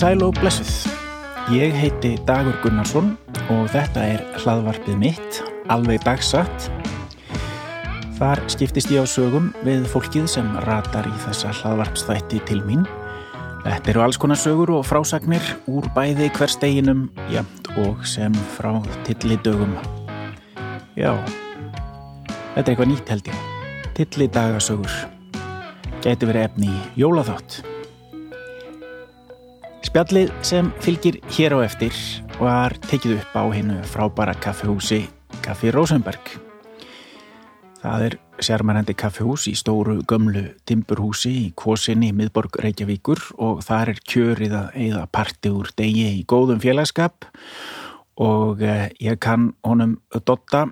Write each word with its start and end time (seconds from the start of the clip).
Sæl 0.00 0.22
og 0.24 0.32
blessuð. 0.38 0.88
Ég 1.52 1.74
heiti 1.76 2.14
Dagur 2.24 2.54
Gunnarsson 2.62 3.10
og 3.52 3.66
þetta 3.68 4.00
er 4.14 4.22
hlaðvarpið 4.40 4.94
mitt, 4.96 5.40
alveg 5.68 6.00
dagsatt. 6.06 6.68
Þar 8.16 8.40
skiptist 8.48 8.88
ég 8.94 9.04
á 9.04 9.06
sögum 9.12 9.50
við 9.60 9.84
fólkið 9.92 10.30
sem 10.32 10.46
ratar 10.64 11.04
í 11.04 11.12
þessa 11.26 11.52
hlaðvarpstætti 11.58 12.40
til 12.48 12.62
mín. 12.64 12.86
Þetta 13.66 13.92
eru 13.92 14.04
alls 14.06 14.16
konar 14.16 14.40
sögur 14.40 14.72
og 14.78 14.86
frásagnir 14.88 15.44
úr 15.68 15.84
bæði 15.92 16.30
hver 16.38 16.48
steginum, 16.48 17.02
jæmt 17.28 17.68
og 17.84 18.00
sem 18.08 18.32
frá 18.54 18.78
tillidögum. 19.04 19.74
Já, 20.96 21.12
þetta 22.54 22.64
er 22.64 22.72
eitthvað 22.72 22.88
nýtt 22.94 23.12
held 23.12 23.28
ég. 23.28 23.44
Tillidagasögur. 24.00 24.96
Gæti 26.00 26.30
verið 26.32 26.48
efni 26.48 26.72
í 26.72 27.04
jólaþátt. 27.04 27.60
Spjallið 29.90 30.28
sem 30.46 30.68
fylgir 30.78 31.16
hér 31.34 31.56
á 31.58 31.66
eftir 31.66 31.96
var 32.38 32.76
tekið 32.84 33.16
upp 33.16 33.32
á 33.34 33.42
hennu 33.50 33.80
frábæra 33.90 34.36
kaffehúsi 34.38 35.00
Kaffi 35.42 35.72
Rosenberg. 35.74 36.28
Það 37.82 38.04
er 38.06 38.14
sérmærandi 38.38 38.94
kaffehús 38.94 39.48
í 39.50 39.56
stóru 39.58 39.96
gömlu 40.06 40.44
timburhúsi 40.62 41.32
í 41.40 41.48
Kvosinni, 41.58 42.12
miðborg 42.14 42.60
Reykjavíkur 42.62 43.18
og 43.42 43.64
þar 43.66 43.90
er 43.96 44.02
kjörið 44.12 44.54
að 44.60 44.78
eigða 44.78 45.02
parti 45.10 45.50
úr 45.50 45.72
degi 45.74 46.06
í 46.20 46.22
góðum 46.22 46.62
félagskap 46.62 47.26
og 48.22 48.62
eh, 48.62 48.92
ég 49.02 49.18
kann 49.18 49.56
honum 49.66 49.98
Dotta 50.22 50.68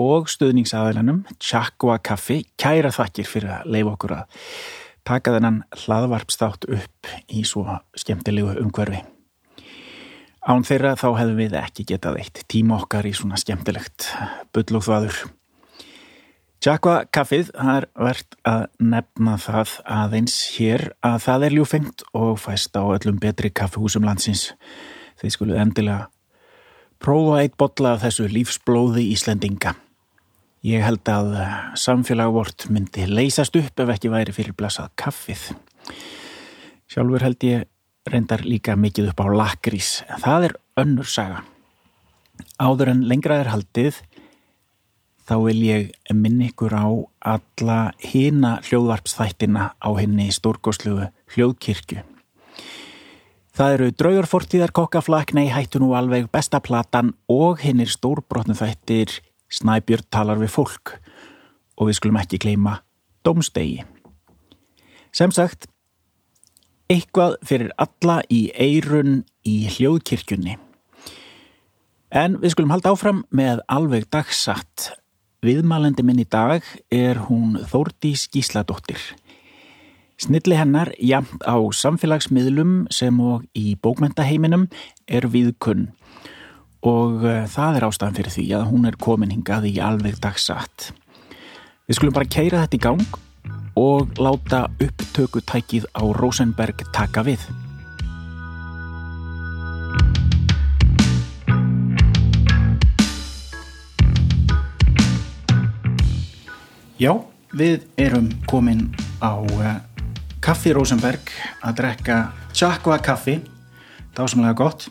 og 0.00 0.32
stuðningsaðilannum 0.32 1.26
Chakwa 1.36 2.00
Kaffi 2.00 2.46
kæra 2.56 2.96
þakkir 2.96 3.28
fyrir 3.28 3.58
að 3.58 3.70
leifa 3.76 3.92
okkur 3.92 4.18
að 4.22 4.42
taka 5.06 5.36
þennan 5.36 5.62
hlaðvarpstátt 5.84 6.66
upp 6.68 7.10
í 7.30 7.44
svo 7.46 7.78
skemmtilegu 7.98 8.56
umhverfi. 8.62 9.04
Án 10.46 10.62
þeirra 10.66 10.94
þá 10.98 11.08
hefðum 11.18 11.40
við 11.40 11.56
ekki 11.58 11.86
getað 11.88 12.20
eitt 12.20 12.44
tíma 12.50 12.78
okkar 12.80 13.06
í 13.08 13.14
svona 13.18 13.38
skemmtilegt 13.40 14.12
bull 14.54 14.78
og 14.78 14.84
þvaður. 14.86 15.24
Jakva 16.66 17.04
kaffið, 17.14 17.52
það 17.54 17.76
er 17.78 17.84
verðt 18.08 18.36
að 18.50 18.62
nefna 18.82 19.36
það 19.38 19.74
aðeins 19.96 20.36
hér 20.56 20.82
að 21.06 21.18
það 21.22 21.44
er 21.46 21.54
ljúfengt 21.54 22.04
og 22.18 22.40
fæst 22.42 22.74
á 22.74 22.82
öllum 22.82 23.20
betri 23.22 23.52
kaffihúsum 23.54 24.06
landsins. 24.06 24.48
Þeir 25.20 25.34
skulu 25.36 25.58
endilega 25.62 26.08
prófa 26.98 27.44
eitt 27.44 27.54
botla 27.60 27.94
af 27.94 28.02
þessu 28.02 28.26
lífsblóði 28.32 29.06
Íslendinga. 29.12 29.76
Ég 30.66 30.82
held 30.82 31.06
að 31.06 31.28
samfélagvort 31.78 32.64
myndi 32.74 33.04
leysast 33.06 33.54
upp 33.54 33.82
ef 33.84 33.90
ekki 33.92 34.10
væri 34.10 34.32
fyrir 34.34 34.54
blasað 34.58 34.88
kaffið. 34.98 35.44
Sjálfur 36.90 37.22
held 37.22 37.44
ég 37.46 37.68
reyndar 38.10 38.42
líka 38.42 38.74
mikið 38.74 39.12
upp 39.12 39.22
á 39.22 39.26
lakrís. 39.30 40.00
Það 40.24 40.48
er 40.48 40.54
önnur 40.82 41.06
saga. 41.06 41.44
Áður 42.58 42.90
en 42.96 43.04
lengra 43.06 43.38
er 43.44 43.52
haldið 43.52 44.00
þá 45.26 45.36
vil 45.44 45.62
ég 45.68 46.10
minni 46.10 46.50
ykkur 46.50 46.74
á 46.74 46.86
alla 47.36 47.78
hina 48.02 48.56
hljóðvarpsþættina 48.66 49.70
á 49.78 49.88
henni 50.00 50.32
stórgóðsluðu 50.34 51.12
hljóðkirkju. 51.36 52.02
Það 53.56 53.76
eru 53.76 53.92
draugarfortíðar 54.02 54.74
kokkaflak, 54.74 55.30
nei 55.32 55.46
hættu 55.48 55.78
nú 55.80 55.94
alveg 55.94 56.26
besta 56.34 56.58
platan 56.58 57.14
og 57.30 57.62
hennir 57.62 57.88
stórbrotnu 57.88 58.58
þættir 58.58 59.14
Snæbjörn 59.56 60.10
talar 60.12 60.40
við 60.40 60.52
fólk 60.52 60.96
og 61.76 61.88
við 61.88 61.98
skulum 61.98 62.18
ekki 62.20 62.40
kleima 62.42 62.80
domstegi. 63.24 63.84
Sem 65.16 65.32
sagt, 65.32 65.68
eitthvað 66.92 67.38
fyrir 67.46 67.72
alla 67.80 68.20
í 68.32 68.46
eirun 68.52 69.22
í 69.48 69.58
hljóðkirkjunni. 69.76 70.58
En 72.16 72.38
við 72.42 72.54
skulum 72.54 72.72
halda 72.74 72.92
áfram 72.94 73.24
með 73.34 73.62
alveg 73.72 74.06
dagsatt. 74.12 74.92
Viðmælendi 75.44 76.04
minn 76.06 76.22
í 76.22 76.28
dag 76.28 76.64
er 76.92 77.26
hún 77.26 77.56
Þórdís 77.70 78.26
Gísladóttir. 78.32 79.00
Snilli 80.16 80.56
hennar, 80.56 80.94
jamt 80.96 81.42
á 81.44 81.60
samfélagsmiðlum 81.60 82.86
sem 82.94 83.18
og 83.20 83.44
í 83.52 83.74
bókmentaheiminum, 83.76 84.64
er 85.04 85.28
viðkunn 85.28 85.90
og 86.84 87.22
uh, 87.24 87.44
það 87.48 87.78
er 87.78 87.86
ástæðan 87.86 88.16
fyrir 88.18 88.34
því 88.34 88.46
að 88.58 88.66
hún 88.70 88.88
er 88.88 88.98
komin 89.00 89.32
hingað 89.32 89.68
í 89.70 89.76
alveg 89.80 90.18
dagsatt. 90.22 90.90
Við 91.86 91.98
skulum 91.98 92.16
bara 92.16 92.28
keira 92.28 92.64
þetta 92.64 92.76
í 92.76 92.82
gang 92.82 93.20
og 93.76 94.16
láta 94.18 94.66
upptökutækið 94.82 95.86
á 95.94 96.02
Rosenberg 96.16 96.82
taka 96.96 97.24
við. 97.26 97.44
Já, 106.96 107.12
við 107.52 107.84
erum 108.00 108.30
komin 108.48 108.88
á 109.20 109.36
uh, 109.36 109.76
Kaffi 110.40 110.72
Rosenberg 110.72 111.28
að 111.60 111.80
drekka 111.82 112.20
Chakwa 112.56 112.96
kaffi, 113.04 113.42
dásamlega 114.16 114.56
gott 114.56 114.86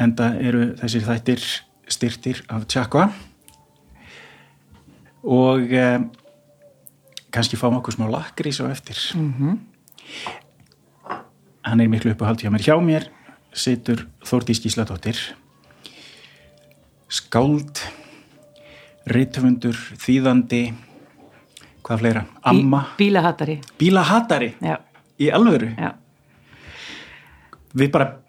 enda 0.00 0.34
eru 0.40 0.72
þessir 0.80 1.06
þættir 1.06 1.46
styrtir 1.90 2.42
af 2.48 2.66
Tjakva 2.70 3.08
og 5.24 5.72
eh, 5.72 6.00
kannski 7.34 7.58
fáum 7.60 7.78
okkur 7.80 7.96
smá 7.96 8.08
lakrís 8.10 8.60
og 8.60 8.70
eftir. 8.70 8.98
Mm 9.14 9.34
-hmm. 9.38 9.58
hann 11.62 11.80
er 11.80 11.88
miklu 11.88 12.12
uppáhald 12.12 12.40
hjá 12.40 12.50
mér. 12.50 12.62
Hjá 12.62 12.80
mér 12.80 13.08
situr 13.52 14.06
Þórdís 14.24 14.60
Gísladóttir. 14.60 15.16
Skáld 17.08 17.78
rittvöndur, 19.06 19.76
þýðandi 20.00 20.74
hvað 21.84 22.00
fleira, 22.00 22.24
amma. 22.42 22.86
bílahattari 22.98 23.58
bílahattari, 23.78 24.54
í 25.20 25.28
alvöru? 25.28 25.68
Já. 25.76 25.92
við 27.74 27.90
bara 27.92 28.23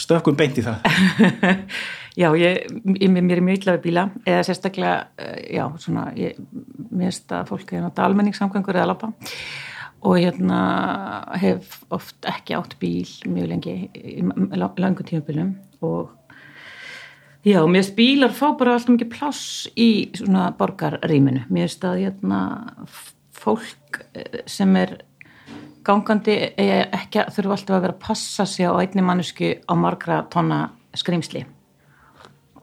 stökkum 0.00 0.36
beint 0.38 0.58
í 0.60 0.66
það. 0.66 0.84
Já, 2.18 2.32
ég, 2.34 2.66
ég, 2.98 3.10
mér 3.12 3.38
er 3.38 3.44
mjög 3.46 3.60
illa 3.60 3.74
við 3.76 3.84
bíla 3.84 4.02
eða 4.26 4.42
sérstaklega, 4.48 4.94
eh, 5.22 5.54
já, 5.54 5.62
svona 5.78 6.08
ég, 6.18 6.38
mér 6.90 7.06
finnst 7.06 7.32
að 7.32 7.52
fólk 7.52 7.70
er 7.70 7.84
náttúrulega 7.84 8.08
almenningssamkvæmgur 8.10 8.78
eða 8.80 8.88
lappa 8.90 9.12
og 10.00 10.16
hérna 10.18 10.60
hef 11.38 11.78
oft 11.92 12.26
ekki 12.28 12.56
átt 12.58 12.74
bíl 12.80 13.08
mjög 13.30 13.50
lengi 13.52 13.74
í 13.94 14.24
langu 14.58 15.06
tímabilum 15.06 15.54
og 15.86 16.10
já, 17.46 17.62
mér 17.62 17.78
finnst 17.78 17.96
bílar 17.96 18.34
fá 18.34 18.50
bara 18.58 18.74
alltaf 18.74 18.96
mikið 18.96 19.12
pláss 19.14 19.68
í 19.78 20.10
svona 20.18 20.50
borgarrýminu. 20.58 21.46
Mér 21.48 21.68
finnst 21.68 21.86
að 21.86 22.02
hérna 22.02 22.42
fólk 23.40 24.02
eh, 24.12 24.42
sem 24.50 24.74
er 24.82 24.98
gangandi 25.86 26.36
ekki 26.56 27.24
þurfa 27.36 27.56
alltaf 27.56 27.76
að 27.76 27.86
vera 27.86 27.96
að 27.96 28.04
passa 28.04 28.46
sig 28.46 28.68
á 28.68 28.72
einni 28.80 29.04
mannesku 29.04 29.54
á 29.64 29.74
margra 29.78 30.22
tonna 30.32 30.66
skrimsli 30.94 31.46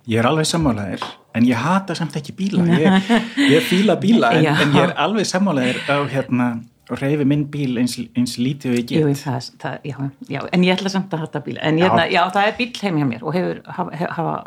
Ég 0.07 0.21
er 0.21 0.27
alveg 0.29 0.47
sammálaðir 0.47 1.03
en 1.35 1.45
ég 1.45 1.59
hata 1.59 1.95
samt 1.97 2.15
ekki 2.15 2.31
bíla. 2.37 2.63
Ég, 2.79 3.09
ég 3.57 3.65
fíla 3.67 3.97
bíla 3.99 4.31
en, 4.37 4.45
en 4.53 4.75
ég 4.77 4.85
er 4.85 4.93
alveg 5.03 5.27
sammálaðir 5.27 5.81
á 5.91 5.99
hérna 6.07 6.47
og 6.87 7.01
reyfi 7.01 7.25
minn 7.27 7.43
bíl 7.51 7.75
eins, 7.81 7.97
eins 8.15 8.37
lítið 8.39 8.71
og 8.71 8.77
ég 8.77 8.85
get. 8.87 9.01
Jú, 9.01 9.15
það, 9.19 9.49
það, 9.59 9.75
já, 9.89 9.97
já, 10.31 10.39
en 10.55 10.63
ég 10.63 10.77
ætla 10.77 10.91
samt 10.93 11.15
að 11.15 11.25
hata 11.25 11.41
bíla. 11.43 11.59
En 11.67 11.81
ég, 11.81 11.91
já. 11.91 12.05
já, 12.15 12.21
það 12.37 12.47
er 12.47 12.55
bíl 12.61 12.69
heim 12.79 13.01
hjá 13.01 13.07
mér 13.09 13.25
og 13.27 13.35
hefur 13.35 13.59
hafa, 13.79 13.99
hafa 14.15 14.37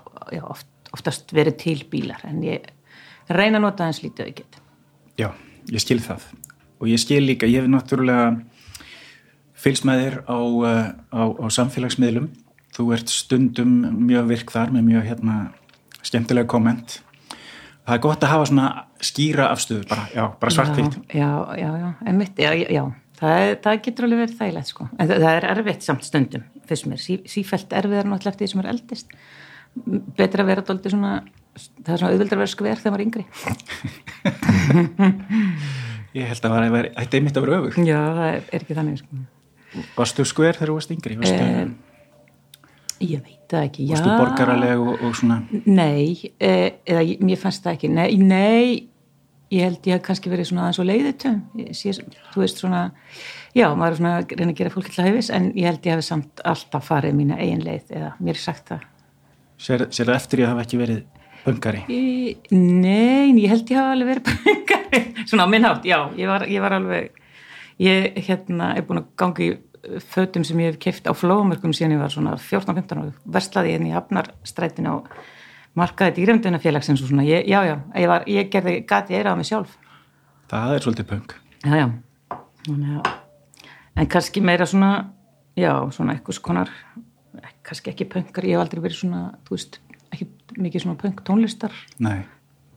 oft, 0.54 0.70
oftast 0.96 1.36
verið 1.36 1.58
til 1.60 1.76
bílar 1.92 2.24
en 2.30 2.40
ég 2.46 2.70
reyna 3.28 3.60
að 3.60 3.66
nota 3.66 3.90
eins 3.90 4.00
lítið 4.00 4.24
og 4.24 4.32
ég 4.32 4.40
get. 4.40 4.60
Já, 5.20 5.28
ég 5.68 5.84
skil 5.84 6.00
það. 6.06 6.24
Og 6.80 6.88
ég 6.88 7.04
skil 7.04 7.20
líka, 7.28 7.50
ég 7.50 7.60
hef 7.60 7.68
náttúrulega 7.68 8.32
fylgst 9.60 9.84
með 9.88 10.04
þér 10.04 10.16
á, 10.24 10.38
uh, 10.40 10.84
á, 11.12 11.22
á 11.36 11.46
samfélagsmiðlum. 11.52 12.30
Þú 12.76 12.84
ert 12.96 13.08
stundum 13.12 13.72
mjög 14.06 14.24
virk 14.30 14.48
þar 14.54 14.68
með 14.74 14.82
mjög 14.88 15.02
hérna, 15.10 15.34
skemmtilega 16.06 16.48
komment. 16.50 16.88
Það 17.84 17.96
er 17.96 18.02
gott 18.04 18.24
að 18.24 18.32
hafa 18.34 18.46
svona 18.46 18.66
skýra 19.02 19.44
afstöðu, 19.50 19.84
bara, 19.90 20.04
já, 20.14 20.24
bara 20.38 20.52
svartvitt 20.54 20.94
já, 21.16 21.30
já, 21.58 21.70
já, 21.80 21.88
emitt, 22.12 22.38
já, 22.38 22.50
já. 22.70 22.84
Það, 23.20 23.32
er, 23.42 23.54
það 23.64 23.80
getur 23.86 24.06
alveg 24.06 24.20
verið 24.22 24.38
þægilegt 24.38 24.70
sko. 24.70 24.82
En 24.94 25.10
það, 25.10 25.24
er 25.32 25.46
erfitt 25.50 25.82
samt 25.84 26.06
stundum 26.06 26.44
fyrst 26.70 26.86
mér, 26.86 27.00
sí, 27.02 27.14
sífælt 27.28 27.72
erfiðar 27.74 28.06
náttúrulega 28.06 28.36
eftir 28.36 28.46
því 28.46 28.52
sem 28.52 28.62
er 28.62 28.70
eldist. 28.70 29.06
Betra 30.20 30.44
að 30.44 30.50
vera 30.52 30.66
doldið 30.68 30.94
svona 30.94 31.12
það 31.58 31.92
er 31.92 31.98
svona 32.02 32.12
auðvöldar 32.14 32.38
að 32.38 32.42
vera 32.44 32.54
skver 32.54 32.80
þegar 32.80 32.92
maður 32.94 33.02
er 33.02 33.06
yngri. 33.08 33.24
Ég 36.20 36.24
held 36.30 36.42
að 36.46 36.54
það 36.54 36.78
er 36.78 36.86
einmitt 37.18 37.36
að 37.36 37.44
vera 37.44 37.58
öfug 37.60 37.74
já, 37.86 37.98
það 37.98 38.28
er 38.30 38.60
ekki 38.60 38.76
þannig 38.78 38.96
sko 39.02 39.12
Varstu 39.96 40.26
skver 40.26 40.58
þegar 40.58 40.72
þú 40.72 40.78
varst 40.78 40.94
yngri? 40.94 41.16
Varstu, 41.20 41.48
eh, 41.48 42.68
ég 43.06 43.24
veit 43.24 43.50
það 43.50 43.66
ekki, 43.68 43.88
já. 43.88 43.96
Varstu 43.96 44.14
borgaraleg 44.18 44.84
og, 44.84 45.04
og 45.06 45.18
svona? 45.18 45.42
Nei, 45.66 46.32
eh, 46.38 46.80
eða 46.86 47.04
mér 47.22 47.38
fannst 47.38 47.66
það 47.66 47.76
ekki. 47.78 47.92
Nei, 47.94 48.08
nei 48.16 48.90
ég 49.50 49.66
held 49.66 49.86
ég 49.88 49.98
hef 49.98 50.04
kannski 50.06 50.30
verið 50.30 50.50
svona 50.50 50.66
aðeins 50.66 50.80
og 50.80 50.86
leiðitum 50.86 51.38
þú 52.30 52.42
veist 52.42 52.60
svona 52.62 52.82
já, 53.56 53.66
maður 53.74 53.90
er 53.90 53.98
svona 53.98 54.12
að 54.20 54.34
reyna 54.38 54.52
að 54.52 54.58
gera 54.60 54.72
fólk 54.74 54.90
til 54.90 55.02
að 55.02 55.08
hefis 55.10 55.30
en 55.34 55.48
ég 55.58 55.66
held 55.66 55.88
ég 55.88 55.96
hef 55.96 56.06
samt 56.06 56.42
alltaf 56.46 56.86
farið 56.86 57.16
mína 57.18 57.38
eigin 57.40 57.64
leið 57.66 57.94
eða 57.98 58.12
mér 58.20 58.38
er 58.38 58.42
sagt 58.44 58.70
það 58.70 58.86
Sér, 59.60 59.82
sér 59.92 60.08
það 60.08 60.14
eftir 60.16 60.40
ég 60.40 60.52
hafa 60.52 60.62
ekki 60.64 60.78
verið 60.80 61.00
pöngari? 61.44 61.82
Nei, 62.54 63.34
ég 63.42 63.50
held 63.50 63.72
ég 63.72 63.80
hafa 63.80 63.96
alveg 63.96 64.12
verið 64.14 64.30
pöngari 64.30 65.02
svona 65.30 65.48
á 65.50 65.52
minnhátt, 65.52 65.88
já, 65.88 65.98
ég 66.16 66.30
var, 66.30 66.46
ég 66.48 66.64
var 66.64 66.78
alveg 66.78 67.19
ég 67.80 68.22
hérna 68.28 68.74
er 68.76 68.86
búin 68.86 69.02
að 69.02 69.10
gangi 69.20 69.50
fötum 70.12 70.44
sem 70.44 70.60
ég 70.60 70.74
hef 70.74 70.80
kæft 70.82 71.08
á 71.08 71.12
flómörkum 71.16 71.72
síðan 71.72 71.96
ég 71.96 72.02
var 72.02 72.12
svona 72.12 72.36
14-15 72.36 73.00
og 73.00 73.20
verslaði 73.24 73.74
hérna 73.74 73.88
í 73.88 73.94
Hafnarstrætin 73.94 74.90
og 74.90 75.08
markaði 75.78 76.18
dýremdunafélagsins 76.18 77.02
og 77.04 77.10
svona, 77.10 77.24
ég, 77.24 77.46
já, 77.48 77.62
já, 77.64 77.76
ég, 77.94 78.08
var, 78.10 78.26
ég 78.28 78.50
gerði 78.52 78.80
gati 78.88 79.16
eira 79.16 79.32
á 79.32 79.38
mig 79.38 79.48
sjálf. 79.48 79.76
Það 80.50 80.74
er 80.74 80.84
svolítið 80.84 81.08
pöng. 81.12 81.34
Já, 81.64 81.74
já. 81.78 83.02
En 83.96 84.08
kannski 84.10 84.42
meira 84.44 84.66
svona, 84.68 84.90
já, 85.58 85.72
svona 85.94 86.16
eitthvað 86.16 86.38
skonar, 86.40 86.72
kannski 87.66 87.92
ekki 87.94 88.08
pöngar, 88.10 88.48
ég 88.48 88.58
hef 88.58 88.64
aldrei 88.64 88.82
verið 88.84 89.02
svona, 89.04 89.22
þú 89.46 89.56
veist, 89.56 89.80
ekki 90.10 90.28
mikið 90.58 90.84
svona 90.84 91.00
pöng 91.00 91.22
tónlistar 91.26 91.74
Nei. 92.02 92.24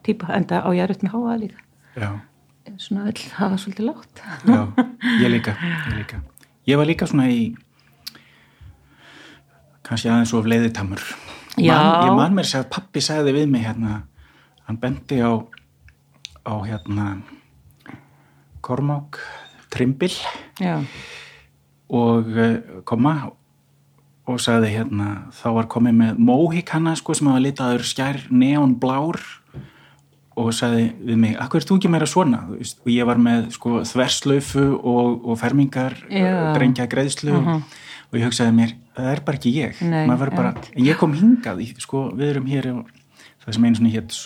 típa, 0.05 0.29
enda 0.38 0.61
á 0.61 0.69
ég 0.75 0.85
er 0.85 0.94
upp 0.94 1.03
með 1.03 1.15
háa 1.17 1.39
líka. 1.41 1.65
Já. 1.97 2.09
Svona 2.80 3.10
öll 3.12 3.25
hafa 3.36 3.57
svolítið 3.60 3.86
látt. 3.89 4.24
Já, 4.48 4.62
ég 5.21 5.30
líka, 5.30 5.54
ég 5.62 5.98
líka. 5.98 6.21
Ég 6.68 6.80
var 6.80 6.88
líka 6.88 7.06
svona 7.10 7.27
í, 7.30 7.51
kannski 9.83 10.10
aðeins 10.10 10.33
of 10.33 10.48
leiðitamur 10.48 11.04
man, 11.57 12.07
ég 12.07 12.15
man 12.18 12.36
mér 12.38 12.50
að 12.57 12.69
pappi 12.74 13.04
sagði 13.04 13.36
við 13.36 13.51
mig 13.51 13.65
hérna, 13.68 14.04
hann 14.68 14.80
bendi 14.81 15.19
á 15.21 15.44
á 16.44 16.54
hérna 16.63 17.21
Kormák 18.63 19.19
Trimbil 19.71 20.13
Já. 20.60 20.81
og 21.89 22.27
uh, 22.27 22.81
koma 22.88 23.33
og 24.24 24.39
sagði 24.39 24.74
hérna 24.77 25.30
þá 25.36 25.48
var 25.60 25.69
komið 25.71 25.98
með 26.00 26.19
móhíkanna 26.24 26.95
sko 27.00 27.15
sem 27.18 27.27
hafa 27.27 27.44
litaður 27.44 27.88
skjær 27.88 28.21
neonblár 28.31 29.19
og 30.35 30.53
sagði 30.56 30.88
við 30.97 31.18
mig, 31.21 31.35
akkur 31.39 31.62
er 31.62 31.68
þú 31.69 31.77
ekki 31.77 31.91
meira 31.94 32.09
svona? 32.09 32.44
Og 32.50 32.89
ég 32.89 33.06
var 33.06 33.21
með 33.21 33.51
sko 33.53 33.81
þverslaufu 33.85 34.65
og, 34.80 35.27
og 35.30 35.39
fermingar 35.41 35.97
drengja 36.09 36.88
greiðslu 36.89 37.35
uh 37.35 37.47
-huh. 37.47 37.62
og 38.12 38.19
ég 38.19 38.25
hugsaði 38.25 38.56
mér 38.57 38.74
það 38.95 39.12
er 39.12 39.21
bara 39.25 39.39
ekki 39.39 39.53
ég. 39.56 39.81
Nei, 39.81 40.06
bara, 40.07 40.53
en 40.74 40.85
ég 40.85 40.97
kom 41.00 41.13
hingað 41.13 41.62
í, 41.62 41.74
sko, 41.81 42.12
við 42.18 42.33
erum 42.33 42.45
hér 42.45 42.69
það 43.44 43.53
sem 43.53 43.65
einu 43.65 43.80
svona 43.80 43.94
hétt 43.94 44.18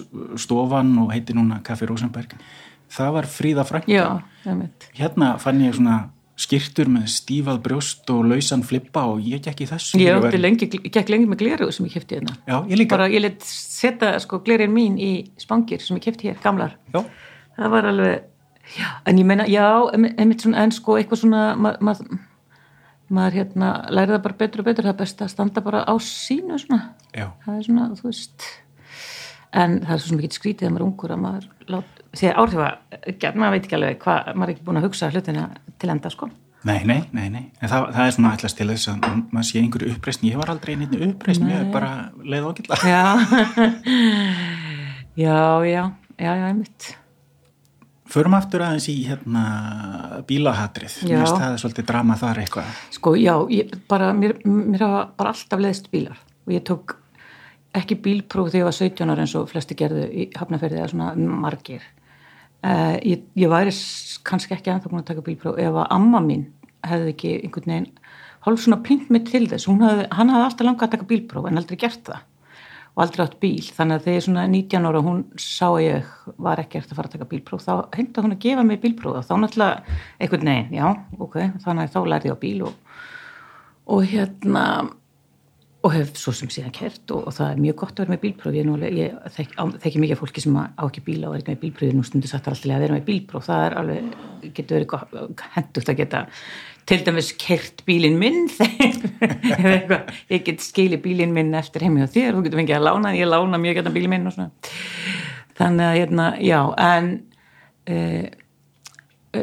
stofan 0.44 0.98
og 1.04 1.12
heiti 1.14 1.34
núna 1.34 1.62
Kaffi 1.64 1.88
Rosenberg. 1.90 2.36
Það 2.90 3.14
var 3.18 3.24
fríða 3.24 3.66
frænka. 3.68 3.90
Hérna 4.96 5.38
fann 5.40 5.62
ég 5.62 5.76
svona 5.76 6.10
skirtur 6.38 6.90
með 6.94 7.10
stífað 7.16 7.60
brjóst 7.66 8.12
og 8.14 8.28
lausan 8.30 8.64
flippa 8.66 9.08
og 9.10 9.24
ég 9.26 9.42
gekk 9.46 9.66
í 9.66 9.70
þessu 9.72 10.02
ég 10.02 10.22
var... 10.22 10.38
lengi, 10.38 10.70
gekk 10.70 11.10
lengi 11.10 11.30
með 11.30 11.42
gleru 11.42 11.70
sem 11.74 11.88
ég 11.90 11.98
kæfti 11.98 12.20
hérna 12.20 12.38
já, 12.46 12.58
ég 12.70 12.78
líka 12.78 12.96
bara 12.96 13.10
ég 13.10 13.24
let 13.24 13.42
setja 13.48 14.14
sko 14.22 14.44
glerin 14.46 14.74
mín 14.76 15.00
í 15.02 15.12
spangir 15.42 15.82
sem 15.84 15.98
ég 15.98 16.06
kæfti 16.06 16.30
hér, 16.30 16.40
gamlar 16.44 16.78
já. 16.94 17.02
það 17.58 17.74
var 17.74 17.90
alveg 17.92 18.78
já, 18.78 18.90
en 19.10 19.22
ég 19.24 19.30
menna, 19.34 19.50
já, 19.50 19.68
en, 19.98 20.34
en 20.54 20.76
sko 20.76 21.00
eitthvað 21.02 21.26
svona 21.26 21.44
maður 21.58 21.86
ma 21.90 21.98
maður 23.14 23.40
hérna 23.42 23.72
læri 23.94 24.14
það 24.14 24.24
bara 24.26 24.40
betur 24.42 24.62
og 24.62 24.68
betur 24.68 24.88
það 24.88 24.94
er 24.94 25.02
best 25.02 25.22
að 25.24 25.32
standa 25.32 25.64
bara 25.64 25.84
á 25.88 25.94
sínu 26.04 26.58
svona 26.60 26.80
Já. 27.16 27.30
það 27.46 27.54
er 27.54 27.68
svona, 27.68 27.86
þú 27.96 28.10
veist 28.10 28.48
en 29.56 29.78
það 29.86 29.94
er 29.96 30.04
svo 30.04 30.18
mikið 30.18 30.38
skrítið 30.38 30.68
að 30.68 30.74
maður 30.76 30.88
ungur 30.88 31.14
að 31.16 31.22
maður 31.24 31.48
lát, 31.72 32.02
því 32.18 32.30
að 32.32 32.42
áhrifa 32.42 32.68
maður 33.38 33.56
veit 33.56 33.66
ekki 33.68 33.78
alveg 33.78 34.04
hvað, 34.04 34.34
maður 34.34 34.50
er 34.50 34.56
ekki 34.56 34.68
búin 34.68 34.82
að 34.82 34.88
hugsa 34.88 35.10
hlutina 35.14 35.48
til 35.78 35.90
enda 35.94 36.12
sko. 36.14 36.30
Nei, 36.68 36.80
nei, 36.90 37.00
nei, 37.16 37.28
nei, 37.32 37.44
en 37.62 37.70
það, 37.70 37.92
það 37.96 38.04
er 38.04 38.14
svona 38.16 38.32
allast 38.36 38.58
til 38.60 38.68
þess 38.72 38.90
að 38.92 39.04
maður 39.32 39.48
sé 39.48 39.60
einhverju 39.62 39.92
uppreysn, 39.94 40.26
ég 40.28 40.40
var 40.42 40.52
aldrei 40.52 40.74
einhverju 40.74 41.12
uppreysn, 41.14 41.52
ég 41.52 41.62
hef 41.62 41.70
bara 41.76 41.92
leið 42.26 42.48
ákilla 42.50 42.80
Já. 42.88 43.04
Já, 45.18 45.66
já, 45.66 45.84
já, 46.22 46.36
já, 46.38 46.46
einmitt. 46.46 46.92
Förum 48.08 48.36
aftur 48.38 48.62
aðeins 48.62 48.86
í 48.92 49.00
hérna 49.08 49.42
bílahatrið, 50.30 51.00
mér 51.10 51.24
finnst 51.24 51.40
það 51.42 51.56
svolítið 51.64 51.88
drama 51.90 52.18
þar 52.22 52.42
eitthvað. 52.44 52.70
Sko 52.94 53.16
já, 53.18 53.34
ég, 53.50 53.74
bara, 53.90 54.12
mér, 54.16 54.36
mér 54.46 54.86
hafa 54.86 55.02
bara 55.18 55.34
alltaf 55.34 55.64
leðist 55.64 55.90
bílar. 55.92 56.22
Og 56.46 56.54
ég 56.54 56.64
tók 56.70 56.94
ekki 57.76 57.98
bílpróf 58.06 58.52
þegar 58.52 58.62
ég 58.62 58.70
var 58.70 58.78
17 58.78 59.14
ára 59.14 59.26
eins 59.26 59.36
og 59.38 59.50
flesti 59.52 59.78
gerðu 59.78 60.06
í 60.08 60.28
hafnaferði 60.38 60.82
eða 60.82 60.92
svona 60.94 61.10
margir. 61.44 61.84
Uh, 62.66 62.96
ég, 63.06 63.26
ég 63.38 63.52
væri 63.52 63.74
kannski 64.26 64.56
ekki 64.56 64.72
ennþá 64.74 64.90
búin 64.92 65.04
að 65.04 65.12
taka 65.12 65.26
bílpróf 65.26 65.60
ef 65.62 65.76
að 65.76 65.92
amma 65.94 66.24
mín 66.26 66.48
hefði 66.88 67.14
ekki 67.14 67.36
einhvern 67.44 67.74
veginn 67.74 67.92
hálf 68.48 68.64
svona 68.64 68.80
pynnt 68.86 69.12
mig 69.14 69.28
til 69.28 69.46
þess, 69.50 69.68
hafði, 69.68 70.08
hann 70.16 70.32
hafði 70.32 70.48
alltaf 70.48 70.68
langað 70.68 70.88
að 70.88 70.96
taka 70.96 71.08
bílpróf 71.12 71.48
en 71.50 71.62
aldrei 71.62 71.80
gert 71.82 72.04
það 72.08 72.26
og 72.98 73.04
aldrei 73.04 73.24
átt 73.28 73.36
bíl, 73.38 73.66
þannig 73.78 74.00
að 74.00 74.06
þegar 74.08 74.24
svona 74.26 74.44
19 74.50 74.88
ára 74.90 75.02
hún 75.06 75.20
sá 75.38 75.68
ég 75.84 76.08
var 76.42 76.58
ekkert 76.64 76.90
að 76.90 76.98
fara 76.98 77.12
að 77.12 77.14
taka 77.14 77.28
bílpróf, 77.30 77.62
þá 77.62 77.74
heimta 77.94 78.24
hún 78.26 78.34
að 78.34 78.40
gefa 78.42 78.64
mig 78.66 78.80
bílpróf. 78.82 79.20
Þá 79.28 79.34
náttúrulega 79.44 79.98
einhvern 80.18 80.50
veginn, 80.50 80.72
já, 80.80 80.88
ok, 81.22 81.36
þannig 81.62 81.84
að 81.84 81.92
þá 81.94 82.00
lærði 82.10 82.32
ég 82.32 82.34
á 82.34 82.42
bíl 82.42 82.64
og, 82.66 82.96
og 83.94 84.08
hérna 84.10 84.64
og 85.86 85.94
hef 85.94 86.16
svo 86.18 86.34
sem 86.36 86.50
síðan 86.52 86.74
kert 86.74 87.12
og, 87.14 87.28
og 87.30 87.36
það 87.36 87.52
er 87.52 87.60
mjög 87.62 87.76
gott 87.82 87.92
að 87.94 88.04
vera 88.04 88.14
með 88.16 88.22
bílpróf, 88.24 88.56
ég, 88.58 88.66
nú, 88.66 88.78
ég 88.82 89.18
þekk, 89.36 89.52
þekki 89.84 90.02
mikið 90.04 90.20
fólki 90.22 90.44
sem 90.44 90.58
á 90.58 90.84
ekki 90.88 91.04
bíla 91.06 91.30
og 91.30 91.36
er 91.36 91.44
ekki 91.44 91.54
með 91.54 91.62
bílpróf, 91.66 91.94
nú 91.94 92.06
stundir 92.08 92.32
satt 92.32 92.50
alltaf 92.50 92.74
að 92.74 92.84
vera 92.86 92.98
með 92.98 93.06
bílpróf, 93.08 93.46
það 93.46 93.66
er 93.68 93.78
alveg, 93.82 94.18
getur 94.58 94.80
verið 94.80 95.46
hendugt 95.54 95.94
að 95.94 96.00
geta 96.02 96.24
til 96.88 97.00
dæmis 97.04 97.34
kert 97.36 97.84
bílinn 97.88 98.18
minn. 98.20 98.46
Þegar 99.60 100.12
ég 100.32 100.44
get 100.48 100.64
skili 100.64 101.00
bílinn 101.04 101.34
minn 101.36 101.56
eftir 101.60 101.84
heimi 101.86 102.06
og 102.06 102.12
þér, 102.14 102.36
þú 102.36 102.44
getur 102.46 102.62
fengið 102.62 102.80
að 102.80 102.86
lána 102.88 103.14
ég 103.18 103.30
lána 103.30 103.62
mjög 103.62 103.82
gæta 103.82 103.94
bílinn 103.96 104.14
minn 104.16 104.30
og 104.30 104.36
svona. 104.38 104.52
Þannig 105.58 105.88
að 105.88 105.98
hérna, 106.00 106.28
já 106.44 106.60
en 106.88 107.10
uh, 107.92 108.28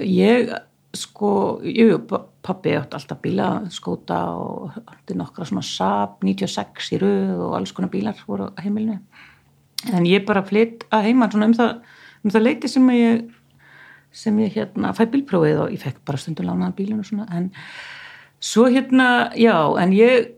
ég 0.00 0.54
sko, 0.96 1.34
jú, 1.66 1.98
pappi 2.44 2.74
átt 2.76 2.94
alltaf 2.96 3.20
bíla, 3.24 3.48
skóta 3.72 4.18
og 4.36 4.74
átti 4.84 5.16
nokkra 5.16 5.46
svona 5.48 5.64
Saab 5.64 6.20
96 6.24 6.92
í 6.94 7.00
rauð 7.00 7.40
og 7.46 7.56
alls 7.58 7.72
konar 7.72 7.92
bílar 7.92 8.20
voru 8.28 8.50
á 8.52 8.60
heimilinu. 8.64 8.98
En 9.92 10.06
ég 10.08 10.24
bara 10.28 10.44
flytt 10.44 10.84
að 10.92 11.08
heima 11.08 11.28
svona 11.32 11.48
um 11.50 11.56
það, 11.56 11.72
um 12.24 12.34
það 12.34 12.46
leiti 12.46 12.70
sem 12.72 12.90
ég 12.94 13.24
sem 14.14 14.38
ég 14.44 14.54
hérna 14.54 14.92
fæ 14.94 15.04
bílprófið 15.10 15.60
og 15.64 15.74
ég 15.74 15.82
fekk 15.82 16.04
bara 16.06 16.20
stundum 16.20 16.46
lánaðan 16.46 16.76
bílun 16.76 17.02
og 17.02 17.08
svona. 17.08 17.26
En 17.34 17.50
svo 18.38 18.68
hérna, 18.70 19.32
já, 19.34 19.56
en 19.80 19.94
ég 19.96 20.30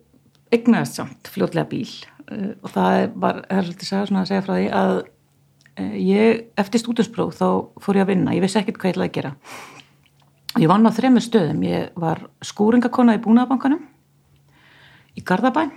egnaðist 0.54 0.96
samt 0.96 1.28
fljótlega 1.32 1.68
bíl. 1.68 1.90
Uh, 2.26 2.54
og 2.64 2.72
það 2.74 2.96
var, 3.22 3.44
það 3.46 3.58
er 3.58 3.68
svolítið 3.68 3.92
að, 3.98 4.16
að 4.18 4.30
segja 4.30 4.44
frá 4.46 4.54
því 4.56 4.70
að 4.74 4.92
uh, 4.96 5.96
ég, 6.00 6.40
eftir 6.58 6.82
stúdinspróf 6.82 7.36
þá 7.38 7.48
fór 7.84 8.00
ég 8.00 8.06
að 8.06 8.10
vinna, 8.14 8.34
ég 8.34 8.42
vissi 8.42 8.58
ekkert 8.58 8.80
hvað 8.80 8.90
ég 8.90 8.96
ætlaði 8.96 9.12
að 9.12 9.18
gera 9.20 9.34
ég 10.60 10.70
vann 10.70 10.86
á 10.88 10.92
þremmu 10.92 11.22
stöðum. 11.24 11.64
Ég 11.66 11.96
var 12.00 12.26
skúringakona 12.44 13.16
í 13.18 13.22
búnaðabankanum 13.24 13.82
í 15.16 15.24
Garðabæn 15.24 15.74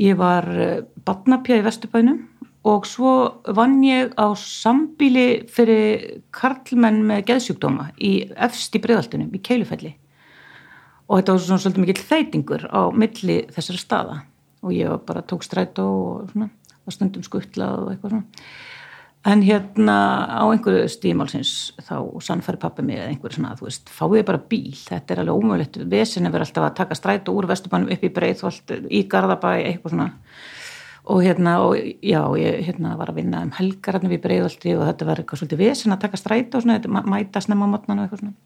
ég 0.00 0.16
var 0.16 0.46
uh, 0.48 0.82
badnapja 1.04 1.58
í 1.60 1.64
Vesturbænum. 1.66 2.28
Og 2.62 2.84
svo 2.86 3.12
vann 3.56 3.80
ég 3.82 4.12
á 4.14 4.30
sambíli 4.38 5.42
fyrir 5.50 6.20
karlmenn 6.30 7.00
með 7.08 7.24
geðsjúkdóma 7.32 7.88
í 7.98 8.12
efst 8.38 8.76
í 8.78 8.80
bregðaltunum, 8.84 9.32
í 9.34 9.40
Keilufelli. 9.42 9.90
Og 11.10 11.18
þetta 11.18 11.34
var 11.34 11.42
svona 11.42 11.64
svolítið 11.64 11.82
mikill 11.82 12.04
þeitingur 12.06 12.68
á 12.70 12.82
milli 12.94 13.40
þessara 13.50 13.82
staða. 13.82 14.20
Og 14.62 14.76
ég 14.76 14.94
bara 15.08 15.24
tók 15.26 15.42
strætó 15.42 15.88
og 15.88 16.36
var 16.38 16.94
stundum 16.94 17.26
skuttlað 17.26 17.80
og 17.80 17.90
eitthvað 17.90 18.14
svona 18.14 18.46
en 19.24 19.42
hérna 19.46 19.96
á 20.26 20.42
einhverju 20.50 20.88
stímálsins 20.90 21.72
þá 21.86 21.96
sannfæri 22.24 22.58
pappi 22.58 22.82
mig 22.82 22.98
eða 22.98 23.12
einhverju 23.12 23.38
svona 23.38 23.52
að 23.52 23.60
þú 23.60 23.68
veist, 23.68 23.92
fáið 23.94 24.24
bara 24.26 24.40
bíl. 24.50 24.74
Þetta 24.74 25.14
er 25.14 25.22
alveg 25.22 25.38
ómögulegt, 25.38 25.78
vesin 25.92 26.26
er 26.26 26.34
verið 26.34 26.48
alltaf 26.48 26.66
að 26.66 26.78
taka 26.80 26.98
strætó 26.98 27.36
úr 27.36 27.46
Vesturbænum 27.50 27.92
upp 27.94 28.02
í 28.02 28.10
Breitholt 28.16 28.74
í 28.90 29.04
Garðabæ, 29.10 29.52
eitthvað 29.60 29.94
svona. 29.94 30.08
Og 31.12 31.22
hérna, 31.22 31.56
og 31.66 31.74
já, 32.02 32.22
ég 32.38 32.62
hérna 32.66 32.96
var 32.98 33.10
að 33.10 33.18
vinna 33.18 33.42
um 33.42 33.54
helgar 33.56 33.98
hérna 33.98 34.10
við 34.10 34.22
bregðaldi 34.22 34.74
og 34.76 34.84
þetta 34.86 35.06
var 35.08 35.20
eitthvað 35.22 35.40
svolítið 35.40 35.62
vesen 35.64 35.94
að 35.94 36.02
taka 36.04 36.20
stræt 36.20 36.54
og 36.54 36.62
svona, 36.62 37.02
mæta 37.10 37.42
snemma 37.42 37.66
á 37.66 37.72
mótnan 37.72 38.02
og 38.02 38.06
eitthvað 38.06 38.22
svona. 38.22 38.36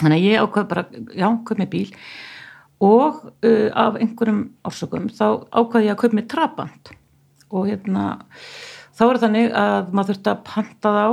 Þannig 0.00 0.16
að 0.16 0.24
ég 0.24 0.44
ákvað 0.44 0.68
bara, 0.70 0.84
já, 1.12 1.28
köp 1.48 1.60
með 1.60 1.70
bíl. 1.74 1.90
Og 2.80 3.20
uh, 3.28 3.68
af 3.76 3.98
einhverjum 4.00 4.40
orsökum 4.64 5.10
þá 5.12 5.26
ákvað 5.52 5.84
ég 5.84 5.92
að 5.92 6.00
köp 6.00 6.16
með 6.16 6.28
trabant. 6.32 6.92
Og 7.52 7.68
hérna 7.68 8.06
þá 9.00 9.06
er 9.06 9.20
þannig 9.22 9.54
að 9.56 9.94
maður 9.96 10.12
þurfti 10.12 10.32
að 10.32 10.42
panta 10.50 10.92
þá 10.92 11.04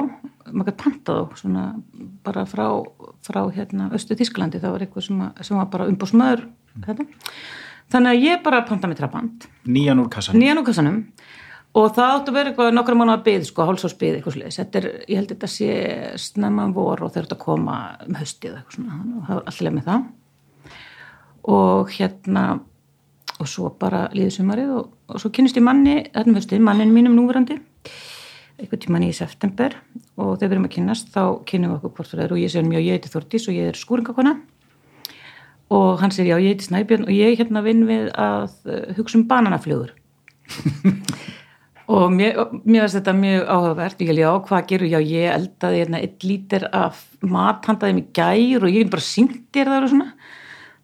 maður 0.47 0.67
gæti 0.67 0.81
panta 0.83 1.15
þá 1.15 1.39
svona 1.39 1.63
bara 2.27 2.43
frá, 2.47 2.65
frá 3.23 3.41
hérna 3.55 3.87
Östu 3.95 4.17
Þísklandi, 4.19 4.59
það 4.63 4.75
var 4.75 4.85
eitthvað 4.85 5.07
sem, 5.07 5.23
að, 5.23 5.41
sem 5.47 5.59
var 5.59 5.71
bara 5.71 5.87
umbúsmaður 5.91 6.45
þetta 6.83 7.07
þannig 7.93 8.11
að 8.11 8.25
ég 8.27 8.43
bara 8.43 8.63
panta 8.67 8.89
með 8.91 9.01
trabant. 9.01 9.47
Nýjan 9.67 10.01
úr 10.03 10.09
kassanum. 10.11 10.41
Nýjan 10.43 10.59
úr 10.59 10.67
kassanum. 10.67 11.01
Og 11.77 11.91
það 11.93 12.13
átt 12.13 12.29
að 12.31 12.37
vera 12.37 12.51
eitthvað 12.51 12.71
nokkra 12.73 12.95
mánu 12.97 13.13
að 13.13 13.25
byggð 13.27 13.45
sko, 13.47 13.65
hálsásbyggð 13.67 14.17
eitthvað 14.17 14.35
sliðis 14.35 14.57
þetta 14.59 14.79
er, 14.79 14.87
ég 15.05 15.19
held 15.19 15.33
þetta 15.33 15.49
sé 15.51 15.73
snemman 16.23 16.73
vor 16.75 17.03
og 17.05 17.11
þeir 17.13 17.25
eru 17.25 17.35
að 17.37 17.43
koma 17.43 17.75
um 18.07 18.17
höstið 18.17 18.55
eitthvað 18.55 18.77
svona, 18.79 18.97
það 19.27 19.39
var 19.39 19.51
alltaf 19.51 19.75
með 19.75 19.87
það. 19.91 20.07
Og 21.53 21.93
hérna 21.95 22.45
og 23.37 23.51
svo 23.51 23.69
bara 23.79 24.07
líður 24.15 24.33
sumarið 24.39 24.73
og, 24.73 24.91
og 25.11 25.21
svo 25.21 25.31
kynist 25.35 25.59
ég 25.59 25.67
manni, 25.67 25.99
þetta 26.07 26.31
um 26.31 26.39
höstið 26.39 26.63
mannin 26.65 26.95
mínum 26.95 27.15
núverandi 27.19 27.59
eitthvað 28.57 28.83
tíman 28.83 29.05
í 29.05 29.13
september 29.13 29.75
og 30.17 30.37
þegar 30.37 30.47
við 30.47 30.55
erum 30.55 30.67
að 30.69 30.75
kynast 30.75 31.09
þá 31.13 31.23
kynum 31.49 31.73
við 31.73 31.77
okkur 31.77 31.95
hvort 31.97 32.11
það 32.13 32.23
er 32.25 32.33
og 32.33 32.41
ég 32.41 32.53
segir 32.53 32.69
mjög 32.69 32.87
ég 32.87 32.97
heiti 32.97 33.13
Þortís 33.13 33.47
og 33.47 33.57
ég 33.57 33.71
er 33.71 33.77
skúringakona. 33.77 34.35
Og 35.77 36.01
hann 36.01 36.13
segir 36.15 36.33
já 36.33 36.41
ég 36.41 36.55
heiti 36.55 36.67
Snæbjörn 36.69 37.07
og 37.07 37.13
ég 37.13 37.39
hérna 37.41 37.63
vinn 37.65 37.85
við 37.89 38.09
að 38.17 38.95
hugsa 38.97 39.19
um 39.19 39.27
bananaflögur. 39.29 39.93
Og 41.87 42.09
mér, 42.11 42.35
mér 42.67 42.83
finnst 42.83 42.97
þetta 42.97 43.13
mjög 43.15 43.45
áhugavert. 43.47 44.01
Ég 44.03 44.09
held 44.11 44.19
já, 44.19 44.31
hvað 44.49 44.65
gerur, 44.67 44.89
já 44.91 44.99
ég 44.99 45.29
eldaði 45.31 45.77
hérna, 45.79 46.01
eitt 46.03 46.25
lítir 46.27 46.65
af 46.75 46.99
mat 47.23 47.63
handaði 47.69 47.95
mig 47.95 48.09
gær 48.15 48.65
og 48.67 48.75
ég 48.75 48.89
bara 48.91 49.05
syngtir 49.07 49.71
það 49.71 49.85
og 49.85 49.93
svona, 49.93 50.07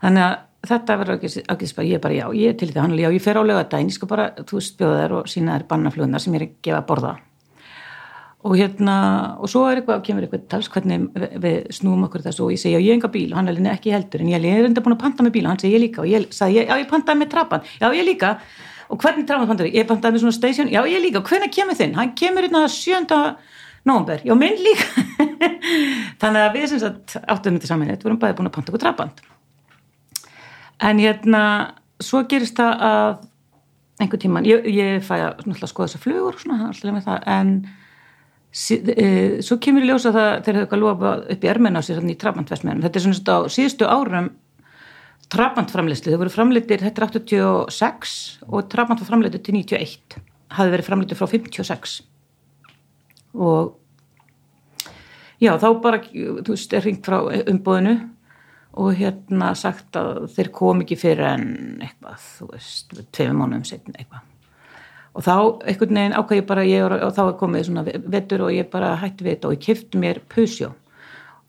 þannig 0.04 0.24
að 0.30 0.38
þetta 0.63 0.96
verður 1.01 1.20
ekki, 1.20 1.43
ekki 1.51 1.67
spara, 1.67 1.88
ég 1.89 2.00
er 2.00 2.03
bara 2.03 2.15
já, 2.15 2.25
ég 2.39 2.53
er 2.53 2.58
til 2.60 2.72
þetta 2.72 3.03
já 3.03 3.10
ég 3.12 3.24
fer 3.24 3.39
á 3.39 3.43
lögadaginn, 3.43 3.91
ég 3.91 3.98
skal 3.98 4.10
bara 4.12 4.29
þú 4.39 4.63
spjóða 4.63 5.00
þær 5.01 5.15
og 5.20 5.29
sína 5.32 5.58
þær 5.58 5.70
bannaflugundar 5.74 6.24
sem 6.24 6.36
ég 6.36 6.41
er 6.41 6.48
að 6.48 6.58
gefa 6.63 6.79
að 6.79 6.89
borða. 6.91 7.13
Og 8.43 8.58
hérna, 8.60 8.96
og 9.39 9.48
svo 9.48 9.63
eitthvað, 9.70 10.01
kemur 10.03 10.25
eitthvað 10.25 10.48
tals 10.51 10.67
hvernig 10.72 11.05
við, 11.39 11.70
snúum 11.72 12.03
okkur 12.10 12.25
þessu 12.25 12.43
og 12.43 12.51
ég 12.51 12.60
segi 12.60 12.74
já 12.75 12.82
ég 12.82 12.91
er 12.91 12.98
enga 12.98 13.12
bíl. 13.12 13.29
Og 13.32 13.39
hann 13.39 13.48
er 13.48 13.60
ekki 13.72 13.93
heldur 13.96 14.24
en 14.24 14.32
ég 14.34 14.48
er 14.50 14.67
enda 14.67 14.84
búin 14.84 14.98
að 14.98 15.03
panta 15.05 15.24
með 15.24 15.38
bíl. 15.38 15.46
Og 15.46 15.53
hann 15.53 15.62
segi 15.63 15.77
ég 15.77 15.84
líka. 15.86 16.03
Og 16.03 16.12
ég 16.12 16.27
sagði 16.36 16.65
já 16.67 16.75
ég 16.75 16.89
pantaði 16.91 17.22
með 17.22 17.32
trappan, 17.32 17.63
já 17.79 17.88
ég 17.96 18.08
líka. 18.10 18.34
Og 18.91 19.00
hvernig 19.00 19.29
trafnarpandur 19.29 19.72
ég 19.72 19.88
pantaði 19.88 20.17
með 20.17 20.25
svona 20.25 20.36
station, 20.36 20.72
já 20.75 20.82
ég 20.91 21.05
líka. 21.05 21.24
Og 21.24 21.32
hvernig 21.32 21.55
kemur 21.55 21.79
þinn, 21.79 21.96
hann 21.96 22.12
kemur 22.20 22.43
hérna 22.43 22.65
7. 22.67 23.22
november, 23.88 24.27
já 24.27 24.36
minn 24.36 24.60
líka. 24.60 25.08
Þannig 26.22 26.43
að 26.43 26.58
við 26.60 26.67
sem 26.74 26.84
sagt 26.84 27.15
áttum 27.24 27.55
þetta 27.55 27.72
saman, 27.72 27.96
við 27.96 28.10
vorum 28.10 28.20
bæði 28.20 28.41
búin 28.41 28.51
að 28.51 28.60
panta 28.60 28.74
okkur 28.74 28.84
trafnband 28.84 29.29
en 30.84 31.00
hérna 31.00 31.44
svo 32.04 32.24
gerist 32.30 32.60
það 32.60 32.84
að 32.90 33.13
einhver 34.02 34.20
tíman, 34.20 34.48
ég, 34.48 34.68
ég 34.74 35.06
fæ 35.06 35.16
að 35.22 35.44
skoða 35.70 35.88
þessar 35.88 36.04
flugur 36.04 36.36
og 36.36 36.42
svona, 36.42 36.70
alltaf 36.70 36.96
með 36.96 37.08
það 37.08 37.28
en 37.34 37.52
sí, 38.50 38.80
e, 38.90 39.10
svo 39.46 39.60
kemur 39.63 39.86
ég 39.86 39.92
ljósa 39.92 40.13
það 40.16 40.30
þegar 40.46 40.56
þau 40.56 40.63
eitthvað 40.63 40.82
lofa 40.84 41.12
upp 41.36 41.46
í 41.46 41.52
ermenn 41.52 41.78
á 41.78 41.82
sér 41.86 42.02
í 42.02 42.18
trafnbandvestmennum, 42.20 42.84
þetta 42.86 43.00
er 43.00 43.06
svona 43.06 43.38
á 43.38 43.40
síðustu 43.54 43.90
árum 43.90 44.32
trafbandframleyslu, 45.34 46.13
þau 46.13 46.22
voru 46.24 46.34
framleitir 46.34 46.84
þetta 46.84 47.06
er 47.06 47.08
86 47.13 48.18
og 48.50 48.68
trafband 48.72 49.04
var 49.04 49.12
framleitur 49.12 49.44
til 49.46 49.56
91 49.62 50.18
hafi 50.58 50.74
verið 50.74 50.90
framleitur 50.90 51.20
frá 51.20 51.30
56 51.30 52.02
og 53.34 53.78
já 55.42 55.56
þá 55.62 55.70
bara 55.84 56.02
þú 56.04 56.50
veist 56.50 56.74
er 56.74 56.86
ringt 56.86 57.08
frá 57.08 57.22
umbóðinu 57.50 57.96
og 58.74 58.94
hérna 58.98 59.53
sagt 59.58 59.98
að 60.00 60.27
þeir 60.34 60.51
kom 60.56 60.84
ekki 60.84 60.98
fyrir 60.98 61.27
en 61.30 61.50
eitthvað 61.84 62.22
þú 62.25 62.51
veist, 62.53 62.96
tveim 63.13 63.42
mánuðum 63.42 63.65
setn 63.70 63.98
eitthvað. 63.98 64.30
Og 65.13 65.25
þá 65.25 65.36
einhvern 65.70 66.00
veginn 66.00 66.15
ákvæði 66.18 66.39
ég 66.39 66.48
bara 66.50 66.63
ég, 66.65 66.86
og 66.89 67.12
þá 67.13 67.24
er 67.25 67.36
komið 67.38 67.68
svona 67.68 67.84
vettur 67.86 68.48
og 68.48 68.56
ég 68.56 68.72
bara 68.72 68.96
hætti 68.98 69.27
við 69.27 69.36
þetta 69.36 69.50
og 69.50 69.53
ég 69.53 69.68
kifti 69.68 70.01
mér 70.01 70.24
pusjó 70.32 70.72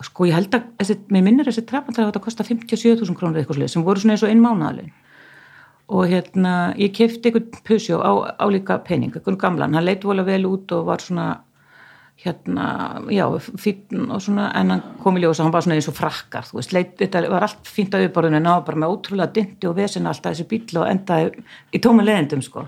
sko 0.05 0.29
ég 0.29 0.37
held 0.37 0.55
að, 0.57 0.69
þessi, 0.81 0.99
mér 1.13 1.25
minnir 1.25 1.49
þessi 1.49 1.65
trefnandræði 1.69 2.05
að 2.05 2.11
þetta 2.13 2.23
kosta 2.27 2.47
57.000 2.47 3.17
krónur 3.19 3.41
eitthvað 3.41 3.61
slið 3.61 3.73
sem 3.73 3.85
voru 3.87 4.03
svona 4.03 4.17
eins 4.17 4.25
og 4.27 4.33
einn 4.33 4.43
mánuðalinn 4.43 4.93
og 5.95 6.09
hérna 6.09 6.55
ég 6.81 6.95
kefti 6.97 7.31
einhvern 7.31 7.65
pusjó 7.67 8.01
á, 8.01 8.13
á 8.41 8.47
líka 8.49 8.79
pening, 8.85 9.13
einhvern 9.15 9.39
gamlan, 9.41 9.77
hann 9.77 9.85
leitt 9.85 10.05
volið 10.05 10.31
vel 10.33 10.47
út 10.49 10.73
og 10.77 10.87
var 10.89 11.05
svona 11.05 11.29
hérna, 12.23 12.67
já, 13.11 13.25
fítn 13.61 14.11
og 14.15 14.23
svona 14.23 14.47
en 14.57 14.71
hann 14.71 14.85
kom 15.03 15.19
í 15.19 15.25
ljósa, 15.25 15.43
hann 15.43 15.53
var 15.53 15.65
svona 15.65 15.77
eins 15.77 15.89
og 15.91 15.97
frakkar 15.99 16.47
þú 16.49 16.61
veist, 16.61 16.73
leit, 16.73 16.95
þetta 17.01 17.25
var 17.33 17.49
allt 17.49 17.69
fínt 17.69 17.97
að 17.97 18.07
viðborðinu 18.07 18.39
en 18.39 18.49
það 18.49 18.57
var 18.59 18.69
bara 18.69 18.81
með 18.83 18.95
ótrúlega 18.95 19.35
dynti 19.35 19.69
og 19.69 19.77
vesen 19.77 20.07
alltaf 20.09 20.33
þessi 20.33 20.47
bíl 20.49 20.81
og 20.81 20.89
endaði 20.89 21.45
í 21.75 21.83
tóma 21.83 22.07
leðendum 22.07 22.45
sko 22.45 22.65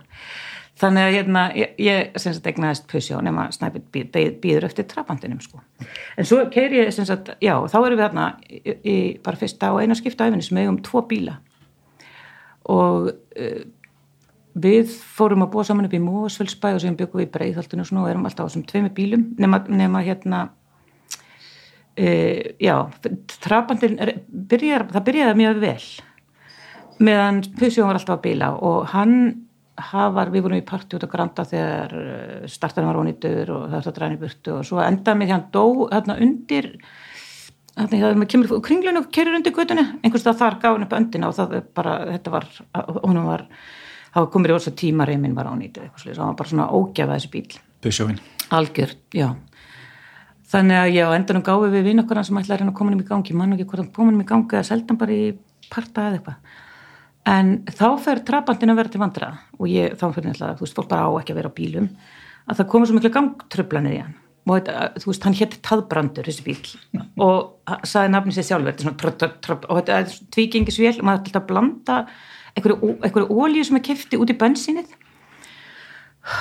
þannig 0.81 1.07
að 1.07 1.15
hérna, 1.15 1.45
ég, 1.57 1.73
ég 1.81 2.19
sem 2.21 2.35
sagt 2.37 2.51
egnaðist 2.51 2.89
pusjá 2.91 3.21
nema 3.25 3.47
snæpið 3.55 4.11
býður 4.43 4.69
eftir 4.69 4.89
trapandinum 4.91 5.41
sko. 5.41 5.63
en 6.19 6.29
svo 6.29 6.43
keir 6.53 6.75
ég 6.77 6.93
sem 6.93 7.07
sagt, 7.09 7.33
já, 7.41 7.55
þá 7.71 7.79
erum 7.79 7.97
við 7.97 8.05
hérna 8.05 8.27
í, 8.51 8.61
í 8.77 8.97
bara 9.25 9.41
fyrsta 9.41 9.73
og 9.73 9.81
eina 9.81 9.97
skipta 9.97 10.29
æfinni 10.29 10.45
sem 10.45 10.61
eigum 10.61 10.83
tvo 10.85 11.07
bíla 11.09 11.39
og 12.67 13.09
uh, 13.09 13.63
við 14.57 14.93
fórum 15.17 15.45
að 15.45 15.53
búa 15.53 15.65
saman 15.69 15.89
upp 15.89 15.97
í 15.97 16.03
Mósfellsbæ 16.03 16.71
og 16.75 16.83
sem 16.83 16.97
byggum 16.97 17.21
við 17.21 17.29
í 17.29 17.33
Breiðhaltinu 17.35 17.85
og, 17.85 17.93
og 18.01 18.11
erum 18.11 18.29
alltaf 18.29 18.47
á 18.47 18.49
þessum 18.49 18.67
tveimu 18.69 18.93
bílum. 18.97 19.25
Nema, 19.43 19.61
nema 19.69 20.03
hérna 20.07 20.43
uh, 22.01 22.43
já, 22.63 22.77
trapandin 23.37 23.99
byrjar, 24.27 24.89
það 24.95 25.09
byrjaði 25.11 25.41
mjög 25.43 25.65
vel. 25.65 25.81
Meðan 27.07 27.43
pusjá 27.59 27.85
var 27.85 27.99
alltaf 27.99 28.17
að 28.17 28.25
bíla 28.31 28.55
og 28.65 28.87
hann 28.95 29.19
hafar, 29.77 30.31
við 30.33 30.47
vorum 30.47 30.61
í 30.61 30.65
parti 30.67 30.97
út 30.97 31.05
á 31.05 31.13
Granda 31.13 31.45
þegar 31.45 31.91
eh, 32.01 32.47
startarinn 32.49 32.89
var 32.89 33.01
ónýttur 33.03 33.51
og 33.53 33.67
það 33.67 33.75
var 33.75 33.87
það 33.87 33.97
dræni 33.99 34.21
burtu 34.21 34.55
og 34.57 34.63
svo 34.65 34.81
endaði 34.81 35.21
mig 35.21 35.33
hann 35.35 35.45
dó 35.53 35.65
hérna 35.91 36.17
undir 36.25 36.71
þannig 37.77 38.05
að 38.07 38.17
maður 38.17 38.31
kemur 38.33 38.63
kringlun 38.65 39.01
og 39.03 39.11
kerir 39.13 39.37
undir 39.37 39.53
gutunni 39.57 39.85
einhvers 40.01 40.25
það 40.25 40.41
þar 40.41 40.59
gaf 40.63 40.77
hann 40.79 40.87
upp 40.87 40.97
öndina 40.97 41.29
og 41.29 41.37
það 41.37 41.57
bara, 41.77 41.97
þetta 42.15 42.33
var, 42.33 42.49
honum 43.03 43.29
var 43.29 43.45
það 44.23 44.33
komir 44.35 44.53
í 44.53 44.57
orðs 44.57 44.71
að 44.71 44.79
tíma 44.83 45.07
reyminn 45.09 45.37
var 45.37 45.51
ónýttur 45.53 45.87
eitthvað 45.87 46.05
slúið, 46.05 46.19
það 46.19 46.31
var 46.31 46.41
bara 46.41 46.53
svona 46.53 46.71
ógjafað 46.73 47.21
þessi 47.21 47.33
bíl 47.35 47.61
Busjóin 47.85 48.21
Algjör, 48.55 48.93
já. 49.15 49.33
Þannig 50.47 50.79
að 50.79 50.93
já, 50.95 51.07
endanum 51.17 51.43
gáði 51.47 51.73
við 51.73 51.89
vinn 51.89 52.03
okkar 52.05 52.23
sem 52.27 52.39
ætlaði 52.39 52.69
að 52.69 52.77
koma 52.79 52.93
um 52.95 53.01
í 53.03 53.07
gangi, 53.09 53.35
mann 53.35 53.55
og 53.55 53.59
ekki 53.59 53.71
hvort 53.73 53.83
hann 53.83 53.95
koma 53.97 54.13
um 54.13 54.21
í 54.23 54.27
gangi 54.29 54.55
eða 54.55 54.69
seldan 54.69 55.01
bara 55.01 55.17
í 55.17 55.25
parta 55.73 56.05
eða 56.07 56.21
eitthvað. 56.21 56.53
En 57.27 57.51
þá 57.67 57.89
fer 58.05 58.23
trapandin 58.29 58.71
að 58.71 58.79
vera 58.79 58.93
til 58.93 59.01
vandra 59.03 59.33
og 59.59 59.67
ég, 59.67 59.97
þá 59.99 60.05
fyrir 60.15 60.29
náttúrulega, 60.29 60.59
þú 60.61 60.67
veist, 60.67 60.77
fólk 60.79 60.93
bara 60.93 61.09
á 61.11 61.19
ekki 61.19 61.35
að 61.35 61.41
vera 61.41 61.51
á 61.51 61.59
bílum 61.59 61.91
að 62.47 62.61
það 62.61 62.71
komur 62.71 62.87
svo 62.87 62.99
miklu 63.01 63.13
gangtröflanir 63.17 63.97
í 63.97 64.01
hann. 64.05 64.15
Og 64.47 64.61
þetta, 64.61 64.87
þú 65.03 65.11
veist, 65.11 65.27
hann 65.27 65.39
hétti 65.41 65.63
Taðbrandur 65.67 66.31
þessi 66.31 66.47
bíl 66.47 66.61
og 67.27 67.75
saði 67.83 68.15
nafni 68.15 68.37
sér 68.37 68.47
sjálfur, 68.53 68.79
þetta 68.79 69.27
er 69.27 70.07
svona 70.15 70.31
tvígengisvél 70.37 71.01
maður 71.03 71.25
ætla 71.25 71.43
að 71.43 71.51
blanda 71.51 71.99
einhverju, 72.57 73.27
ólíu 73.29 73.65
sem 73.67 73.79
er 73.79 73.85
kefti 73.85 74.19
út 74.21 74.33
í 74.33 74.39
bensinnið 74.39 74.89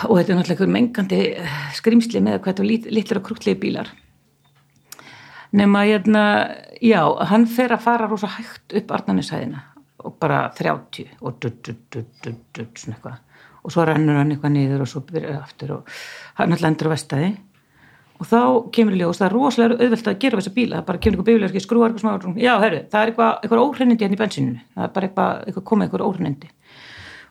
og 0.07 0.17
þetta 0.17 0.31
er 0.31 0.39
náttúrulega 0.39 0.55
einhverju 0.55 0.73
mengandi 0.73 1.21
eh, 1.35 1.59
skrimsli 1.77 2.21
með 2.23 2.39
hvað 2.39 2.51
þetta 2.53 2.65
er 2.65 2.97
litlar 2.97 3.19
og 3.19 3.27
krútlegi 3.27 3.59
bílar. 3.61 3.91
Nema, 5.55 5.85
hérna, 5.87 6.23
já, 6.83 6.99
hann 7.29 7.45
fer 7.47 7.75
að 7.75 7.85
fara 7.85 8.09
rosa 8.09 8.27
hægt 8.33 8.73
upp 8.75 8.91
Arnarnishæðina 8.91 9.61
og 10.05 10.17
bara 10.21 10.49
30 10.57 11.21
og 11.21 11.37
dutt, 11.41 11.61
dutt, 11.63 11.85
dutt, 11.93 12.41
dutt, 12.55 12.79
svona 12.81 12.97
eitthvað. 12.97 13.21
Og 13.65 13.73
svo 13.73 13.85
rennur 13.87 14.19
hann 14.19 14.33
eitthvað 14.33 14.55
niður 14.55 14.83
og 14.85 14.89
svo 14.89 15.03
byrjar 15.07 15.39
aftur 15.41 15.77
og 15.77 15.93
hann 16.39 16.53
alltaf 16.53 16.69
endur 16.69 16.91
á 16.91 16.95
vestæði 16.95 17.29
og 18.15 18.27
þá 18.29 18.41
kemur 18.75 18.95
í 18.95 18.99
ljós, 19.01 19.19
það 19.19 19.27
er 19.27 19.35
rosalega 19.35 19.77
auðvelt 19.79 20.09
að 20.09 20.19
gera 20.21 20.39
þessa 20.39 20.53
bíla, 20.55 20.77
það 20.79 20.85
bara 20.89 21.01
kemur 21.03 21.17
einhver 21.17 21.27
bíluverki 21.29 21.63
skrúar 21.63 21.91
eitthvað 21.91 22.21
smá, 22.23 22.37
já, 22.39 22.53
herru, 22.61 22.81
það 22.91 23.01
er 23.01 23.11
eitthvað, 23.11 23.33
eitthvað 23.41 23.63
óhreinindi 23.63 24.05
hérna 24.05 24.15
í 24.15 24.21
bensininu, 24.21 24.61
það 24.75 24.85
er 24.85 24.93
bara 24.95 25.09
eitthvað, 25.09 25.41
eitthvað 25.49 25.65
komið 25.71 25.87
eitthvað 25.87 26.05
óhreinindi. 26.05 26.51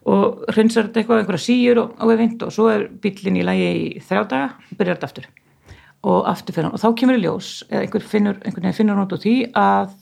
Og 0.04 0.42
hreinsar 0.52 0.90
þetta 0.90 1.00
eitthvað, 1.00 1.22
einhverja 1.22 1.44
síur 1.46 1.80
og, 1.80 1.94
og, 2.04 2.24
og 2.44 2.52
svo 2.52 2.68
er 2.68 2.86
bílinn 3.00 3.40
í 3.40 3.46
lægi 3.48 3.70
í 3.72 4.02
þrjá 4.04 4.24
daga 4.28 4.50
og 4.52 4.80
byrjar 4.80 4.98
þetta 4.98 5.08
aftur. 5.08 5.28
Og 6.04 6.26
aftur 6.28 6.56
fyrir 6.56 6.68
hann 6.68 6.76
og 6.76 6.82
þá 6.82 6.98
kemur 7.00 7.16
í 7.16 7.22
ljós, 7.22 7.52
eða 7.70 7.86
einhver 7.86 8.04
finnur, 8.04 8.40
einhvern 8.44 8.66
veginn 8.66 8.76
finnur 8.76 8.98
hann 8.98 9.06
út 9.06 9.16
úr 9.16 9.22
því 9.22 9.36
að 9.56 9.94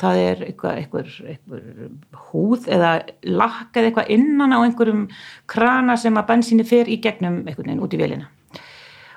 það 0.00 0.22
er 0.22 0.40
eitthvað, 0.46 0.78
eitthvað, 0.80 1.12
eitthvað 1.34 2.24
húð 2.30 2.70
eða 2.72 2.94
lakk 3.28 3.76
eða 3.76 3.90
eitthvað 3.90 4.10
innan 4.16 4.56
á 4.56 4.58
einhverjum 4.60 5.04
krana 5.48 5.96
sem 6.00 6.16
að 6.16 6.28
bensíni 6.32 6.66
fer 6.68 6.88
í 6.88 6.98
gegnum 7.04 7.42
einhvern 7.44 7.68
veginn 7.68 7.84
út 7.84 7.96
í 7.96 8.00
velina 8.00 8.28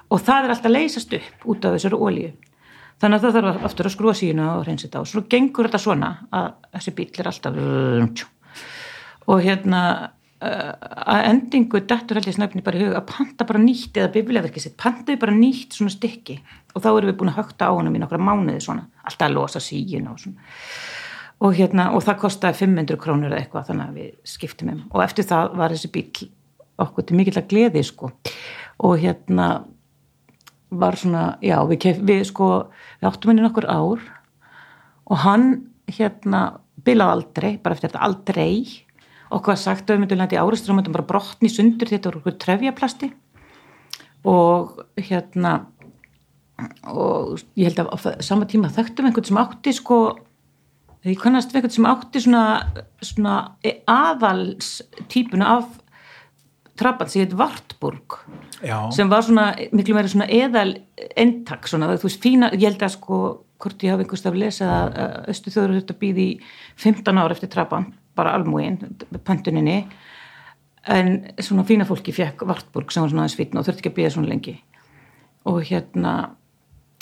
og 0.10 0.22
það 0.26 0.46
er 0.46 0.54
alltaf 0.56 0.74
leysast 0.74 1.18
upp 1.20 1.50
út 1.54 1.66
af 1.66 1.78
þessari 1.78 2.00
ólíu 2.00 2.30
þannig 3.00 3.18
að 3.18 3.26
það 3.26 3.36
þarf 3.40 3.66
aftur 3.70 3.90
að 3.90 3.96
skrua 3.96 4.16
sína 4.18 4.52
og 4.58 4.64
reynsa 4.68 4.88
þetta 4.88 5.04
og 5.04 5.12
svo 5.12 5.26
gengur 5.32 5.70
þetta 5.70 5.84
svona 5.86 6.14
að 6.36 6.50
þessi 6.78 6.96
bíl 6.98 7.10
er 7.20 7.32
alltaf 7.32 7.60
og 9.30 9.44
hérna 9.44 9.84
að 10.40 11.26
endingu 11.28 11.82
dettur 11.84 12.18
held 12.20 12.30
ég 12.30 12.36
snöfni 12.38 12.64
bara 12.64 12.80
í 12.80 12.86
hug 12.86 12.96
að 12.96 13.10
panta 13.10 13.46
bara 13.48 13.60
nýtt 13.60 13.98
eða 14.00 14.12
bibljaverkið 14.14 14.64
sitt, 14.64 14.78
pantaði 14.80 15.20
bara 15.20 15.36
nýtt 15.36 15.76
svona 15.76 15.92
stykki. 15.92 16.38
Og 16.74 16.84
þá 16.84 16.90
erum 16.94 17.10
við 17.10 17.18
búin 17.20 17.32
að 17.34 17.42
högta 17.42 17.68
á 17.68 17.76
honum 17.76 17.98
í 17.98 18.00
nokkra 18.00 18.22
mánuði 18.24 18.62
svona, 18.64 18.86
alltaf 19.04 19.28
að 19.28 19.36
losa 19.36 19.62
sígin 19.64 20.08
og 20.08 20.22
svona. 20.22 20.48
Og 21.44 21.56
hérna 21.56 21.90
og 21.96 22.04
það 22.06 22.22
kostiði 22.24 22.60
500 22.62 23.00
krónur 23.00 23.34
eða 23.34 23.42
eitthvað 23.44 23.68
þannig 23.72 23.90
að 23.90 24.00
við 24.00 24.16
skiptum 24.32 24.72
um. 24.72 24.80
Og 24.94 25.04
eftir 25.04 25.28
það 25.28 25.60
var 25.60 25.76
þessi 25.76 25.92
bíl 25.92 26.30
okkur 26.80 27.08
til 27.08 27.20
mikill 27.20 27.40
að 27.40 27.52
gleði 27.52 27.84
sko. 27.88 28.12
Og 28.88 28.96
hérna 29.04 29.50
var 30.70 30.98
svona, 31.00 31.24
já 31.42 31.58
við, 31.70 31.80
kef, 31.86 32.02
við 32.06 32.24
sko 32.30 32.50
við 33.00 33.10
áttum 33.10 33.32
henni 33.32 33.46
nokkur 33.46 33.68
ár 33.70 34.04
og 35.10 35.24
hann 35.24 35.48
hérna 35.90 36.44
bilaði 36.86 37.16
aldrei, 37.16 37.50
bara 37.62 37.76
eftir 37.76 37.90
þetta 37.90 38.06
aldrei. 38.06 38.54
Okkur 39.30 39.54
var 39.54 39.60
sagt 39.62 39.90
að 39.90 39.98
við 39.98 40.04
myndum 40.04 40.22
læti 40.22 40.40
áristur 40.40 40.74
og 40.74 40.80
myndum 40.80 40.96
bara 40.96 41.10
brotni 41.10 41.50
sundur 41.52 41.90
þetta 41.90 42.10
voru 42.10 42.22
okkur 42.22 42.38
trefjaplasti. 42.42 43.10
Og 44.30 44.80
hérna 45.00 45.58
og 46.92 47.40
ég 47.56 47.70
held 47.70 47.80
að 47.86 48.24
sama 48.26 48.48
tíma 48.50 48.72
þekktum 48.74 49.08
einhvern 49.08 49.28
sem 49.30 49.40
átti 49.40 49.74
sko 49.76 50.00
ég 51.08 51.20
kannast 51.22 51.54
við 51.54 51.62
einhvern 51.62 51.76
sem 51.76 51.88
átti 51.88 52.24
svona, 52.24 52.44
svona 53.00 53.36
aðalstýpuna 53.88 55.54
af 55.56 55.70
trappan 56.80 57.12
sem 57.12 57.24
heit 57.24 57.36
Vartburg 57.38 58.18
Já. 58.64 58.90
sem 58.96 59.12
var 59.12 59.26
svona 59.26 59.52
miklu 59.76 59.98
meira 59.98 60.12
svona 60.12 60.30
eðal 60.32 60.74
entak 61.20 61.68
svona, 61.70 61.92
þú 61.96 62.10
veist, 62.10 62.22
fína, 62.24 62.52
ég 62.56 62.72
held 62.72 62.86
að 62.86 62.96
sko 62.96 63.22
hvort 63.60 63.84
ég 63.84 63.94
hafi 63.94 64.06
einhverstaf 64.06 64.38
lesið 64.40 64.72
að 64.72 65.00
östu 65.34 65.52
þjóður 65.52 65.80
þetta 65.82 65.98
býði 66.00 66.28
í 66.30 66.38
15 66.80 67.20
ára 67.20 67.36
eftir 67.36 67.52
trappan, 67.52 67.90
bara 68.16 68.34
almúin 68.38 68.80
pöntuninni 69.28 69.82
en 70.90 71.12
svona 71.44 71.66
fína 71.68 71.88
fólki 71.88 72.16
fekk 72.16 72.46
Vartburg 72.48 72.92
sem 72.92 73.04
var 73.04 73.12
svona 73.12 73.26
aðeins 73.26 73.40
fítna 73.40 73.62
og 73.62 73.68
þurfti 73.68 73.84
ekki 73.84 73.92
að 73.92 73.98
býða 74.00 74.14
svona 74.16 74.32
lengi 74.32 74.56
og 75.50 75.60
hérna 75.68 76.14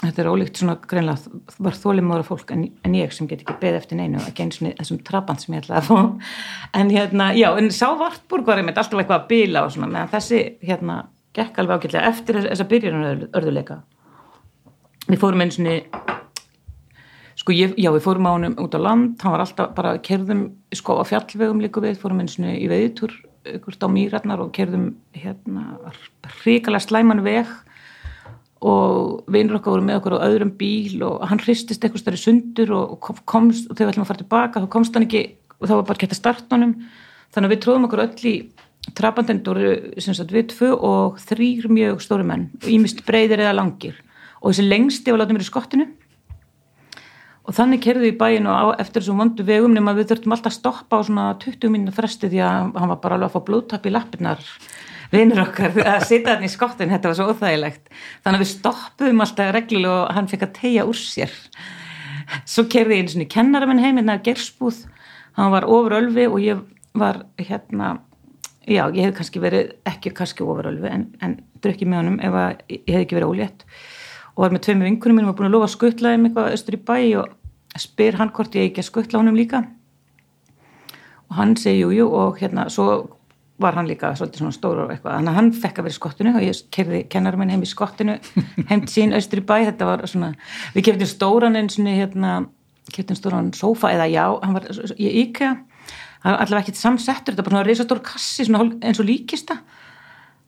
þetta 0.03 0.21
er 0.23 0.29
ólíkt 0.29 0.61
svona 0.61 0.77
greinlega 0.77 1.57
var 1.65 1.77
þólimóra 1.77 2.25
fólk 2.25 2.51
en, 2.53 2.67
en 2.85 2.95
ég 2.97 3.13
sem 3.15 3.27
get 3.29 3.41
ekki 3.41 3.57
beð 3.61 3.79
eftir 3.79 3.97
neinu 3.99 4.21
eins 4.21 4.61
og 4.61 4.69
þessum 4.77 5.01
trabant 5.07 5.41
sem 5.41 5.55
ég 5.57 5.65
ætlaði 5.65 5.81
að 5.81 5.87
fá. 5.89 6.31
En 6.77 6.93
hérna, 6.93 7.31
já, 7.37 7.49
en 7.57 7.71
sá 7.73 7.87
Vartburg 7.97 8.45
var 8.47 8.61
einmitt 8.61 8.77
alltaf 8.77 9.01
eitthvað 9.01 9.23
að 9.23 9.29
bila 9.31 9.65
og 9.65 9.73
svona 9.73 9.89
meðan 9.91 10.13
þessi, 10.13 10.41
hérna, 10.61 11.01
gekk 11.37 11.61
alveg 11.61 11.81
ágætlega 11.81 12.11
eftir 12.13 12.41
þessa 12.45 12.69
byrjunum 12.69 13.27
örðuleika 13.31 13.81
við 15.07 15.21
fórum 15.21 15.43
eins 15.43 15.59
og 15.61 16.15
sko, 17.37 17.53
ég, 17.55 17.75
já, 17.79 17.91
við 17.93 18.03
fórum 18.03 18.27
á 18.27 18.31
hann 18.33 18.57
út 18.59 18.75
á 18.75 18.79
land, 18.81 19.15
hann 19.21 19.35
var 19.35 19.43
alltaf 19.45 19.73
bara 19.77 19.95
kerðum, 20.03 20.49
sko, 20.75 20.97
á 20.99 21.03
fjallvegum 21.07 21.61
líka 21.63 21.83
við, 21.83 21.99
fórum 22.01 22.23
eins 22.23 22.37
og 22.41 22.49
í 22.49 22.67
veðitur 22.69 23.13
ykkur 23.47 23.77
á 23.79 23.87
mýratnar 23.87 24.41
og 24.43 24.51
kerðum 24.55 24.89
hérna, 25.15 25.77
ríkala 26.43 26.81
slæman 26.83 27.23
veg 27.23 27.47
og 28.65 29.27
vinnur 29.29 29.59
okkar 29.59 29.75
voru 29.75 29.85
með 29.85 29.99
okkur 29.99 30.15
á 30.17 30.25
öðrum 30.27 30.53
bíl 30.57 31.01
og 31.05 31.25
hann 31.29 31.41
hristist 31.43 31.83
eitthvað 31.83 32.01
stærri 32.01 32.21
sundur 32.21 32.71
og 32.73 33.11
komst, 33.29 33.67
og 33.69 33.77
þegar 33.77 33.91
við 33.91 33.93
ætlum 33.93 34.05
að 34.05 34.11
fara 34.11 34.23
tilbaka 34.23 34.63
þá 34.63 34.69
komst 34.73 34.97
hann 34.97 35.05
ekki, 35.05 35.23
og 35.59 35.69
þá 35.69 35.75
var 35.75 35.85
bara 35.91 36.01
gett 36.01 36.15
að 36.15 36.21
starta 36.21 36.57
honum. 36.57 36.73
Þannig 37.35 37.49
að 37.49 37.53
við 37.53 37.61
tróðum 37.65 37.87
okkur 37.87 38.03
öll 38.05 38.31
í 38.31 38.35
trabandendur, 38.97 39.61
sem 40.01 40.15
sagt 40.15 40.33
við 40.33 40.49
tvö 40.55 40.71
og 40.73 41.21
þrýr 41.21 41.69
mjög 41.69 42.01
stóri 42.01 42.25
menn 42.25 42.49
ímist 42.65 43.03
breyðir 43.05 43.43
eða 43.45 43.57
langir. 43.59 43.97
Og 44.41 44.51
þessi 44.51 44.67
lengsti 44.67 45.13
var 45.13 45.23
látið 45.23 45.37
mér 45.37 45.45
í 45.45 45.49
skottinu. 45.49 45.87
Og 47.47 47.55
þannig 47.55 47.83
kerði 47.83 48.09
við 48.09 48.13
í 48.15 48.19
bæinu 48.19 48.51
á, 48.51 48.75
eftir 48.81 49.03
þessum 49.03 49.21
vondu 49.21 49.45
vegum 49.47 49.75
nema 49.75 49.93
við 49.95 50.09
þurftum 50.09 50.33
alltaf 50.35 50.51
að 50.51 50.57
stoppa 50.57 50.99
á 50.99 51.05
svona 51.07 51.27
20 51.39 51.71
minna 51.71 51.93
fresti 51.95 52.27
því 52.31 52.41
að 52.43 52.73
hann 52.75 52.91
var 52.91 52.99
bara 53.03 53.19
alveg 53.19 53.29
að 53.29 53.37
fá 53.37 53.45
blóðtapp 53.47 53.87
í 53.87 53.93
lappirnar 53.93 54.41
vinnur 55.11 55.43
okkar 55.45 55.75
að 55.83 56.05
sita 56.09 56.35
hann 56.35 56.45
í 56.47 56.51
skottin 56.51 56.91
þetta 56.91 57.11
var 57.11 57.17
svo 57.19 57.27
óþægilegt. 57.31 57.83
Þannig 58.23 58.39
að 58.39 58.43
við 58.43 58.51
stoppuðum 58.53 59.23
alltaf 59.25 59.51
reglulega 59.55 59.99
og 60.01 60.15
hann 60.17 60.31
fekk 60.31 60.47
að 60.47 60.55
tegja 60.59 60.87
úr 60.87 60.99
sér. 60.99 61.35
Svo 62.47 62.65
kerði 62.71 62.97
ég 62.97 63.05
einu 63.05 63.13
svona 63.13 63.29
kennaramenn 63.31 63.83
heim 63.83 64.01
hérna 64.01 64.17
gerspúð, 64.23 64.81
hann 65.37 65.53
var 65.53 65.67
ofur 65.69 65.95
ölfi 66.01 66.27
og 66.27 66.41
ég 66.43 66.65
var 66.97 67.23
hérna 67.39 67.97
já, 68.67 68.83
ég 68.91 69.05
hef 69.05 69.15
kannski 69.15 69.41
verið 69.41 69.71
ekki 69.87 70.11
kannski 70.15 70.43
ofur 70.43 70.67
ölfi 70.73 70.91
en, 70.91 71.07
en 71.23 71.37
drukkið 71.63 71.91
með 71.91 72.01
honum 72.01 72.19
ef 72.19 72.37
að 72.41 72.63
ég 72.73 72.91
hef 72.91 73.05
ekki 73.05 73.17
verið 73.17 73.31
ólétt. 73.31 73.65
Og 74.35 74.43
var 74.43 74.53
með 74.53 74.65
tveimur 74.67 74.89
vinkunum 74.89 75.17
mínum 75.17 75.31
og 75.31 75.37
búin 75.37 75.49
að 75.49 75.55
lofa 75.55 75.69
að 75.69 75.75
skuttla 75.77 76.13
um 76.17 76.27
eitthvað 76.27 76.53
östur 76.57 76.77
í 76.77 76.83
bæ 76.89 76.97
og 77.23 77.79
spyr 77.79 78.17
hann 78.19 78.33
hvort 78.35 78.57
ég 78.57 78.69
ekki 78.69 78.83
að 78.83 78.89
skuttla 78.91 79.21
honum 79.21 79.37
líka. 79.37 79.63
Og 81.27 81.39
hann 81.39 81.55
segi 81.59 81.81
jújú 81.81 82.03
jú, 82.03 82.09
og 82.13 82.41
hérna 82.41 82.67
svo 82.71 83.16
var 83.57 83.77
hann 83.77 83.87
líka 83.89 84.11
svolítið 84.15 84.43
svona 84.43 84.55
stóru 84.55 84.83
og 84.85 84.91
eitthvað. 84.93 85.15
Þannig 85.17 85.31
að 85.31 85.37
hann 85.39 85.49
fekk 85.57 85.79
að 85.79 85.87
vera 85.87 85.93
í 85.93 85.97
skottinu 85.97 86.33
og 86.35 86.43
ég 86.45 86.59
kerði 86.75 86.99
kennarum 87.09 87.41
minn 87.41 87.53
heim 87.55 87.63
í 87.65 87.69
skottinu 87.69 88.17
heim 88.69 88.85
sín 88.91 89.15
austur 89.17 89.41
í 89.41 89.47
bæ, 89.47 89.55
þetta 89.71 89.89
var 89.89 90.05
svona 90.09 90.33
við 90.75 90.89
keftum 90.89 91.09
stóran 91.09 91.57
eins 91.57 91.79
og 91.81 91.89
hérna 91.89 92.35
keftum 92.93 93.17
stóran 93.17 93.49
sofa 93.57 93.91
eða 93.95 94.07
já 94.11 94.25
hann 94.43 94.55
var 94.55 94.69
í 94.97 95.09
var 96.23 96.41
allavega 96.41 96.63
ekkert 96.65 96.79
samsettur, 96.79 97.35
þetta 97.35 97.45
var 97.45 97.55
svona 97.55 97.67
reysastór 97.67 98.01
kassi 98.05 98.45
svona 98.47 98.77
eins 98.85 99.01
og 99.01 99.07
líkista 99.07 99.59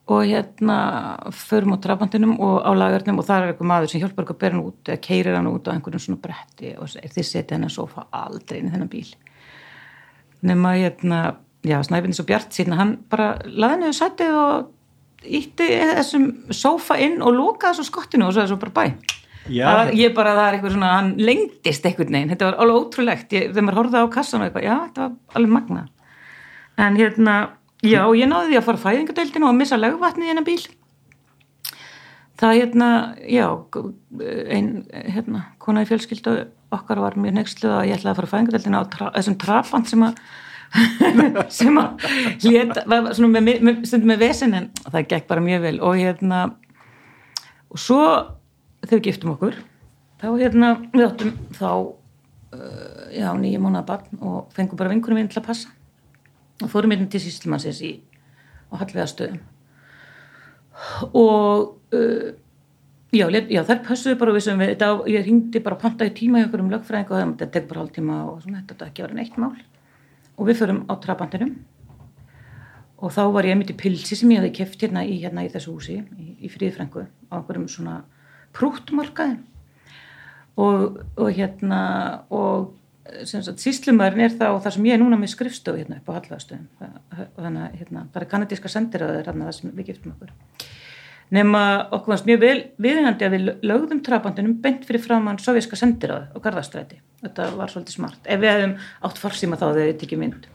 og 0.10 0.26
hérna 0.26 0.78
förum 1.32 1.76
á 1.76 1.78
trafandinum 1.78 2.40
og 2.42 2.66
á 2.66 2.72
lagarnum 2.74 3.20
og 3.22 3.28
það 3.28 3.44
er 3.44 3.52
eitthvað 3.52 3.70
maður 3.70 3.92
sem 3.92 4.02
hjálpar 4.02 4.24
eitthvað 4.24 4.38
að 4.38 4.42
bera 4.42 4.56
hann 4.56 4.66
út 4.66 4.90
eða 4.90 5.02
keirir 5.06 5.38
hann 5.38 5.50
út 5.52 5.70
á 5.70 5.74
einhvern 5.74 6.02
svona 6.02 6.22
bretti 6.24 6.72
og 6.82 6.90
þið 6.90 7.28
setja 7.30 7.56
hennar 7.56 7.74
sofa 7.74 8.08
aldrei 8.10 8.60
inn 8.60 8.72
í 8.72 8.74
þennan 8.74 8.90
bíl. 8.90 9.12
Nema 10.42 10.74
hérna 10.80 11.20
já, 11.68 11.78
Snæfinn 11.86 12.16
svo 12.16 12.26
Bjart 12.30 12.56
síðan 12.56 12.80
hann 12.80 12.98
bara 13.12 13.32
laði 13.46 13.84
niður 13.84 13.98
sætið 14.00 14.40
og 14.40 15.30
ítti 15.40 15.70
þessum 15.96 16.28
sófa 16.56 17.00
inn 17.04 17.20
og 17.20 17.36
lókaði 17.36 17.80
svo 17.80 17.88
skottinu 17.90 18.30
og 18.30 18.36
svo 18.36 18.48
svo 18.48 18.60
bara 18.62 18.76
bæ. 18.76 19.16
Var, 19.50 19.94
ég 19.98 20.14
bara, 20.14 20.36
það 20.38 20.46
er 20.46 20.56
eitthvað 20.56 20.74
svona 20.76 20.90
hann 20.94 21.14
lengdist 21.18 21.86
eitthvað 21.88 22.12
neginn, 22.14 22.30
þetta 22.30 22.52
var 22.52 22.60
alveg 22.62 22.84
ótrúlegt. 22.84 23.32
Ég, 23.34 23.48
þegar 23.50 23.66
maður 23.66 23.80
horfði 23.80 24.04
á 24.04 24.14
kassan 24.14 24.44
og 24.44 24.50
eitthvað, 24.50 24.68
já, 24.68 24.76
þetta 24.84 25.08
var 25.08 25.40
alveg 25.40 25.56
magna 25.56 25.86
en 26.80 27.00
hérna, 27.00 27.36
já, 27.84 28.04
ég 28.16 28.30
náði 28.30 28.54
því 28.54 28.60
að 28.60 28.68
fara 28.68 28.84
fæðingadeildinu 28.84 29.50
og 29.50 29.58
missa 29.58 29.80
lögvatnið 29.80 30.28
í 30.28 30.32
hennar 30.32 30.48
bíl. 30.48 30.62
Það 32.40 32.56
hérna, 32.56 32.90
já 33.28 33.46
einn, 34.56 34.70
hérna, 34.94 35.44
konaði 35.60 35.90
fjölskyldu 35.92 36.36
okkar 36.76 37.02
var 37.04 37.18
mjög 37.20 37.36
nextluð 37.36 37.74
að 37.76 37.90
ég 37.90 37.98
ætlaði 37.98 38.14
að 38.14 38.22
fara 38.22 38.32
fæðingadeildinu 38.34 38.80
á 38.80 38.84
tra, 38.94 39.10
þessum 39.18 39.40
trafand 39.42 39.90
sem 39.92 40.06
að 40.08 40.22
sem 41.60 41.80
að 41.82 42.04
hljeta, 42.44 42.84
var 42.90 43.10
svona 43.18 43.42
með, 43.42 43.62
með, 43.66 43.80
stundum 43.90 44.12
með 44.14 44.26
vesen 44.26 44.58
en 44.58 44.68
það 44.86 45.08
gekk 45.14 45.30
bara 45.30 45.46
mjög 45.46 45.64
vel. 45.66 45.76
Og 45.86 45.98
hérna 46.00 46.42
og 47.70 47.82
svo 47.82 48.02
þegar 48.86 48.98
við 49.00 49.08
giftum 49.10 49.34
okkur 49.36 49.58
þá 50.20 50.28
hérna 50.34 50.74
við 50.94 51.06
áttum 51.08 51.34
þá 51.58 51.70
uh, 51.70 53.06
já 53.16 53.30
nýja 53.40 53.62
mánuða 53.64 53.86
barn 53.88 54.22
og 54.22 54.52
fengum 54.56 54.80
bara 54.80 54.94
vinkunum 54.94 55.22
inn 55.22 55.32
til 55.32 55.42
að 55.42 55.50
passa. 55.50 55.74
Og 56.60 56.70
fórum 56.72 56.94
hérna 56.94 57.10
til 57.10 57.24
síslimannsins 57.24 57.82
í 57.86 57.96
og 58.70 58.84
hallvegastöðum 58.84 59.40
og 61.18 61.76
uh, 61.96 62.30
já, 63.12 63.26
já 63.28 63.64
þær 63.68 63.82
passuðu 63.88 64.20
bara 64.20 64.36
við 64.36 64.46
sem 64.46 64.62
við, 64.62 64.74
þetta, 64.76 64.90
ég 65.12 65.26
ringdi 65.26 65.62
bara 65.66 65.80
pantaði 65.82 66.14
tíma 66.22 66.42
í 66.42 66.46
okkur 66.48 66.64
um 66.64 66.72
lögfræðing 66.74 67.12
og 67.12 67.34
þetta 67.42 67.52
tek 67.56 67.68
bara 67.70 67.84
hálf 67.84 67.96
tíma 67.96 68.20
og 68.30 68.40
svona, 68.44 68.64
þetta 68.70 68.90
ekki 68.90 69.06
var 69.06 69.16
einn 69.16 69.24
eitt 69.24 69.40
mál 69.42 69.56
og 70.40 70.48
við 70.48 70.62
förum 70.64 70.86
á 70.88 70.96
trabandinum 71.04 71.58
og 73.00 73.14
þá 73.16 73.22
var 73.36 73.48
ég 73.48 73.56
einmitt 73.56 73.72
í 73.74 73.78
pilsi 73.80 74.18
sem 74.18 74.32
ég 74.34 74.42
hafi 74.42 74.56
keft 74.60 74.82
hérna 74.84 75.06
í, 75.08 75.20
hérna 75.22 75.46
í 75.46 75.52
þessu 75.52 75.76
húsi 75.76 76.00
í, 76.00 76.34
í 76.44 76.52
fríðfrængu 76.52 77.06
á 77.32 77.34
einhverjum 77.38 77.70
svona 77.72 78.02
prúttmarkaði. 78.56 79.38
Og, 80.60 81.00
og 81.16 81.30
hérna 81.38 81.82
og 82.36 82.74
síslumærin 83.24 84.26
er 84.26 84.34
það 84.36 84.56
og 84.56 84.64
það 84.66 84.76
sem 84.76 84.88
ég 84.90 84.98
er 84.98 85.02
núna 85.02 85.20
með 85.20 85.32
skrifstöðu 85.34 85.82
hérna 85.82 86.00
upp 86.02 86.12
á 86.12 86.16
Hallvæðastöðum 86.18 86.68
þannig 87.38 87.64
að 87.64 87.78
hérna, 87.80 88.04
það 88.14 88.22
er 88.22 88.28
kanadíska 88.34 88.72
sendiröður 88.74 89.30
hérna 89.30 89.48
það 89.48 89.56
sem 89.58 89.72
við 89.78 89.90
giftum 89.90 90.14
okkur 90.14 90.34
nema 91.36 91.64
okkur 91.94 92.14
varst 92.14 92.28
mjög 92.28 92.42
vel 92.42 92.58
viðingandi 92.82 93.28
að 93.28 93.36
við 93.36 93.50
lögðum 93.70 94.02
trabandinum 94.06 94.56
beint 94.64 94.86
fyrir 94.88 95.04
framann 95.04 95.40
sovjerska 95.42 95.78
sendiröðu 95.78 96.34
og 96.36 96.44
garðastræti. 96.46 97.00
Þetta 97.24 97.50
var 97.58 97.74
svolítið 97.74 97.98
smart. 98.00 98.22
Ef 98.26 98.42
við 98.42 98.54
hefðum 98.54 98.78
átt 99.10 99.22
farsíma 99.22 99.60
þá 99.60 99.66
þegar 99.68 99.90
við 99.90 100.00
tekjum 100.04 100.24
mynd. 100.26 100.48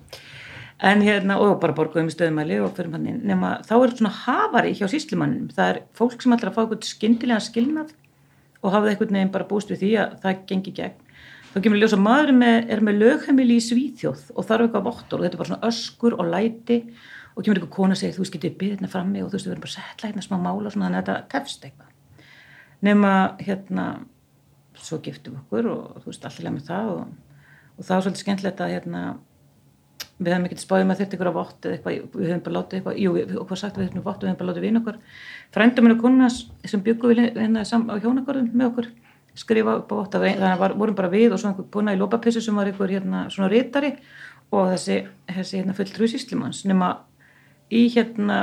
En 0.85 1.05
hérna, 1.05 1.39
og 1.41 1.61
bara 1.63 1.77
borguðum 1.77 2.11
í 2.11 2.15
stöðumæli 2.15 2.59
og 2.65 2.75
fyrir 2.77 2.91
hann, 2.93 3.07
nema 3.25 3.55
þá 3.65 3.75
er 3.77 3.95
svona 3.95 4.15
hafari 4.25 4.75
hjá 4.75 4.89
síslimanninum, 4.91 5.53
það 5.55 5.71
er 5.71 5.79
fólk 5.97 6.19
sem 6.21 6.35
ætlar 6.35 6.51
að 6.51 6.57
fá 6.57 6.63
eitthvað 6.65 6.89
skindilega 6.89 7.45
skilnað 7.45 7.95
og 8.65 8.75
hafa 8.75 8.91
eitthvað 8.91 9.15
nefn 9.15 9.33
bara 9.33 9.47
búst 9.49 9.71
við 9.71 9.85
því 9.85 9.91
að 10.03 10.17
það 10.25 10.43
gengi 10.51 10.75
gegn. 10.75 11.01
Þá 11.55 11.59
kemur 11.63 11.79
ljósa 11.79 12.01
maður 12.03 12.33
með, 12.35 12.57
er 12.75 12.81
með 12.83 12.97
lögheimili 13.05 13.61
í 13.61 13.63
Svíþjóð 13.63 14.23
og 14.35 14.47
þarf 14.49 14.67
eitthvað 14.67 14.87
vottor 14.89 15.21
og 15.21 15.25
þetta 15.25 15.37
er 15.37 15.43
bara 15.45 15.51
svona 15.53 15.69
öskur 15.69 16.17
og 16.19 16.31
læti 16.33 16.79
og 17.35 17.43
kemur 17.43 17.59
eitthvað 17.59 17.75
kona 17.75 17.97
að 17.97 18.01
segja 18.03 18.17
þú 18.17 18.25
veist 18.25 18.35
getið 18.37 18.57
byggðina 18.61 18.91
frammi 18.91 19.23
og 19.23 19.29
þú 19.29 19.37
veist 19.37 19.47
við 19.47 19.53
verðum 19.53 19.67
bara 19.67 19.75
setla 19.75 20.11
hérna 20.11 20.25
smá 20.25 20.37
mála 20.39 20.71
og 20.71 20.75
svona 20.75 20.89
þannig 20.89 21.01
að 21.01 21.05
þetta 21.05 21.29
tefst 21.35 21.69
eitthvað. 21.69 21.93
Nema 22.85 23.13
hérna 23.43 23.87
svo 24.79 24.99
giftum 25.03 25.39
okkur 25.43 25.71
og 25.73 26.03
þú 26.03 26.11
veist 26.13 26.27
allir 26.29 26.55
með 26.55 26.67
það 26.71 26.91
og, 26.95 27.07
og 27.79 27.87
það 27.87 27.95
var 27.95 28.05
svolítið 28.07 28.25
skemmtilegt 28.25 28.65
að 28.65 28.75
hérna 28.75 29.05
við 30.19 30.31
hefum 30.31 30.47
ekkert 30.47 30.63
spáðið 30.63 30.89
með 30.89 31.01
þetta 31.01 31.17
ykkur 31.17 31.31
á 31.31 31.39
vott 31.39 31.67
eða 31.67 31.77
eitthvað, 31.77 31.97
við 32.15 32.29
hefum 32.31 32.45
bara 32.45 32.57
látið 32.59 32.79
eitthvað, 32.79 32.99
jú, 33.03 33.15
og 33.41 33.49
hvað 33.49 33.61
sagt 33.61 33.79
við 33.81 33.89
hefum 33.89 34.05
vott, 34.05 34.21
við 34.23 34.31
hefum 34.31 34.41
bara 34.41 34.51
látið 34.51 34.67
vinn 34.67 34.81
okkur. 34.81 35.01
Frænda 35.55 35.85
minn 35.85 35.95
og 35.97 36.05
konas 36.05 36.37
sem 36.71 36.85
byggum 36.85 37.11
við 37.11 37.41
hérna 37.41 37.65
á 37.65 37.95
hjónakörðum 37.99 38.53
með 38.55 38.69
okkur 38.71 38.91
skrifa 39.35 39.79
upp 39.81 39.91
á 39.91 39.95
vott, 39.99 40.15
þannig 40.15 40.45
að 40.47 40.77
vorum 40.79 40.99
bara 40.99 41.11
við 41.11 41.35
og 41.35 41.43
svona 41.43 41.57
einhver 41.57 41.71
kona 41.75 41.95
í 41.97 41.99
lópapissu 41.99 42.43
sem 42.45 42.55
var 42.55 42.71
einhver 42.71 42.93
hérna 42.95 43.25
svona 43.35 43.51
rítari 43.51 43.97
og 44.55 44.71
þessi, 44.71 45.01
þessi 45.33 45.59
hérna 45.59 45.75
fulltrú 45.75 46.09
síslimanns 46.11 46.63
nema 46.71 46.93
í 47.75 47.87
hérna, 47.95 48.39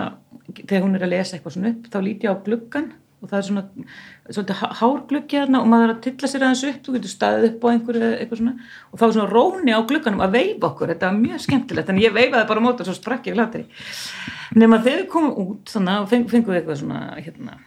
þegar 0.63 0.83
hún 0.85 0.97
er 0.97 1.05
að 1.05 1.13
lesa 1.15 1.37
eitthvað 1.37 1.55
svona 1.55 1.71
upp, 1.75 1.87
þá 1.93 2.01
líti 2.05 2.27
ég 2.27 2.35
á 2.35 2.43
gluggan 2.45 2.91
og 3.21 3.29
það 3.29 3.37
er 3.37 3.45
svona 3.45 3.63
svolítið 4.33 4.61
hárgluggi 4.79 5.37
hérna 5.37 5.59
og 5.61 5.67
maður 5.69 5.87
er 5.87 5.93
að 5.93 6.03
tilla 6.07 6.29
sér 6.31 6.45
aðeins 6.47 6.63
upp 6.71 6.85
þú 6.87 6.95
getur 6.95 7.11
staðið 7.11 7.47
upp 7.51 7.65
á 7.65 7.67
einhverju 7.71 8.07
eitthvað 8.15 8.39
svona. 8.39 8.53
Og 8.89 8.97
þá 8.97 9.03
er 9.05 9.13
svona 9.17 9.29
róni 9.29 9.75
á 9.77 9.79
glugganum 9.91 10.23
að 10.25 10.37
veifa 10.39 10.69
okkur 10.71 10.93
þetta 10.93 11.11
var 11.11 11.19
mjög 11.19 11.43
skemmtilegt, 11.45 11.91
en 11.93 12.01
ég 12.01 12.15
veifaði 12.15 12.49
bara 12.49 12.63
móta 12.65 12.87
svo 12.87 12.95
sprakk 12.97 13.29
ég 13.29 13.37
hlátri 13.37 13.67
nema 14.57 14.81
þegar 14.81 15.03
við 15.03 15.09
komum 15.11 15.37
út 15.45 15.71
þannig 15.71 15.99
að 15.99 16.09
feng, 16.11 16.27
fengum 16.31 16.53
við 16.53 16.61
eitthvað 16.61 16.81
svona 16.81 17.01
hérna, 17.21 17.57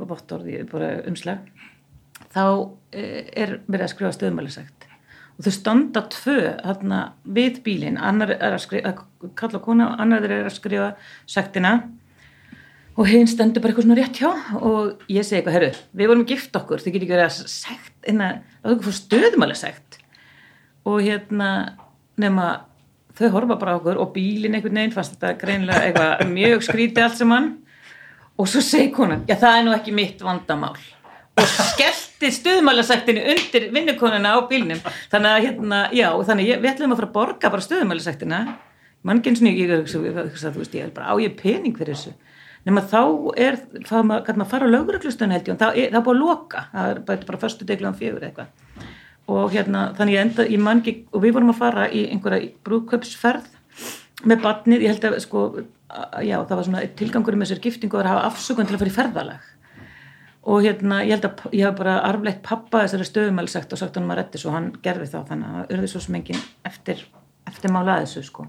bottorði 0.00 0.64
bara 0.72 0.90
umslag 1.10 1.44
þá 2.34 2.44
eh, 2.92 3.28
er 3.36 3.58
verið 3.68 3.86
að 3.86 3.92
skrifa 3.92 4.16
stöðmælisegt 4.16 4.87
og 5.38 5.46
þau 5.46 5.54
standa 5.54 6.02
tvö 6.10 6.38
hérna, 6.64 6.98
við 7.22 7.62
bílinn. 7.62 8.00
Annar 8.02 8.34
er 8.34 8.56
að 8.56 8.64
skrifa, 8.64 8.94
kalla 9.38 9.62
kona 9.62 9.92
annar 10.02 10.26
er 10.26 10.48
að 10.48 10.56
skrifa 10.56 10.90
sektina. 11.30 11.76
Og 12.98 13.06
hinn 13.06 13.30
stendur 13.30 13.62
bara 13.62 13.70
eitthvað 13.70 13.86
svona 13.86 13.98
rétt 14.00 14.18
hjá. 14.18 14.32
Og 14.58 15.04
ég 15.06 15.22
segi 15.22 15.38
eitthvað, 15.38 15.54
herru, 15.54 15.70
við 15.94 16.10
vorum 16.10 16.26
gift 16.26 16.58
okkur. 16.58 16.82
Þið 16.82 16.96
getur 16.96 17.06
ekki 17.06 17.14
verið 17.14 17.28
að 17.28 17.52
segt 17.54 18.10
inna, 18.10 18.32
það 18.58 18.72
er 18.72 18.76
eitthvað 18.76 18.98
stöðumalega 18.98 19.62
segt 19.62 20.00
og 20.88 21.02
hérna 21.04 21.48
nema 22.18 22.48
þau 23.18 23.30
horfa 23.34 23.56
bara 23.58 23.78
okkur 23.78 23.98
og 24.00 24.12
bílinn 24.14 24.56
einhvern 24.56 24.78
veginn 24.80 24.94
fannst 24.94 25.16
þetta 25.16 25.34
greinilega 25.40 25.88
eitthvað 25.88 26.22
mjög 26.38 26.66
skríti 26.68 27.04
allt 27.04 27.18
saman. 27.20 27.50
Og 28.38 28.46
svo 28.46 28.62
segi 28.62 28.92
konan, 28.94 29.24
já 29.26 29.34
það 29.38 29.56
er 29.56 29.64
nú 29.66 29.74
ekki 29.74 29.94
mitt 29.94 30.22
vandamál. 30.22 30.76
Og 31.38 31.48
skellti 32.18 32.34
stöðumalasæktinu 32.34 33.22
undir 33.30 33.68
vinnukonuna 33.72 34.34
á 34.34 34.38
bílnum. 34.50 34.80
Þannig 35.10 35.30
að 35.30 35.44
hérna, 35.44 35.82
já, 35.94 36.08
þannig 36.26 36.48
ég, 36.48 36.62
við 36.62 36.70
ætlum 36.72 36.92
að 36.92 36.98
fara 36.98 37.08
að 37.08 37.14
borga 37.14 37.50
bara 37.52 37.66
stöðumalasæktina 37.66 38.40
mannkynnsni, 39.06 39.52
ég 39.54 39.70
er 39.70 40.90
bara 40.90 41.14
á 41.14 41.14
ég 41.22 41.36
pening 41.38 41.76
fyrir 41.78 41.94
þessu? 41.94 42.14
Nema 42.66 42.82
þá 42.82 43.02
er, 43.38 43.60
þá 43.86 44.24
kannu 44.26 44.42
maður 44.42 44.50
fara 44.50 44.66
á 44.66 44.74
löguröklustunni 44.74 45.36
held 45.36 45.46
ég 45.46 45.54
og 45.54 45.60
það 45.60 45.78
er, 45.78 45.92
það 45.92 46.00
er 46.00 46.06
búin 46.08 46.16
að 46.16 46.24
loka. 46.24 46.64
Það 46.72 46.90
er 46.90 47.00
bara, 47.06 47.26
bara 47.28 47.38
förstu 47.38 47.68
deglu 47.68 47.88
án 47.88 47.96
fjögur 47.96 48.26
eitthvað. 48.26 48.50
Og 49.28 49.54
hérna 49.54 49.84
þannig 49.96 50.16
ég 50.16 50.26
enda 50.26 50.48
í 50.48 50.58
mangi 50.58 50.94
og 51.12 51.22
við 51.22 51.36
vorum 51.36 51.52
að 51.54 51.60
fara 51.60 51.86
í 51.88 52.08
einhverja 52.10 52.50
brúköpsferð 52.66 53.46
með 54.26 54.42
barnið, 54.42 54.82
ég 54.82 54.96
held 54.96 55.06
að 55.06 55.20
sko 55.22 55.44
já 56.26 56.34
það 56.42 56.56
var 56.58 56.66
svona 56.66 56.82
tilgangur 56.98 57.38
með 57.38 57.52
sér 57.52 57.62
giftingu 57.64 58.00
að 58.00 58.10
hafa 58.10 58.26
afsökun 58.32 58.66
til 58.66 58.74
að 58.74 58.82
fara 58.82 58.90
í 58.90 58.96
ferðalag 58.96 59.46
og 60.48 60.64
hérna 60.64 61.02
ég 61.04 61.16
held 61.16 61.28
að 61.28 61.44
ég 61.52 61.66
hafa 61.66 61.78
bara 61.82 61.98
arflegt 62.08 62.40
pappa 62.46 62.84
þessari 62.84 63.08
stöðumæli 63.08 63.52
sagt 63.52 63.74
og 63.74 63.80
sagt 63.80 63.98
hann 63.98 64.08
maður 64.08 64.24
réttis 64.24 64.46
og 64.48 64.56
hann 64.56 64.70
gerði 64.84 65.10
þá 65.12 65.18
þannig 65.28 65.50
að 65.50 65.58
það 65.58 65.76
urði 65.76 65.92
svo 65.92 66.02
smengin 66.04 66.42
eftir, 66.68 67.04
eftir 67.50 67.74
mála 67.74 68.00
þessu 68.02 68.24
sko. 68.26 68.48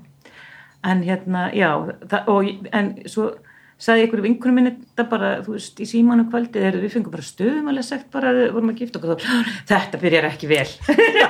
En 0.87 1.03
hérna 1.03 1.49
já 1.51 1.69
það, 2.07 2.31
og, 2.31 2.69
en 2.79 2.91
svo 3.11 3.31
sagði 3.79 4.05
ykkur 4.07 4.21
vinkunum 4.23 4.57
minni 4.59 4.71
þetta 4.75 5.05
bara, 5.11 5.31
þú 5.43 5.55
veist, 5.55 5.79
í 5.79 5.87
símanu 5.87 6.25
kvöldi 6.31 6.59
þegar 6.59 6.77
við 6.83 6.93
fengum 6.95 7.13
bara 7.13 7.25
stöðum 7.27 7.69
alveg 7.71 7.87
sagt 7.87 8.09
bara 8.11 8.33
vorum 8.51 8.73
að 8.73 8.81
gifta 8.83 8.99
okkur. 8.99 9.23
Þá, 9.23 9.53
þetta 9.71 10.01
byrjar 10.01 10.27
ekki 10.29 10.49
vel. 10.51 10.67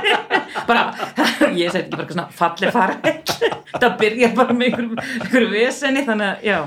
Bara, 0.69 0.89
ég 1.57 1.69
segi 1.71 1.83
ekki 1.85 1.93
bara 1.93 2.05
svona 2.09 2.25
falli 2.33 2.69
fara 2.73 2.95
þetta 3.69 3.89
byrjar 3.97 4.33
bara 4.37 4.55
með 4.57 4.71
ykkur, 4.71 4.87
ykkur 5.23 5.45
veseni 5.53 6.03
þannig 6.05 6.27
að, 6.27 6.45
já. 6.45 6.57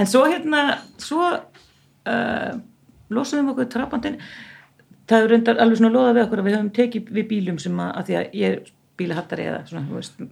En 0.00 0.08
svo 0.08 0.22
hérna, 0.26 0.62
svo 1.00 1.28
uh, 1.28 2.52
losaðum 3.16 3.52
okkur 3.52 3.70
trapandin 3.72 4.18
það 5.10 5.24
er 5.24 5.32
reyndar 5.32 5.60
alveg 5.62 5.80
svona 5.80 5.92
loða 5.94 6.14
við 6.16 6.24
okkur 6.26 6.42
að 6.42 6.48
við 6.48 6.56
höfum 6.56 6.72
tekið 6.78 7.12
við 7.18 7.28
bílum 7.30 7.60
sem 7.62 7.82
að, 7.82 7.92
að 7.98 8.08
því 8.08 8.18
að 8.18 8.38
ég 8.38 8.56
er 8.56 8.72
bílahattari 9.00 9.46
eða 9.50 9.60
svona, 9.68 9.84
þú 9.88 9.98
veist. 9.98 10.24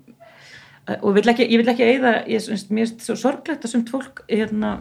Og 1.01 1.15
vil 1.17 1.29
ekki, 1.33 1.47
ég 1.47 1.61
vil 1.61 1.71
ekki 1.71 1.87
eigða 1.87 2.13
ég, 2.31 2.51
mér 2.75 2.87
er 2.87 2.93
svo 3.05 3.17
sorglegt 3.19 3.67
að 3.67 3.75
sumt 3.75 3.93
fólk 3.93 4.23
hérna, 4.31 4.75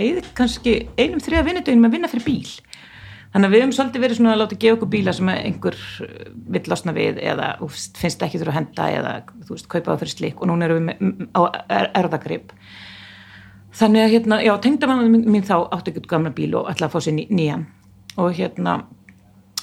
eigði 0.00 0.24
kannski 0.36 0.74
einum 0.98 1.22
þriða 1.22 1.46
vinnudöginum 1.48 1.88
að 1.88 1.96
vinna 1.96 2.10
fyrir 2.12 2.26
bíl. 2.26 2.58
Þannig 3.30 3.46
að 3.46 3.52
við 3.54 3.62
höfum 3.62 3.74
svolítið 3.76 4.02
verið 4.02 4.18
svona 4.18 4.30
að 4.34 4.40
láta 4.40 4.56
gefa 4.58 4.76
okkur 4.76 4.88
bíla 4.90 5.12
sem 5.14 5.28
einhver 5.30 5.76
uh, 6.02 6.14
vill 6.50 6.64
losna 6.66 6.94
við 6.96 7.20
eða 7.22 7.50
úst, 7.62 7.98
finnst 8.00 8.24
ekki 8.26 8.40
þurfa 8.40 8.56
að 8.56 8.58
henda 8.58 8.86
eða 8.96 9.12
þú 9.44 9.54
veist, 9.54 9.68
kaupa 9.70 9.92
það 9.92 10.00
fyrir 10.00 10.14
slik 10.16 10.40
og 10.40 10.50
núna 10.50 10.66
erum 10.66 10.80
við 10.80 10.88
með, 10.88 11.28
á 11.38 11.40
er, 11.62 11.90
erðagrip 12.00 12.50
þannig 13.76 14.04
að 14.04 14.14
hérna, 14.14 14.40
já, 14.44 14.54
tengdamann 14.62 15.10
mín, 15.12 15.26
mín 15.30 15.46
þá 15.46 15.56
áttu 15.70 15.92
ekki 15.92 16.08
gamla 16.10 16.32
bíl 16.34 16.54
og 16.58 16.70
að 16.70 16.88
fá 16.92 16.98
sér 17.00 17.16
ný, 17.16 17.26
nýjan. 17.30 17.66
Og 18.20 18.32
hérna 18.36 18.80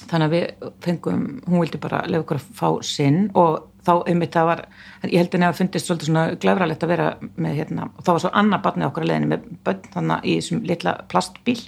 þannig 0.08 0.28
að 0.28 0.34
við 0.34 0.70
fengum, 0.84 1.24
hún 1.46 1.62
vildi 1.62 1.80
bara 1.82 2.04
lefa 2.08 2.24
okkur 2.24 2.40
að 2.40 2.46
fá 2.56 2.68
sinn 2.86 3.26
og 3.38 3.66
þá 3.84 3.92
einmitt 4.10 4.34
það 4.36 4.48
var, 4.50 4.62
ég 5.04 5.18
held 5.20 5.34
að 5.34 5.44
það 5.44 5.58
fundist 5.58 5.88
svolítið 5.88 6.10
svona 6.10 6.24
glæfralegt 6.40 6.84
að 6.84 6.92
vera 6.92 7.08
með 7.40 7.60
hérna, 7.60 7.88
og 7.94 8.04
þá 8.04 8.10
var 8.12 8.22
svo 8.24 8.32
annað 8.40 8.64
barnið 8.66 8.88
okkur 8.88 9.04
að 9.04 9.10
leðinu 9.12 9.30
með 9.32 9.46
bönn 9.68 9.92
þannig 9.94 10.24
í 10.24 10.34
þessum 10.38 10.64
litla 10.68 10.94
plastbíl. 11.12 11.60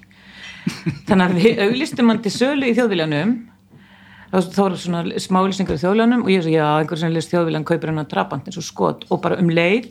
Þannig 1.09 1.25
að 1.25 1.39
við 1.41 1.63
auglistum 1.65 2.13
hann 2.13 2.19
til 2.21 2.33
sölu 2.35 2.69
í 2.69 2.75
þjóðvílanum 2.77 3.31
þá 4.31 4.59
voru 4.61 4.79
svona 4.79 5.21
smálýsingar 5.25 5.79
í 5.79 5.81
þjóðvílanum 5.81 6.27
og 6.27 6.31
ég 6.31 6.45
svo 6.45 6.53
já, 6.53 6.67
einhver 6.79 7.01
sem 7.01 7.15
list 7.15 7.33
þjóðvílan 7.33 7.65
kaupir 7.67 7.91
hann 7.91 8.03
að 8.03 8.11
trapant 8.13 8.47
eins 8.47 8.61
og 8.61 8.67
skot 8.67 9.07
og 9.11 9.23
bara 9.25 9.41
um 9.41 9.49
leið 9.51 9.89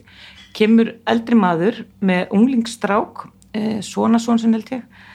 kemur 0.56 0.94
eldri 1.08 1.38
maður 1.38 1.84
með 2.04 2.34
unglingsstrák 2.36 3.24
eh, 3.54 3.78
svona 3.84 4.20
svona 4.22 4.42
sem 4.42 4.54
held 4.56 4.74
ég 4.74 5.06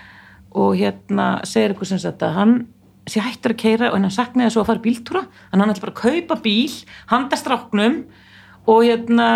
og 0.55 0.75
hérna 0.79 1.27
segir 1.47 1.73
eitthvað 1.73 1.91
sem 1.91 2.01
sagt 2.01 2.23
að 2.23 2.37
hann 2.39 2.55
sé 3.09 3.21
hættur 3.21 3.53
að 3.53 3.61
keira 3.61 3.89
og 3.91 3.99
hann 3.99 4.13
saknaði 4.13 4.53
svo 4.55 4.63
að 4.63 4.69
fara 4.71 4.83
bíltúra 4.85 5.23
að 5.25 5.59
hann 5.59 5.73
ætla 5.73 5.85
bara 5.85 5.95
að 5.95 6.03
kaupa 6.03 6.37
bíl 6.45 6.77
handa 7.11 7.39
stráknum 7.39 7.97
og 8.65 8.85
hérna 8.85 9.27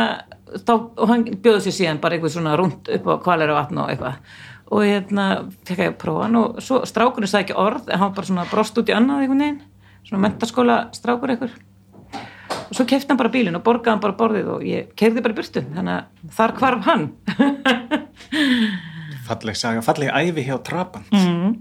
þá, 0.66 0.74
og 0.74 1.10
hann 1.12 1.26
bjóði 1.44 1.66
sér 1.68 1.78
síðan 1.78 2.02
bara 2.02 2.18
eitthvað 2.18 2.36
svona 2.38 2.56
rund 2.60 2.90
upp 2.96 3.10
á 3.10 3.16
kvalir 3.26 3.54
og 3.54 3.60
vatn 3.60 3.82
og 3.84 3.92
eitthvað. 3.94 4.22
Og 4.70 4.86
hérna 4.86 5.26
fekk 5.66 5.84
ég 5.84 5.92
að 5.92 6.00
prófa 6.02 6.26
hann 6.26 6.38
og 6.40 6.62
svo 6.66 6.82
strákunni 6.90 7.30
sagði 7.30 7.50
ekki 7.50 7.60
orð 7.62 7.90
en 7.90 8.02
hann 8.04 8.16
bara 8.18 8.30
svona 8.30 8.48
brost 8.50 8.78
út 8.78 8.90
í 8.90 8.96
annað 8.96 9.26
einhvern 9.26 9.44
veginn 9.46 9.62
svona 10.06 10.24
mentaskóla 10.26 10.78
strákur 10.96 11.34
eitthvað 11.34 11.58
og 12.70 12.78
svo 12.78 12.86
kefti 12.90 13.10
hann 13.10 13.20
bara 13.20 13.32
bílin 13.34 13.58
og 13.58 13.64
borgaði 13.66 13.96
hann 13.96 14.04
bara 14.04 14.18
borðið 14.20 14.52
og 14.54 14.66
ég 14.68 14.94
kefði 15.00 15.24
bara 15.26 15.38
burtu. 15.40 15.64
Þannig 15.76 15.96
að 15.96 16.32
þar 16.38 16.56
kvarf 16.60 16.88
hann. 16.90 17.06
Falleg 19.30 19.58
saga, 19.58 19.82
falleg 19.86 20.10
æfi 20.14 20.46
hjá 20.48 20.56
Trabant. 20.66 21.12
Mm. 21.14 21.52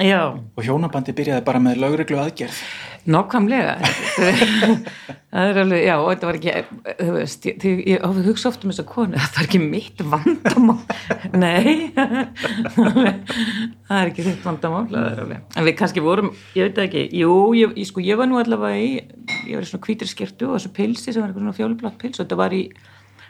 Já. 0.00 0.34
og 0.34 0.64
hjónabandi 0.66 1.14
byrjaði 1.14 1.44
bara 1.46 1.60
með 1.62 1.78
lögreglu 1.84 2.18
aðgerð. 2.18 2.56
Nákvæmlega. 3.04 3.74
Það 5.34 5.48
er 5.50 5.58
alveg, 5.60 5.80
já, 5.82 5.94
og 5.98 6.08
þetta 6.12 6.28
var 6.28 6.36
ekki 6.38 6.52
þú 7.02 7.14
veist, 7.16 7.46
ég, 7.50 7.80
ég 7.90 8.04
hugsa 8.28 8.50
ofta 8.52 8.64
um 8.64 8.70
þess 8.70 8.82
að 8.84 8.88
konu, 8.92 9.18
það 9.18 9.40
er 9.40 9.48
ekki 9.48 9.60
mitt 9.60 10.02
vandamál. 10.12 10.76
Nei. 11.44 11.90
Það 13.88 13.98
er 13.98 14.12
ekki 14.12 14.26
þitt 14.28 14.46
vandamál 14.46 14.86
en 14.94 15.66
við 15.66 15.74
kannski 15.80 16.04
vorum, 16.06 16.30
ég 16.54 16.70
veit 16.70 16.80
ekki 16.86 17.04
jú, 17.18 17.34
ég, 17.58 17.74
ég, 17.82 17.90
sko, 17.90 18.02
ég 18.06 18.18
var 18.20 18.30
nú 18.30 18.38
allavega 18.38 18.78
í 18.78 18.94
ég 19.50 19.58
var 19.58 19.66
í 19.66 19.70
svona 19.72 19.84
kvítri 19.84 20.08
skirtu 20.08 20.52
og 20.52 20.56
þessu 20.60 20.72
pilsi 20.78 21.10
sem 21.10 21.20
var 21.20 21.32
eitthvað 21.32 21.48
svona 21.48 21.58
fjólublátt 21.58 21.98
pils 22.00 22.20
og 22.20 22.24
þetta 22.24 22.40
var 22.40 22.54
í 22.54 22.64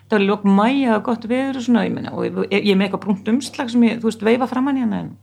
það 0.04 0.18
var 0.18 0.26
lók 0.28 0.44
mæja 0.44 0.98
og 0.98 1.06
gott 1.08 1.24
veður 1.30 1.62
og 1.62 1.66
svona, 1.66 1.88
ég 1.88 1.96
menna, 1.96 2.12
og 2.12 2.28
ég 2.28 2.60
er 2.60 2.76
með 2.76 2.90
eitthvað 2.90 3.06
brúnt 3.08 3.32
umslag 3.32 3.72
sem 3.72 3.88
ég, 3.88 3.96
þú 4.02 4.12
veist, 4.12 4.28
veifa 4.28 4.50
fram 4.50 4.68
hann 4.68 4.84
hérna 4.84 5.06
en 5.06 5.14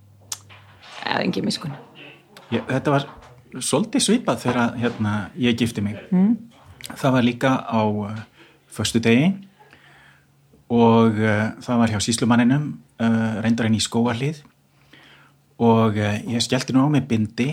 eða 1.06 1.24
engin 1.26 1.48
miskun 1.48 1.74
ég, 2.52 2.64
Þetta 2.68 2.96
var 2.96 3.08
svolítið 3.60 4.06
svipað 4.06 4.44
þegar 4.46 4.78
hérna, 4.80 5.14
ég 5.36 5.58
gifti 5.60 5.84
mig. 5.84 5.98
Mm. 6.12 6.36
það 6.96 7.16
var 7.16 7.26
líka 7.26 7.50
á 7.68 7.82
uh, 7.84 8.22
förstu 8.72 9.02
degi 9.04 9.34
og 10.72 11.20
uh, 11.20 11.52
það 11.60 11.82
var 11.84 11.92
hjá 11.92 12.00
síslumanninum 12.00 12.72
uh, 13.02 13.42
reyndarinn 13.44 13.76
í 13.76 13.84
skóarlið 13.84 14.42
og 15.62 16.00
uh, 16.00 16.16
ég 16.32 16.44
skellti 16.44 16.74
nú 16.74 16.88
á 16.88 16.90
mig 16.90 17.06
bindi 17.08 17.52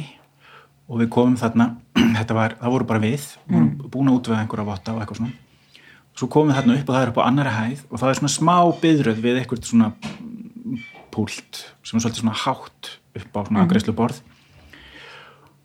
og 0.89 1.03
við 1.03 1.11
komum 1.13 1.37
þarna. 1.37 1.75
Var, 2.29 2.55
það 2.61 2.73
voru 2.73 2.87
bara 2.89 3.03
við. 3.03 3.25
Mm. 3.51 3.91
búin 3.93 4.09
að 4.09 4.17
útvöða 4.19 4.41
einhverja 4.43 4.65
votta 4.69 4.95
og 4.95 5.03
eitthvað 5.03 5.21
svona. 5.21 5.35
Svo 6.17 6.29
komum 6.33 6.51
við 6.51 6.59
þarna 6.59 6.77
upp 6.79 6.89
og 6.89 6.95
það 6.95 7.03
er 7.03 7.11
upp 7.13 7.21
á 7.21 7.29
annara 7.29 7.53
hæð 7.55 7.83
og 7.89 8.01
það 8.01 8.11
er 8.11 8.19
svona 8.19 8.33
smá 8.35 8.55
byðröð 8.83 9.21
við 9.23 9.41
eitthvað 9.41 9.69
svona 9.69 9.91
púlt 11.15 11.61
sem 11.85 11.99
er 11.99 12.05
svolítið 12.05 12.23
svona 12.23 12.41
hátt 12.43 12.91
upp 13.19 13.37
á 13.37 13.41
svona 13.49 13.67
mhm. 13.67 13.97
borð 13.99 14.23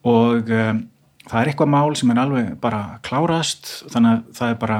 og 0.04 0.52
um, 0.52 0.82
það 1.30 1.40
er 1.40 1.52
eitthvað 1.52 1.72
mál 1.72 1.96
sem 1.96 2.12
er 2.12 2.22
alveg 2.24 2.52
bara 2.64 3.00
klárast 3.06 3.72
þannig 3.94 4.12
að 4.12 4.24
það 4.40 4.54
er 4.54 4.60
bara 4.60 4.80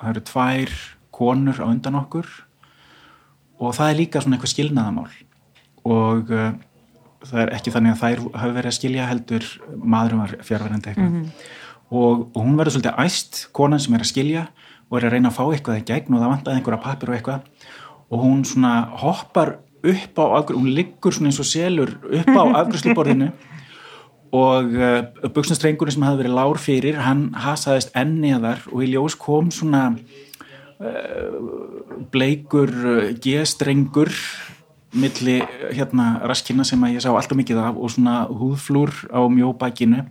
það 0.00 0.10
eru 0.10 0.24
tvær 0.30 0.74
konur 1.14 1.60
á 1.62 1.66
undan 1.70 2.00
okkur 2.02 2.30
og 3.62 3.74
það 3.76 3.90
er 3.90 4.00
líka 4.00 4.22
svona 4.22 4.38
eitthvað 4.38 4.54
skilnaðamál 4.54 5.10
og 5.84 6.32
uh, 6.34 6.50
það 7.24 7.44
er 7.44 7.54
ekki 7.56 7.74
þannig 7.74 7.94
að 7.94 8.02
þær 8.02 8.24
hafi 8.40 8.56
verið 8.58 8.70
að 8.70 8.78
skilja 8.78 9.08
heldur 9.10 9.48
maðurum 9.78 10.24
var 10.24 10.34
fjárverðandi 10.48 10.90
eitthvað 10.90 11.08
mm 11.08 11.22
-hmm. 11.22 11.48
og, 11.90 12.26
og 12.34 12.40
hún 12.42 12.58
verður 12.58 12.76
svolítið 12.76 13.00
æst 13.04 13.48
konan 13.52 13.80
sem 13.80 13.94
er 13.94 14.04
að 14.04 14.12
skilja 14.12 14.46
og 14.90 14.98
er 14.98 15.06
að 15.06 15.16
reyna 15.16 15.30
að 15.30 15.38
fá 15.38 15.44
eitthvað 15.46 15.80
í 15.80 15.86
gegn 15.88 16.14
og 16.14 16.20
það 16.20 16.32
vantaði 16.34 16.56
einhverja 16.58 16.84
papir 16.84 17.10
og 17.10 17.16
eitthvað 17.16 17.40
og 18.10 18.20
hún 18.20 18.44
svona 18.44 18.74
hoppar 19.00 19.56
upp 19.84 20.20
á, 20.20 20.24
hún 20.54 20.70
liggur 20.74 21.14
svona 21.14 21.30
eins 21.30 21.40
og 21.42 21.48
selur 21.48 21.96
upp 22.02 22.30
á 22.32 22.42
afgrúsluborðinu 22.62 23.30
og 24.34 24.72
uh, 24.74 24.86
eh, 25.22 25.30
buksnastrengurinn 25.30 25.94
sem 25.94 26.06
hafði 26.06 26.24
verið 26.24 26.36
lár 26.38 26.58
fyrir, 26.58 26.98
hann 27.04 27.28
hasaðist 27.38 27.94
enniðar 27.94 28.64
og 28.72 28.82
í 28.82 28.90
ljós 28.90 29.14
kom 29.20 29.52
svona 29.54 29.92
uh, 29.94 31.38
bleikur 32.14 32.72
uh, 32.74 33.12
G-strengur 33.22 34.10
milli 34.94 35.40
hérna 35.74 36.20
raskina 36.26 36.66
sem 36.66 36.82
að 36.86 36.96
ég 36.96 37.04
sá 37.04 37.10
alltaf 37.12 37.38
mikið 37.38 37.62
af 37.62 37.78
og 37.78 37.90
svona 37.94 38.24
húðflúr 38.30 38.92
á 39.10 39.22
mjóbækinu 39.30 40.04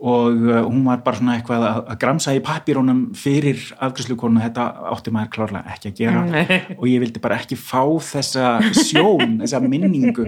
og 0.00 0.36
uh, 0.48 0.62
hún 0.64 0.84
var 0.86 1.02
bara 1.04 1.18
svona 1.18 1.34
eitthvað 1.36 1.64
að, 1.68 1.80
gramsa 2.00 2.32
í 2.32 2.40
papírónum 2.44 3.02
fyrir 3.20 3.60
afgriðslukonu, 3.84 4.40
þetta 4.40 4.64
átti 4.94 5.12
maður 5.12 5.32
klárlega 5.34 5.74
ekki 5.74 5.90
að 5.90 5.98
gera. 5.98 6.22
Nei. 6.24 6.60
og 6.78 6.86
ég 6.88 7.02
vildi 7.02 7.20
bara 7.20 7.36
ekki 7.42 7.58
fá 7.60 7.82
þessa 8.06 8.54
sjón, 8.72 9.34
þessa 9.42 9.60
minningu 9.66 10.24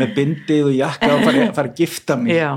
með 0.00 0.16
bindið 0.16 0.72
og 0.72 0.74
jakka 0.80 1.12
og 1.14 1.22
fara, 1.28 1.46
fara 1.54 1.70
að 1.70 1.78
gifta 1.84 2.16
mig. 2.18 2.34
Já, 2.40 2.56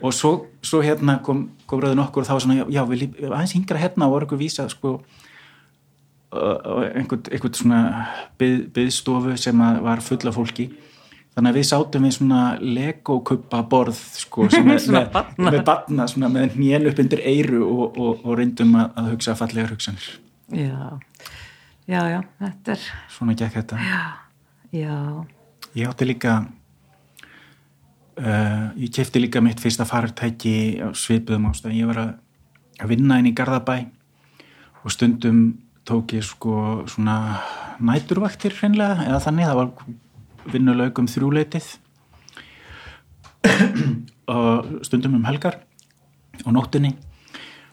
og 0.00 0.14
svo, 0.16 0.30
svo 0.64 0.78
hérna 0.86 1.18
kom, 1.26 1.48
kom 1.66 1.82
röðin 1.82 2.04
okkur 2.06 2.22
og 2.22 2.30
þá 2.30 2.36
var 2.36 2.44
svona, 2.46 2.68
já, 2.70 2.84
við 2.88 3.02
lí- 3.02 3.26
aðeins 3.26 3.56
yngra 3.58 3.82
hérna 3.82 4.06
og 4.06 4.14
var 4.14 4.28
eitthvað 4.28 4.44
vísa 4.46 4.68
sko 4.70 5.00
einhvern, 6.30 7.54
svona 7.58 7.80
byð, 8.38 8.60
byðstofu 8.76 9.34
sem 9.40 9.58
var 9.82 10.02
full 10.04 10.22
af 10.30 10.36
fólki 10.38 10.68
þannig 11.34 11.52
að 11.52 11.58
við 11.58 11.66
sátum 11.70 12.06
við 12.06 12.14
svona 12.16 12.42
legokuppa 12.60 13.62
borð 13.70 14.00
sko, 14.20 14.48
með, 14.70 14.88
með, 15.38 15.60
batna 15.66 16.08
svona, 16.10 16.30
með 16.32 16.56
hnén 16.56 16.88
upp 16.90 17.02
undir 17.04 17.22
eyru 17.24 17.62
og, 17.66 17.98
og, 17.98 18.24
og 18.24 18.38
reyndum 18.40 18.74
að, 18.80 18.88
að 19.00 19.12
hugsa 19.14 19.36
fallegar 19.38 19.74
hugsanir. 19.74 20.08
Já, 20.50 20.96
já, 21.86 22.00
já, 22.16 22.20
þetta 22.42 22.74
er, 22.74 22.88
svona 23.14 23.36
gekk 23.38 23.60
þetta. 23.60 23.84
Já, 24.74 24.96
Ég 25.70 25.86
átti 25.86 26.06
líka 26.08 26.40
uh, 28.18 28.66
ég 28.74 28.90
kefti 28.90 29.22
líka 29.22 29.42
mitt 29.42 29.62
fyrsta 29.62 29.86
fartæki 29.86 30.82
á 30.82 30.90
svipuðum 30.98 31.50
ástæðan. 31.52 31.78
Ég 31.78 31.90
var 31.90 32.00
að, 32.02 32.12
að 32.82 32.94
vinna 32.94 33.18
inn 33.20 33.30
í 33.30 33.34
Garðabæ 33.38 33.76
og 34.82 34.94
stundum 34.94 35.42
tók 35.86 36.14
ég 36.16 36.24
sko 36.26 36.82
svona 36.90 37.40
næturvaktir 37.80 38.54
hreinlega 38.58 39.06
eða 39.06 39.22
þannig, 39.24 39.48
það 39.48 39.60
var 39.60 39.70
vinnulaug 40.48 40.98
um 41.02 41.08
þrjúleitið 41.10 41.70
stundum 44.86 45.16
um 45.18 45.26
helgar 45.28 45.60
og 46.44 46.52
nóttinni. 46.56 46.94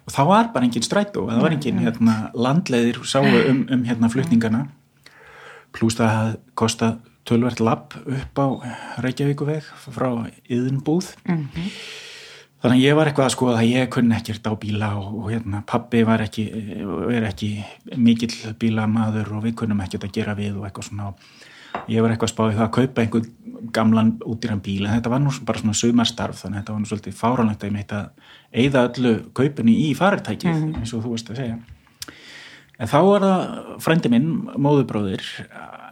Og 0.08 0.16
það 0.16 0.30
var 0.32 0.50
bara 0.54 0.68
engin 0.68 0.86
strætó 0.86 1.28
það 1.28 1.44
var 1.44 1.56
engin 1.56 1.84
hérna, 1.84 2.16
landleiðir 2.36 3.02
sáu 3.08 3.28
um, 3.28 3.66
um 3.72 3.86
hérna 3.88 4.10
flutningana. 4.12 4.66
Pluss 5.76 6.00
það 6.00 6.14
hafði 6.16 6.38
kostað 6.58 7.00
tölvert 7.28 7.60
lapp 7.60 7.96
upp 8.00 8.40
á 8.40 8.48
Reykjavíkuveg 9.04 9.66
frá 9.92 10.10
yðinbúð 10.48 11.12
þannig 12.62 12.78
að 12.78 12.84
ég 12.86 12.96
var 12.98 13.10
eitthvað 13.10 13.28
að 13.28 13.34
skoða 13.36 13.58
að 13.60 13.72
ég 13.74 13.90
kunni 13.94 14.16
ekkert 14.16 14.48
á 14.48 14.54
bíla 14.60 14.94
og, 14.98 15.10
og 15.20 15.28
hérna 15.34 15.62
pappi 15.68 16.04
var 16.08 16.24
ekki, 16.24 16.46
ekki 17.20 17.50
mikill 18.00 18.32
bílamaður 18.60 19.36
og 19.38 19.44
við 19.46 19.58
kunnum 19.60 19.84
ekkert 19.84 20.08
að 20.08 20.16
gera 20.18 20.38
við 20.40 20.56
og 20.58 20.70
eitthvað 20.70 20.88
svona. 20.90 21.12
og 21.12 21.37
ég 21.92 22.04
var 22.04 22.14
eitthvað 22.14 22.30
að 22.30 22.34
spáði 22.34 22.58
það 22.58 22.68
að 22.68 22.76
kaupa 22.80 23.04
einhvern 23.04 23.34
gamlan 23.74 24.12
útýran 24.26 24.62
bíl 24.64 24.84
en 24.86 24.94
þetta 24.94 25.12
var 25.12 25.24
nú 25.24 25.32
bara 25.48 25.62
svona 25.62 25.78
sumarstarf 25.78 26.44
þannig 26.44 26.60
að 26.60 26.62
þetta 26.62 26.76
var 26.76 26.84
nú 26.84 26.92
svolítið 26.92 27.18
fáránlegt 27.18 27.64
að 27.64 27.70
ég 27.70 27.78
meitt 27.78 27.96
að 27.98 28.06
eigða 28.54 28.84
öllu 28.90 29.16
kaupinni 29.38 29.74
í 29.88 29.90
farirtækið 29.98 30.62
eins 30.78 30.94
og 30.94 31.04
þú 31.04 31.16
veist 31.16 31.34
að 31.34 31.42
segja 31.42 31.58
En 32.78 32.90
þá 32.90 32.98
var 33.08 33.24
það 33.26 33.70
frændi 33.82 34.10
minn, 34.14 34.34
móðubróðir, 34.54 35.24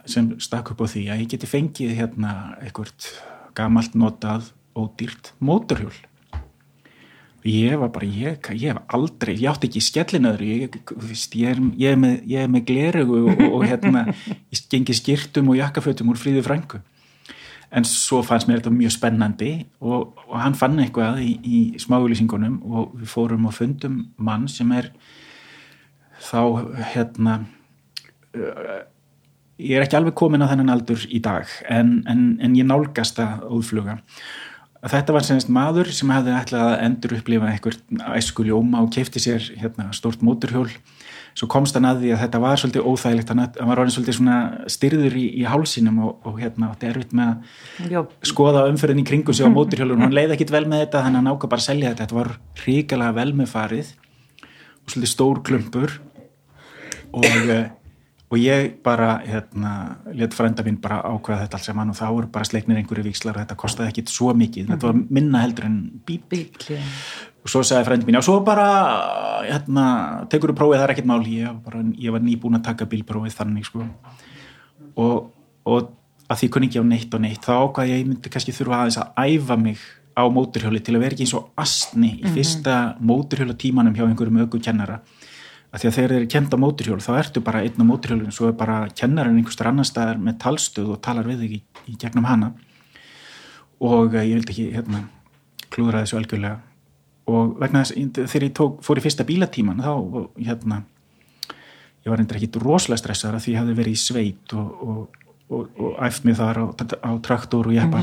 sem 0.06 0.28
stakk 0.42 0.70
upp 0.72 0.84
á 0.84 0.92
því 0.92 1.02
að 1.10 1.22
ég 1.24 1.32
geti 1.32 1.48
fengið 1.50 1.96
hérna 1.98 2.34
eitthvað 2.60 3.08
gamalt 3.58 3.96
notað 3.98 4.52
ódýrt 4.78 5.32
mótorhjól. 5.42 5.94
Ég 7.46 7.76
var 7.78 7.92
bara, 7.94 8.06
ég, 8.10 8.48
ég 8.58 8.72
hef 8.72 8.94
aldrei, 8.96 9.36
ég 9.38 9.46
átti 9.50 9.68
ekki 9.68 9.82
skellinöður, 9.84 10.42
ég, 10.42 10.62
ég, 10.66 10.80
ég, 11.38 11.84
er 11.92 12.00
með, 12.02 12.16
er 12.26 12.64
glerugu 12.66 13.20
og, 13.30 13.42
og 13.52 13.62
hérna, 13.62 14.02
ég 14.50 14.62
gengi 14.72 14.96
skýrtum 14.96 15.52
og 15.52 15.60
jakkafötum 15.60 16.10
úr 16.10 16.18
fríðu 16.18 16.42
frængu. 16.42 16.80
En 17.70 17.86
svo 17.86 18.22
fannst 18.26 18.48
mér 18.50 18.60
þetta 18.60 18.72
mjög 18.74 18.94
spennandi 18.94 19.52
og, 19.78 20.18
og 20.26 20.34
hann 20.40 20.58
fann 20.58 20.78
eitthvað 20.82 21.22
í, 21.22 21.30
í 21.42 21.60
smáulýsingunum 21.82 22.58
og 22.66 22.98
við 22.98 23.14
fórum 23.14 23.46
og 23.46 23.54
fundum 23.54 24.02
mann 24.18 24.46
sem 24.50 24.70
er 24.74 24.90
þá 26.26 26.42
hérna 26.94 27.40
uh, 28.34 28.84
ég 29.58 29.76
er 29.76 29.86
ekki 29.86 29.98
alveg 29.98 30.16
komin 30.18 30.44
á 30.44 30.50
þennan 30.50 30.72
aldur 30.72 31.02
í 31.10 31.20
dag 31.24 31.50
en, 31.72 31.98
en, 32.10 32.28
en 32.42 32.56
ég 32.58 32.68
nálgast 32.68 33.20
að 33.22 33.46
útfluga 33.58 33.98
þetta 34.82 35.16
var 35.16 35.26
semst 35.26 35.50
maður 35.52 35.90
sem 35.94 36.10
hefði 36.12 36.36
ætlað 36.36 36.66
að 36.66 36.84
endur 36.86 37.16
upplifa 37.18 37.50
einhver 37.50 37.78
æskuljóma 38.16 38.82
og 38.84 38.92
kefti 38.94 39.22
sér 39.22 39.50
hérna, 39.56 39.88
stort 39.96 40.24
móturhjól 40.26 40.68
svo 41.36 41.48
komst 41.52 41.76
hann 41.76 41.84
að 41.84 42.02
því 42.02 42.12
að 42.14 42.20
þetta 42.22 42.40
var 42.40 42.60
svolítið 42.60 42.86
óþægilegt. 42.88 43.32
Hann 43.32 43.68
var 43.68 43.80
orðin 43.82 43.92
svolítið 43.92 44.16
svona 44.16 44.36
styrður 44.72 45.16
í, 45.20 45.24
í 45.36 45.44
hálsinum 45.44 45.98
og, 46.06 46.14
og 46.24 46.38
hérna 46.40 46.70
átti 46.72 46.88
erfitt 46.88 47.12
með 47.16 47.34
að 48.00 48.14
skoða 48.24 48.64
umferðin 48.70 49.02
í 49.02 49.06
kringu 49.10 49.36
sig 49.36 49.44
á 49.44 49.52
móturhjólun 49.56 50.06
hann 50.06 50.16
leiði 50.16 50.36
ekkit 50.38 50.54
vel 50.54 50.64
með 50.64 50.86
þetta 50.86 51.02
þannig 51.04 51.20
að 51.20 51.26
hann 51.26 51.32
ákvað 51.34 51.52
bara 51.52 51.64
að 51.64 51.68
selja 51.68 51.90
þetta. 51.92 52.06
Þetta 52.06 52.18
var 52.20 52.32
ríkalega 52.64 53.16
vel 53.18 53.34
með 53.36 53.52
farið 53.52 53.92
og 54.46 54.94
svolítið 54.94 55.12
stór 55.12 55.42
klumpur. 55.50 55.98
Og, 57.16 57.28
eh, 57.52 57.68
og 58.26 58.38
ég 58.42 58.72
bara 58.82 59.20
hérna, 59.22 59.72
let 60.14 60.34
frænda 60.34 60.64
mín 60.66 60.80
bara 60.82 60.98
ákveða 61.06 61.44
þetta 61.44 61.58
alls 61.58 61.68
saman 61.68 61.92
og 61.92 61.98
þá 61.98 62.06
eru 62.08 62.30
bara 62.34 62.48
sleiknir 62.48 62.80
einhverju 62.80 63.04
vikslar 63.06 63.36
og 63.36 63.44
þetta 63.44 63.58
kostaði 63.60 63.92
ekkit 63.92 64.10
svo 64.10 64.32
mikið. 64.34 64.72
Þetta 64.72 64.88
var 64.88 65.02
minna 65.18 65.42
heldur 65.44 65.68
en 65.68 65.76
bíl 66.06 66.22
bíl, 66.30 66.48
já. 66.66 66.80
og 67.44 67.52
svo 67.52 67.62
sagði 67.62 67.86
frændi 67.86 68.08
mín, 68.08 68.18
já 68.18 68.26
svo 68.26 68.40
bara 68.46 68.66
hérna, 69.46 69.86
tekur 70.32 70.50
þú 70.50 70.58
prófið, 70.58 70.80
það 70.80 70.88
er 70.88 70.94
ekkit 70.96 71.10
mál. 71.12 71.20
Ég, 71.30 71.60
bara, 71.68 71.84
ég 72.02 72.16
var 72.16 72.24
nýbúin 72.26 72.58
að 72.58 72.66
taka 72.72 72.88
bílprófið 72.90 73.38
þannig 73.38 73.70
sko. 73.70 73.86
Og, 74.96 75.30
og 75.68 75.94
að 76.26 76.42
því 76.42 76.50
kunni 76.50 76.70
ekki 76.70 76.82
á 76.82 76.90
neitt 76.90 77.14
og 77.14 77.22
neitt 77.22 77.46
þá 77.46 77.54
ákvað 77.60 77.92
ég 77.92 78.08
myndi 78.08 78.32
kannski 78.32 78.54
þurfa 78.56 78.80
aðeins 78.80 78.98
að 79.02 79.22
æfa 79.22 79.58
mig 79.60 79.82
á 80.16 80.24
móturhjóli 80.32 80.80
til 80.82 80.96
að 80.96 81.04
vera 81.04 81.14
ekki 81.14 81.26
eins 81.26 81.36
og 81.36 81.50
astni 81.60 82.14
í 82.24 82.32
fyrsta 82.32 82.76
móturhjóla 83.04 83.54
tímanum 83.60 83.94
hjá 83.94 84.06
einhverjum 84.06 84.40
auku 84.42 84.60
kennara 84.64 85.02
að 85.76 85.82
því 85.82 85.88
að 85.88 85.96
þegar 85.96 86.12
þeir 86.12 86.16
eru 86.16 86.30
kent 86.32 86.54
á 86.56 86.62
móturhjól 86.62 87.02
þá 87.04 87.10
ertu 87.18 87.42
bara 87.44 87.62
einn 87.66 87.84
á 87.84 87.88
móturhjólinu 87.90 88.32
svo 88.32 88.48
er 88.48 88.56
bara 88.56 88.78
kennarinn 88.96 89.36
einhverstur 89.36 89.68
annar 89.68 89.88
staðar 89.88 90.22
með 90.22 90.38
talstöð 90.46 90.94
og 90.94 91.02
talar 91.04 91.28
við 91.28 91.44
þig 91.44 91.56
í, 91.58 91.60
í 91.92 91.96
gegnum 92.00 92.28
hana. 92.30 92.54
Og 93.84 94.16
uh, 94.16 94.22
ég 94.24 94.38
vildi 94.38 94.54
ekki 94.54 94.66
hérna, 94.72 95.04
klúðra 95.68 96.00
þessu 96.04 96.16
algjörlega. 96.22 96.62
Og 97.28 97.56
vegna 97.60 97.84
þess 97.84 98.30
þegar 98.32 98.48
ég 98.48 98.56
tók, 98.56 98.80
fór 98.86 99.00
í 99.00 99.04
fyrsta 99.04 99.26
bílatíman 99.28 99.82
þá 99.84 99.92
hérna 100.40 100.84
ég 102.06 102.12
var 102.12 102.22
endur 102.22 102.38
ekki 102.38 102.62
rosalega 102.62 103.02
stressaður 103.02 103.40
að 103.40 103.44
því 103.44 103.52
ég 103.52 103.60
hafði 103.60 103.78
verið 103.80 103.96
í 103.96 104.00
sveit 104.00 104.52
og, 104.54 104.82
og, 104.86 105.24
og, 105.50 105.80
og 105.82 105.96
æft 106.06 106.26
mig 106.26 106.36
þar 106.38 106.60
á, 106.62 106.64
á 106.70 107.10
traktor 107.26 107.66
og 107.66 107.74
jeppa 107.74 108.02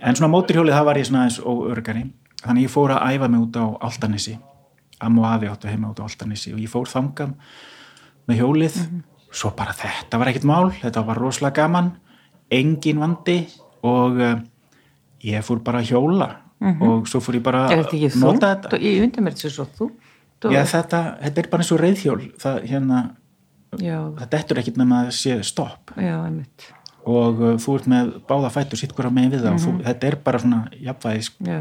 en 0.00 0.16
svona 0.16 0.32
móturhjólið 0.32 0.78
það 0.78 0.88
var 0.88 1.00
ég 1.00 1.08
svona 1.10 1.24
aðeins 1.26 1.40
óörgari 1.44 2.04
þannig 2.40 2.64
ég 2.64 2.72
fór 2.72 2.94
að 2.96 3.18
æfa 3.18 3.28
mig 3.28 3.44
út 3.44 3.58
á 3.60 3.66
Altanissi 3.84 4.38
Amma 5.04 5.22
og 5.22 5.30
afi 5.36 5.50
áttu 5.50 5.70
heima 5.70 5.92
út 5.92 6.00
á 6.02 6.06
Altanissi 6.08 6.52
og 6.54 6.60
ég 6.62 6.70
fór 6.72 6.88
þangam 6.90 7.36
með 8.28 8.42
hjólið. 8.42 8.80
Svo 9.30 9.52
bara 9.56 9.74
þetta 9.76 10.18
var 10.18 10.30
ekkert 10.32 10.48
mál 10.48 10.70
þetta 10.74 11.04
var 11.06 11.20
rosalega 11.20 11.62
gaman 11.62 11.92
engin 12.50 13.00
vandi 13.02 13.38
og 13.86 14.18
uh, 14.18 14.36
ég 15.24 15.44
fór 15.44 15.60
bara 15.64 15.82
að 15.82 15.92
hjóla 15.92 16.28
og 16.82 17.06
svo 17.06 17.20
fór 17.22 17.38
ég 17.38 17.44
bara 17.44 17.66
að 17.68 17.84
nota 18.18 18.54
þetta. 18.54 18.80
ég 18.82 19.04
undir 19.04 19.22
mér 19.22 19.36
þessu 19.36 19.52
svo 19.54 19.66
þú 19.76 19.90
Já, 20.54 20.62
þetta, 20.70 20.98
þetta 21.22 21.40
er 21.42 21.48
bara 21.50 21.64
eins 21.64 21.72
og 21.74 21.80
reyðhjól 21.82 22.20
það, 22.38 22.58
hérna, 22.70 22.98
það 23.74 24.28
dettur 24.30 24.60
ekkit 24.62 24.76
nema 24.78 25.00
að 25.02 25.08
sé 25.18 25.34
stopp. 25.42 25.90
Já, 25.98 26.14
og 27.08 27.40
uh, 27.42 27.56
þú 27.58 27.74
ert 27.78 27.88
með 27.90 28.12
báða 28.28 28.52
fættur 28.54 28.78
sitt 28.78 28.94
hver 28.94 29.08
á 29.10 29.12
megin 29.14 29.32
við 29.34 29.42
það 29.46 29.56
og 29.56 29.64
þú, 29.64 29.72
þetta 29.88 30.08
er 30.10 30.16
bara 30.28 30.40
svona 30.42 30.60
jafnvæðis 30.78 31.30
Já. 31.42 31.58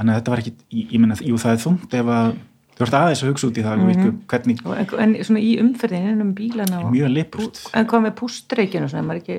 Þannig 0.00 0.14
að 0.14 0.20
þetta 0.20 0.32
var 0.32 0.42
ekkit, 0.42 0.62
ég, 0.72 0.86
ég 0.94 1.02
menna, 1.02 1.18
jú 1.20 1.38
það 1.40 1.52
er 1.52 1.62
þungt 1.64 1.96
ef 2.00 2.12
að 2.16 2.30
þú 2.80 2.86
ert 2.86 2.96
aðeins 2.96 3.22
að 3.22 3.32
hugsa 3.34 3.48
út 3.50 3.58
í 3.60 3.64
það 3.64 3.78
mm 3.78 3.90
-hmm. 3.92 4.20
hvernig, 4.32 4.60
en, 4.64 5.00
en 5.04 5.24
svona 5.28 5.40
í 5.44 5.50
umferðinu 5.60 6.24
um 6.24 6.30
bílana 6.36 6.78
og, 6.80 6.92
mjög 6.94 7.10
lipurt 7.12 7.64
en 7.76 7.88
hvað 7.90 8.06
með 8.06 8.14
pústreikinu 8.22 8.88
svona, 8.88 9.04
maður 9.10 9.20
ekki 9.20 9.38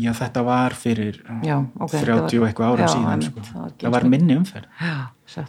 já 0.00 0.12
þetta 0.16 0.44
var 0.46 0.72
fyrir 0.74 1.20
Já, 1.44 1.58
ok, 1.76 1.92
30 1.92 2.00
þetta 2.00 2.40
var- 2.40 2.48
eitthvað 2.48 2.70
ára 2.70 2.86
Já, 2.86 2.88
síðan 2.94 3.26
sko. 3.26 3.40
það 3.40 3.60
var 3.60 3.68
ekki 3.68 3.84
það 3.84 3.92
var 3.96 4.08
minni 4.14 4.36
umferð 4.36 4.66
já, 4.80 5.44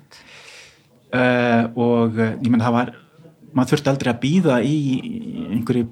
uh, 1.14 1.64
og 1.76 2.20
uh, 2.20 2.36
ég 2.36 2.50
menn 2.52 2.62
það 2.62 2.78
var 2.80 2.94
maður 3.54 3.72
þurfti 3.72 3.92
aldrei 3.92 4.12
að 4.12 4.22
býða 4.22 4.60
í 4.64 4.78
einhverju 5.56 5.88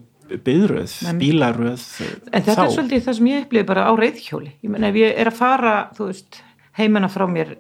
byðröð, 0.46 0.92
bílaröð 1.18 1.86
En 2.32 2.44
þetta 2.44 2.66
er 2.66 2.76
svolítið 2.76 3.08
það 3.08 3.16
sem 3.18 3.30
ég 3.32 3.46
upplifi 3.48 3.66
bara 3.66 3.88
á 3.90 3.94
reyðhjóli. 3.98 4.52
Ég 4.62 4.70
menn 4.70 4.86
ef 4.86 5.00
ég 5.00 5.18
er 5.18 5.32
að 5.32 5.40
fara, 5.40 5.74
þú 5.98 6.10
veist, 6.12 6.44
heimena 6.78 7.10
frá 7.10 7.26
mér 7.26 7.56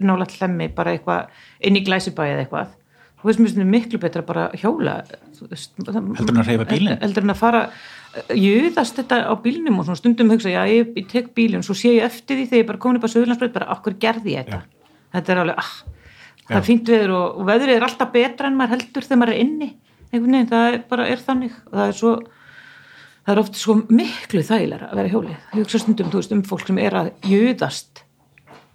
nála 0.00 0.26
hlemmi 0.30 0.70
bara 0.74 0.94
eitthvað 0.94 1.44
inn 1.64 1.78
í 1.78 1.84
glæsibæi 1.84 2.26
eða 2.30 2.44
eitthvað. 2.44 2.72
Þú 3.20 3.28
veist, 3.30 3.40
mér 3.40 3.48
finnst 3.48 3.56
þetta 3.56 3.72
miklu 3.72 4.00
betra 4.02 4.22
bara 4.26 4.44
hjóla. 4.60 4.94
Heldur 5.40 6.34
en 6.34 6.42
að 6.42 6.48
hreyfa 6.50 6.66
bílinn? 6.68 6.98
Heldur 7.00 7.24
en 7.24 7.32
að 7.32 7.40
fara, 7.40 7.62
jöðast 8.36 9.00
þetta 9.00 9.20
á 9.24 9.34
bílnum 9.44 9.80
og 9.80 9.88
svona 9.88 10.00
stundum 10.00 10.32
hugsa, 10.34 10.52
já, 10.52 10.60
ég, 10.68 10.92
ég 10.98 11.08
tek 11.08 11.32
bílinn, 11.36 11.64
svo 11.64 11.76
sé 11.78 11.96
ég 11.96 12.04
eftir 12.04 12.36
því 12.36 12.46
þegar 12.50 12.62
ég 12.62 12.68
bara 12.68 12.82
komin 12.84 13.00
upp 13.00 13.08
á 13.08 13.12
Suðurlandsbreyt, 13.14 13.56
bara 13.56 13.70
okkur 13.78 13.96
gerði 14.02 14.36
ég 14.36 14.44
þetta. 14.44 14.60
Þetta 15.16 15.34
er 15.34 15.40
alveg, 15.40 15.64
ah, 15.64 15.72
það 16.44 16.60
er 16.60 16.68
fínt 16.68 16.92
veður 16.92 17.16
og, 17.16 17.40
og 17.40 17.48
veðrið 17.48 17.78
er 17.78 17.88
alltaf 17.88 18.12
betra 18.12 18.50
en 18.50 18.60
maður 18.60 18.76
heldur 18.76 19.08
þegar 19.08 19.22
maður 19.22 19.34
er 19.34 19.42
inni. 19.46 19.70
Einhvern 20.10 20.36
veginn, 20.36 20.50
það 20.52 20.68
er 20.68 20.80
bara 20.92 21.08
er 21.10 21.24
þannig 21.24 21.56
og 21.64 21.78
það 21.78 21.86
er 21.86 21.98
svo 22.02 22.14
það 23.24 23.34
er 23.34 23.40
oft 23.40 23.58
sko 23.58 23.76
miklu 23.88 24.42
þægilega 24.44 24.90
að 24.90 24.98
vera 25.00 25.12
hjólið 25.12 25.34
ég 25.34 25.62
hugsa 25.62 25.80
stundum, 25.80 26.10
þú 26.12 26.20
veist, 26.20 26.34
um 26.36 26.42
fólk 26.46 26.68
sem 26.68 26.80
er 26.82 26.96
að 26.98 27.10
jöðast 27.24 28.03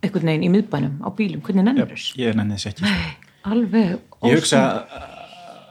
einhvern 0.04 0.32
veginn 0.32 0.48
í 0.48 0.52
miðbænum 0.56 1.00
á 1.04 1.10
bílum, 1.16 1.44
hvernig 1.46 1.68
nennur 1.68 1.94
þess 1.94 2.18
ég 2.20 2.38
nenni 2.38 2.58
þess 2.58 2.74
ekki 2.74 2.86
sko. 2.86 3.08
alveg 3.54 3.96
ég 4.28 4.40
hugsa 4.40 4.66
að 4.66 5.18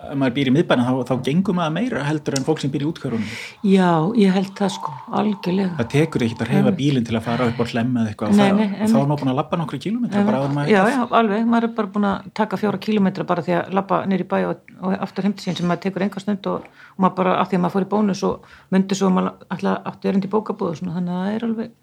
ef 0.08 0.16
maður 0.18 0.34
býr 0.36 0.48
í 0.48 0.52
miðbæna 0.54 0.84
þá, 0.86 0.92
þá 1.08 1.14
gengum 1.26 1.58
maður 1.58 1.74
meira 1.74 2.02
heldur 2.06 2.36
en 2.38 2.44
fólk 2.46 2.60
sem 2.62 2.70
býr 2.72 2.84
í 2.84 2.88
útkörunum 2.88 3.28
já, 3.66 3.88
ég 4.18 4.34
held 4.34 4.52
það 4.58 4.72
sko, 4.76 4.94
algjörlega. 5.20 5.74
Það 5.80 5.88
tekur 5.94 6.24
ekkert 6.26 6.44
að 6.44 6.52
reyfa 6.52 6.72
bílinn 6.78 7.06
til 7.08 7.16
að 7.18 7.24
fara 7.26 7.48
upp 7.50 7.58
á 7.58 7.64
hlemma 7.72 8.04
eða 8.04 8.12
eitthvað, 8.12 8.36
Nei, 8.38 8.48
nei, 8.58 8.68
þá 8.84 8.96
er 9.00 9.08
maður 9.10 9.22
búin 9.22 9.32
að 9.32 9.38
labba 9.40 9.60
nokkru 9.60 9.80
kilómetra 9.82 10.24
bara 10.28 10.42
en 10.46 10.56
maður 10.56 10.72
já, 10.72 10.80
já, 10.94 11.00
alveg, 11.20 11.46
maður 11.52 11.68
er 11.68 11.74
bara 11.80 11.92
búin 11.96 12.08
að 12.08 12.30
taka 12.40 12.60
fjóra 12.62 12.82
kílómetra 12.86 13.28
bara 13.28 13.44
því 13.46 13.56
að 13.58 13.76
labba 13.78 14.00
nýri 14.10 14.28
bæ 14.28 14.38
og, 14.52 14.74
og 14.78 14.96
aftur 15.08 15.28
heimti 15.28 15.44
sín 15.44 15.58
sem 15.58 15.68
maður 15.68 15.84
tekur 15.88 16.06
enga 16.06 16.22
stund 16.22 16.50
og, 16.52 16.68
og 16.94 17.04
maður 17.04 17.18
bara, 17.22 17.36
af 17.42 17.50
því 17.50 17.58
að 17.58 17.64
maður 17.66 17.76
fór 17.76 17.88
í 17.88 17.92
bónus 17.96 18.24
og 18.28 18.48
myndi 18.74 18.98
svo 18.98 19.10
og 19.10 19.16
maður 19.18 19.48
alltaf 19.56 19.92
átti 19.92 20.12
erindi 20.12 20.30
í 20.30 20.34
bókabúð 20.36 20.72
og 20.72 20.80
svona, 20.80 20.96
þannig 20.98 21.16
að 21.16 21.24
það 21.26 21.38
er 21.38 21.48
alveg 21.48 21.74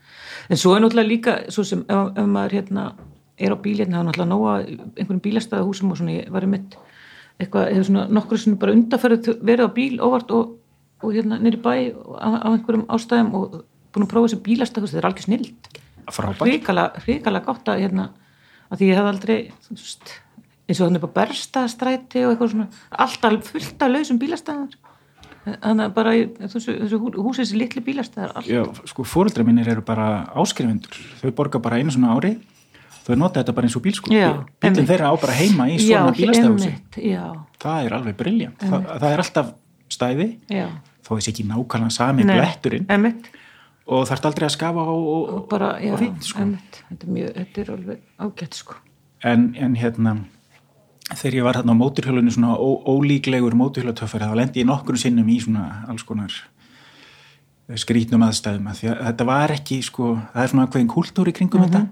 en 0.49 0.60
svo 0.62 0.75
er 0.75 0.84
náttúrulega 0.84 1.10
líka, 1.10 1.36
svo 1.53 1.65
sem 1.67 1.84
ef, 1.88 2.12
ef 2.15 2.27
maður 2.29 2.58
hérna 2.60 2.86
er 3.38 3.55
á 3.55 3.58
bíl 3.60 3.79
hérna, 3.79 3.99
þá 3.99 4.01
er 4.01 4.10
náttúrulega 4.10 4.31
nóga 4.31 4.53
einhverjum 4.65 5.23
bílastæða 5.23 5.67
húsum 5.67 5.91
og 5.91 5.99
svona, 5.99 6.17
ég 6.19 6.29
var 6.34 6.45
í 6.45 6.51
mitt 6.51 6.77
eitthvað, 7.41 7.71
hefur 7.73 7.88
svona 7.89 8.05
nokkur 8.15 8.41
svona 8.41 8.62
bara 8.62 8.75
undarferð 8.75 9.31
verið 9.41 9.67
á 9.67 9.75
bíl 9.75 9.97
óvart 9.99 10.31
og, 10.36 10.53
og 11.03 11.15
hérna 11.15 11.39
nýri 11.41 11.60
bæ 11.60 11.73
á, 11.91 12.29
einhverjum 12.53 12.86
ástæðum 12.95 13.34
og 13.39 13.58
búin 13.91 14.08
að 14.08 14.13
prófa 14.13 14.29
þessi 14.29 14.43
bílastæða, 14.45 14.91
þetta 14.93 15.12
er 15.12 15.25
snild 15.25 15.71
frábært. 16.13 16.69
Hrikalega, 17.05 17.43
gott 17.45 17.69
að 17.71 17.81
hérna, 17.81 18.10
að 18.69 18.81
því 18.81 18.89
ég 18.91 18.99
hef 18.99 19.10
aldrei 19.10 19.38
eins 20.65 20.79
og 20.79 20.88
þannig 20.88 21.05
á 21.05 21.15
berstastræti 21.19 22.25
og 22.25 22.34
eitthvað 22.34 22.53
svona, 22.53 22.67
alltaf 23.05 23.49
fullt 23.51 23.86
af 23.86 23.91
lausum 23.91 24.21
bílastæðar 24.21 24.77
þannig 25.45 25.86
að 25.86 25.93
bara 25.93 26.13
í 26.17 26.25
þessu, 26.39 26.73
þessu 26.81 26.99
hú- 27.01 27.13
húsi 27.27 27.43
þessi 27.43 27.60
litli 27.62 27.81
bílastæðar 27.86 28.47
Já, 28.49 28.63
sko, 28.89 29.05
fóreldra 29.05 29.45
mínir 29.45 29.69
eru 29.75 29.84
bara 29.86 30.25
áskrifundur 30.36 30.97
þau 31.21 31.31
borga 31.38 31.62
bara 31.62 31.77
einu 31.81 31.93
svona 31.93 32.15
ári. 32.17 32.34
Þau 33.05 33.15
nota 33.21 33.43
þetta 33.43 33.53
bara 33.53 33.67
eins 33.69 33.75
og 33.77 33.84
bílskúl 33.86 34.15
Já, 34.15 34.31
bílinn 34.63 34.88
þeirra 34.89 35.12
á 35.13 35.15
bara 35.21 35.38
heima 35.38 35.67
í 35.69 35.77
svona 35.77 36.10
já, 36.97 37.23
það 37.62 37.86
er 37.86 37.97
alveg 37.99 38.17
briljant 38.17 38.58
Þa, 38.65 38.79
það 38.97 39.10
er 39.12 39.23
alltaf 39.25 39.51
stæði. 39.93 40.29
Já. 40.49 40.67
Þó 41.05 41.12
þessi 41.19 41.29
ekki 41.36 41.45
nákvæmlega 41.45 41.93
sami 41.93 42.23
bletturinn. 42.25 42.88
og 43.86 44.08
þarf 44.10 44.25
aldrei 44.25 44.47
að 44.47 44.55
skafa 44.55 44.81
og, 44.89 45.03
og, 45.05 45.34
og 45.36 45.43
bara, 45.51 45.75
já, 45.77 45.93
og 45.93 45.99
fínt 46.01 46.25
sko. 46.25 46.47
þetta 46.89 47.05
er 47.05 47.12
mjög, 47.13 47.34
þetta 47.36 47.62
er 47.62 47.71
alveg 47.75 47.99
ágætt 48.25 48.58
sko. 48.58 48.79
En, 49.25 49.43
en 49.62 49.75
hérna 49.77 50.15
þegar 51.13 51.35
ég 51.37 51.43
var 51.45 51.59
hérna 51.59 51.75
á 51.77 51.81
móturhjólunni 51.81 52.31
svona 52.33 52.55
ó, 52.57 52.69
ólíklegur 52.89 53.53
móturhjólatöffari 53.59 54.25
þá 54.25 54.35
lendi 54.39 54.63
ég 54.63 54.69
nokkur 54.69 54.97
sinnum 54.97 55.27
í 55.29 55.37
svona 55.43 55.83
alls 55.91 56.03
konar 56.07 56.33
skrítnum 57.81 58.21
aðstæðum 58.27 58.67
að 58.69 58.81
að 58.91 58.99
þetta 59.07 59.25
var 59.25 59.53
ekki 59.55 59.79
sko, 59.85 60.11
það 60.33 60.43
er 60.43 60.51
svona 60.51 60.67
hverjum 60.69 60.89
kultúr 60.91 61.29
í 61.31 61.33
kringum 61.33 61.61
Mhm. 61.65 61.71
þetta 61.71 61.87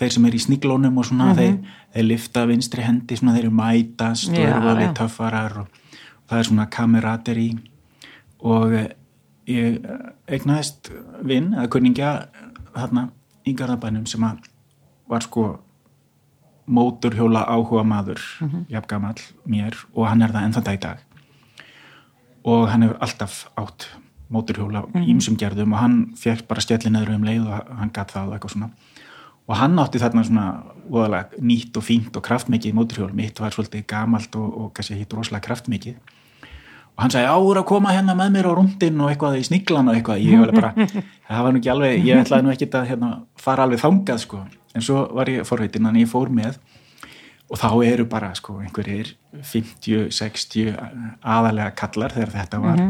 þeir 0.00 0.12
sem 0.14 0.24
er 0.26 0.34
í 0.34 0.38
sniglónum 0.38 0.98
og 0.98 1.04
svona 1.06 1.34
þeir, 1.34 1.56
þeir 1.94 2.04
lifta 2.06 2.44
vinstri 2.46 2.82
hendi 2.86 3.16
svona 3.18 3.34
þeir 3.34 3.44
eru 3.48 3.50
mætast 3.58 4.28
og 4.30 4.34
Já, 4.38 4.46
eru 4.56 4.68
alveg 4.70 4.88
já. 4.88 4.94
töffarar 4.94 5.56
og, 5.58 5.66
og 5.66 6.28
það 6.30 6.38
er 6.38 6.44
svona 6.50 6.66
kamerateri 6.70 7.48
og 8.40 8.72
eh, 8.72 8.88
ég 9.50 9.80
eh, 9.84 10.12
eignaðist 10.28 10.92
vinn 11.26 11.52
eða 11.54 11.68
kunningja 11.68 12.12
þarna 12.74 13.08
í 13.46 13.54
Garðabænum 13.58 14.06
sem 14.06 14.22
að 14.22 14.38
var 15.10 15.20
sko 15.26 15.58
móturhjóla 16.70 17.44
áhuga 17.50 17.84
maður 17.86 18.20
mm 18.40 18.66
jafn 18.70 18.88
gamall 18.88 19.22
mér 19.44 19.76
og 19.94 20.06
hann 20.08 20.22
er 20.22 20.34
það 20.34 20.46
ennþann 20.46 20.66
dag 20.68 20.78
í 20.78 20.82
dag. 20.84 20.98
Og 22.44 22.68
hann 22.70 22.86
hefur 22.86 23.00
alltaf 23.04 23.42
átt 23.60 23.88
móturhjóla 24.30 24.84
ímsum 24.94 25.36
gerðum 25.36 25.74
og 25.74 25.82
hann 25.82 25.98
fekk 26.16 26.46
bara 26.48 26.62
stjallin 26.62 26.94
neður 26.96 27.16
um 27.16 27.26
leið 27.26 27.46
og 27.46 27.74
hann 27.80 27.92
gatt 27.92 28.14
það 28.14 28.34
eitthvað 28.36 28.54
svona. 28.54 28.70
Og 29.50 29.56
hann 29.58 29.78
átti 29.82 29.98
þarna 29.98 30.24
svona 30.24 30.46
voðalega 30.86 31.42
nýtt 31.42 31.76
og 31.76 31.84
fínt 31.84 32.16
og 32.16 32.22
kraftmikið 32.22 32.76
móturhjól 32.76 33.12
mitt 33.12 33.40
var 33.40 33.54
svolítið 33.54 33.86
gamalt 33.90 34.36
og, 34.38 34.48
og 34.54 34.72
kannski 34.74 34.98
hitt 35.00 35.14
rosalega 35.16 35.48
kraftmikið 35.48 35.98
og 36.96 37.04
hann 37.04 37.14
sagði 37.14 37.30
áur 37.32 37.60
að 37.62 37.68
koma 37.70 37.94
hérna 37.94 38.16
með 38.18 38.32
mér 38.36 38.48
á 38.50 38.52
rúndin 38.58 39.00
og 39.00 39.12
eitthvað 39.12 39.38
í 39.40 39.44
sniglan 39.48 39.88
og 39.88 39.96
eitthvað. 39.96 40.24
Ég 40.26 40.42
var 40.42 40.52
bara, 40.56 40.88
það 41.28 41.46
var 41.46 41.54
nú 41.54 41.62
ekki 41.62 41.72
alveg 41.74 42.08
ég 42.08 42.24
ætlaði 42.24 42.46
nú 42.46 42.54
ekki 42.54 42.70
að 42.70 42.90
hérna, 42.90 43.12
fara 43.40 43.66
alveg 43.68 43.82
þangað 43.84 44.24
sko. 44.26 44.42
en 44.74 44.84
svo 44.86 45.06
var 45.16 45.30
ég 45.32 45.46
forveitin 45.48 45.88
en 45.90 46.00
ég 46.02 46.10
fór 46.10 46.28
með 46.30 46.60
og 47.50 47.58
þá 47.58 47.70
eru 47.82 48.06
bara 48.06 48.30
sko 48.38 48.60
einhverjir 48.62 49.16
50-60 49.34 50.76
aðalega 51.18 51.72
kallar 51.78 52.14
þegar 52.14 52.36
þetta 52.36 52.60
var 52.62 52.82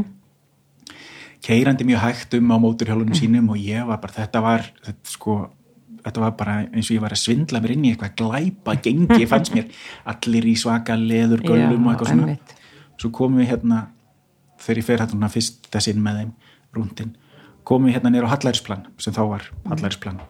keirandi 1.44 1.86
mjög 1.88 2.04
hægt 2.04 2.36
um 2.36 2.52
á 2.52 2.56
móturhjólunum 2.60 3.16
sínum 3.16 3.48
og 3.54 3.58
ég 3.60 3.86
var 3.88 4.00
bara, 4.02 4.12
þetta 4.18 4.42
var 4.44 4.66
þetta, 4.84 5.12
sko, 5.14 5.36
þetta 6.04 6.24
var 6.26 6.36
bara 6.36 6.56
eins 6.68 6.90
og 6.90 6.98
ég 6.98 7.04
var 7.04 7.16
að 7.16 7.22
svindla 7.22 7.62
mér 7.64 7.74
inn 7.76 7.86
í 7.88 7.92
eitthvað 7.94 8.16
glæpa 8.20 8.76
gengi 8.84 9.28
fannst 9.30 9.56
mér, 9.56 9.70
allir 10.12 10.48
í 10.50 10.56
svaka 10.60 10.98
leður 11.00 11.44
göllum 11.46 11.86
og 11.86 11.94
eitthvað 11.94 12.12
svona. 12.12 12.26
einmitt. 12.28 12.56
Svo 13.00 13.12
komum 13.14 13.40
við 13.40 13.54
hérna 13.54 13.86
þegar 14.60 14.82
ég 14.82 14.88
fer 14.90 15.04
hérna 15.04 15.32
fyrst 15.32 15.70
þess 15.72 15.92
inn 15.92 16.04
með 16.04 16.20
þeim 16.20 16.34
rúndin, 16.76 17.14
komum 17.64 17.88
við 17.88 17.98
hérna 17.98 18.12
nýra 18.12 18.28
á 18.28 18.32
Hallarinsplan 18.34 18.84
sem 19.00 19.16
þá 19.16 19.24
var 19.32 19.48
Hallarinsplan 19.70 20.20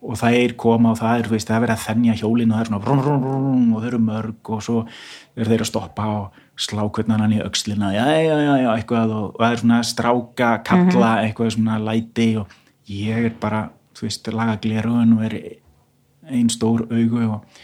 og 0.00 0.16
það 0.16 0.36
er 0.38 0.54
koma 0.60 0.94
og 0.94 1.00
það 1.00 1.18
er, 1.18 1.26
veist, 1.28 1.48
það 1.48 1.56
er 1.56 1.64
verið 1.66 1.74
að 1.74 1.82
þennja 1.86 2.14
hjólinu 2.20 2.54
og 2.54 2.56
það 2.56 2.62
er 2.62 2.70
svona 2.70 2.84
brum, 2.84 3.00
brum, 3.04 3.24
brum, 3.24 3.64
og 3.74 3.82
þau 3.82 3.88
eru 3.90 4.00
mörg 4.04 4.52
og 4.54 4.62
svo 4.64 4.84
er 5.36 5.50
þeir 5.50 5.64
að 5.64 5.68
stoppa 5.68 6.06
og 6.14 6.38
slá 6.60 6.82
hvernig 6.86 7.20
hann 7.20 7.34
í 7.36 7.42
öxlina. 7.44 7.90
Já, 7.92 8.04
já, 8.20 8.36
já, 8.40 8.54
já, 8.62 8.70
eitthvað 8.74 9.12
og, 9.16 9.26
og 9.34 9.42
það 9.42 9.56
er 9.56 9.62
svona 9.62 9.80
stráka, 9.90 10.50
kalla, 10.64 11.10
eitthvað 11.24 11.52
svona 11.56 11.76
læti 11.84 12.30
og 12.40 12.56
ég 12.88 13.28
er 13.28 13.36
bara 13.40 13.66
þú 13.96 14.06
veist, 14.08 14.32
laga 14.32 14.56
glerugun 14.64 15.18
og 15.18 15.26
er 15.28 15.36
ein 16.30 16.48
stór 16.52 16.86
augu 16.88 17.26
og, 17.26 17.60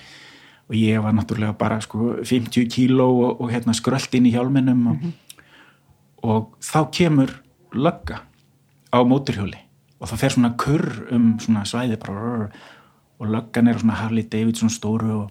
og 0.67 0.75
ég 0.75 1.03
var 1.03 1.15
náttúrulega 1.15 1.59
bara 1.59 1.81
sko 1.81 2.17
50 2.23 2.67
kíló 2.73 3.07
og, 3.07 3.41
og 3.41 3.53
hérna 3.53 3.75
skrölt 3.77 4.15
inn 4.19 4.27
í 4.27 4.35
hjálminum 4.35 4.87
og, 4.93 5.05
og 6.23 6.49
þá 6.65 6.81
kemur 6.91 7.37
lögga 7.73 8.23
á 8.91 8.99
móturhjóli 9.07 9.61
og 10.01 10.11
það 10.11 10.23
fer 10.23 10.35
svona 10.35 10.55
kurr 10.59 10.89
um 11.15 11.37
svona 11.43 11.65
svæði 11.69 12.01
bara 12.03 12.49
og 13.17 13.31
löggan 13.33 13.71
er 13.71 13.79
svona 13.81 14.01
Harley 14.01 14.27
Davidson 14.29 14.73
stóru 14.73 15.13
og, 15.23 15.31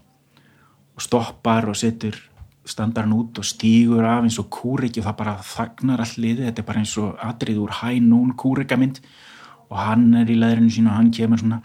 og 0.96 1.04
stoppar 1.04 1.70
og 1.70 1.78
setur 1.78 2.18
standar 2.66 3.06
hann 3.06 3.14
út 3.14 3.38
og 3.38 3.46
stígur 3.46 4.06
af 4.06 4.24
eins 4.24 4.40
og 4.42 4.50
kúriki 4.50 5.02
og 5.02 5.06
það 5.06 5.18
bara 5.20 5.36
þagnar 5.46 6.02
all 6.02 6.16
liði, 6.18 6.48
þetta 6.48 6.62
er 6.64 6.68
bara 6.70 6.82
eins 6.82 6.96
og 6.98 7.20
atrið 7.22 7.60
úr 7.62 7.76
high 7.82 8.02
noon 8.02 8.32
kúrikamynd 8.34 9.02
og 9.70 9.78
hann 9.78 10.08
er 10.18 10.32
í 10.32 10.38
leðrinu 10.40 10.74
sínu 10.74 10.90
og 10.90 10.98
hann 10.98 11.12
kemur 11.14 11.42
svona 11.42 11.62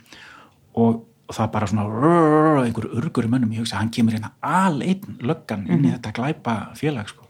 og, 0.76 1.06
og 1.30 1.36
það 1.36 1.50
bara 1.54 1.70
svona 1.70 1.86
rrr, 1.86 2.64
einhver 2.64 2.88
urgur 2.98 3.28
í 3.28 3.30
mönnum, 3.30 3.54
ég 3.54 3.62
hugsa 3.62 3.76
að 3.76 3.84
hann 3.84 3.94
kemur 3.94 4.16
hérna 4.16 4.32
aleitt 4.42 5.06
löggan 5.22 5.62
inn 5.70 5.86
í 5.86 5.92
þetta 5.94 6.14
glæpa 6.16 6.56
félag 6.78 7.12
sko. 7.12 7.28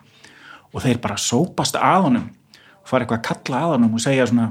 og 0.72 0.82
þeir 0.86 1.00
bara 1.04 1.20
sópast 1.20 1.76
að 1.76 2.06
honum 2.08 2.26
og 2.80 2.88
fara 2.88 3.04
eitthvað 3.04 3.20
að 3.20 3.28
kalla 3.28 3.62
að 3.66 3.72
honum 3.74 3.94
og 3.98 4.04
segja 4.04 4.26
svona 4.30 4.48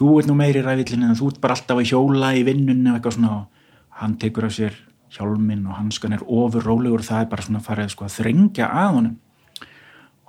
þú 0.00 0.14
ert 0.16 0.30
nú 0.30 0.36
meiri 0.38 0.62
ræðillin 0.64 1.10
en 1.10 1.16
þú 1.18 1.26
ert 1.28 1.40
bara 1.42 1.56
alltaf 1.58 1.80
að 1.80 1.90
hjóla 1.90 2.30
í 2.32 2.44
vinnunni 2.46 2.88
og 2.88 2.96
eitthvað 2.96 3.18
svona. 3.18 3.32
Og 3.36 3.98
hann 4.00 4.14
tekur 4.20 4.46
af 4.48 4.54
sér 4.56 4.76
hjálminn 5.12 5.66
og 5.68 5.76
hanskan 5.76 6.14
er 6.16 6.22
ofur 6.24 6.64
rólegur 6.64 7.02
og 7.02 7.08
það 7.10 7.24
er 7.24 7.28
bara 7.34 7.44
svona 7.44 7.60
farið 7.64 7.90
sko 7.92 8.06
að 8.06 8.14
þrengja 8.16 8.70
að 8.70 8.94
honum. 8.96 9.18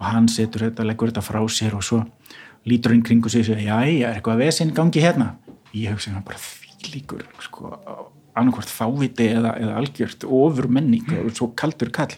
Og 0.01 0.07
hann 0.09 0.27
setur 0.33 0.65
þetta, 0.67 0.87
leggur 0.89 1.13
þetta 1.13 1.23
frá 1.23 1.39
sér 1.47 1.77
og 1.77 1.85
svo 1.87 2.01
lítur 2.67 2.91
hann 2.91 3.05
kringu 3.05 3.31
sig 3.31 3.45
og 3.45 3.47
segir, 3.47 3.63
já, 3.69 3.77
er 3.79 4.17
eitthvað 4.17 4.43
vesinn 4.43 4.75
gangi 4.75 5.03
hérna? 5.05 5.35
Ég 5.71 5.95
hugsa 5.95 6.11
hann 6.11 6.25
bara 6.27 6.41
þvílíkur 6.41 7.23
sko, 7.45 7.71
annarkvort 8.37 8.71
fáviti 8.71 9.27
eða, 9.31 9.55
eða 9.59 9.77
algjört 9.81 10.25
ofur 10.27 10.67
menning 10.71 11.07
og 11.19 11.31
svo 11.35 11.51
kaldur 11.57 11.91
kall. 11.93 12.13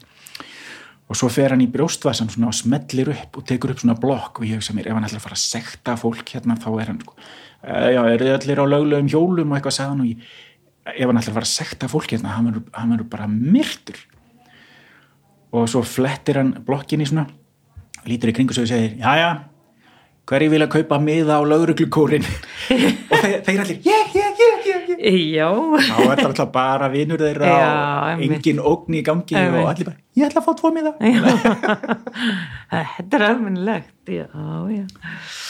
Og 1.11 1.17
svo 1.19 1.27
fer 1.33 1.53
hann 1.53 1.61
í 1.61 1.69
brjóstvassan 1.69 2.31
svona 2.31 2.49
og 2.49 2.57
smellir 2.57 3.11
upp 3.13 3.37
og 3.37 3.45
tekur 3.49 3.73
upp 3.73 3.83
svona 3.83 3.97
blokk 3.99 4.39
og 4.39 4.47
ég 4.47 4.57
hugsa 4.57 4.75
mér 4.75 4.89
ef 4.89 4.97
hann 4.97 5.07
ætlar 5.07 5.19
að 5.21 5.27
fara 5.27 5.37
að 5.37 5.43
sekta 5.43 5.97
fólk 5.99 6.33
hérna 6.35 6.57
þá 6.57 6.69
er 6.81 6.91
hann 6.91 7.01
sko, 7.03 7.13
"Eh, 7.63 7.89
já, 7.93 8.01
eru 8.13 8.25
þið 8.25 8.35
allir 8.39 8.61
á 8.63 8.65
löglegum 8.73 9.09
hjólum 9.11 9.51
og 9.51 9.57
eitthvað? 9.57 9.77
sagði 9.77 9.89
hann 9.89 10.01
og 10.01 10.07
ég, 10.07 10.17
ef 10.85 11.05
hann 11.05 11.17
ætlar 11.17 11.31
að 11.31 11.37
fara 11.39 11.49
að 11.49 11.57
sekta 11.59 11.87
fólk 11.87 12.07
hérna 12.07 12.29
hann 12.33 12.45
verður, 12.47 12.63
hann 12.73 12.91
verður 12.91 13.09
bara 13.09 13.27
myrtur. 13.27 13.99
Og 15.53 15.69
svo 15.69 15.83
flettir 15.83 16.35
hann 16.35 16.53
blokkinni 16.65 17.05
svona 17.05 17.27
lítur 18.05 18.29
í 18.29 18.33
kringu 18.33 18.53
sig 18.53 18.63
og 18.63 18.67
segir, 18.67 18.97
já, 18.97 19.15
já 19.15 19.43
hverju 20.25 20.49
vilja 20.53 20.69
kaupa 20.71 20.99
miða 21.03 21.39
á 21.39 21.41
lögreglukórin 21.43 22.23
og 23.11 23.17
þeir, 23.19 23.41
þeir 23.43 23.59
allir, 23.59 23.79
ég, 23.83 24.13
ég 24.15 24.22
já, 25.03 25.47
þá 25.51 25.97
er 25.99 26.19
það 26.19 26.27
alltaf 26.29 26.51
bara 26.53 26.87
vinur 26.93 27.19
þeirra 27.19 27.47
Já, 27.49 27.69
og 28.15 28.21
engin 28.37 28.61
ógn 28.63 28.95
í 28.95 29.01
gangi 29.03 29.35
og 29.35 29.57
allir 29.67 29.87
bara, 29.89 29.97
ég 30.15 30.27
ætla 30.29 30.39
að 30.39 30.45
fá 30.47 30.53
tvo 30.61 30.71
miða. 30.75 30.93
Þetta 32.93 33.19
er 33.19 33.25
almennilegt 33.27 34.13
já, 34.13 34.25
já. 34.71 34.85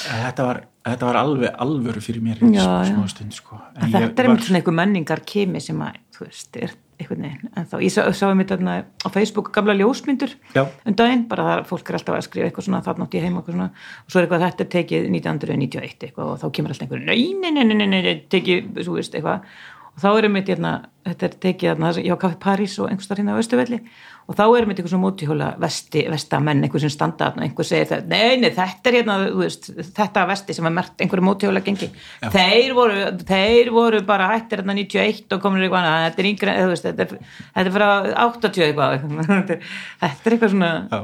Þetta 0.09 0.47
var, 0.47 0.61
þetta 0.89 1.09
var 1.09 1.19
alveg 1.21 1.61
alvöru 1.65 2.03
fyrir 2.03 2.25
mér 2.25 2.41
í 2.43 2.53
smá 2.57 3.05
stund 3.11 3.37
sko. 3.37 3.59
En 3.77 3.93
þetta 3.93 4.23
er 4.23 4.29
einmitt 4.31 4.47
svona 4.47 4.61
einhver 4.63 4.77
menningar 4.81 5.23
kemi 5.27 5.61
sem 5.63 5.85
að, 5.85 6.01
þú 6.17 6.25
veist, 6.27 6.49
er, 6.57 6.73
einhvern 7.03 7.27
veginn, 7.27 7.51
en 7.59 7.67
þá, 7.69 7.75
ég 7.83 7.93
sá, 7.93 8.01
sá 8.15 8.25
um 8.29 8.41
þetta 8.41 8.77
á 9.03 9.07
Facebook 9.13 9.51
gamla 9.55 9.75
ljósmyndur 9.77 10.33
Já. 10.55 10.63
um 10.63 10.97
daginn, 10.97 11.27
bara 11.29 11.45
það, 11.49 11.63
fólk 11.69 11.91
er 11.91 11.99
alltaf 11.99 12.17
að 12.17 12.25
skrifa 12.27 12.49
eitthvað 12.49 12.67
svona, 12.69 12.81
það 12.85 13.03
nátt 13.03 13.17
ég 13.17 13.27
heima 13.27 13.41
eitthvað 13.43 13.57
svona 13.57 13.69
og 13.73 14.09
svo 14.13 14.21
er 14.21 14.27
eitthvað 14.27 14.45
þetta 14.47 14.69
tekið 14.77 15.07
1991 15.11 16.07
eitthvað 16.07 16.33
og 16.33 16.41
þá 16.41 16.47
kemur 16.57 16.73
alltaf 16.73 16.87
einhver, 16.87 17.05
nei, 17.11 17.21
nei, 17.43 17.51
nei, 17.53 17.63
nei, 17.69 17.77
nei, 17.83 18.01
nei 18.07 18.13
tekið, 18.33 18.81
svo 18.87 18.97
veist, 18.97 19.17
eitthvað 19.19 19.45
og 19.93 20.01
þá 20.01 20.09
er 20.17 20.25
einmitt, 20.27 20.47
hérna, 20.49 20.71
þetta 21.05 21.27
er 21.27 21.33
tekið 21.43 21.69
hérna, 21.69 21.89
ég 22.01 22.15
á 22.15 22.21
kaffi 22.23 22.37
París 22.41 22.79
og 22.81 22.89
einhver 22.89 23.05
starf 23.05 23.19
hérna 23.21 23.35
á 23.37 23.41
Östuvelli 23.43 23.77
og 24.23 24.37
þá 24.39 24.41
er 24.47 24.63
einmitt 24.63 24.79
eitthvað 24.79 24.93
svona 24.93 25.03
mótíhóla 25.03 25.47
vesti, 25.59 26.01
vestamenn, 26.09 26.63
einhver 26.63 26.79
sem 26.81 26.89
standa 26.93 27.27
og 27.33 27.41
einhver 27.43 27.67
segir 27.67 27.89
það, 27.91 28.05
nei, 28.09 28.37
nei, 28.39 28.49
þetta 28.55 28.89
er 28.89 28.97
hérna 29.01 29.17
veist, 29.35 29.67
þetta 29.97 30.23
vesti 30.31 30.55
sem 30.57 30.69
er 30.69 30.73
mert 30.77 31.03
einhverju 31.03 31.25
mótíhóla 31.27 31.61
gengi, 31.65 31.89
þeir 32.33 32.73
voru 32.77 33.01
þeir 33.27 33.69
voru 33.75 33.99
bara 34.07 34.29
hættir 34.31 34.63
hérna 34.63 34.77
91 34.79 35.35
og 35.37 35.43
komur 35.43 35.61
eitthvað 35.67 35.89
þetta 36.07 36.23
er 36.23 36.29
yngre 36.31 36.55
þú 36.61 36.71
veist, 36.71 36.87
þetta 36.87 37.05
er, 37.05 37.13
þetta 37.57 37.65
er 37.67 37.75
frá 37.75 37.89
80 38.29 38.65
eitthvað. 38.69 38.97
Þetta 39.33 39.57
er- 39.57 39.67
þetta 39.99 40.31
er 40.31 40.37
eitthvað 40.37 40.55
svona 40.55 40.71
Já. 40.93 41.01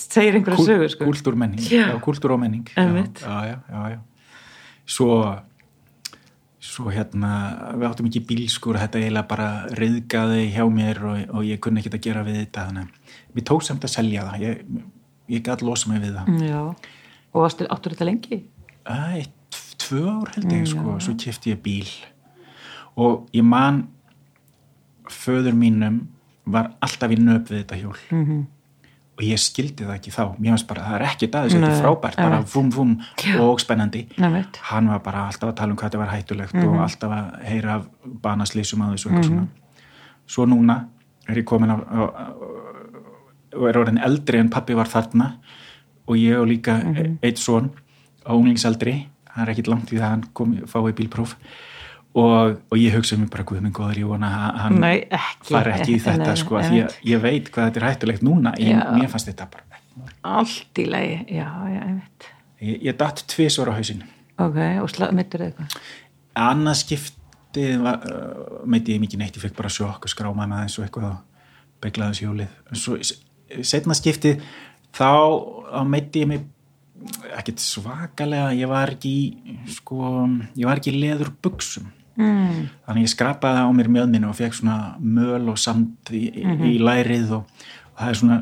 segir 0.00 0.36
einhverja 0.38 0.64
sögur, 0.66 0.90
sko. 0.96 1.04
Kúltúrmenning, 1.12 1.62
Já. 1.68 1.86
já, 1.92 1.96
kúltúr 2.02 2.34
og 2.34 2.40
menning 2.40 2.64
já, 2.72 3.38
já, 3.52 3.58
já. 3.92 3.98
Svo 4.86 5.20
svo 6.62 6.90
hérna 6.94 7.28
við 7.74 7.88
áttum 7.88 8.06
ekki 8.06 8.20
bílskur, 8.28 8.76
þetta 8.78 9.00
eiginlega 9.00 9.28
bara 9.32 9.46
reyðgaði 9.74 10.44
hjá 10.54 10.62
mér 10.70 11.00
og, 11.10 11.22
og 11.34 11.44
ég 11.48 11.58
kunni 11.64 11.80
ekkert 11.82 11.96
að 11.98 12.04
gera 12.06 12.22
við 12.26 12.36
þetta 12.44 12.66
þannig 12.68 12.88
mér 13.34 13.46
tók 13.50 13.64
samt 13.66 13.82
að 13.88 13.94
selja 13.96 14.26
það 14.28 14.44
ég, 14.46 14.60
ég 15.34 15.42
gæti 15.48 15.66
losa 15.66 15.90
mig 15.90 16.02
við 16.04 16.14
það 16.16 16.28
Mm, 16.30 16.44
Já, 16.46 16.60
og 17.34 17.46
áttur 17.48 17.94
þetta 17.96 18.06
lengi? 18.06 18.38
Eitt, 18.86 19.58
tvö 19.82 20.04
ár 20.12 20.30
held 20.36 20.52
ég 20.52 20.66
sko, 20.70 20.96
svo 21.02 21.14
kefti 21.18 21.50
ég 21.54 21.62
bíl 21.64 21.90
og 22.96 23.26
ég 23.34 23.42
man 23.44 23.88
föður 25.10 25.54
mínum 25.58 26.00
var 26.46 26.72
alltaf 26.82 27.10
í 27.14 27.18
nöp 27.18 27.48
við 27.50 27.64
þetta 27.64 27.78
hjól 27.82 27.98
Mhm. 28.10 28.22
-hmm. 28.30 28.46
Og 29.18 29.22
ég 29.24 29.38
skildi 29.38 29.84
það 29.84 29.94
ekki 29.98 30.10
þá. 30.14 30.22
Mér 30.40 30.50
finnst 30.54 30.66
bara, 30.68 30.82
það 30.88 30.94
er 30.96 31.02
ekki 31.10 31.26
það, 31.28 31.48
þetta 31.52 31.68
er 31.70 31.82
frábært 31.82 32.16
bara 32.16 32.38
vum 32.54 32.70
vum 32.72 32.92
og 33.40 33.60
spennandi. 33.60 34.06
Einmitt. 34.18 34.56
hann 34.70 34.88
var 34.88 34.98
bara 35.04 35.26
alltaf 35.28 35.50
að 35.52 35.56
tala 35.56 35.70
um 35.72 35.76
hvað 35.76 35.90
þetta 35.90 35.98
var 35.98 36.12
hættulegt 36.16 36.54
Mhm. 36.54 36.68
og 36.68 36.80
alltaf 36.80 37.10
að 37.10 37.44
heyra 37.44 37.74
af 37.74 37.86
banaslýsum 38.22 38.80
að 38.86 38.94
þessu 38.96 39.12
og 39.18 39.24
svona. 39.24 39.46
Svo 40.26 40.46
núna 40.46 40.86
er 41.28 41.34
ég 41.36 41.44
komin 41.44 41.70
á, 41.70 41.76
á, 41.76 42.00
á 42.08 42.24
og 43.52 43.68
er 43.68 43.76
orðin 43.76 44.00
eldri 44.02 44.38
en 44.40 44.48
pappi 44.48 44.74
var 44.74 44.86
þarna 44.88 45.34
og 46.08 46.16
ég 46.16 46.40
og 46.40 46.46
líka 46.48 46.82
Mhm. 46.82 47.18
eitt 47.22 47.38
son 47.38 47.70
á 48.26 48.32
unglingseldri 48.32 49.06
það 49.36 49.42
er 49.48 49.50
ekkit 49.54 49.68
langt 49.68 49.92
í 49.92 49.98
það 49.98 50.02
að 50.02 50.08
hann 50.10 50.24
kom 50.32 50.54
fái 50.66 50.92
bílpróf 50.92 51.34
og, 52.12 52.58
og 52.68 52.76
ég 52.78 52.92
hugsa 52.96 53.16
um 53.16 53.22
mig 53.24 53.30
bara 53.32 53.44
guð 53.48 53.62
minn 53.64 53.74
góður, 53.76 54.00
ég 54.02 54.10
vona 54.10 54.30
að 54.36 54.58
hann 54.66 54.78
Nei, 54.82 54.96
ekki. 55.08 55.48
fari 55.48 55.72
ekki 55.76 55.96
í 55.96 56.02
þetta 56.04 56.34
sko, 56.36 56.58
að 56.60 56.76
ég 57.08 57.22
veit 57.22 57.48
hvað 57.52 57.70
þetta 57.70 57.80
er 57.80 57.86
hættulegt 57.88 58.26
núna 58.26 58.52
ég, 58.60 58.74
Já. 58.76 58.84
mér 58.98 59.12
fannst 59.12 59.30
þetta 59.30 59.48
bara 59.52 59.80
Allt 60.24 60.78
í 60.80 60.86
lagi, 60.88 61.16
já, 61.28 61.48
já, 61.68 61.80
ég 61.80 61.98
veit 61.98 62.28
ég, 62.62 62.76
ég 62.88 63.00
datt 63.00 63.24
tvisvar 63.32 63.72
á 63.72 63.76
hausinn 63.76 64.04
Ok, 64.40 64.58
og 64.82 65.12
meiddur 65.14 65.42
þið 65.42 65.50
eitthvað? 65.50 65.76
annað 66.42 66.78
skiptið 66.82 67.84
uh, 67.84 68.62
meiti 68.68 68.96
ég 68.96 69.02
mikið 69.02 69.20
neitt, 69.20 69.36
ég 69.36 69.44
fekk 69.44 69.58
bara 69.58 69.72
sjokk 69.72 70.08
og 70.08 70.12
skráma 70.12 70.48
með 70.48 70.66
þessu 70.66 70.86
eitthvað 70.86 71.10
og 71.10 71.80
beglaði 71.84 72.16
þessu 72.16 72.28
hjólið 72.28 72.56
En 72.72 72.80
svo 72.80 72.98
setna 73.68 73.96
skiptið 73.96 74.44
þá 74.96 75.10
meiti 75.88 76.24
ég 76.24 76.30
mig 76.30 76.46
ekkert 77.34 77.60
svakalega 77.60 78.52
ég 78.56 78.70
var 78.70 78.94
ekki 78.94 79.14
sko, 79.74 80.28
ég 80.56 80.68
var 80.68 80.80
ekki 80.80 80.94
leður 80.94 81.32
buksum 81.42 81.90
Mm. 82.12 82.66
þannig 82.86 83.06
ég 83.06 83.12
skrapaði 83.14 83.60
á 83.64 83.68
mér 83.72 83.88
mjöðminu 83.88 84.28
og 84.28 84.36
fekk 84.36 84.58
svona 84.58 84.96
möl 85.00 85.46
og 85.48 85.56
sand 85.60 86.10
í, 86.12 86.26
í 86.68 86.74
lærið 86.82 87.30
og, 87.38 87.46
og 87.94 88.02
það 88.02 88.10
er 88.10 88.18
svona 88.20 88.36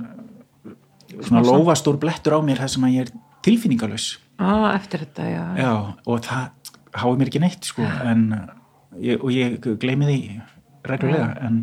svona 1.20 1.42
lófastór 1.46 1.98
blettur 2.02 2.34
á 2.34 2.40
mér 2.42 2.62
það 2.64 2.72
sem 2.74 2.86
að 2.88 2.96
ég 2.96 3.06
er 3.06 3.12
tilfinningalös 3.46 4.08
Á, 4.40 4.72
eftir 4.72 5.02
þetta, 5.04 5.26
já. 5.28 5.42
Já, 5.60 5.70
og 6.08 6.22
það 6.24 6.72
hái 6.96 7.10
mér 7.20 7.28
ekki 7.30 7.42
neitt 7.44 7.66
sko, 7.68 7.84
en 7.84 8.22
ég, 8.98 9.20
og 9.20 9.30
ég 9.34 9.58
gleymi 9.82 10.08
því 10.08 10.18
reglulega 10.88 11.34
en, 11.46 11.58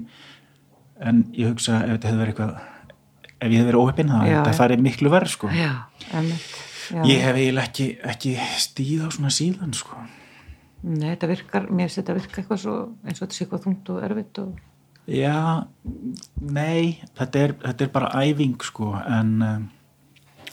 en 1.01 1.23
ég 1.33 1.49
hugsa 1.51 1.79
ef 1.83 1.95
þetta 1.97 2.11
hefði 2.11 2.21
verið 2.21 2.33
eitthvað 2.35 2.53
ef 3.37 3.49
ég 3.49 3.57
hefði 3.57 3.67
verið 3.71 3.81
óheppinn 3.81 4.13
þá 4.13 4.19
Já, 4.29 4.37
já. 4.37 4.53
farið 4.61 4.85
miklu 4.85 5.11
verð 5.13 5.33
sko. 5.33 5.49
Já. 5.53 5.71
Já. 6.07 7.01
ég 7.03 7.19
hef 7.25 7.35
eiginlega 7.35 7.67
ekki, 7.67 7.87
ekki 8.13 8.35
stíð 8.61 9.03
á 9.03 9.09
svona 9.17 9.33
síðan 9.33 9.73
sko. 9.75 9.97
Nei, 10.83 11.09
þetta 11.15 11.27
virkar, 11.31 11.63
mér 11.73 11.87
finnst 11.87 11.97
þetta 12.03 12.13
virka 12.19 12.41
eitthvað 12.41 12.59
svo, 12.61 12.75
eins 13.05 13.17
og 13.21 13.25
þetta 13.27 13.35
sé 13.37 13.43
eitthvað 13.45 13.63
þungt 13.65 13.89
og 13.95 14.03
erfitt 14.05 14.39
og... 14.43 14.59
já, 15.07 15.39
nei 16.41 16.99
þetta 17.17 17.39
er, 17.47 17.53
þetta 17.63 17.85
er 17.87 17.91
bara 17.95 18.11
æfing 18.21 18.57
sko, 18.67 18.91
en 19.07 19.31
um, 19.41 19.65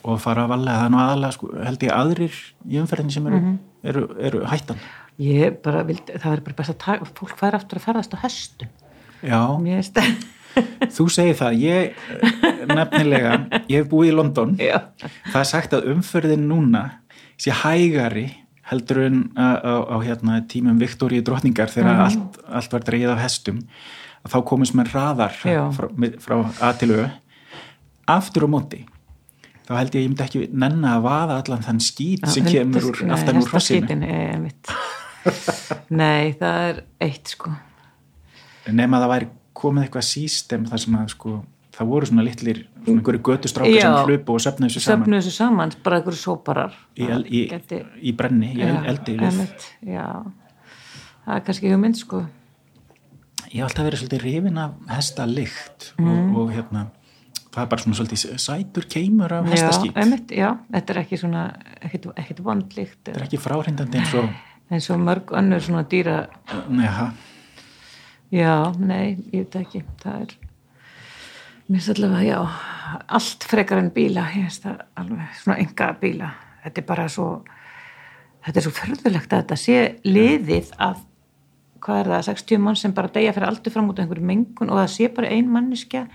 og 0.05 0.21
fara 0.21 0.45
að 0.47 0.53
valega, 0.55 0.79
það 0.81 0.87
er 0.87 0.93
nú 0.95 1.01
aðalega 1.03 1.37
sko, 1.37 1.51
held 1.65 1.85
ég 1.87 1.95
aðrir 1.97 2.39
í 2.71 2.79
umferðinni 2.83 3.13
sem 3.17 3.27
eru, 3.31 3.41
Mhm. 3.43 3.59
eru, 3.93 4.05
eru 4.21 4.45
hættan 4.53 4.81
Ég 5.23 5.61
bara 5.63 5.85
vildi, 5.87 6.17
það 6.19 6.33
er 6.33 6.41
bara 6.43 6.57
best 6.59 6.73
að 6.73 6.79
taka, 6.83 7.05
fólk 7.15 7.37
fær 7.39 7.55
aftur 7.55 7.79
að 7.79 7.85
ferðast 7.87 8.15
á 8.17 8.19
hestum. 8.25 8.69
já, 9.23 9.41
Mér 9.61 9.83
finnst 9.83 9.95
það, 10.01 10.31
Þú 10.95 11.05
segir 11.11 11.35
það, 11.35 11.55
ég 11.59 11.95
nefnilega, 12.71 13.33
ég 13.69 13.81
hef 13.83 13.89
búið 13.91 14.11
í 14.13 14.15
London 14.15 14.57
já. 14.61 14.81
það 15.33 15.41
er 15.41 15.49
sagt 15.51 15.73
að 15.75 15.89
umferðin 15.93 16.45
núna 16.49 16.83
sé 17.37 17.51
hægari 17.51 18.27
heldur 18.71 19.03
en 19.07 19.19
á, 19.37 19.61
á, 19.61 19.75
á 19.93 19.97
hérna, 20.05 20.39
tímum 20.49 20.79
Viktoríu 20.81 21.23
drottningar 21.25 21.69
þegar 21.69 21.95
Mhm. 21.95 22.05
allt, 22.07 22.39
allt 22.49 22.73
var 22.73 22.81
dreigið 22.81 23.13
af 23.13 23.19
hestum 23.21 23.59
að 24.25 24.33
þá 24.33 24.39
komist 24.45 24.75
með 24.75 24.93
raðar 24.95 25.33
frá, 25.37 25.89
frá 26.19 26.35
A 26.63 26.73
til 26.73 26.91
Ö 26.97 27.11
aftur 28.09 28.45
á 28.45 28.49
móti 28.49 28.85
þá 29.65 29.77
held 29.79 29.95
ég 29.95 30.01
að 30.01 30.05
ég 30.05 30.09
myndi 30.13 30.25
ekki 30.25 30.49
nenna 30.53 30.97
að 30.99 31.05
vaða 31.07 31.37
allan 31.41 31.63
þann 31.65 31.81
skít 31.81 32.27
sem 32.29 32.45
kemur 32.45 32.83
úr, 32.91 32.99
aftan 33.13 33.37
úr 33.41 33.49
hrossinu 33.49 33.87
hrossinu. 33.87 34.51
Nei, 35.91 36.33
það 36.37 36.59
er 36.69 36.83
eitt 37.01 37.29
sko. 37.33 37.51
nema 38.69 38.99
að 38.99 39.05
það 39.05 39.13
væri 39.15 39.29
komið 39.55 39.87
eitthvað 39.87 40.07
sístem 40.09 40.67
þar 40.69 40.79
sem 40.85 40.97
að 40.99 41.09
sko 41.15 41.45
það 41.75 41.87
voru 41.91 42.07
svona 42.07 42.23
litlir, 42.27 42.61
svona 42.85 43.01
einhverju 43.01 43.21
götustrákar 43.29 43.81
sem 43.81 43.93
Já. 43.93 44.05
hlupu 44.07 44.35
og 44.37 44.41
söfnuðu 44.45 44.71
þessu 44.71 44.81
saman 44.85 45.05
Söfnu 45.05 45.19
þessu 45.21 45.33
saman, 45.35 45.73
bara 45.85 45.97
einhverju 46.01 46.21
sóparar. 46.23 46.73
í, 46.97 47.09
el, 47.11 47.25
í, 47.27 47.45
Gæti- 47.51 47.85
í 48.03 48.13
brenni, 48.17 48.53
í 48.55 48.59
Já, 48.63 48.85
eldi 48.93 49.17
við. 49.19 49.25
einmitt, 49.29 49.69
Já, 49.83 50.07
það 51.27 51.37
er 51.37 51.41
kannski 51.49 51.73
hugmynd 51.73 51.97
sko. 51.99 52.27
ég 53.55 53.61
hef 53.63 53.69
alltaf 53.69 53.87
verið 53.87 54.01
svolítið 54.03 54.23
rifin 54.23 54.59
af 54.59 54.73
hesta 54.89 55.27
lykt 55.27 55.93
Mm. 55.99 56.35
og, 56.37 56.39
og 56.49 56.53
hérna 56.55 56.87
það 57.55 57.63
er 57.63 57.67
bara 57.71 57.83
svona 57.83 57.95
svolítið 57.95 58.39
sætur 58.39 58.85
keimur 58.91 59.33
af 59.33 59.45
Já, 59.47 59.51
hestaskýt 59.55 59.97
einmitt, 59.97 60.31
já, 60.35 60.59
þetta 60.73 60.91
er 60.91 60.99
ekki 61.05 61.19
svona, 61.21 61.43
ekkit, 61.83 62.07
ekkit 62.17 62.41
vandlíkt 62.43 62.99
þetta 63.05 63.17
er 63.21 63.23
ekki 63.29 63.39
fráhrindandi 63.39 63.99
eins 64.01 64.15
og 64.15 64.29
eins 64.71 64.91
og 64.91 64.99
mörg 64.99 65.31
önnur 65.39 65.61
svona 65.63 65.85
dýra, 65.87 66.27
neha, 66.69 67.13
já, 68.33 68.73
nei, 68.79 69.17
ég 69.33 69.45
veit 69.45 69.57
ekki, 69.61 69.83
það 70.03 70.21
er, 70.23 70.35
mér 71.69 71.81
finnst 71.81 71.95
allavega, 71.95 72.23
já, 72.29 72.39
allt 73.09 73.49
frekar 73.49 73.81
en 73.81 73.91
bíla, 73.95 74.29
ég 74.35 74.47
finnst 74.47 74.67
það 74.67 74.85
alveg 75.01 75.41
svona 75.41 75.59
enga 75.63 75.91
bíla, 76.01 76.31
þetta 76.65 76.83
er 76.83 76.87
bara 76.89 77.09
svo, 77.13 77.29
þetta 78.45 78.61
er 78.61 78.67
svo 78.67 78.75
förðulegt 78.79 79.33
að 79.33 79.43
þetta 79.43 79.61
sé 79.63 79.79
liðið 80.05 80.73
að, 80.85 81.03
hvað 81.85 82.01
er 82.03 82.13
það, 82.13 82.25
60 82.31 82.65
mann 82.67 82.81
sem 82.81 82.97
bara 82.97 83.13
deyja 83.15 83.35
fyrir 83.37 83.49
aldur 83.49 83.75
fram 83.75 83.91
út 83.93 83.99
af 83.99 84.05
einhverju 84.05 84.29
mengun 84.29 84.73
og 84.73 84.83
það 84.83 84.93
sé 84.95 85.11
bara 85.17 85.33
ein 85.33 85.51
manniska 85.53 86.07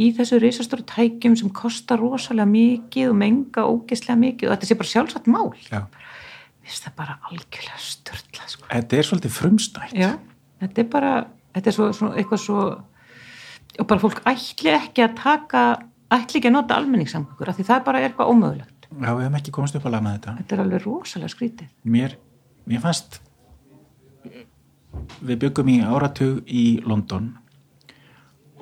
í 0.00 0.12
þessu 0.16 0.38
risastóru 0.40 0.86
tækjum 0.88 1.34
sem 1.40 1.50
kostar 1.52 2.00
rosalega 2.00 2.48
mikið 2.48 3.10
og 3.10 3.18
menga 3.20 3.66
ógeðslega 3.68 4.20
mikið 4.20 4.48
og 4.48 4.54
þetta 4.54 4.70
sé 4.70 4.78
bara 4.80 4.92
sjálfsagt 4.92 5.28
mál. 5.32 5.52
já. 5.68 5.84
Mér 6.62 6.70
finnst 6.70 6.86
það 6.86 6.96
bara 7.00 7.18
algjörlega 7.28 7.80
störtla 7.82 8.48
sko. 8.48 8.68
þetta 8.70 8.96
er 8.96 9.06
svolítið 9.08 9.32
frumstætt 9.34 9.94
Já, 9.98 10.10
þetta 10.62 10.82
er 10.82 10.88
bara 10.92 11.12
þetta 11.56 11.70
er 11.70 11.76
svo, 11.76 11.88
svo, 11.96 12.10
eitthvað 12.14 12.42
svo 12.44 12.60
og 13.80 13.88
bara 13.88 14.02
fólk 14.02 14.22
ætli 14.28 14.72
ekki 14.74 15.04
að 15.06 15.16
taka 15.20 15.64
ætli 16.12 16.40
ekki 16.40 16.50
að 16.50 16.56
nota 16.58 16.78
almenningssamgöngur 16.78 17.52
af 17.52 17.58
því 17.58 17.68
það 17.68 17.84
bara 17.86 18.00
er 18.00 18.10
eitthvað 18.10 18.32
ómögulegt 18.32 18.88
Já, 18.92 19.08
við 19.16 19.22
hefum 19.24 19.36
ekki 19.38 19.54
komist 19.56 19.76
upp 19.78 19.86
að 19.88 19.94
laga 19.94 20.04
með 20.04 20.16
þetta 20.18 20.34
Þetta 20.40 20.56
er 20.56 20.64
alveg 20.66 20.82
rosalega 20.84 21.32
skrítið 21.32 21.70
Mér, 21.94 22.16
mér 22.68 22.82
fannst 22.82 23.20
við 25.24 25.40
byggum 25.46 25.70
í 25.72 25.78
áratug 25.80 26.42
í 26.52 26.66
London 26.84 27.32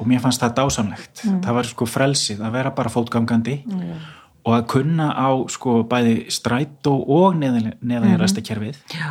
og 0.00 0.08
mér 0.08 0.22
fannst 0.22 0.40
það 0.44 0.54
dásamlegt 0.60 1.24
mm. 1.26 1.42
það 1.44 1.58
var 1.58 1.68
sko 1.72 1.88
frelsið 1.90 2.44
að 2.46 2.54
vera 2.54 2.72
bara 2.76 2.92
fótgangandi 2.92 3.56
mm. 3.66 4.06
og 4.46 4.54
að 4.56 4.68
kunna 4.70 5.10
á 5.12 5.28
sko 5.50 5.80
bæði 5.90 6.30
strætó 6.32 6.94
og 7.02 7.34
neðanræsta 7.40 7.82
neðan 7.82 8.30
mm. 8.30 8.46
kerfið 8.46 8.80
Já 8.94 9.10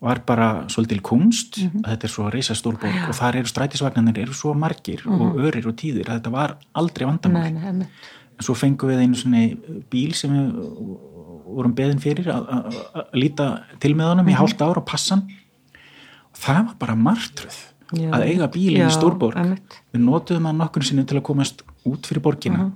var 0.00 0.22
bara 0.26 0.46
svolítil 0.72 1.02
kunst 1.04 1.58
að 1.60 1.90
þetta 1.90 2.06
er 2.08 2.12
svo 2.14 2.30
reysa 2.32 2.54
stórborg 2.56 3.08
og 3.10 3.14
þar 3.18 3.36
eru 3.42 3.50
strætisvagnarnir 3.50 4.22
eru 4.22 4.32
svo 4.36 4.54
margir 4.56 5.02
og 5.06 5.36
örir 5.36 5.66
og 5.68 5.76
tíðir 5.76 6.08
að 6.08 6.20
þetta 6.20 6.32
var 6.32 6.54
aldrei 6.80 7.04
vandamál. 7.06 7.50
Nei, 7.52 7.72
nei, 7.72 7.86
en 8.40 8.46
svo 8.46 8.54
fengum 8.56 8.88
við 8.88 9.02
einu 9.04 9.18
svona 9.20 9.42
bíl 9.92 10.14
sem 10.16 10.32
við 10.32 10.54
vorum 11.50 11.74
beðin 11.76 12.00
fyrir 12.00 12.30
að- 12.32 13.10
líta 13.12 13.50
til 13.82 13.92
með 13.94 14.14
honum 14.14 14.28
í 14.32 14.36
hálft 14.38 14.62
ára 14.64 14.78
og 14.80 14.86
passan 14.88 15.26
og 16.32 16.38
það 16.38 16.64
var 16.70 16.74
bara 16.78 16.94
martruð 16.96 17.58
Já. 17.92 18.08
að 18.14 18.24
eiga 18.30 18.48
bílinn 18.48 18.86
í 18.88 18.94
Stórborg. 18.94 19.36
einmitt. 19.36 19.80
við 19.92 20.00
notuðum 20.06 20.46
hann 20.46 20.58
nokkur 20.62 20.82
sinni 20.86 21.04
til 21.04 21.18
að 21.18 21.26
komast 21.26 21.62
út 21.84 22.06
fyrir 22.06 22.22
borgina. 22.22 22.56
Mhm. 22.58 22.72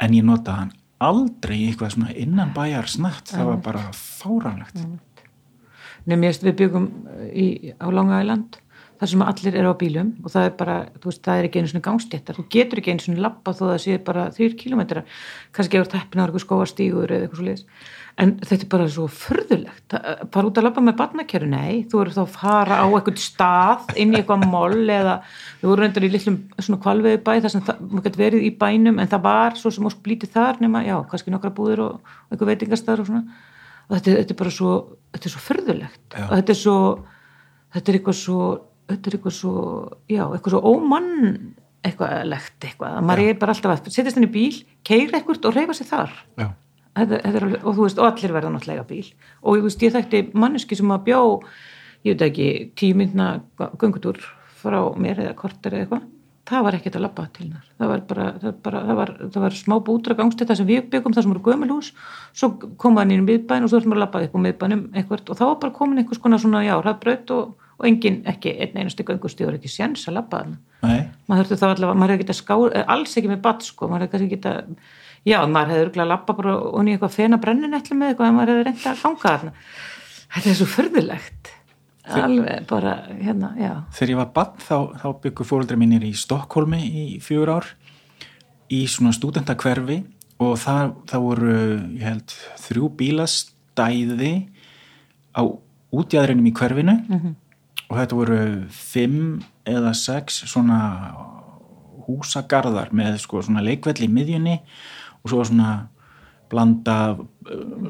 en 0.00 0.10
ég 0.12 0.24
notaði 0.24 0.56
hann 0.58 0.72
aldrei 1.00 1.68
eitthvað 1.70 1.92
svona 1.94 2.16
innan 2.16 2.52
bæjar 2.54 2.88
snatt 2.88 3.26
það 3.30 3.44
var 3.44 3.56
bara 3.58 3.90
fáránlegt. 3.92 4.74
Nei, 4.74 4.84
mér 4.86 4.98
veist 6.06 6.44
við 6.44 6.56
byggum 6.60 6.90
í, 7.32 7.72
á 7.80 7.86
Long 7.90 8.12
Island 8.12 8.60
þar 9.00 9.10
sem 9.10 9.22
allir 9.26 9.56
eru 9.58 9.72
á 9.74 9.80
bílum 9.80 10.12
og 10.22 10.30
það 10.30 10.44
er 10.46 10.52
bara, 10.58 10.74
þú 11.02 11.10
veist, 11.10 11.22
það 11.24 11.38
er 11.40 11.44
ekki 11.48 11.58
einu 11.60 11.68
svona 11.72 11.84
gangstéttar. 11.88 12.36
Þú 12.38 12.44
getur 12.54 12.78
ekki 12.78 12.92
einu 12.94 13.02
svona 13.02 13.24
lappa 13.26 13.52
þó 13.52 13.64
það 13.72 13.78
sé 13.82 13.98
bara 14.06 14.30
þrýr 14.30 14.54
kilometrar, 14.60 15.04
kannski 15.52 15.74
gefur 15.76 15.90
teppin 15.90 16.22
á 16.22 16.24
eitthvað 16.24 16.44
skóastígur 16.44 17.10
eða 17.10 17.26
eitthvað 17.26 17.40
svo 17.40 17.48
liðis 17.48 17.66
en 18.14 18.36
þetta 18.38 18.62
er 18.62 18.68
bara 18.70 18.84
svo 18.88 19.08
förðulegt 19.10 19.90
Það- 19.90 20.30
bara 20.30 20.46
út 20.46 20.58
að 20.60 20.62
lappa 20.68 20.80
með 20.80 20.96
barnakerru, 21.00 21.48
nei 21.50 21.82
þú 21.90 22.00
eru 22.00 22.10
þá 22.14 22.20
að 22.22 22.36
fara 22.36 22.76
á 22.78 22.86
eitthvað 22.86 23.18
stað 23.18 23.96
inn 23.98 24.14
í 24.14 24.20
eitthvað 24.20 24.46
moll 24.46 24.86
eða 24.86 25.16
við 25.58 25.66
vorum 25.66 25.82
reyndar 25.82 26.06
í 26.06 26.10
litlum 26.12 26.36
svona 26.60 26.78
kvalvegi 26.84 27.18
bæ 27.26 27.32
þar 27.42 27.50
sem 27.50 27.64
maður 27.66 28.04
gæti 28.06 28.22
verið 28.22 28.46
í 28.46 28.52
bænum 28.60 29.00
en 29.02 29.08
það 29.10 29.22
var 29.26 29.58
svo 29.58 29.70
sem 29.74 29.84
ósk 29.90 29.98
blítið 30.06 30.30
þar 30.30 30.62
nema, 30.62 30.84
já, 30.86 30.94
kannski 31.10 31.34
nokkra 31.34 31.50
búðir 31.50 31.82
og, 31.82 32.00
og 32.30 32.38
og 33.88 33.96
þetta, 33.98 34.14
þetta 34.20 34.34
er 34.34 34.38
bara 34.42 34.50
svo, 34.54 34.70
þetta 35.14 35.28
er 35.28 35.34
svo 35.34 35.42
förðulegt 35.48 36.16
Já. 36.16 36.24
og 36.28 36.32
þetta 36.38 36.54
er 36.54 36.60
svo 36.60 36.76
þetta 37.74 37.90
er 37.92 37.98
eitthvað 37.98 38.18
svo 38.20 38.40
þetta 38.88 39.08
er 39.10 39.16
eitthvað 39.18 39.36
svo, 39.38 39.52
já, 40.12 40.24
eitthvað 40.28 40.54
svo 40.54 40.60
ómann 40.74 41.54
eitthvað 41.84 42.12
legt 42.30 42.64
eitthvað. 42.64 42.94
Að 42.98 43.04
maður 43.08 43.28
er 43.28 43.38
bara 43.40 43.52
alltaf 43.54 43.72
að 43.74 43.88
setjast 43.92 44.16
inn 44.20 44.24
í 44.28 44.32
bíl 44.32 44.58
keira 44.88 45.18
eitthvað 45.18 45.48
og 45.50 45.56
reyfa 45.56 45.74
sig 45.76 45.88
þar. 45.90 46.12
Já, 46.40 46.46
þetta, 46.96 47.18
þetta 47.26 47.40
alveg- 47.42 47.64
og 47.64 47.76
þú 47.76 47.84
veist, 47.84 47.98
og 48.00 48.06
allir 48.08 48.32
verða 48.36 48.52
náttúrulega 48.54 48.86
bíl. 48.88 49.08
Og 49.44 49.58
ég 49.58 49.66
veist, 49.66 49.84
ég 49.84 49.92
þekkti 49.92 50.22
manneski 50.32 50.78
sem 50.80 50.92
að 50.94 51.04
bjó 51.10 51.20
ég 52.04 52.14
veit 52.16 52.24
ekki, 52.28 52.48
tíu 52.76 52.96
myndna 52.96 53.28
göngutúr 53.80 54.20
frá 54.60 54.78
mér 54.96 55.20
eða 55.26 55.34
korter 55.36 55.76
eða 55.76 55.84
eitthvað 55.84 56.08
það 56.48 56.64
var 56.66 56.76
ekkert 56.76 56.96
að 56.98 57.04
labba 57.04 57.24
til 57.32 57.44
hennar. 57.46 57.66
Það 57.80 57.90
var 57.90 58.00
bara, 58.08 58.26
það, 58.42 58.54
bara, 58.64 58.80
það 58.88 58.98
var, 59.00 59.12
það 59.24 59.44
var 59.44 59.56
smá 59.58 59.74
bútra 59.86 60.16
gangstætta 60.18 60.56
sem 60.58 60.68
við 60.68 60.88
byggum 60.92 61.14
það 61.16 61.24
sem 61.24 61.32
voru 61.34 61.44
gömulhús 61.48 61.90
svo 62.36 62.50
kom 62.80 62.98
hann 63.00 63.12
inn 63.14 63.24
í 63.24 63.26
miðbæn 63.28 63.64
og 63.64 63.70
svo 63.70 63.78
þurftum 63.78 63.94
við 63.94 63.98
að 63.98 64.04
labba 64.04 64.22
upp 64.26 64.34
á 64.36 64.44
miðbænum 64.46 64.82
eitthvað 64.92 65.32
og 65.32 65.38
þá 65.38 65.44
var 65.46 65.58
bara 65.62 65.76
komin 65.78 66.02
einhvers 66.02 66.20
konar 66.20 66.42
svona 66.42 66.64
já, 66.66 66.74
hraðbraut 66.76 67.32
og, 67.36 67.70
og 67.78 67.88
engin, 67.88 68.20
ekki 68.28 68.50
einn 68.60 68.76
einasti 68.82 69.06
göngustíður 69.08 69.56
ekki 69.58 69.72
séns 69.72 70.04
að 70.10 70.18
labba 70.18 70.42
hann 70.42 70.54
maður 70.84 71.48
þurfti 71.48 71.60
þá 71.62 71.68
allavega, 71.70 71.96
maður 71.96 72.12
hefði 72.14 72.24
getað 72.26 72.40
ská 72.42 72.54
eh, 72.68 72.84
alls 72.92 73.16
ekki 73.16 73.32
með 73.32 73.42
batt 73.46 73.62
sko, 73.64 73.88
maður 73.88 74.04
hefði 74.04 74.12
kannski 74.12 74.36
getað 74.36 74.56
já, 75.24 75.38
maður 75.48 75.72
hefði 75.72 75.84
örgulega 75.86 76.10
lappa 76.12 76.36
bara 76.36 76.56
og 76.60 76.84
í 76.84 76.94
eitthvað 76.94 77.16
fena 77.16 77.40
brennin 77.40 77.78
eitthvað 77.78 78.02
alveg 82.04 82.66
bara, 82.68 82.94
hérna, 83.08 83.52
já. 83.58 83.72
Þegar 83.96 84.12
ég 84.12 84.20
var 84.20 84.32
bann 84.36 84.58
þá, 84.60 84.76
þá 85.00 85.06
byggu 85.24 85.46
fóreldri 85.48 85.78
mínir 85.80 86.04
í 86.04 86.12
Stokkólmi 86.16 86.80
í 86.84 87.04
fjögur 87.24 87.54
ár 87.56 87.70
í 88.72 88.84
svona 88.90 89.14
stúdentakverfi 89.16 90.02
og 90.42 90.58
það, 90.60 90.92
það 91.10 91.24
voru, 91.28 91.54
ég 91.94 92.04
held, 92.08 92.34
þrjú 92.64 92.90
bílastæði 92.98 94.34
á 95.34 95.42
útjæðrinum 95.94 96.50
í 96.50 96.54
hverfinu 96.56 96.98
og 97.88 97.96
þetta 97.98 98.18
voru 98.18 98.38
fimm 98.74 99.40
eða 99.64 99.94
sex 99.94 100.44
svona 100.50 100.78
húsagarðar 102.04 102.92
með 102.92 103.18
sko 103.22 103.42
svona 103.42 103.64
leikvell 103.64 103.96
í 104.04 104.10
miðjunni 104.12 104.58
og 105.22 105.30
svo 105.30 105.44
svona 105.44 105.88
blanda 106.52 107.16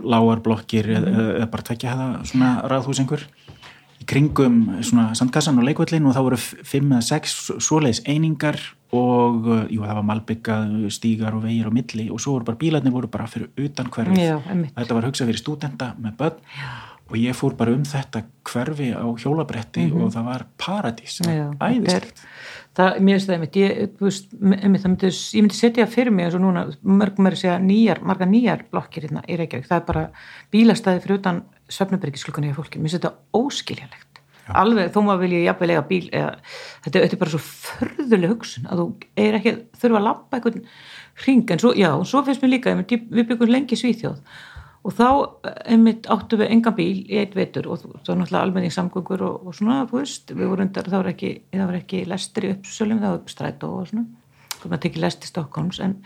lágarblokkir 0.05 0.89
eða, 0.99 1.15
eða 1.41 1.49
bara 1.51 1.67
tvekja 1.67 1.97
það 1.99 2.13
svona 2.31 2.51
í 2.63 3.07
kringum 4.09 4.63
svona 4.85 5.13
sandkassan 5.19 5.59
og 5.61 5.67
leikvellin 5.69 6.07
og 6.09 6.17
það 6.17 6.27
voru 6.29 6.39
fimm 6.41 6.95
eða 6.95 7.05
sex 7.07 7.37
svoleiðis 7.63 8.03
einingar 8.11 8.61
og 8.95 9.47
uh, 9.49 9.61
jú, 9.73 9.83
það 9.83 9.99
var 9.99 10.09
malbyggað 10.11 10.75
stígar 10.95 11.37
og 11.37 11.45
vegir 11.47 11.69
og 11.69 11.77
milli 11.77 12.09
og 12.13 12.23
svo 12.23 12.37
voru 12.37 12.49
bara 12.51 12.61
bílarnir 12.61 12.95
voru 12.95 13.11
bara 13.11 13.29
fyrir 13.31 13.51
utan 13.59 13.91
hverfið. 13.93 14.21
Já, 14.23 14.37
þetta 14.77 14.99
var 14.99 15.09
hugsað 15.09 15.31
fyrir 15.31 15.43
stúdenta 15.43 15.93
með 15.99 16.19
börn 16.21 16.43
Já. 16.55 16.69
og 17.11 17.17
ég 17.21 17.39
fór 17.39 17.57
bara 17.59 17.75
um 17.75 17.87
þetta 17.89 18.25
hverfi 18.51 18.91
á 18.95 19.07
hjólabretti 19.07 19.89
og 19.93 20.13
það 20.15 20.29
var 20.29 20.47
paradís. 20.61 21.19
Æðislegt. 21.25 22.23
það, 22.75 23.01
mér 23.01 23.19
finnst 23.19 23.31
það 23.31 23.37
einmitt, 23.39 23.59
ég, 23.59 23.99
veist, 24.03 24.31
einmitt, 24.35 24.85
það 24.85 24.95
myndi, 24.95 25.11
ég 25.11 25.45
myndi 25.47 25.59
setja 25.59 25.89
fyrir 25.91 26.15
mig 26.15 26.29
eins 26.29 26.39
og 26.39 26.45
núna, 26.45 26.65
mörgum 26.83 27.31
er 27.31 27.37
að 27.37 27.43
segja 27.45 27.59
nýjar, 27.63 28.03
marga 28.07 28.29
nýjar 28.31 28.65
blokkir 28.71 29.09
hérna 29.09 29.25
í 29.27 29.39
Reykjavík, 29.41 29.69
það 29.71 29.81
er 29.81 29.87
bara 29.91 30.07
bílastæði 30.55 31.05
fyrir 31.05 31.23
utan 31.23 31.45
svefnabyrgisklukkan 31.75 32.49
í 32.49 32.55
fólki, 32.57 32.81
mér 32.81 32.93
finnst 32.93 33.01
þetta 33.01 33.41
óskiljanlegt. 33.41 34.11
Alveg, 34.61 34.91
þó 34.93 34.99
maður 35.07 35.23
vilja 35.25 35.45
jafnvel 35.47 35.71
eiga 35.73 35.83
bíl 35.89 36.03
eða, 36.13 36.33
þetta, 36.85 36.99
þetta 36.99 37.17
er 37.17 37.21
bara 37.23 37.33
svo 37.33 37.41
förðuleg 37.45 38.35
hugsun 38.35 38.67
að 38.69 38.83
þú 38.83 38.89
er 39.25 39.39
ekki 39.39 39.53
að 39.55 39.63
þurfa 39.81 40.01
að 40.01 40.05
lappa 40.05 40.37
einhvern 40.39 40.67
hring, 41.23 41.47
en 41.55 41.63
svo, 41.63 41.71
já, 41.79 41.89
svo 42.05 42.21
finnst 42.27 42.45
mér 42.45 42.53
líka 42.53 42.75
við 42.77 43.25
byggum 43.31 43.55
lengi 43.55 43.79
Svíþjóð 43.81 44.19
og 44.85 44.93
þá 44.93 45.07
einmitt 45.65 46.09
áttu 46.13 46.37
við 46.37 46.51
engan 46.53 46.77
bíl 46.77 47.05
í 47.09 47.21
eitt 47.23 47.33
vetur 47.37 47.71
og 47.73 47.81
þá 47.81 48.11
náttúrulega 48.19 48.43
almenning 48.43 48.75
samgöngur 48.75 49.25
og, 49.25 49.47
og 49.49 49.57
svona, 49.57 49.85
þú 49.89 50.03
veist, 50.03 50.33
við 50.35 50.51
vorum 50.51 50.67
undar, 50.67 50.91
það 50.93 51.01
var 51.01 51.11
ekki, 51.15 51.31
það 51.55 51.71
var 51.71 51.79
ekki 51.79 52.03
lestir 52.11 52.47
í 52.47 52.51
uppsölum, 52.53 53.01
það 53.01 53.15
var 53.15 53.23
upp 53.23 53.33
strætó 53.33 53.71
og 53.79 53.89
svona, 53.89 54.05
þú 54.59 54.71
maður 54.71 54.83
tekið 54.85 55.07
lest 55.07 55.25
í 55.25 55.31
Stokkons 55.31 55.81
en 55.85 55.97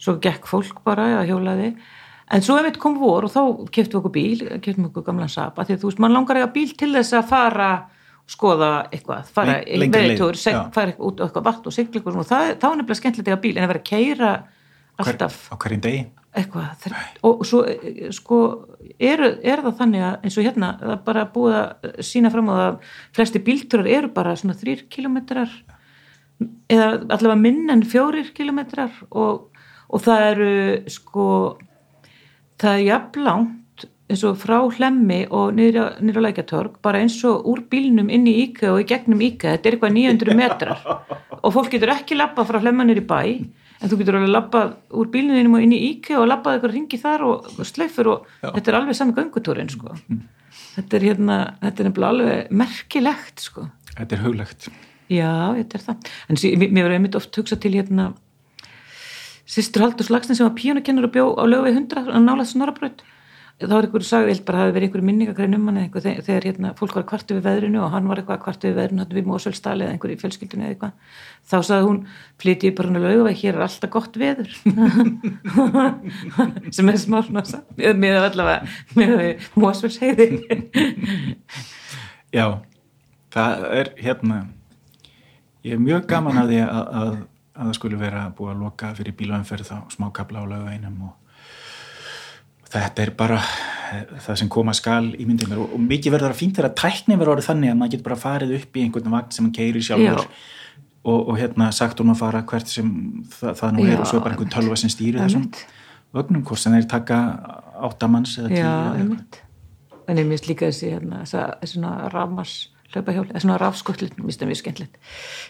svo 0.00 0.14
gekk 0.22 0.46
fólk 0.50 0.84
bara 0.86 1.08
að 1.18 1.32
hjólaði, 1.32 1.72
en 2.30 2.44
svo 2.46 2.58
einmitt 2.58 2.78
kom 2.80 2.98
vor 3.00 3.26
og 3.26 3.32
þá 3.32 3.40
keftum 3.74 3.96
við 3.96 4.00
okkur 4.00 4.14
bíl, 4.14 4.44
keftum 4.60 4.84
við 4.84 4.90
okkur 4.92 5.06
gamlan 5.08 5.32
sapa, 5.32 5.64
því 5.66 5.76
að 5.76 5.82
þú 5.82 5.90
veist, 5.90 6.02
mann 6.04 6.14
langar 6.14 6.38
eiga 6.40 6.52
bíl 6.54 6.68
til 6.78 6.92
þess 6.94 7.16
að 7.18 7.26
fara 7.32 7.70
skoða 8.30 8.70
eitthvað, 8.92 9.34
fara 9.34 9.58
veðitúr, 9.66 10.38
fara 10.74 10.94
út 11.02 11.18
á 11.18 11.26
eitthvað 11.26 11.46
vatn 11.48 11.66
og 11.66 11.74
sigla 11.74 11.98
eitthvað 11.98 12.22
og 12.22 12.28
það, 12.28 12.46
þá 12.62 12.66
er 12.68 12.76
nefnilega 12.78 13.00
skemmtilegt 13.00 13.28
að 13.28 13.34
eiga 13.34 13.42
bíl 13.42 13.54
en 13.56 13.64
að 13.64 13.72
vera 13.72 13.82
að 13.82 13.88
keira 13.90 14.32
alltaf. 15.00 15.38
á 15.50 15.54
hverjum 15.58 15.84
degi. 15.86 16.06
Eitthvað 16.30 16.84
og 17.26 17.40
svo 17.48 17.64
sko 18.14 18.36
er, 19.02 19.22
er 19.42 19.64
það 19.64 19.80
þannig 19.80 20.04
að 20.06 20.26
eins 20.28 20.36
og 20.38 20.46
hérna 20.46 20.68
það 20.78 20.92
er 20.94 21.00
bara 21.08 21.24
búið 21.34 21.56
að 21.58 22.04
sína 22.06 22.30
fram 22.30 22.50
á 22.50 22.54
það 22.54 22.66
að 22.68 22.92
flesti 23.18 23.42
bílturar 23.48 23.88
eru 23.90 24.10
bara 24.14 24.36
svona 24.38 24.54
þrýr 24.60 24.84
kilometrar 24.94 25.56
eða 26.70 26.86
allavega 27.08 27.40
minn 27.40 27.74
en 27.74 27.82
fjórir 27.82 28.30
kilometrar 28.36 28.94
og, 29.10 29.48
og 29.90 30.04
það 30.06 30.26
eru 30.28 30.52
sko 30.94 31.26
það 32.60 32.76
er 32.76 32.84
jafn 32.86 33.24
langt 33.26 33.86
eins 34.10 34.24
og 34.26 34.38
frá 34.42 34.56
hlemmi 34.74 35.20
og 35.30 35.54
niður 35.54 35.86
á, 35.86 36.22
lækjatorg 36.26 36.80
bara 36.82 37.02
eins 37.04 37.16
og 37.28 37.46
úr 37.48 37.62
bílnum 37.70 38.10
inn 38.10 38.26
í 38.26 38.34
íka 38.46 38.72
og 38.74 38.82
í 38.82 38.88
gegnum 38.90 39.22
íka, 39.22 39.54
þetta 39.54 39.70
er 39.70 39.76
eitthvað 39.76 39.96
900 39.96 40.38
metrar 40.38 40.82
og 41.40 41.54
fólk 41.54 41.70
getur 41.76 41.94
ekki 41.94 42.18
lappa 42.18 42.44
frá 42.48 42.58
hlemmanir 42.60 43.00
í 43.02 43.06
bæ 43.06 43.20
en 43.80 43.88
þú 43.88 44.00
getur 44.02 44.18
alveg 44.18 44.34
lappað 44.34 44.74
úr 44.98 45.08
bílunum 45.14 45.56
og 45.56 45.64
inn 45.64 45.76
í 45.76 45.80
íka 45.92 46.18
og 46.20 46.28
lappað 46.28 46.58
eitthvað 46.58 46.76
ringi 46.76 47.00
þar 47.00 47.26
og, 47.28 47.48
sleifur 47.64 48.12
og 48.12 48.28
Já. 48.42 48.50
þetta 48.50 48.72
er 48.72 48.78
alveg 48.80 48.98
sami 48.98 49.16
göngutúrin 49.16 49.72
sko. 49.72 49.94
þetta 50.74 50.98
er 50.98 51.08
hérna 51.08 51.40
þetta 51.62 51.86
er 51.86 52.06
alveg 52.10 52.54
merkilegt 52.62 53.46
sko. 53.46 53.68
þetta 53.94 54.18
er 54.18 54.24
huglegt 54.26 54.70
Já, 55.10 55.56
þetta 55.58 55.74
er 55.74 55.82
það. 55.82 56.10
En 56.30 56.38
mér 56.70 56.84
verður 56.84 56.96
einmitt 56.96 57.16
oft 57.18 57.38
hugsa 57.40 57.56
til 57.58 57.72
hérna 57.74 58.12
sýstur 59.50 59.84
Haldur 59.84 60.06
Slagsnes 60.06 60.38
sem 60.38 60.46
var 60.46 60.56
píjónakennur 60.58 61.08
og 61.08 61.14
bjó 61.14 61.24
á 61.34 61.44
lögu 61.48 61.72
100 61.72 62.06
að 62.10 62.22
nálaðs 62.26 62.54
Norrabraut. 62.58 63.02
Það 63.60 63.74
var 63.74 63.84
einhverju 63.84 64.06
sagði, 64.08 64.24
ég 64.30 64.36
held 64.38 64.44
bara 64.48 64.56
að 64.56 64.60
það 64.60 64.64
hafi 64.64 64.74
verið 64.74 64.86
einhverju 64.86 65.06
minningakræn 65.06 65.56
um 65.58 65.64
hann 65.68 65.78
eitthvað 65.82 66.04
þegar, 66.24 66.44
hérna, 66.48 66.68
fólk 66.78 66.94
var 66.96 67.04
kvart 67.10 67.32
við 67.34 67.40
veðrinu 67.44 67.80
og 67.84 67.90
hann 67.92 68.06
var 68.08 68.20
eitthvað 68.22 68.38
kvart 68.46 68.62
við 68.64 68.78
veðrinu 68.78 69.04
við 69.12 69.26
Mósvöldsdali 69.28 69.84
eða 69.84 69.96
einhverju 69.96 70.20
fjölskyldinu 70.22 70.64
eða 70.64 70.72
eitthvað. 70.72 71.18
Þá 71.50 71.56
sagði 71.68 71.88
hún, 71.90 71.98
flytið 72.40 72.72
bara 72.78 72.88
hann 72.88 73.00
að 73.00 73.04
lögu 73.04 73.34
hér 73.42 73.58
er 73.58 73.64
alltaf 73.66 73.92
gott 73.92 74.16
veður. 74.22 74.54
sem 76.78 76.92
er 76.94 77.00
smá 77.02 77.18
svona 77.26 77.42
samt, 77.50 77.74
með 77.76 78.16
allavega 78.22 78.64
með 78.96 79.44
Mósvöldsheiði. 79.60 80.30
já, 82.38 82.46
það 83.36 83.68
er 83.82 83.92
hérna 84.00 84.40
ég 85.66 85.76
er 85.76 85.82
mjög 85.84 86.06
gaman 86.08 86.40
að 86.40 86.54
því 86.54 86.60
að, 86.64 86.90
að, 87.00 87.12
að 87.60 87.68
það 87.68 87.76
skulle 87.76 88.00
vera 88.00 88.28
búið 88.36 88.54
að 88.54 88.62
loka 88.64 88.92
fyrir 88.96 89.16
bílaumferð 89.18 89.72
á 89.76 89.78
smákabla 89.92 90.44
á 90.44 90.50
lögveinum 90.50 91.02
og 91.08 91.16
þetta 92.70 93.04
er 93.04 93.12
bara 93.18 93.40
eh, 93.40 94.14
það 94.24 94.38
sem 94.42 94.52
koma 94.52 94.74
skal 94.76 95.10
í 95.12 95.26
myndið 95.28 95.52
mér 95.52 95.60
og, 95.64 95.74
og 95.76 95.84
mikið 95.84 96.16
verður 96.16 96.34
að 96.34 96.40
fínt 96.40 96.56
þegar 96.56 96.70
að 96.70 96.78
tækni 96.80 97.18
verður 97.18 97.34
orðið 97.34 97.50
þannig 97.50 97.72
að 97.72 97.80
maður 97.80 97.92
getur 97.94 98.08
bara 98.08 98.22
farið 98.22 98.56
upp 98.60 98.78
í 98.78 98.86
einhvern 98.86 99.14
vagn 99.16 99.36
sem 99.36 99.46
hann 99.46 99.56
keiri 99.58 99.84
sjálfur 99.84 100.24
Já. 100.24 100.40
og, 101.02 101.20
og 101.20 101.36
hérna 101.40 101.68
sagt 101.76 102.00
hún 102.02 102.14
að 102.14 102.22
fara 102.22 102.42
hvert 102.52 102.72
sem 102.72 102.90
það, 103.34 103.52
það 103.60 103.76
nú 103.76 103.84
er 103.84 103.92
Já, 103.92 104.00
og 104.00 104.10
svo 104.10 104.20
er 104.20 104.26
bara 104.26 104.36
einhvern 104.36 104.54
tölva 104.56 104.80
sem 104.80 104.94
stýri 104.94 105.20
þessum 105.20 105.46
vögnum 106.16 106.46
hvort 106.46 106.62
sem 106.62 106.74
þeir 106.74 106.88
taka 106.90 107.20
áttamanns 107.90 108.36
eða 108.40 108.50
tíu 108.50 108.62
Já, 108.62 108.72
einmitt. 108.98 109.42
En 110.10 110.18
ég 110.18 110.26
minnst 110.26 110.48
líka 110.50 110.66
þessi, 110.66 110.90
hérna, 110.96 111.22
svona 111.70 111.92
rafmars 112.90 112.94
hlaupahjól, 112.94 113.26
eða 113.30 113.40
svona 113.42 113.58
rafskullin, 113.60 114.10
mér 114.16 114.26
finnst 114.26 114.40
það 114.40 114.50
mjög 114.50 114.58
skemmtilegt. 114.60 114.96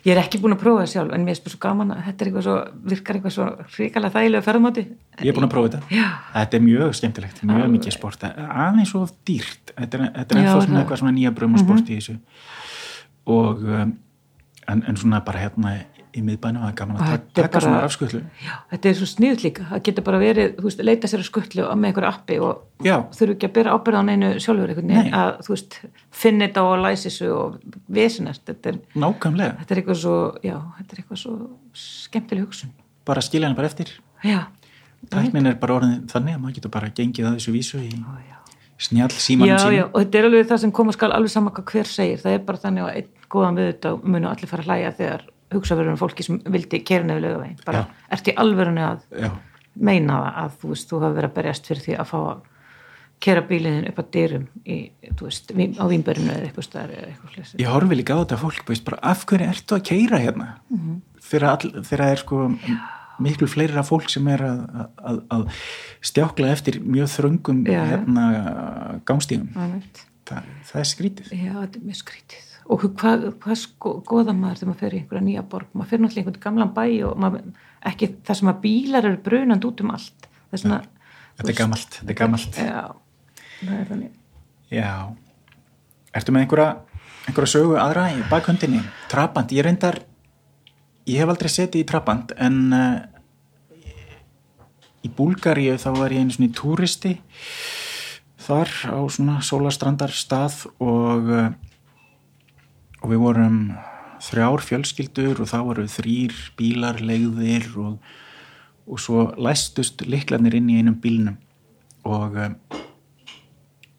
Ég 0.04 0.12
er 0.12 0.20
ekki 0.20 0.40
búin 0.40 0.54
að 0.54 0.60
prófa 0.60 0.82
það 0.84 0.90
sjálf, 0.92 1.12
en 1.14 1.24
mér 1.24 1.34
finnst 1.34 1.44
það 1.46 1.54
svo 1.54 1.60
gaman 1.64 1.92
að 1.94 2.02
þetta 2.06 2.26
eitthvað 2.26 2.44
svo, 2.46 2.56
virkar 2.90 3.16
eitthvað 3.18 3.34
svo 3.34 3.46
hrikalega 3.76 4.14
þægilega 4.16 4.46
ferðmáti. 4.46 4.84
Ég 5.20 5.30
er 5.30 5.36
búin 5.38 5.46
að 5.46 5.54
prófa 5.54 5.70
þetta. 5.70 5.80
Já. 5.94 6.08
Þetta 6.34 6.58
er 6.58 6.64
mjög 6.66 6.94
skemmtilegt, 7.00 7.42
mjög 7.42 7.62
Alveg. 7.62 7.74
mikið 7.78 7.96
sport. 7.96 8.26
Aðeins 8.66 8.92
svo 8.92 9.06
dýrt. 9.28 9.74
Þetta 9.76 9.98
er, 9.98 10.06
þetta 10.18 10.36
er 10.36 10.40
Já, 10.40 10.44
ennþá 10.44 10.66
svona 10.66 10.82
eitthvað 10.82 11.02
svona 11.02 11.16
nýja 11.16 11.34
brömmasport 11.40 11.90
í 11.90 11.98
þessu. 12.00 12.18
Og 13.30 13.64
um, 13.64 13.96
en, 14.68 14.84
en 14.86 15.00
svona 15.00 15.22
bara 15.24 15.46
hérna 15.46 15.76
í 16.16 16.22
miðbænum, 16.26 16.62
er 16.68 16.74
gaman 16.78 16.96
að 16.96 17.10
taka, 17.10 17.24
taka 17.38 17.60
svona 17.60 17.76
bara- 17.78 17.86
rafskutlu 17.86 18.20
Já, 18.44 18.52
þetta 18.72 18.88
er 18.90 18.94
svo 18.98 19.08
sniðt 19.10 19.44
líka, 19.44 19.64
það 19.70 19.82
getur 19.88 20.04
bara 20.08 20.18
verið 20.22 20.54
þú 20.58 20.64
veist, 20.66 20.82
leita 20.84 21.10
sér 21.10 21.22
að 21.22 21.28
skuttlu 21.30 21.66
með 21.76 21.90
einhverju 21.90 22.10
appi 22.10 22.38
og 22.40 22.62
Já, 22.84 22.96
þurfu 23.16 23.34
ekki 23.36 23.48
að 23.50 23.54
byrja 23.58 23.74
ábyrða 23.76 24.00
á 24.00 24.08
neinu 24.08 24.30
sjálfur 24.40 24.72
einhvern 24.72 24.92
veginn, 24.94 25.14
að 25.14 25.32
þú 25.46 25.54
veist 25.54 25.78
finna 26.10 26.46
þetta 26.48 26.62
og 26.66 26.84
læsi 26.84 27.08
þessu 27.10 27.28
og 27.36 27.58
vesinast 27.88 28.44
þetta 28.48 28.72
er, 28.72 28.78
nákvæmlega. 28.94 29.58
þetta 29.60 29.74
er 29.76 29.82
eitthvað 29.82 30.00
svo 30.02 30.16
já, 30.42 30.56
þetta 30.78 30.92
er 30.96 31.02
eitthvað 31.04 31.20
svo 31.24 31.34
skemmtileg 31.74 32.46
hugsun. 32.48 32.72
Bara 33.06 33.20
skilja 33.24 33.48
hann 33.48 33.56
bara 33.56 33.66
eftir. 33.70 33.92
Já, 34.24 34.46
tæknin 35.08 35.46
er 35.46 35.54
bara 35.60 35.78
orðin 35.78 36.06
þannig 36.10 36.36
að 36.36 36.42
maður 36.42 36.54
getur 36.58 36.70
bara 36.74 36.90
gengið 36.90 37.26
að 37.30 37.38
þessu 37.38 37.52
vísu 37.54 37.78
í 37.80 37.88
já. 37.90 38.36
snjall 38.80 39.10
já, 39.12 39.20
símanum 39.20 39.52
já, 39.54 39.58
sínum. 39.64 39.90
og 39.94 40.00
þetta 40.02 40.18
er 40.18 40.24
alveg 40.28 40.48
það 40.50 40.60
sem 40.64 40.72
koma 40.72 40.92
skal 40.92 41.12
alveg 41.16 41.30
sama 41.32 41.50
hvað 41.56 41.72
hver 41.72 41.88
segir, 41.88 42.18
það 42.20 42.32
er 42.36 42.44
bara 42.44 42.58
þannig 42.58 42.84
að 42.84 42.96
einn 43.00 43.08
góðan 43.30 43.60
við 43.60 43.68
þetta 43.72 43.92
munu 44.02 44.28
allir 44.30 44.50
fara 44.50 44.62
að 44.64 44.68
hlæja 44.70 44.92
þegar 44.98 45.24
hugsa 45.54 45.76
verður 45.78 45.94
um 45.96 46.00
fólki 46.00 46.26
sem 46.26 46.38
vildi 46.52 46.82
kerinu 46.86 47.16
við 47.18 47.26
lögavegin, 47.26 47.58
bara 47.66 47.82
Já. 47.82 48.04
ert 48.16 48.30
í 48.30 48.36
alvörinu 48.44 48.84
að 48.86 49.02
Já, 49.24 49.30
meina 49.90 50.20
það 50.20 50.38
að 50.44 50.54
þú 50.60 50.70
veist, 50.74 50.88
þú 50.90 51.00
hafa 51.02 51.16
verið 51.18 51.30
að 51.30 51.36
berjast 51.40 51.70
fyrir 51.70 51.84
því 51.86 51.98
að 51.98 52.08
fá 52.12 52.18
að 52.20 52.46
kera 53.20 53.42
bílinn 53.44 53.88
upp 53.90 53.98
að 54.00 54.06
dyrum 54.16 54.46
í, 54.64 54.76
þú 55.18 55.26
veist, 55.26 55.50
á 55.52 55.84
vínbörinu 55.90 56.32
eða 56.32 56.46
eitthvað 56.48 56.66
stær 56.66 56.94
eða 56.94 57.10
eitthvað 57.10 57.34
slessi. 57.34 57.58
ég 57.60 57.68
horfi 57.74 57.98
líka 57.98 58.16
á 58.16 58.20
þetta 58.22 58.38
fólk 58.40 58.70
veist, 58.70 58.84
bara, 58.86 59.00
af 59.10 59.26
hverju 59.28 59.48
ertu 59.52 59.76
að 59.76 59.84
keira 59.90 60.20
hérna 60.22 60.46
þegar, 61.20 61.46
all, 61.50 61.72
þegar 61.84 62.04
það 62.06 62.14
er 62.14 62.22
sko 62.22 62.40
miklu 63.20 63.48
fleira 63.52 63.84
fólk 63.84 64.08
sem 64.08 64.28
er 64.32 64.44
að, 64.46 64.62
að, 65.04 65.18
að 65.36 65.42
stjákla 66.10 66.54
eftir 66.54 66.80
mjög 66.80 67.10
þröngum 67.12 67.60
Já. 67.68 67.82
hérna, 67.90 68.24
gangstíðum 69.04 69.50
það, 69.52 70.48
það 70.70 70.80
er 70.80 70.88
skrítið 70.94 71.34
Já, 71.36 71.52
þetta 71.58 71.82
er 71.82 71.84
mjög 71.90 72.00
skrítið. 72.00 72.49
Og 72.70 72.84
hvað, 73.00 73.30
hvað 73.42 73.58
sko, 73.62 73.94
goða 74.06 74.34
maður 74.36 74.60
þegar 74.60 74.70
maður 74.70 74.80
fer 74.82 74.94
í 74.94 75.00
einhverja 75.00 75.24
nýja 75.26 75.46
borg? 75.52 75.70
Maður 75.72 75.90
fer 75.90 76.02
náttúrulega 76.02 76.20
í 76.20 76.24
einhvern 76.24 76.44
gamlan 76.44 76.74
bæ 76.76 76.84
og 77.08 77.22
maður, 77.24 77.48
ekki 77.90 78.10
það 78.28 78.40
sem 78.40 78.52
að 78.52 78.60
bílar 78.66 79.08
eru 79.08 79.22
brunand 79.24 79.66
út 79.66 79.82
um 79.84 79.94
allt. 79.94 80.28
Það 80.50 80.58
er 80.58 80.62
svona... 80.64 80.82
þetta 81.40 81.52
er 81.54 81.58
gamalt, 81.62 81.98
þetta 82.00 82.14
er 82.14 82.20
gamalt 82.20 82.60
Já, 82.60 82.84
það 83.62 83.74
er 83.78 83.90
þannig. 83.94 84.14
Já 84.70 84.92
Ertu 86.10 86.34
með 86.34 86.44
einhverja, 86.44 86.70
einhverja 87.30 87.52
sögu 87.52 87.76
aðra 87.78 88.08
í 88.10 88.22
bakhundinni? 88.30 88.80
Trabant, 89.10 89.52
ég 89.54 89.66
reyndar 89.66 90.00
ég 91.10 91.22
hef 91.22 91.30
aldrei 91.32 91.50
setið 91.52 91.84
í 91.84 91.88
Trabant 91.88 92.34
en 92.38 92.58
uh, 92.74 92.98
í 95.06 95.10
Búlgaríu 95.16 95.78
þá 95.80 95.90
var 95.96 96.14
ég 96.14 96.24
einu 96.24 96.34
svona 96.34 96.50
í 96.50 96.56
túristi 96.56 97.14
þar 98.40 98.72
á 98.90 98.98
svona 99.12 99.38
sólastrandar 99.44 100.12
stað 100.14 100.64
og 100.82 101.30
uh, 101.30 101.48
og 103.00 103.12
við 103.12 103.22
vorum 103.22 103.58
þrjár 104.20 104.64
fjölskyldur 104.64 105.40
og 105.40 105.48
þá 105.48 105.58
voru 105.64 105.86
þrýr 105.88 106.36
bílar, 106.58 107.00
legðir 107.00 107.68
og, 107.80 107.96
og 108.86 109.00
svo 109.00 109.30
læstust 109.40 110.04
liklarnir 110.06 110.58
inn 110.58 110.70
í 110.72 110.78
einum 110.80 110.98
bílnum. 111.00 111.38
Og 112.08 112.36
uh, 112.36 112.52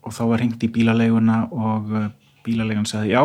og 0.01 0.13
þá 0.15 0.23
var 0.31 0.41
hringt 0.41 0.63
í 0.65 0.71
bílaleguna 0.73 1.43
og 1.53 1.93
uh, 1.93 2.09
bílalegun 2.45 2.87
sagði 2.89 3.13
já, 3.13 3.21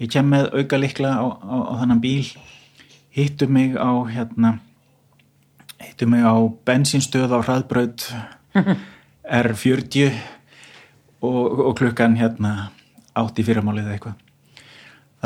ég 0.00 0.12
kem 0.12 0.28
með 0.32 0.50
auka 0.52 0.80
likla 0.80 1.14
á, 1.16 1.24
á, 1.24 1.56
á 1.56 1.72
þannan 1.80 2.02
bíl. 2.04 2.28
Hittu 3.16 3.48
mig 3.48 3.76
á 3.80 3.92
hérna 4.12 4.58
hittu 5.80 6.08
mig 6.08 6.24
á 6.24 6.36
bensinstöð 6.68 7.32
á 7.32 7.40
hraðbraut 7.40 8.04
R40 9.40 10.12
og, 11.24 11.64
og 11.70 11.72
klukkan 11.80 12.16
hérna 12.20 12.70
átt 13.16 13.40
í 13.40 13.46
fyrramálið 13.46 13.94
eitthvað 13.94 14.25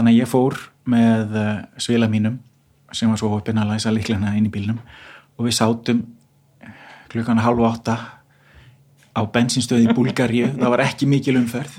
þannig 0.01 0.17
að 0.17 0.23
ég 0.23 0.31
fór 0.31 0.57
með 0.89 1.37
uh, 1.37 1.51
svila 1.81 2.09
mínum 2.09 2.41
sem 2.97 3.11
var 3.11 3.21
svo 3.21 3.35
opinn 3.37 3.61
að 3.61 3.75
læsa 3.75 3.93
liklana 3.95 4.33
inn 4.39 4.49
í 4.49 4.53
bílnum. 4.53 4.81
Og 5.39 5.47
við 5.47 5.59
sátum 5.61 6.01
klukkan 7.13 7.43
halv 7.45 7.63
átta 7.69 7.97
á 9.13 9.21
bensinstöði 9.31 9.91
í 9.91 9.95
Búlgaríu. 9.95 10.51
Það 10.61 10.75
var 10.75 10.85
ekki 10.87 11.09
mikil 11.11 11.37
umferð. 11.41 11.79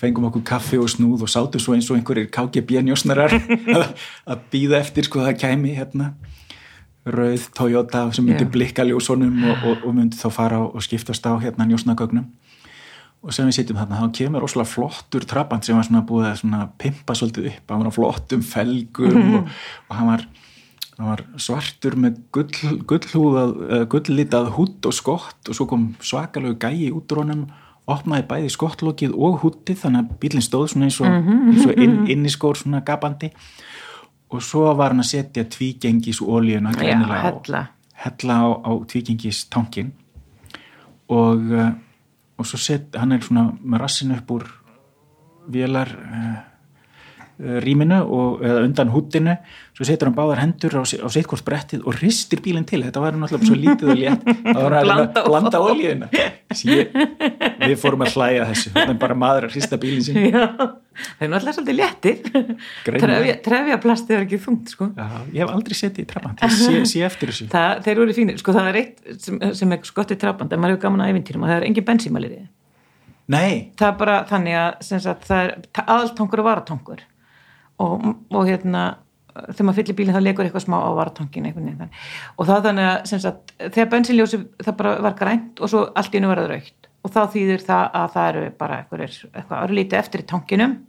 Fengum 0.00 0.26
okkur 0.26 0.42
kaffi 0.46 0.80
og 0.82 0.90
snúð 0.90 1.26
og 1.28 1.30
sátum 1.30 1.62
svo 1.62 1.76
eins 1.76 1.90
og 1.92 2.00
einhverjir 2.00 2.30
KGB 2.34 2.82
njósnarar 2.88 3.36
að, 3.78 4.40
býða 4.50 4.80
eftir 4.80 5.06
sko 5.06 5.22
það 5.22 5.36
kæmi 5.44 5.76
hérna. 5.76 6.14
Rauð 7.06 7.48
Toyota 7.54 8.08
sem 8.14 8.26
myndi 8.26 8.46
Já. 8.46 8.50
blikka 8.54 8.86
ljósonum 8.86 9.44
og, 9.50 9.62
og, 9.66 9.86
og 9.86 9.94
myndi 9.94 10.18
þá 10.18 10.28
fara 10.34 10.58
og 10.62 10.82
skiptast 10.86 11.26
á 11.26 11.34
hérna 11.42 11.66
njósnagögnum 11.66 12.28
og 13.22 13.32
sem 13.34 13.46
við 13.46 13.54
sitjum 13.60 13.78
þarna, 13.78 14.00
þá 14.02 14.12
kemur 14.18 14.42
rosalega 14.42 14.70
flottur 14.72 15.26
trabant 15.30 15.64
sem 15.64 15.76
var 15.78 15.86
svona 15.86 16.04
búið 16.08 16.28
að 16.32 16.38
svona 16.42 16.62
pimpa 16.82 17.14
svolítið 17.14 17.50
upp, 17.52 17.66
hann 17.70 17.82
var 17.84 17.90
á 17.94 17.98
flottum 17.98 18.42
felgum 18.42 19.34
og, 19.38 19.50
og 19.88 19.96
hann 19.98 20.08
var 20.10 20.24
hann 20.98 21.08
var 21.08 21.22
svartur 21.40 21.94
með 21.98 22.18
gull, 22.34 22.80
gullhúðað, 22.90 23.52
gulllitað 23.90 24.50
hútt 24.58 24.86
og 24.90 24.94
skott 24.94 25.48
og 25.50 25.56
svo 25.56 25.66
kom 25.70 25.86
svakalegu 26.04 26.58
gæi 26.60 26.90
út 26.92 27.10
úr 27.14 27.22
honum, 27.22 27.46
opnaði 27.90 28.26
bæði 28.28 28.50
skottlokið 28.54 29.14
og 29.16 29.38
húttið 29.42 29.80
þannig 29.84 30.02
að 30.04 30.18
bílinn 30.22 30.44
stóð 30.44 30.66
svona 30.74 30.86
eins 30.90 30.98
og, 31.02 31.08
eins 31.08 31.64
og 31.66 31.80
inn, 31.82 31.96
inniskór 32.12 32.60
svona 32.60 32.82
gapandi. 32.86 33.32
Og 34.32 34.44
svo 34.44 34.68
var 34.78 34.92
hann 34.94 35.02
að 35.02 35.08
setja 35.10 35.42
tvígengis 35.50 36.20
ólíuna 36.22 36.70
á- 36.76 36.78
hella. 37.24 37.62
hella 38.04 38.36
á, 38.38 38.48
á 38.62 38.70
tvígengis 38.92 39.42
tankin 39.50 39.90
og, 41.08 41.42
uh, 41.52 41.72
og 42.42 42.48
svo 42.50 42.60
set, 42.60 42.90
hann 42.98 43.14
er 43.14 43.22
svona 43.24 43.50
með 43.62 43.84
rassin 43.84 44.14
upp 44.16 44.32
úr 44.34 44.48
vélar 45.52 45.90
uh, 45.94 46.40
rýminu 47.62 47.98
og, 48.02 48.42
eða 48.44 48.62
undan 48.66 48.90
húttinu 48.92 49.34
svo 49.72 49.86
setur 49.88 50.10
hann 50.10 50.16
báðar 50.16 50.42
hendur 50.42 50.76
á, 50.78 50.82
á 50.82 51.08
sitt 51.10 51.26
hvort 51.30 51.44
brettið 51.46 51.86
og 51.88 51.96
ristir 51.98 52.42
bílinn 52.44 52.66
til. 52.68 52.82
Þetta 52.84 53.02
var 53.02 53.16
náttúrulega 53.18 53.48
svo 53.48 53.58
lítið 53.58 53.92
og 53.94 54.00
létt. 54.02 54.28
Það 54.44 54.62
var 54.62 54.76
að 54.78 54.92
Blanda 55.26 55.62
Sér, 56.52 56.92
við 57.62 57.76
fórum 57.80 58.04
að 58.04 58.16
hlæja 58.18 58.48
þessu. 58.52 58.74
Þannig 58.76 59.00
bara 59.00 59.18
maður 59.18 59.48
að 59.48 59.56
hrista 59.56 59.80
bílinn 59.80 60.06
sin 60.06 60.28
Já, 60.28 60.44
það 60.94 61.26
er 61.26 61.32
náttúrulega 61.32 61.54
svolítið 61.56 61.78
léttir. 61.78 63.36
Trefja, 63.46 63.78
plastið 63.82 64.16
er 64.16 64.24
ekki 64.26 64.40
þungt, 64.42 64.72
sko. 64.74 64.88
Já, 64.96 65.06
ég 65.32 65.44
hef 65.44 65.52
aldrei 65.56 65.78
setið 65.78 66.04
í 66.04 66.08
trafant 66.12 66.42
ég 66.44 66.56
sé, 66.56 66.80
sé 66.92 67.04
eftir 67.06 67.32
þessu 67.32 67.48
Það, 67.54 67.84
þeir 67.86 68.02
eru 68.06 68.16
fínir, 68.18 68.40
sko 68.42 68.56
það 68.56 68.72
er 68.72 68.80
eitt 68.82 69.22
sem, 69.26 69.38
sem 69.60 69.76
er 69.76 69.86
skott 69.88 70.14
í 70.14 70.18
trafband, 70.20 70.52
en 70.52 70.62
maður 70.62 70.76
hefur 70.76 70.84
gaman 70.88 71.04
að 71.06 71.14
æfintýrum 71.14 71.46
og 71.46 71.52
það 71.52 71.60
er 71.60 71.68
engin 71.70 71.88
bensímælir 71.88 72.34
í. 72.36 72.42
Nei, 73.32 73.54
Það 73.78 73.88
er 73.88 73.96
bara 74.02 74.18
þannig 74.28 74.58
að 74.58 74.84
sagt, 75.06 75.28
það 75.28 75.46
er 75.46 75.86
aðaltankur 75.86 76.42
og 76.42 76.48
varatankur 76.50 77.04
og, 77.82 78.12
og 78.34 78.48
hérna 78.50 78.82
þegar 79.32 79.66
maður 79.66 79.78
fyllir 79.80 79.96
bílinn 79.96 80.16
þá 80.16 80.22
legur 80.26 80.46
eitthvað 80.46 80.64
smá 80.66 80.76
á 80.76 80.90
þannig. 80.92 81.88
og 82.36 82.48
það 82.48 82.66
þannig 82.68 82.88
að 82.90 83.12
sagt, 83.24 83.54
þegar 83.62 83.90
bensínljósi 83.94 84.40
það 84.60 84.76
bara 84.82 84.94
var 85.06 85.16
grænt 85.18 85.62
og 85.62 85.72
svo 85.72 85.84
allt 85.96 86.12
í 86.12 86.20
einu 86.20 86.28
var 86.28 86.42
það 86.42 86.50
raukt 86.52 86.81
og 87.02 87.10
þá 87.12 87.20
þýðir 87.34 87.66
það 87.66 87.84
að 87.98 88.08
það 88.14 88.30
eru 88.30 88.48
bara 88.62 88.80
eitthvað, 88.80 89.60
örlítið 89.64 89.98
eftir 89.98 90.22
í 90.22 90.26
tankinum. 90.32 90.80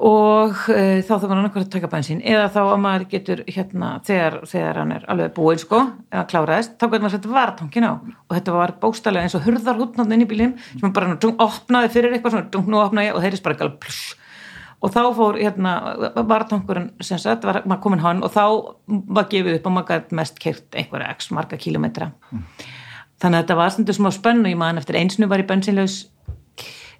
Og 0.00 0.60
e, 0.72 1.02
þá 1.04 1.10
þarf 1.10 1.26
hann 1.26 1.40
annað 1.42 1.58
að 1.60 1.72
taka 1.74 1.90
bensín. 1.92 2.22
Eða 2.24 2.46
þá 2.54 2.60
að 2.62 2.78
maður 2.80 3.02
getur 3.10 3.42
hérna 3.44 3.90
þegar, 4.06 4.38
þegar 4.48 4.78
hann 4.80 4.94
er 4.96 5.04
alveg 5.12 5.34
búinn 5.36 5.60
sko 5.60 5.80
eða 6.08 6.22
kláraðist, 6.30 6.78
þá 6.80 6.86
getur 6.86 7.04
maður 7.04 7.14
sett 7.16 7.28
varatankin 7.34 7.88
á. 7.90 7.92
Og 8.00 8.36
þetta 8.38 8.54
var 8.56 8.72
bóstalega 8.80 9.28
eins 9.28 9.36
og 9.36 9.44
hurðarhútnátt 9.44 10.16
inn 10.16 10.24
í 10.24 10.30
bílinn 10.30 10.56
sem 10.70 10.96
bara 10.96 11.18
dung, 11.20 11.36
opnaði 11.44 11.92
fyrir 11.92 12.16
eitthvað 12.16 12.38
svona 12.38 12.50
dung, 12.54 12.72
nú 12.72 12.80
opnaði 12.80 13.12
og 13.12 13.28
ekki 13.28 13.52
alveg 13.52 13.78
pluss. 13.84 14.02
Og 14.80 14.94
þá 14.94 15.00
fór 15.12 15.36
hérna 15.36 15.74
varatankurinn 16.16 16.92
sem 17.04 17.20
sagt, 17.20 17.44
var, 17.44 17.60
maður 17.68 17.82
komin 17.84 18.00
hann 18.00 18.22
og 18.24 18.32
þá 18.32 18.44
var 18.88 19.28
gefið 19.28 19.58
upp 19.58 19.68
og 19.68 19.74
maður 19.76 19.90
gæti 19.98 20.16
mest 20.16 20.40
kert 20.40 20.78
einhverja 20.80 21.10
x 21.18 21.28
marga 21.36 21.60
kílometra 21.60 22.14
þannig 23.20 23.36
að 23.36 23.42
þetta 23.42 23.58
var 23.60 23.74
stundu 23.74 23.96
smá 23.96 24.10
spennu 24.14 24.52
ég 24.52 24.60
maður 24.60 24.82
eftir 24.82 25.00
einsinu 25.00 25.28
var 25.30 25.42
í 25.42 25.48
bensinlaus 25.48 26.00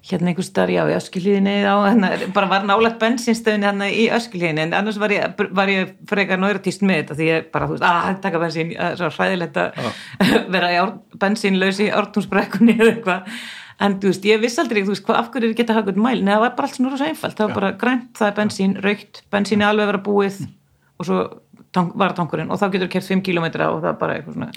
hérna 0.01 0.31
einhvers 0.31 0.49
staðar, 0.49 0.71
já, 0.73 0.81
í 0.89 1.21
hérna, 1.21 2.09
bara 2.33 2.49
var 2.49 2.65
nálægt 2.65 2.97
bensinstöðinni 3.01 3.67
hérna 3.67 3.89
í 3.93 4.07
öskilíðinni, 4.13 4.63
en 4.65 4.75
annars 4.79 4.97
var 4.99 5.13
ég, 5.13 5.35
var 5.53 5.69
ég 5.69 5.91
frekar 6.09 6.41
nöyratíst 6.41 6.81
með 6.81 7.03
þetta, 7.03 7.17
því 7.19 7.27
ég 7.27 7.49
bara, 7.53 7.67
þú 7.69 7.77
veist, 7.77 7.85
að 7.85 8.17
taka 8.23 8.41
bensín, 8.41 8.71
það 8.73 8.87
er 8.87 8.97
svo 8.97 9.09
hræðilegt 9.13 9.59
að 9.61 9.91
vera 10.55 10.71
í 10.73 10.79
ár, 10.81 10.93
bensínlaus 11.21 11.81
í 11.85 11.91
ártúnsbrekkunni 11.93 12.75
eða 12.79 12.95
eitthvað, 12.95 13.37
en 13.85 13.99
þú 14.01 14.09
veist, 14.09 14.27
ég 14.31 14.41
viss 14.41 14.63
aldrei, 14.63 14.81
þú 14.81 14.95
veist, 14.95 15.05
hvað, 15.05 15.21
af 15.21 15.29
hverju 15.35 15.53
geta 15.59 15.77
eitthvað 15.77 16.01
mæl, 16.01 16.17
neða, 16.17 16.33
það 16.33 16.43
var 16.47 16.57
bara 16.57 16.71
allt 16.71 16.79
svona 16.79 16.95
rosa 16.95 17.11
einfalt, 17.11 17.37
það 17.37 17.51
var 17.51 17.59
bara 17.59 17.71
grænt, 17.85 18.09
það 18.17 18.31
er 18.31 18.37
bensín, 18.41 18.75
raukt, 18.87 19.23
bensín 19.29 19.61
er 19.61 19.69
alveg 19.69 19.85
að 19.85 19.93
vera 19.93 20.05
búið 20.09 20.41
og 20.97 21.07
svo 21.07 21.21
tank, 21.75 21.93
var 21.99 22.15
tankurinn 22.17 22.51
og 22.51 22.59
þá 22.61 22.67
getur 22.73 22.91
kert 22.91 23.07
5 23.07 23.23
km 23.25 23.47
og 23.47 23.79
það 23.81 23.89
er 23.93 23.99
bara 24.01 24.17
eitthvað 24.17 24.37
svona, 24.37 24.49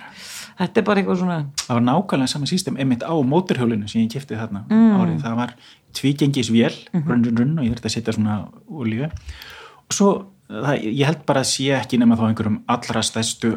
þetta 0.59 0.81
er 0.81 0.85
bara 0.89 1.01
eitthvað 1.03 1.19
svona, 1.23 1.39
það 1.65 1.75
var 1.79 1.85
nákvæmlega 1.89 2.33
sama 2.35 2.47
system 2.51 2.77
einmitt 2.77 3.03
á 3.07 3.15
móturhjólinu 3.15 3.89
sem 3.91 4.03
ég 4.05 4.13
kipti 4.15 4.37
þarna 4.39 4.65
mm. 4.69 4.93
árið, 5.01 5.17
það 5.25 5.37
var 5.41 5.55
tvígengisvél 5.95 6.75
Mhm. 6.93 7.09
runn, 7.09 7.25
runn, 7.25 7.37
runn 7.39 7.59
og 7.59 7.65
ég 7.65 7.75
þurfti 7.75 7.91
að 7.91 7.95
setja 7.97 8.15
svona 8.17 8.37
olíu 8.71 9.07
og 9.09 9.93
svo 9.95 10.11
það, 10.51 10.85
ég 10.91 11.07
held 11.07 11.25
bara 11.27 11.41
að 11.41 11.51
sé 11.55 11.71
ekki 11.79 11.99
nema 11.99 12.17
þá 12.19 12.29
einhverjum 12.29 12.61
allra 12.69 13.03
stærstu 13.03 13.55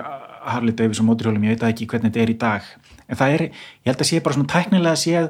Harley 0.48 0.72
Davidson 0.74 1.06
móturhjólum, 1.10 1.43
ég 1.43 1.58
veit 1.58 1.64
ekki 1.74 1.88
hvernig 1.88 2.14
þetta 2.14 2.24
er 2.24 2.32
í 2.32 2.38
dag 2.38 2.62
en 3.08 3.18
það 3.20 3.34
er, 3.38 3.41
ég 3.50 3.91
held 3.91 4.02
að 4.04 4.10
sé 4.12 4.22
bara 4.24 4.36
svona 4.38 4.52
tæknilega 4.54 4.95
séð 5.02 5.30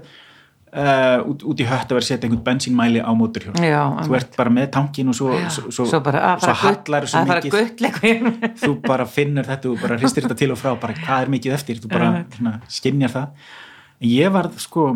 uh, 0.74 1.30
út, 1.32 1.44
út 1.48 1.62
í 1.64 1.66
hött 1.68 1.86
að 1.88 1.96
vera 1.98 2.04
að 2.04 2.08
setja 2.10 2.28
einhvern 2.28 2.44
bensínmæli 2.46 3.00
á 3.04 3.12
móturhjól 3.18 3.56
Já, 3.64 3.82
þú 4.08 4.18
ert 4.20 4.36
bara 4.40 4.54
með 4.54 4.68
tankin 4.76 5.12
og 5.12 5.18
svo, 5.18 5.30
svo, 5.54 5.70
svo, 5.72 5.86
svo 5.92 6.02
svo 6.44 6.56
gull- 6.56 6.64
hallar 6.64 7.08
svo 7.08 7.22
fara 7.30 7.44
mikið. 7.46 7.54
þú 8.64 8.74
bara 8.88 9.06
finnur 9.10 9.48
þetta, 9.48 9.64
þú 9.70 9.78
bara 9.82 10.00
hristir 10.02 10.28
þetta 10.28 10.40
til 10.44 10.52
og 10.56 10.60
frá 10.62 10.74
bara 10.82 10.98
hvað 10.98 11.24
er 11.28 11.34
mikið 11.38 11.56
eftir, 11.60 11.80
þú 11.84 11.92
bara 11.94 12.12
svona, 12.36 12.56
skinjar 12.80 13.16
það. 13.16 13.48
En 13.98 14.12
ég 14.12 14.36
var 14.36 14.52
sko 14.62 14.88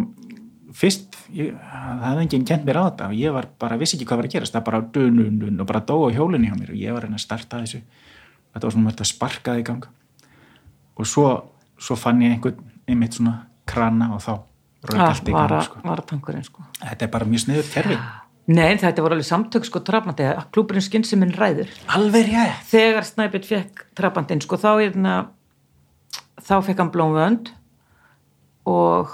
fyrst, 0.78 1.18
ég, 1.36 1.56
það 1.56 2.06
hefði 2.08 2.26
enginn 2.28 2.46
kent 2.48 2.68
mér 2.68 2.80
á 2.80 2.84
þetta 2.90 3.08
og 3.12 3.18
ég 3.20 3.34
var 3.36 3.48
bara, 3.60 3.80
vissi 3.82 3.98
ekki 3.98 4.08
hvað 4.12 4.22
var 4.22 4.30
að 4.30 4.36
gerast. 4.38 4.56
Það 4.56 4.68
bara 4.70 4.84
dun, 4.96 5.18
dun, 5.42 5.58
og 5.60 5.68
bara 5.68 5.82
dó 5.84 5.98
á 6.06 6.10
hjólunni 6.16 6.52
hjá 6.52 6.56
mér 6.60 6.72
og 6.76 6.80
ég 6.80 6.96
var 6.96 7.08
að 7.10 7.18
starta 7.20 7.60
þessu. 7.64 7.82
Þetta 8.52 8.68
var 8.68 8.76
svona 8.76 8.88
mörgt 8.90 9.04
að 9.04 9.10
sparka 9.12 9.52
það 9.56 9.64
í 9.64 9.66
gang. 9.68 9.90
Og 11.00 11.08
svo, 11.08 11.28
svo 11.82 11.98
fann 12.00 12.22
ég 12.24 12.38
einhvern 12.38 12.62
einmitt 12.88 13.18
svona 13.18 13.36
krana 13.68 14.12
og 14.16 14.24
þá 14.24 14.34
rauk 14.90 15.00
allt 15.06 15.28
í 15.30 15.32
var, 15.36 15.50
gang 15.50 15.60
að- 15.60 15.66
sko. 15.66 15.80
að 15.84 16.44
sko. 16.46 16.64
Þetta 16.82 17.02
er 17.08 17.12
bara 17.14 17.26
mjög 17.26 17.44
sniður 17.46 17.72
kerfi. 17.74 17.98
Nei, 18.52 18.76
þetta 18.78 19.04
voru 19.06 19.14
alveg 19.16 19.28
samtök 19.28 19.66
sko 19.66 19.80
trafnandi 19.86 20.26
að 20.26 20.48
klúburinn 20.52 20.82
skynsuminn 20.82 21.36
ræður. 21.38 21.70
Alveg 21.88 22.26
rétt. 22.32 22.64
Þegar 22.72 23.06
Snæbjörn 23.06 23.46
fekk 23.48 23.86
trafandinn 23.96 24.42
sko 24.42 24.58
þá 24.58 24.72
hérna 24.82 25.14
þá 26.42 26.56
fekk 26.66 26.78
hann 26.82 26.92
blómvönd 26.92 27.52
og 28.66 29.14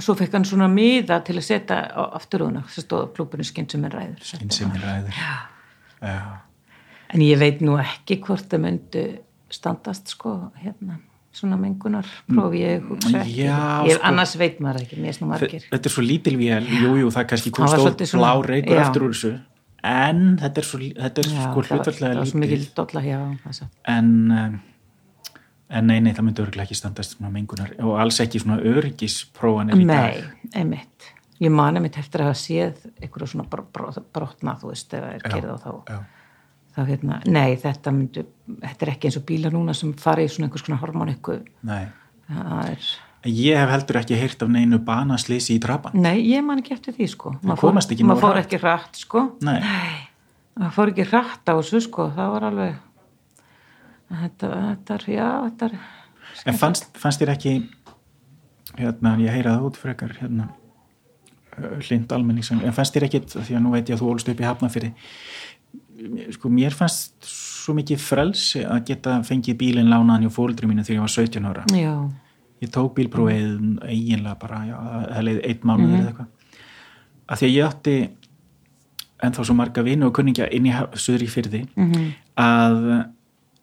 svo 0.00 0.14
fekk 0.18 0.32
hann 0.32 0.44
svona 0.48 0.68
miða 0.72 1.20
til 1.24 1.36
að 1.36 1.46
setja 1.46 1.78
afturúðuna 2.16 2.64
sem 2.72 2.84
stóð 2.86 3.12
klúburinn 3.16 3.46
skynsuminn 3.46 3.92
ræður. 3.92 4.32
Einsinn 4.40 4.72
er 4.74 4.86
ræður. 4.86 5.20
Já. 6.02 6.40
en 7.12 7.20
ég 7.20 7.38
veit 7.38 7.60
nú 7.60 7.76
ekki 7.78 8.16
hvort 8.24 8.48
það 8.50 8.62
myndi 8.64 9.04
standast 9.52 10.08
sko 10.08 10.50
hérna 10.62 10.96
svona 11.32 11.56
mengunar 11.60 12.06
prófi 12.28 12.60
ég 12.62 12.82
hugsa 12.88 13.22
ekki 13.22 13.36
Já, 13.46 13.58
ég, 13.88 13.94
sko. 13.96 14.02
annars 14.10 14.34
veit 14.40 14.58
maður 14.60 14.82
ekki, 14.84 14.98
mér 15.00 15.08
er 15.14 15.16
svona 15.18 15.30
margir 15.34 15.64
þetta 15.70 15.88
er 15.90 15.94
svo 15.94 16.04
lítil 16.04 16.36
vél, 16.40 16.66
jú, 16.82 16.90
jú, 17.00 17.08
það 17.14 17.26
kannski 17.32 17.50
kom 17.54 17.64
Það 17.66 17.72
var 17.72 17.78
stór 17.78 17.88
svolítið 17.88 18.10
svona- 18.12 18.34
blá 18.36 18.50
reykur 18.52 18.76
já. 18.76 18.82
aftur 18.86 19.06
úr 19.08 19.14
þessu 19.16 19.32
en 19.82 20.20
þetta 20.42 20.58
er, 20.62 20.68
svo, 20.68 20.78
þetta 20.78 21.18
er 21.24 21.30
Já, 21.32 21.46
sko 21.48 21.62
er 21.64 21.72
satt. 23.58 23.72
en, 23.88 24.12
um, 24.30 24.60
en 25.72 25.86
nei, 25.86 25.98
nei, 26.04 26.12
það 26.12 26.24
myndi 26.28 26.42
örgulega 26.44 26.66
ekki 26.68 26.76
standast 26.76 27.16
svona 27.16 27.32
mengunar 27.32 27.72
og 27.80 27.96
alls 27.98 28.20
ekki 28.20 28.38
svona 28.44 28.60
örgisprófanir 28.60 29.74
í 29.80 29.86
Nei, 29.88 29.96
dag 30.20 30.54
einmitt. 30.54 31.08
Ég 31.42 31.50
mani 31.50 31.80
mitt 31.82 31.96
eftir 31.98 32.20
að 32.22 32.28
hafa 32.30 32.38
séð 32.38 32.74
einhverju 33.02 33.26
svona 33.32 33.48
br 33.50 33.64
br 33.72 33.88
brotna, 34.14 34.52
þú 34.60 34.68
veist, 34.70 34.90
það 34.92 35.08
er 35.16 35.24
kerið 35.24 35.48
á 35.50 35.58
þá. 35.58 35.72
já. 35.88 35.98
Þá 36.72 36.82
hérna, 36.88 37.20
nei, 37.28 37.56
þetta 37.60 37.92
myndi, 37.94 38.22
þetta 38.62 38.86
er 38.86 38.92
ekki 38.94 39.08
eins 39.10 39.18
og 39.20 39.24
bílar 39.28 39.52
núna 39.54 39.74
sem 39.76 39.90
fari 40.00 40.24
í 40.24 40.30
svona 40.32 40.48
einhvers 40.48 40.64
konar. 40.66 41.90
Það 42.32 42.70
er, 42.70 42.86
ég 43.28 43.58
hef 43.60 43.70
heldur 43.74 43.98
ekki 44.00 44.16
heyrt 44.18 44.42
af 44.42 44.48
neinu 44.50 44.78
banaslýsi 44.86 45.58
í 45.58 45.60
trapan 45.62 45.92
nei, 46.00 46.16
ég 46.30 46.42
man 46.46 46.62
ekki 46.62 46.72
eftir 46.78 46.94
því, 46.96 47.08
sko. 47.12 47.34
Maður 47.42 47.60
fór- 47.60 48.06
Maður 48.08 48.22
fór 48.24 48.40
ekki 48.40 48.58
hratt, 48.62 48.96
sko. 49.04 49.26
nei, 49.44 49.60
Það 50.52 50.72
fór 50.76 50.90
ekki 50.92 51.04
hratt 51.08 51.48
á 51.48 51.52
þessu, 51.56 51.78
sko. 51.80 52.08
Það 52.12 52.32
var 52.34 52.44
alveg, 52.50 52.74
þetta, 54.12 54.48
þetta 54.68 54.96
er, 54.98 55.04
já, 55.14 55.28
þetta 55.46 55.68
er, 55.68 55.76
en 56.52 56.58
fannst, 56.60 56.90
fannst 57.00 57.22
þér 57.22 57.32
ekki 57.36 57.54
hérna, 58.78 59.14
ég 59.20 59.32
heyra 59.36 59.54
það 59.56 59.68
út 59.70 59.78
frekar 59.80 60.12
hérna 60.20 60.48
uh, 61.58 61.78
hlind 61.84 62.12
almenningssang, 62.12 62.62
en 62.64 62.76
fannst 62.76 62.96
þér 62.96 63.08
ekki 63.08 63.22
því 63.32 63.56
að 63.58 63.64
nú 63.64 63.72
veit 63.74 63.88
ég 63.88 63.96
að 63.96 64.04
þú 64.04 64.10
ólst 64.14 64.30
upp 64.32 64.40
í 64.42 64.48
hafnafyrir 64.48 64.92
sko 66.34 66.48
mér 66.50 66.72
fannst 66.76 67.12
svo 67.26 67.74
mikið 67.78 67.98
frelsi 68.02 68.64
að 68.66 68.84
geta 68.90 69.20
fengið 69.22 69.56
bílinn 69.60 69.88
lánaðan 69.92 70.26
hjá 70.26 70.32
fóldri 70.34 70.66
mínu 70.70 70.82
þegar 70.84 70.98
ég 70.98 71.04
var 71.06 71.14
17 71.14 71.46
ára. 71.52 71.64
Já, 71.70 71.94
ég 72.62 72.70
tók 72.74 72.94
bílprófið 72.96 73.78
eiginlega 73.86 74.38
bara, 74.38 74.62
það 75.12 75.22
leiði 75.28 75.44
einn 75.46 75.62
mánuður 75.62 75.92
Mhm. 75.92 76.00
eða 76.00 76.10
eitthvað. 76.12 76.26
Að 77.28 77.38
því 77.38 77.46
að 77.46 77.56
ég 77.56 77.66
átti 77.68 77.96
ennþá 79.22 79.44
svo 79.46 79.54
marga 79.54 79.82
vinu 79.86 80.06
og 80.06 80.14
kunningja 80.16 80.48
inn 80.52 80.66
í 80.66 80.72
söður 80.98 81.22
í 81.22 81.28
fyrði 81.30 81.60
Mhm. 81.76 82.12
að, 82.36 83.06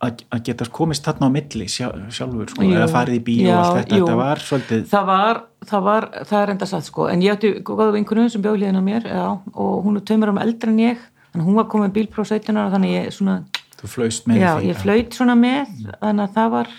að 0.01 0.21
að 0.31 0.43
geta 0.47 0.65
komist 0.71 1.03
þarna 1.03 1.27
á 1.27 1.31
milli 1.35 1.65
sjá, 1.67 1.89
sjálfur, 2.09 2.47
sko, 2.49 2.61
eða 2.63 2.87
farið 2.87 3.19
í 3.19 3.23
bíl 3.23 3.41
Já, 3.43 3.57
og 3.59 3.65
allt 3.65 3.77
þetta, 3.89 3.97
jú. 3.97 4.05
þetta 4.05 4.15
var 4.15 4.37
svolítið 4.37 4.85
það 4.87 5.05
var, 5.05 5.41
það 5.65 5.83
var, 5.83 6.09
það 6.23 6.43
er 6.43 6.49
enda 6.53 6.65
satt 6.65 6.83
sko, 6.87 7.07
en 7.11 7.21
ég 7.21 7.31
átti 7.35 7.51
góða 7.63 7.91
vinkunum 7.93 8.29
sem 8.31 8.41
bjóð 8.41 8.57
hliðin 8.61 8.79
á 8.79 8.83
mér, 8.87 9.03
já, 9.03 9.39
og 9.53 9.83
hún 9.83 9.97
er 9.97 10.01
tveimur 10.07 10.29
árum 10.31 10.39
eldri 10.39 10.69
en 10.69 10.77
ég, 10.79 10.97
þannig 11.31 11.47
hún 11.47 11.57
var 11.59 11.69
komið 11.71 11.95
bílpróf 11.97 12.29
17 12.29 12.57
ára, 12.57 12.73
þannig 12.75 12.95
ég 12.95 13.09
svona, 13.15 13.37
þú 13.79 13.91
flöust 13.93 14.29
með 14.29 14.41
já, 14.41 14.51
því 14.57 14.69
ég 14.71 14.83
flöyt 14.83 15.17
svona 15.17 15.37
með, 15.39 15.73
þannig 16.01 16.25
að 16.25 16.37
það 16.37 16.53
var, 16.55 16.75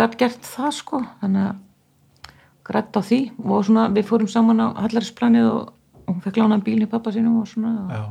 gætt 0.00 0.18
gert 0.22 0.50
það 0.54 0.74
sko, 0.78 1.02
þannig 1.22 1.46
að 1.50 2.32
grætt 2.64 2.96
á 2.96 3.00
því 3.04 3.20
og 3.44 3.64
svona, 3.68 3.86
við 3.92 4.08
fórum 4.08 4.30
saman 4.32 4.64
á 4.64 4.66
Hallarsplanið 4.80 5.48
og, 5.52 5.72
hún 6.04 6.20
fekk 6.20 6.36
lánaðan 6.36 6.64
bílinn 6.66 6.84
í 6.84 6.90
pappa 6.92 7.12
sínum 7.14 7.40
og 7.40 7.48
svona, 7.48 8.02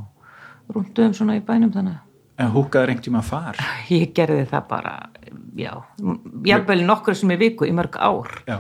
rúnduðum 0.74 1.14
svona 1.18 1.38
í 1.38 1.46
bænum, 1.46 1.74
þannig 1.74 2.02
en 2.42 2.50
húkaður 2.54 2.94
einhvern 2.94 3.06
tíma 3.06 3.22
far 3.26 3.60
ég 3.94 4.14
gerði 4.18 4.46
það 4.50 4.64
bara, 4.70 4.94
já, 5.58 5.74
jafnvel 6.50 6.80
nokkur 6.88 7.18
sem 7.18 7.34
í 7.36 7.38
viku 7.42 7.68
í 7.70 7.74
mörg 7.76 7.98
ár. 8.02 8.32
Já, 8.48 8.58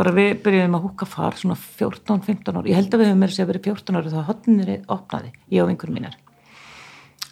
bara 0.00 0.14
við 0.16 0.30
byrjuðum 0.46 0.76
að 0.78 0.84
húka 0.86 1.06
far 1.08 1.36
svona 1.36 1.58
14-15 1.60 2.56
ár, 2.56 2.68
ég 2.68 2.78
held 2.78 2.94
að 2.94 3.02
við 3.02 3.10
höfum 3.10 3.24
verið 3.50 3.66
14 3.68 3.98
ári 4.00 4.12
þá 4.12 4.20
hotnir 4.30 4.70
opnaði, 4.88 5.32
ég 5.52 5.64
og 5.64 5.68
vingur 5.68 5.92
mínar. 5.92 6.16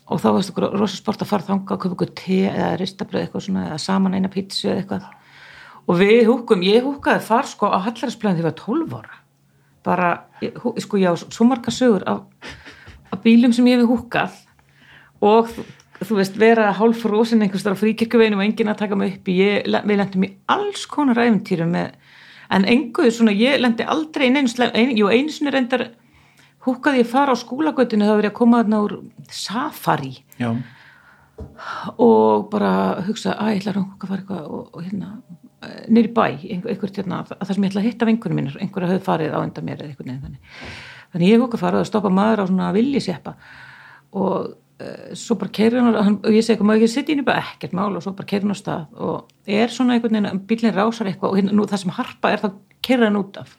Og 0.08 0.20
þá 0.20 0.28
varst 0.34 0.52
okkur 0.52 0.66
rosa 0.76 0.96
sport 0.96 1.24
að 1.24 1.30
fara 1.30 1.46
þanga 1.46 1.74
að 1.74 1.80
köpa 1.82 1.96
ykkur 1.96 2.12
te 2.16 2.42
eða 2.48 2.74
ristabröð 2.80 3.22
eitthvað 3.22 3.44
svona 3.44 3.64
eða 3.70 3.80
saman 3.82 4.16
eina 4.16 4.30
pítsu 4.32 4.68
eða 4.68 4.82
eitthvað. 4.82 5.08
Og 5.88 5.98
við 6.00 6.20
húkum, 6.28 6.64
ég 6.64 6.84
húkaði 6.84 7.24
far 7.24 7.48
sko 7.48 7.68
á 7.72 7.80
hallarinsplæðin 7.84 8.40
þegar 8.40 8.44
ég 8.44 8.48
var 8.48 8.56
12 8.60 8.96
ára. 9.00 9.18
Bara, 9.88 10.08
ég, 10.44 10.56
sko 10.84 11.00
ég 11.00 11.12
á 11.12 11.14
svo 11.16 11.48
marga 11.48 11.72
sögur 11.72 12.04
af, 12.08 12.24
af 13.12 13.22
bílum 13.24 13.52
sem 13.56 13.68
ég 13.68 13.80
hef 13.80 13.88
húkað. 13.88 14.36
Og 15.24 15.52
þú, 16.02 16.18
veist 16.20 16.36
vera 16.40 16.70
hálf 16.76 17.04
rosin 17.08 17.44
einhvers 17.44 17.64
þar 17.64 17.76
á 17.76 17.82
fríkirkjuveginum 17.82 18.40
og 18.40 18.48
enginn 18.48 18.72
að 18.72 18.82
taka 18.84 18.98
mig 18.98 19.16
upp 19.16 19.28
í, 19.28 19.38
ég, 19.40 19.68
við 19.68 20.00
lendum 20.00 20.28
í 20.28 20.32
alls 20.56 20.84
konar 20.88 21.20
æfintýrum 21.24 21.72
með, 21.74 21.96
en 22.50 22.64
enguð 22.64 23.10
svona, 23.12 23.34
ég 23.36 23.60
lendi 23.60 23.84
aldrei 23.84 24.30
slem- 24.48 24.74
ein, 24.74 24.96
jú, 24.96 25.08
einu 25.12 25.28
sinni 25.32 25.50
reyndar 25.52 25.90
húkaði 26.66 27.02
ég 27.02 27.06
fara 27.06 27.32
á 27.32 27.36
skólagötinu 27.36 28.04
það 28.08 28.22
ég 28.22 28.30
að 28.30 28.38
koma 28.38 28.62
þarna 28.62 28.82
úr 28.84 28.94
safari. 29.30 30.24
Já, 30.38 30.54
og 31.98 32.48
bara 32.50 33.02
hugsa 33.06 33.36
að 33.38 33.52
ég 33.54 33.60
ætla 33.62 33.74
að 33.74 33.82
húka 33.84 34.06
að 34.06 34.10
fara 34.10 34.22
eitthvað 34.22 34.48
og, 34.48 34.70
og 34.74 34.82
hérna 34.84 35.10
nýri 35.88 36.10
bæ, 36.14 36.24
einhver, 36.48 36.70
einhvert 36.72 36.98
hérna 37.00 37.20
að 37.22 37.32
það 37.36 37.52
sem 37.54 37.64
ég 37.64 37.70
ætla 37.72 37.82
að 37.82 37.88
hitta 37.88 38.08
vinkunum 38.08 38.38
mínir, 38.40 38.56
einhverja 38.62 38.92
höfð 38.92 39.06
farið 39.08 39.34
á 39.34 39.38
undan 39.42 39.66
mér 39.66 39.82
eða 39.82 39.90
einhvern 39.92 40.10
veginn 40.10 40.24
þannig. 40.24 40.40
Þannig 41.12 41.32
ég 41.32 41.42
húka 41.42 41.58
að 41.58 41.64
fara 41.64 41.82
og 41.82 41.88
stoppa 41.88 42.12
maður 42.12 42.42
á 42.42 42.48
svona 42.50 42.72
villisjeppa 42.76 43.34
og 44.18 44.52
svo 45.18 45.34
bara 45.40 45.54
keirir 45.54 45.82
hann 45.82 46.18
og 46.22 46.28
ég 46.30 46.44
segi 46.46 46.66
maður 46.66 46.84
ekki 46.84 46.92
sitt 46.92 47.08
í 47.10 47.16
bara 47.26 47.42
ekkert 47.42 47.72
mál 47.74 47.96
og 47.98 48.04
svo 48.04 48.12
bara 48.18 48.28
keirir 48.30 48.46
hann 48.46 48.54
á 48.54 48.58
stað 48.58 49.00
og 49.02 49.48
er 49.58 49.72
svona 49.74 49.96
einhvern 49.96 50.18
veginn, 50.20 50.44
bílinn 50.46 50.76
rásar 50.76 51.10
eitthvað 51.10 51.32
og 51.32 51.40
hérna, 51.40 51.56
nú, 51.58 51.66
það 51.66 51.82
sem 51.82 51.96
harpa 51.96 52.30
er 52.30 52.44
þá 52.44 52.48
keirir 52.86 53.08
hann 53.08 53.18
út 53.18 53.40
af. 53.42 53.56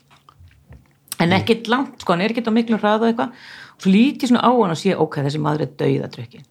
En 1.19 1.35
ekkert 1.35 1.67
langt 1.67 2.05
sko, 2.05 2.15
hann 2.15 2.23
er 2.23 2.31
ekkert 2.31 2.47
á 2.47 2.55
miklum 2.55 2.79
hraða 2.79 3.09
eitthvað. 3.09 3.35
Og 3.75 3.83
svo 3.83 3.91
lítið 3.91 4.31
svona 4.31 4.45
á 4.47 4.51
hann 4.51 4.75
og 4.75 4.79
sé 4.79 4.95
ok, 4.95 5.19
þessi 5.25 5.43
maður 5.43 5.65
er 5.65 5.75
dauðadrukkin 5.81 6.47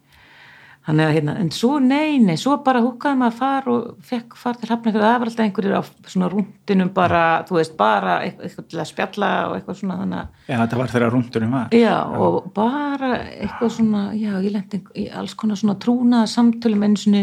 þannig 0.89 1.05
að 1.05 1.14
hérna, 1.18 1.34
en 1.43 1.51
svo 1.53 1.74
nei, 1.84 2.16
nei 2.22 2.39
svo 2.41 2.55
bara 2.64 2.80
húkaði 2.80 3.20
maður 3.20 3.36
far 3.36 3.66
og 3.68 3.89
fekk 4.09 4.36
far 4.41 4.57
til 4.57 4.70
hafna 4.70 4.95
það 4.95 5.05
var 5.05 5.28
alltaf 5.28 5.45
einhverjir 5.45 5.76
á 5.76 5.82
svona 6.09 6.30
rúndinum 6.32 6.93
bara, 6.97 7.24
þú 7.49 7.59
veist, 7.59 7.74
bara 7.76 8.14
eitthvað, 8.24 8.68
til 8.72 8.80
að 8.80 8.89
spjalla 8.89 9.30
og 9.51 9.57
eitthvað 9.59 9.78
svona 9.82 9.99
þannig 10.01 10.22
að 10.22 10.49
já, 10.49 10.57
þetta 10.62 10.80
var 10.80 10.95
þegar 10.95 11.14
rúndurinn 11.14 11.53
var. 11.53 11.76
Já, 11.76 11.97
og 12.24 12.49
bara 12.57 13.12
eitthvað 13.26 13.74
svona, 13.76 14.03
já, 14.16 14.32
ég 14.41 14.57
lendi 14.57 14.82
í 14.97 15.07
alls 15.20 15.36
konar 15.36 15.61
svona 15.61 15.76
trúnaða 15.84 16.32
samtölum 16.32 16.89
einu 16.89 17.03
sinni 17.05 17.22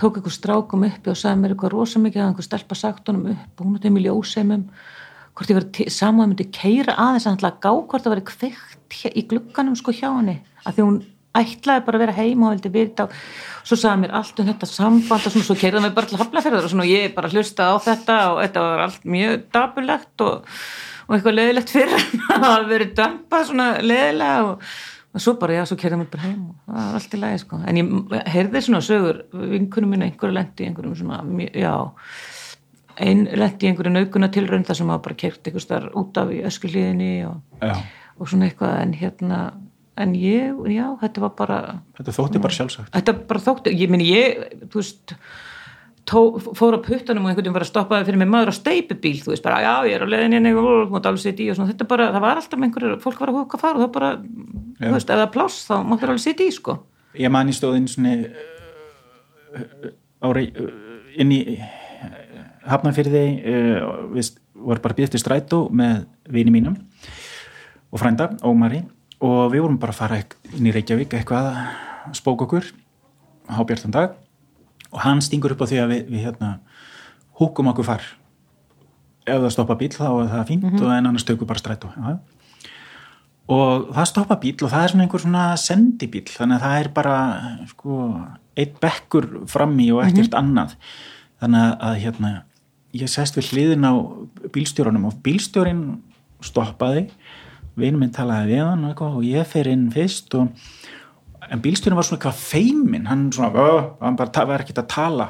tók 0.00 0.16
eitthvað 0.16 0.38
strákum 0.38 0.88
uppi 0.88 1.12
og 1.12 1.20
sagði 1.20 1.42
mér 1.42 1.54
eitthvað 1.54 1.74
rosa 1.76 2.00
mikið 2.00 2.24
að 2.24 2.30
einhver 2.30 2.48
stelpa 2.48 2.80
sagt 2.80 3.12
honum 3.12 3.34
upp 3.34 3.60
og 3.60 3.66
hún 3.66 3.76
átti 3.76 3.92
með 3.92 4.06
ljóseimum 4.08 4.66
hvort 5.36 5.52
ég 5.52 5.58
verið 5.60 5.92
saman 5.92 6.32
myndi 6.32 6.48
keira 6.48 6.96
aðeins 6.96 7.26
að 7.28 7.34
hann 7.34 7.50
að 7.50 7.58
gá 7.60 7.72
hvort 7.76 8.06
það 8.06 8.14
verið 8.14 8.30
kveikt 8.30 9.02
í 9.12 9.26
glugganum 9.28 9.76
sko 9.76 9.92
hjá 9.92 10.08
henni 10.08 10.38
að 10.64 10.78
því 10.78 10.86
hún 10.86 11.00
ætlaði 11.36 11.84
bara 11.86 11.98
að 11.98 12.04
vera 12.04 12.16
heima 12.16 12.48
og 12.48 12.54
vildi 12.56 12.72
vita 12.74 13.06
og 13.06 13.14
svo 13.62 13.78
sagði 13.78 14.04
mér 14.04 14.14
allt 14.18 14.40
um 14.42 14.48
þetta 14.48 14.68
samband 14.68 15.26
og 15.26 15.34
svona, 15.34 15.46
svo 15.46 15.56
keiraði 15.58 15.84
mig 15.84 15.96
bara 15.96 16.10
til 16.10 16.18
hafnafjörður 16.20 16.66
og 16.66 16.72
svona 16.72 16.88
ég 16.90 17.12
bara 17.14 17.30
hlustaði 17.30 17.76
á 17.76 17.78
þetta 17.86 18.16
og 18.32 18.40
þetta 18.40 18.64
var 18.66 18.84
allt 18.86 19.04
mjög 19.16 19.44
dabulegt 19.54 20.24
og, 20.26 20.48
og 21.06 21.16
eitthvað 21.16 21.38
leðilegt 21.38 21.74
fyrir 21.74 22.08
að 22.50 22.66
verið 22.72 22.96
dömpað 22.98 23.46
svona 23.52 23.68
leðilega 23.84 24.48
og, 24.48 24.66
og 25.14 25.24
svo 25.26 25.36
bara, 25.38 25.60
já, 25.60 25.62
svo 25.70 25.78
keiraði 25.78 26.02
mig 26.02 26.10
bara 26.16 26.26
heim 26.26 26.42
og 26.50 26.74
það 26.74 26.82
var 26.82 26.98
allt 26.98 27.14
í 27.14 27.22
lagi, 27.22 27.40
sko. 27.44 27.62
En 27.70 27.80
ég 27.80 28.28
heyrði 28.34 28.66
svona 28.66 28.82
sögur, 28.86 29.22
vinkunum 29.54 29.94
mínu 29.94 30.08
einhverju 30.08 30.34
lendi, 30.34 30.66
einhverjum 30.66 30.98
svona, 30.98 31.22
já 31.54 31.74
ein 33.00 33.24
lendi 33.32 33.66
í 33.66 33.70
einhverju 33.70 33.94
naukuna 33.94 34.28
tilraun 34.34 34.66
þar 34.66 34.76
sem 34.76 34.90
hafa 34.92 35.04
bara 35.06 35.18
kert 35.22 35.46
einhvers 35.46 35.68
já, 40.00 40.06
en 40.06 40.14
hérna 40.14 40.18
ég, 40.18 40.74
já, 40.74 40.86
þetta 41.04 41.22
var 41.22 41.32
bara 41.38 41.60
þetta 41.98 42.16
þótti 42.16 42.42
bara 42.42 42.56
sjálfsagt. 42.56 42.92
Þetta 42.94 43.14
bara 43.28 43.40
þótti, 43.40 43.72
ég 43.76 43.90
meni 43.92 44.08
ég 44.08 44.44
þú 44.70 44.80
veist, 44.80 45.14
tó, 46.08 46.22
fór 46.56 46.76
á 46.76 46.80
puttanum 46.80 47.24
og 47.24 47.30
einhvern 47.30 47.44
veginn 47.44 47.56
var 47.56 47.64
að 47.66 47.70
stoppa 47.70 48.04
fyrir 48.04 48.20
mig. 48.20 48.30
Maður 48.30 48.52
á 48.52 48.60
steipubíl, 48.60 49.20
þú 49.22 49.34
veist, 49.34 49.44
bara 49.44 49.60
já, 49.62 49.74
ég 49.90 49.96
er 49.96 50.04
á 50.04 50.12
leðinni 50.12 50.54
og 50.56 50.94
mátt 50.94 51.08
alveg 51.10 51.24
sitja 51.24 51.44
í 51.44 51.50
og 51.52 51.58
svona, 51.58 51.72
þetta 51.72 51.88
bara 51.90 52.10
það 52.14 52.24
var 52.26 52.40
alltaf 52.40 52.58
með 52.58 52.68
einhverju, 52.68 53.00
fólk 53.04 53.20
var 53.20 53.32
að 53.32 53.40
húka 53.40 53.58
að 53.58 53.64
fara 53.64 53.78
og 53.78 53.84
það 53.84 53.92
bara, 53.98 54.12
þú 54.80 54.94
veist, 54.96 55.10
ef 55.10 55.20
það 55.22 55.34
pláss 55.36 55.66
þá 55.68 55.74
máttur 55.86 56.14
alveg 56.14 56.24
sitja 56.24 56.46
í, 56.46 56.54
sko. 56.56 56.78
Ég 57.20 57.34
man 57.34 57.50
í 57.50 57.56
stóðin 57.56 57.90
svona 57.90 58.16
ári 60.20 60.46
inn 61.20 61.34
í 61.34 61.40
hafnafyrði 62.70 63.24
uh, 63.40 63.84
við 64.14 64.34
vorum 64.60 64.82
bara 64.84 64.96
býðt 64.98 65.16
í 65.16 65.20
strætó 65.22 65.64
með 65.74 66.04
vini 66.30 66.52
mínum 66.54 66.76
og 67.90 67.98
frænda, 67.98 68.28
Ómari 68.46 68.84
og 69.20 69.52
við 69.52 69.64
vorum 69.64 69.78
bara 69.80 69.92
að 69.92 70.00
fara 70.00 70.20
inn 70.56 70.66
í 70.66 70.72
Reykjavík 70.74 71.14
eitthvað 71.18 71.50
að 71.52 72.16
spóka 72.16 72.46
okkur 72.46 72.70
á 73.50 73.60
bjartan 73.66 73.94
dag 73.94 74.16
og 74.90 75.02
hann 75.04 75.20
stingur 75.22 75.54
upp 75.54 75.64
á 75.64 75.70
því 75.70 75.82
að 75.82 75.92
við, 75.92 76.02
við 76.10 76.26
hérna 76.28 76.50
húkum 77.40 77.70
okkur 77.72 77.86
far 77.86 78.06
ef 79.28 79.38
það 79.44 79.54
stoppa 79.54 79.78
bíl 79.80 79.92
þá 79.94 80.06
er 80.08 80.28
það 80.32 80.46
fínt 80.48 80.64
mm 80.64 80.70
-hmm. 80.70 80.84
og 80.84 80.92
en 80.96 81.06
annars 81.06 81.24
tökum 81.24 81.46
bara 81.46 81.58
strætó 81.58 81.92
ja. 81.96 82.18
og 83.48 83.94
það 83.94 84.10
stoppa 84.12 84.36
bíl 84.36 84.56
og 84.64 84.70
það 84.70 84.84
er 84.84 84.90
svona 84.90 85.04
einhver 85.04 85.20
svona 85.20 85.56
sendibíl 85.56 86.28
þannig 86.28 86.56
að 86.56 86.64
það 86.64 86.80
er 86.80 86.88
bara 86.88 87.16
sko, 87.68 88.20
eitt 88.56 88.80
bekkur 88.80 89.46
frammi 89.46 89.92
og 89.92 90.04
ekkert 90.04 90.32
mm 90.32 90.38
-hmm. 90.38 90.38
annað 90.38 90.76
þannig 91.40 91.76
að 91.80 91.94
hérna 92.04 92.42
ég 92.92 93.08
sest 93.08 93.36
við 93.36 93.52
hliðin 93.52 93.84
á 93.86 93.94
bílstjórunum 94.52 95.04
og 95.04 95.14
bílstjórin 95.22 96.02
stoppaði 96.40 97.10
vinnu 97.78 98.00
minn 98.00 98.14
talaði 98.14 98.54
við 98.54 98.64
hann 98.66 98.88
og, 98.90 99.02
og 99.06 99.22
ég 99.26 99.46
fer 99.48 99.70
inn 99.70 99.88
fyrst 99.94 100.34
og, 100.38 100.50
en 101.50 101.62
bílstjórun 101.62 101.98
var 101.98 102.06
svona 102.06 102.20
eitthvað 102.20 102.40
feimin 102.40 103.08
hann 103.10 103.28
svona, 103.34 103.66
hann 104.00 104.18
bara 104.18 104.46
var 104.48 104.64
ekkert 104.64 104.82
að 104.84 104.90
tala. 104.94 105.28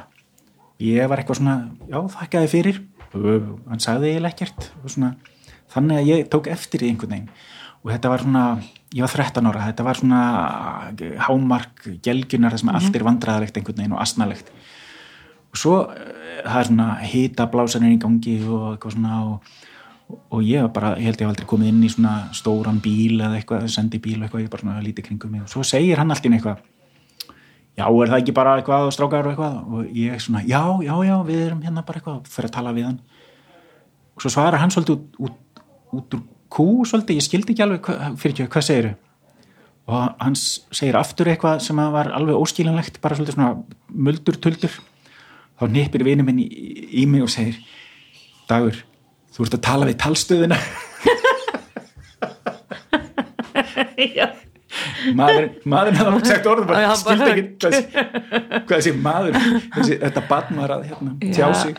Ég 0.80 1.08
var 1.08 1.20
eitthvað 1.20 1.40
svona 1.40 1.56
já 1.90 2.00
þakkaði 2.16 2.50
fyrir. 2.52 2.82
Hann 3.12 3.82
sagði 3.82 4.14
ég 4.14 4.24
lekkert 4.24 4.70
svona, 4.86 5.14
þannig 5.72 6.00
að 6.00 6.10
ég 6.10 6.28
tók 6.32 6.50
eftir 6.52 6.84
í 6.84 6.92
einhvern 6.92 7.16
veginn. 7.16 7.32
Og 7.80 7.92
þetta 7.94 8.12
var 8.12 8.24
svona, 8.24 8.44
ég 8.92 9.04
var 9.06 9.14
13 9.14 9.48
ára 9.48 9.66
þetta 9.70 9.86
var 9.86 10.00
svona 10.00 10.22
hámark 11.26 11.86
gelgjunar 12.04 12.52
þess 12.52 12.64
að 12.64 12.68
mm 12.68 12.74
-hmm. 12.74 12.86
allt 12.86 12.96
er 12.96 13.06
vandræðalegt 13.08 13.56
einhvern 13.56 13.78
veginn 13.80 13.96
og 13.96 14.02
asnalegt. 14.02 14.52
Og 15.50 15.56
svo 15.58 15.76
það 16.44 16.60
er 16.60 16.68
svona 16.68 16.88
hita 17.02 17.46
blásanir 17.50 17.94
í 17.94 18.00
gangi 18.00 18.36
og 18.46 18.74
eitthvað 18.74 18.96
svona 18.96 19.22
og, 19.24 19.54
og 20.30 20.42
ég 20.46 20.66
var 20.66 20.72
bara, 20.74 20.90
ég 20.98 21.10
held 21.10 21.20
ég 21.20 21.26
hef 21.26 21.32
aldrei 21.32 21.48
komið 21.50 21.72
inn 21.72 21.86
í 21.86 21.92
svona 21.92 22.14
stóran 22.36 22.80
bíl 22.82 23.20
eða 23.20 23.38
eitthvað, 23.38 23.68
sendi 23.72 24.00
bíl 24.02 24.18
eitthvað, 24.18 24.44
ég 24.44 24.52
bara 24.52 24.64
svona 24.64 24.84
lítið 24.84 25.08
kringum 25.08 25.34
mig. 25.34 25.44
Og 25.46 25.52
svo 25.52 25.64
segir 25.66 26.00
hann 26.00 26.12
alltaf 26.12 26.30
eitthvað 26.30 26.64
já, 27.78 27.86
er 27.86 28.10
það 28.12 28.18
ekki 28.18 28.34
bara 28.36 28.56
eitthvað 28.58 28.88
og 28.88 28.96
strákar 28.96 29.28
og 29.28 29.32
eitthvað? 29.34 29.60
Og 29.70 29.94
ég 29.96 30.20
svona, 30.20 30.42
já, 30.44 30.62
já, 30.84 30.94
já, 31.06 31.16
við 31.28 31.46
erum 31.46 31.62
hérna 31.64 31.86
bara 31.86 32.02
eitthvað 32.02 32.28
fyrir 32.34 32.50
að 32.50 32.56
tala 32.58 32.74
við 32.76 32.90
hann. 32.90 33.00
Og 34.16 34.24
svo 34.24 34.34
svarar 34.34 34.60
hann 34.60 34.74
svolítið 34.74 34.98
út, 34.98 35.30
út, 35.30 35.64
út 35.96 36.18
úr 36.18 36.28
kú 36.50 36.66
svolítið, 36.88 37.20
ég 37.20 37.26
skildi 37.26 37.54
ekki 37.54 37.64
alveg 37.64 37.86
hva, 37.86 38.10
fyrir 38.18 38.34
ekki, 38.34 38.50
hvað 38.50 38.66
segir 38.66 38.90
og 39.90 40.14
hann 40.22 40.36
segir 40.36 40.98
aftur 40.98 41.30
eitthvað 41.30 41.62
sem 41.64 41.78
var 41.94 42.12
alveg 42.14 42.38
óskilinlegt, 42.38 43.00
bara 43.02 43.16
svolítið 43.18 43.38
svona 43.38 43.54
muldur, 43.90 44.38
tuldur 44.42 44.76
þá 45.58 45.64
nýppir 45.70 46.04
vinið 46.06 46.26
minn 46.26 46.42
í, 46.42 46.48
í 47.02 47.06
mig 47.10 47.24
og 47.26 47.32
segir 47.32 47.58
Dagur, 48.50 48.80
þú 49.34 49.46
ert 49.46 49.58
að 49.58 49.66
tala 49.70 49.90
við 49.90 49.98
talstöðina. 50.04 50.60
Maður, 55.16 55.46
maður 55.68 55.96
hefði 55.96 56.04
náttúrulega 56.04 56.28
sagt 56.28 56.48
orðum 56.50 56.66
bara 56.68 56.94
skildi 56.98 57.28
ekki 57.30 57.44
hvað, 58.66 58.74
þessi 58.74 58.92
maður 59.00 59.36
þessi, 59.74 59.96
þetta 60.02 60.22
barn 60.30 60.60
var 60.60 60.74
að 60.74 60.84
hérna, 60.90 61.14
tjá 61.34 61.46
sig. 61.56 61.78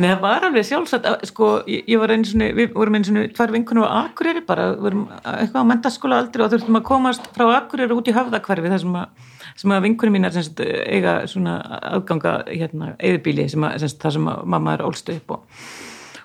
Nei, 0.00 0.08
það 0.08 0.22
var 0.24 0.46
alveg 0.48 0.66
sjálfsagt 0.68 1.08
sko, 1.30 1.50
ég, 1.70 1.84
ég 1.92 2.02
var 2.02 2.12
einu 2.14 2.28
svona 2.28 2.50
við 2.58 2.74
vorum 2.76 2.98
einu 2.98 3.08
svona 3.08 3.24
tvær 3.36 3.54
vinkunum 3.54 3.86
á 3.86 3.90
Akureyri 4.02 4.42
bara, 4.48 4.68
vorum 4.82 5.06
eitthvað 5.22 5.62
á 5.62 5.70
mentaskóla 5.70 6.20
aldrei 6.24 6.44
og 6.46 6.52
þurftum 6.56 6.80
að 6.80 6.86
komast 6.90 7.30
frá 7.36 7.46
Akureyri 7.60 7.96
út 7.96 8.10
í 8.10 8.16
höfðakvarfi 8.16 8.72
þar 8.74 8.82
sem 8.84 8.98
að, 9.02 9.30
sem 9.62 9.76
að 9.76 9.86
vinkunum 9.86 10.18
mínar 10.18 10.34
semst, 10.36 10.60
eiga 10.62 11.20
svona 11.30 11.56
aðganga 11.94 12.36
hérna, 12.50 12.92
eðubíli 12.98 13.48
sem 13.52 13.68
að, 13.68 13.78
semst, 13.86 14.02
það 14.02 14.18
sem 14.18 14.30
að 14.34 14.44
mamma 14.56 14.76
er 14.76 14.86
ólstu 14.90 15.16
upp 15.20 15.38
og, 15.38 15.64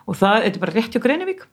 og 0.08 0.18
það, 0.18 0.44
þetta 0.48 0.60
er 0.60 0.66
bara 0.66 0.76
rétt 0.78 0.96
hjá 0.96 1.04
Greinivík 1.04 1.48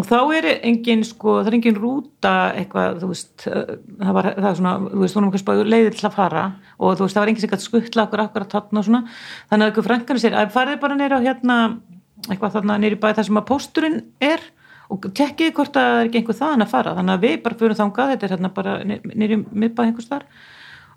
og 0.00 0.06
þá 0.08 0.18
er 0.38 0.48
engin 0.64 1.02
sko, 1.04 1.36
það 1.42 1.50
er 1.50 1.56
engin 1.58 1.76
rúta 1.78 2.32
eitthvað, 2.56 3.02
þú 3.02 3.10
veist 3.10 3.44
það 3.44 4.14
var, 4.16 4.28
það 4.38 4.48
er 4.48 4.58
svona, 4.58 4.72
þú 4.88 5.02
veist, 5.02 5.14
þú 5.14 5.20
erum 5.20 5.32
kannski 5.34 5.66
leiðir 5.68 5.98
til 5.98 6.06
að 6.08 6.16
fara. 6.16 6.44
Og 6.78 6.96
þú 6.96 7.04
veist, 7.04 7.16
það 7.16 7.22
var 7.22 7.32
engin 7.32 7.44
sem 7.44 7.52
gæti 7.52 7.66
skuttla 7.66 8.06
okkur 8.06 8.22
akkur 8.24 8.46
að 8.46 8.54
tatna 8.54 8.80
og 8.80 8.86
svona, 8.88 9.02
þannig 9.50 9.66
að 9.66 9.72
eitthvað 9.72 9.88
frankarnir 9.90 10.24
sér, 10.24 10.38
að 10.40 10.54
farið 10.56 10.80
bara 10.82 10.96
neyra 10.96 11.20
á 11.20 11.26
hérna 11.26 11.58
eitthvað 12.30 12.56
þarna 12.56 12.78
neyri 12.80 12.98
bæði 13.02 13.18
þar 13.18 13.28
sem 13.28 13.40
að 13.40 13.46
pósturinn 13.50 14.00
er 14.22 14.48
og 14.92 15.06
tekkið 15.18 15.54
hvort 15.56 15.76
að 15.76 15.88
það 15.88 16.00
er 16.00 16.08
ekki 16.08 16.20
einhver 16.20 16.38
þaðan 16.38 16.64
að 16.64 16.72
fara, 16.72 16.96
þannig 16.98 17.14
að 17.14 17.24
við 17.26 17.36
bara 17.44 17.58
fyrir 17.60 17.78
þangað, 17.78 18.12
þetta 18.12 18.26
er 18.26 18.34
hérna 18.36 18.50
bara 18.56 18.74
neyri 18.84 19.38
miðbæði 19.42 19.88
einhvers 19.88 20.10
þar 20.10 20.26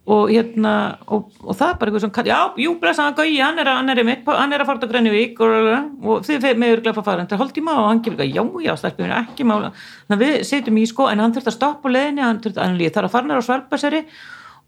og 0.06 0.30
hérna 0.30 0.72
og, 1.10 1.32
og 1.42 1.56
það 1.58 1.72
er 1.72 1.78
bara 1.82 1.90
eitthvað 1.90 2.04
svona, 2.04 2.24
já, 2.30 2.40
jú, 2.62 2.74
blessaðan 2.82 3.16
Gauji 3.18 3.40
hann 3.42 3.58
er 3.62 3.70
að, 3.72 3.80
hann 3.80 3.90
er, 3.90 4.02
hann 4.28 4.54
er 4.54 4.62
að 4.62 4.70
fara 4.70 4.82
til 4.84 4.90
Grænivík 4.92 5.42
og, 5.42 5.70
og 6.06 6.28
þið 6.28 6.46
meður 6.62 6.84
glæfa 6.86 7.02
að 7.02 7.08
fara 7.08 7.26
þetta 7.26 7.38
er 7.38 7.42
hálf 7.42 7.56
tíma 7.56 7.74
og 7.82 7.90
hann 7.90 8.04
gefur 8.06 8.22
eitthvað, 8.22 8.62
já, 8.62 8.68
já, 8.68 8.76
stelpjum 8.84 9.16
ekki 9.18 9.50
mála, 9.50 9.74
þannig 10.06 10.20
að 10.20 10.24
við 10.28 10.48
setjum 10.52 10.78
í 10.78 10.86
sko 10.92 11.10
en 11.10 11.26
hann 11.26 11.34
þurft 11.34 11.50
að 11.50 11.58
stoppa 11.58 11.94
leðinni, 11.96 12.26
hann 12.28 12.44
þurft 12.44 12.62
að 12.62 12.68
hann 12.68 12.78
líði 12.78 12.94
þar 13.00 13.10
að 13.10 13.16
fara 13.16 13.32
næra 13.32 13.42
á 13.42 13.48
Svalbæseri 13.50 14.04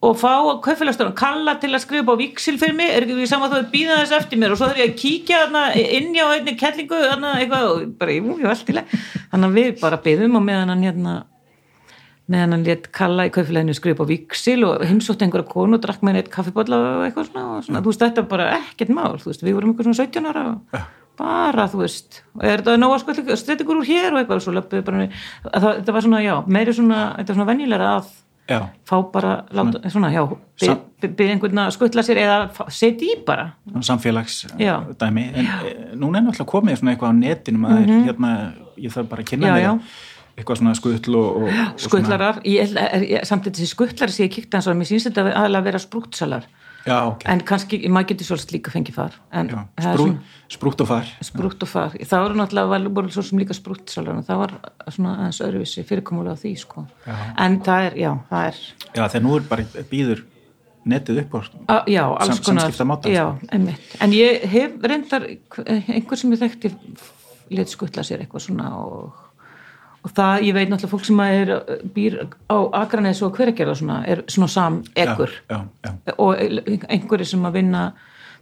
og 0.07 0.17
fá 0.17 0.33
kaufélagsstofan, 0.65 1.15
kalla 1.17 1.55
til 1.61 1.71
að 1.73 1.85
skrifa 1.85 2.13
á 2.13 2.21
viksil 2.21 2.57
fyrir 2.61 2.75
mig, 2.77 2.91
er 2.93 3.05
ekki 3.05 3.15
við 3.17 3.31
saman 3.31 3.49
að 3.49 3.63
þú 3.63 3.71
býða 3.73 4.01
þess 4.03 4.17
eftir 4.19 4.41
mér 4.41 4.53
og 4.53 4.59
svo 4.59 4.67
þurf 4.69 4.81
ég 4.81 4.91
að 4.91 4.99
kíkja 5.01 5.39
þarna 5.45 5.63
inn 5.97 6.11
á 6.21 6.27
einni 6.35 6.53
kellingu, 6.57 6.99
þarna 7.01 7.31
eitthvað 7.39 7.71
og 7.71 7.87
bara, 7.97 8.13
jú, 8.13 8.35
jú, 8.37 8.51
þannig 9.31 9.47
að 9.47 9.57
við 9.57 9.71
bara 9.81 9.99
byðum 10.05 10.37
og 10.37 10.45
meðan 10.45 10.73
hann 10.75 10.85
hérna 10.85 11.15
meðan 12.31 12.57
hann 12.57 12.65
létt 12.67 12.89
kalla 12.95 13.27
í 13.27 13.31
kaufélaginu 13.33 13.75
skrifa 13.75 14.03
á 14.03 14.09
viksil 14.09 14.59
og 14.67 14.83
heimsótt 14.87 15.23
einhverja 15.23 15.47
konu 15.47 15.77
og 15.77 15.83
drakk 15.83 16.03
með 16.03 16.21
eitt 16.21 16.31
kaffibotla 16.33 16.79
og 16.83 17.05
eitthvað 17.07 17.29
svona, 17.29 17.45
og 17.55 17.65
svona. 17.67 17.81
þú 17.83 17.93
veist, 17.93 18.03
þetta 18.03 18.23
er 18.23 18.29
bara 18.33 18.47
ekkert 18.57 18.93
mál, 18.95 19.17
veist, 19.23 19.43
við 19.45 19.57
vorum 19.57 19.75
svona 19.79 19.99
17 20.01 20.29
ára 20.31 20.45
og 20.51 20.75
ja. 20.75 20.83
bara, 21.19 21.67
þú 21.71 21.81
veist 21.85 22.21
og 22.35 22.45
er 22.45 22.63
þetta 22.63 22.77
nóga 22.81 23.01
sko, 23.03 23.15
streitt 23.39 23.63
ykkur 23.63 23.81
úr 23.81 23.87
hér 23.87 24.11
og 24.11 24.21
eitthvað 24.21 24.41
og 24.41 24.45
svo 24.45 24.55
löpuðu 24.57 24.87
bara, 24.89 25.09
það, 25.47 25.69
þetta 25.69 25.97
var 25.97 26.07
svona, 26.07 26.23
já 26.25 26.33
meiri 26.57 26.75
svona, 26.75 27.03
þetta 27.21 27.33
er 27.33 27.39
svona 27.39 27.49
venjulega 27.53 27.93
að 27.93 28.11
já. 28.51 28.59
fá 28.91 28.97
bara, 29.15 29.33
láta, 29.55 29.83
svona, 29.95 30.11
já 30.11 30.23
byrja 31.07 31.37
einhvern 31.37 31.63
að 31.63 31.73
skuttla 31.77 32.03
sér 32.03 32.21
eða 32.25 32.67
setja 32.73 33.07
í 33.07 33.17
bara 33.23 33.51
samfélagsdæmi, 33.87 35.25
en 35.31 35.47
e, 35.47 35.73
núna 35.95 36.19
er 36.19 36.27
náttúrulega 36.27 36.51
komið 36.51 36.79
svona 36.81 36.95
eitthvað 36.95 37.13
á 37.13 37.21
netinum 37.23 37.67
að 37.69 37.77
mm 37.77 37.87
-hmm. 37.87 38.05
hérna, 38.09 38.31
ég 38.75 38.93
þarf 38.95 39.09
bara 39.11 39.21
að 39.21 39.29
kynna 39.31 39.53
mig 39.53 39.83
eitthvað 40.37 40.61
svona 40.61 40.75
skuttl 40.77 41.17
og, 41.17 41.41
og, 41.41 41.49
og 41.49 41.81
skuttlarar, 41.81 42.39
samt 43.25 43.49
þessi 43.49 43.67
skuttlar 43.71 44.13
sem 44.13 44.27
ég 44.27 44.35
kíkta 44.35 44.59
hans 44.59 44.69
og 44.69 44.77
mér 44.77 44.89
syns 44.91 45.09
þetta 45.09 45.25
aðalega 45.31 45.63
að 45.63 45.69
vera 45.71 45.81
sprúktsalar 45.81 46.47
Já, 46.87 47.01
okay. 47.03 47.27
en 47.33 47.41
kannski, 47.43 47.79
maður 47.91 48.13
getur 48.13 48.29
svolítið 48.29 48.55
líka 48.55 48.71
fengið 48.71 48.95
far 48.95 49.17
Já, 49.33 49.57
sprú, 49.83 50.05
sprúkt 50.53 50.83
og 50.85 50.87
far. 50.87 51.09
Sprúkt 51.25 51.65
og 51.65 51.71
far, 51.71 51.97
það 51.99 52.23
voru 52.23 52.39
náttúrulega 52.39 52.93
voru 52.99 53.11
svo 53.11 53.25
sem 53.27 53.41
líka 53.41 53.57
sprúktsalar 53.57 54.21
og 54.21 54.29
það 54.29 54.41
var 54.43 54.55
svona 54.95 55.17
aðeins 55.17 55.41
öruvissi 55.49 55.83
fyrirkomulega 55.89 56.39
því 56.39 56.53
sko. 56.61 56.85
Já. 57.03 57.17
en 57.43 57.59
það 57.65 57.89
er, 57.89 57.99
já, 58.05 58.11
það 58.29 58.47
er 58.47 58.63
Já, 58.85 59.03
þegar 59.03 59.25
nú 59.25 59.35
er 59.35 59.51
bara 59.51 59.85
býður 59.91 60.23
netið 60.87 61.23
upp 61.25 61.35
á 61.35 61.39
sam, 61.43 62.41
samskipta 62.53 62.87
máta 62.87 63.11
Já, 63.11 63.25
einmitt, 63.51 63.93
en 63.99 64.15
ég 64.15 64.47
hef 64.47 64.79
reyndar 64.79 65.27
einhver 65.27 66.21
sem 66.21 66.37
ég 66.37 66.45
þekkti 66.45 66.75
let 67.57 67.71
skuttla 67.71 68.05
sér 68.07 68.23
eitthvað 68.23 68.47
svona 68.47 68.71
og 68.79 69.26
og 70.05 70.13
það, 70.15 70.43
ég 70.47 70.55
veit 70.55 70.69
náttúrulega 70.71 70.91
fólk 70.91 71.07
sem 71.07 71.21
er 71.25 71.51
býr 71.95 72.19
á 72.47 72.57
Akranes 72.81 73.21
og 73.25 73.35
hverjargerða 73.37 73.75
svona, 73.79 73.97
er 74.07 74.23
svona 74.31 74.49
samegur 74.51 75.33
og 76.17 76.31
einhverju 76.37 77.27
sem 77.33 77.49
að 77.49 77.59
vinna 77.59 77.83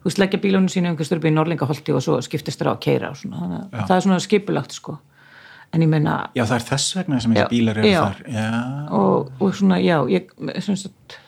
þú 0.05 0.09
veist, 0.09 0.21
leggja 0.21 0.41
bílunum 0.43 0.69
sínu 0.71 0.91
einhver 0.91 1.07
styrpi 1.07 1.31
í 1.31 1.35
Norlingaholti 1.35 1.95
og 1.95 2.03
svo 2.05 2.19
skiptist 2.25 2.61
þér 2.61 2.71
á 2.71 2.73
að 2.75 2.81
keira 2.85 3.11
og 3.13 3.19
svona, 3.21 3.41
þannig 3.41 3.59
að 3.63 3.89
það 3.89 3.97
er 3.97 4.07
svona 4.07 4.21
skipulagt 4.27 4.77
sko, 4.77 4.97
en 5.73 5.85
ég 5.85 5.91
meina 5.91 6.15
Já, 6.37 6.43
það 6.43 6.55
er 6.59 6.67
þess 6.69 6.97
vegna 6.99 7.21
sem 7.23 7.35
þessi 7.35 7.51
bílar 7.55 7.81
eru 7.81 7.91
já, 7.91 7.99
þar. 8.03 8.23
Já, 8.35 8.47
og, 8.99 9.35
og 9.39 9.59
svona, 9.61 9.81
já 9.81 9.97
ég, 10.11 10.31
sagt, 10.67 11.19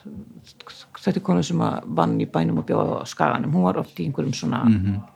þetta 0.98 1.16
er 1.16 1.26
konu 1.26 1.44
sem 1.46 1.62
að 1.66 1.92
vann 1.98 2.18
í 2.22 2.28
bænum 2.30 2.62
og 2.62 2.68
bjóða 2.68 3.02
á 3.02 3.04
skaganum, 3.08 3.54
hún 3.56 3.66
var 3.66 3.80
oft 3.82 3.98
í 3.98 4.06
einhverjum 4.06 4.36
svona 4.36 4.66
mm 4.68 4.82
-hmm 4.82 5.06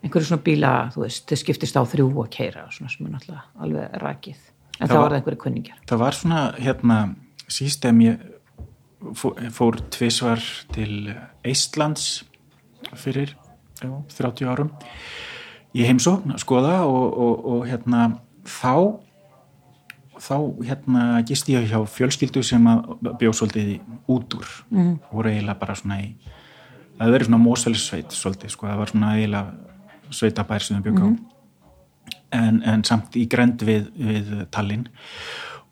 einhverju 0.00 0.30
svona 0.30 0.44
bíla, 0.44 0.72
þú 0.94 1.04
veist, 1.04 1.26
þau 1.28 1.40
skiptist 1.42 1.76
á 1.76 1.82
þrjú 1.84 2.08
og 2.22 2.30
keira 2.32 2.66
og 2.66 2.74
svona 2.74 2.92
sem 2.92 3.06
er 3.06 3.14
náttúrulega 3.14 3.64
alveg 3.66 3.98
rækið, 4.04 4.40
en 4.78 4.80
það, 4.80 4.94
það 4.94 5.02
var 5.04 5.16
einhverju 5.18 5.42
kunningjar 5.44 5.82
Það 5.90 6.02
var 6.04 6.18
svona, 6.20 6.44
hérna 6.60 6.98
sístem 7.50 8.02
ég 8.06 8.26
fór 9.56 9.80
tvísvar 9.92 10.42
til 10.74 11.12
Eistlands 11.46 12.08
fyrir 12.98 13.34
já, 13.80 13.92
30 14.16 14.50
árum 14.50 14.72
ég 15.76 15.88
heimsókn 15.88 16.34
að 16.34 16.42
skoða 16.42 16.80
og, 16.88 17.06
og, 17.14 17.46
og 17.52 17.62
hérna 17.68 18.10
þá 18.44 19.00
þá 20.20 20.36
hérna 20.66 21.04
gist 21.28 21.48
ég 21.48 21.70
hjá 21.70 21.80
fjölskyldu 21.88 22.42
sem 22.44 22.66
að 22.68 22.92
bjóð 23.20 23.38
svolítið 23.38 23.72
út 24.10 24.36
úr 24.36 24.52
mm. 24.68 24.92
og 25.08 25.16
voru 25.16 25.32
eiginlega 25.32 25.60
bara 25.62 25.76
svona 25.78 26.00
í 26.04 26.10
það 27.00 27.14
verið 27.14 27.30
svona 27.30 27.40
mósfellssveit 27.40 28.12
svolítið, 28.12 28.52
sko, 28.52 28.68
það 28.68 28.82
var 28.82 28.92
svona 28.92 29.12
eiginlega 29.16 29.69
sveitabær 30.10 30.62
sem 30.62 30.76
þau 30.76 30.82
bjögum 30.82 31.10
mm 31.10 31.16
-hmm. 31.16 32.18
en, 32.38 32.62
en 32.62 32.84
samt 32.84 33.16
í 33.16 33.26
grend 33.28 33.62
við, 33.62 33.90
við 33.96 34.46
Tallinn. 34.50 34.88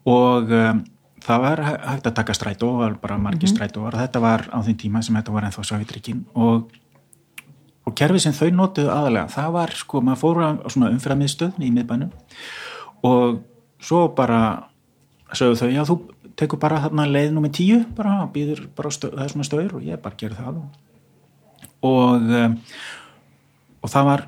Og 0.05 0.51
um, 0.51 0.85
það 1.25 1.41
var 1.45 1.63
hægt 1.63 2.07
að 2.07 2.15
taka 2.15 2.35
strætó 2.35 2.67
og 2.67 3.01
bara 3.01 3.19
margi 3.19 3.47
mm 3.47 3.49
-hmm. 3.49 3.57
strætó 3.57 3.87
og 3.87 3.93
þetta 3.93 4.21
var 4.21 4.49
á 4.53 4.59
þeim 4.63 4.77
tíma 4.77 5.03
sem 5.03 5.17
þetta 5.17 5.33
var 5.33 5.45
ennþá 5.45 5.65
Sávitrikinn 5.65 6.25
og, 6.35 6.71
og 7.85 7.95
kerfið 7.95 8.19
sem 8.19 8.33
þau 8.33 8.51
notuðu 8.51 8.91
aðalega, 8.91 9.29
það 9.29 9.53
var 9.53 9.71
sko, 9.71 10.01
maður 10.01 10.19
fór 10.19 10.37
á 10.45 10.51
svona 10.69 10.91
umfyramiðstöðni 10.91 11.67
í 11.67 11.71
miðbænum. 11.71 12.11
Og 13.03 13.41
svo 13.81 14.09
bara 14.09 14.69
sögðu 15.33 15.57
þau, 15.57 15.71
já 15.71 15.85
þú 15.85 15.97
tekur 16.39 16.59
bara 16.59 16.81
þarna 16.81 17.07
leið 17.07 17.33
nummið 17.35 17.53
tíu 17.53 17.79
bara, 17.97 18.29
býður 18.33 18.69
bara 18.77 18.91
stöð, 18.91 19.17
það 19.17 19.25
er 19.25 19.29
svona 19.29 19.49
stöður 19.49 19.75
og 19.79 19.83
ég 19.83 20.03
bara 20.03 20.19
gerði 20.21 20.37
það. 20.37 20.61
Og 21.83 22.23
um, 22.23 22.57
og 23.83 23.93
það 23.93 24.11
var 24.11 24.25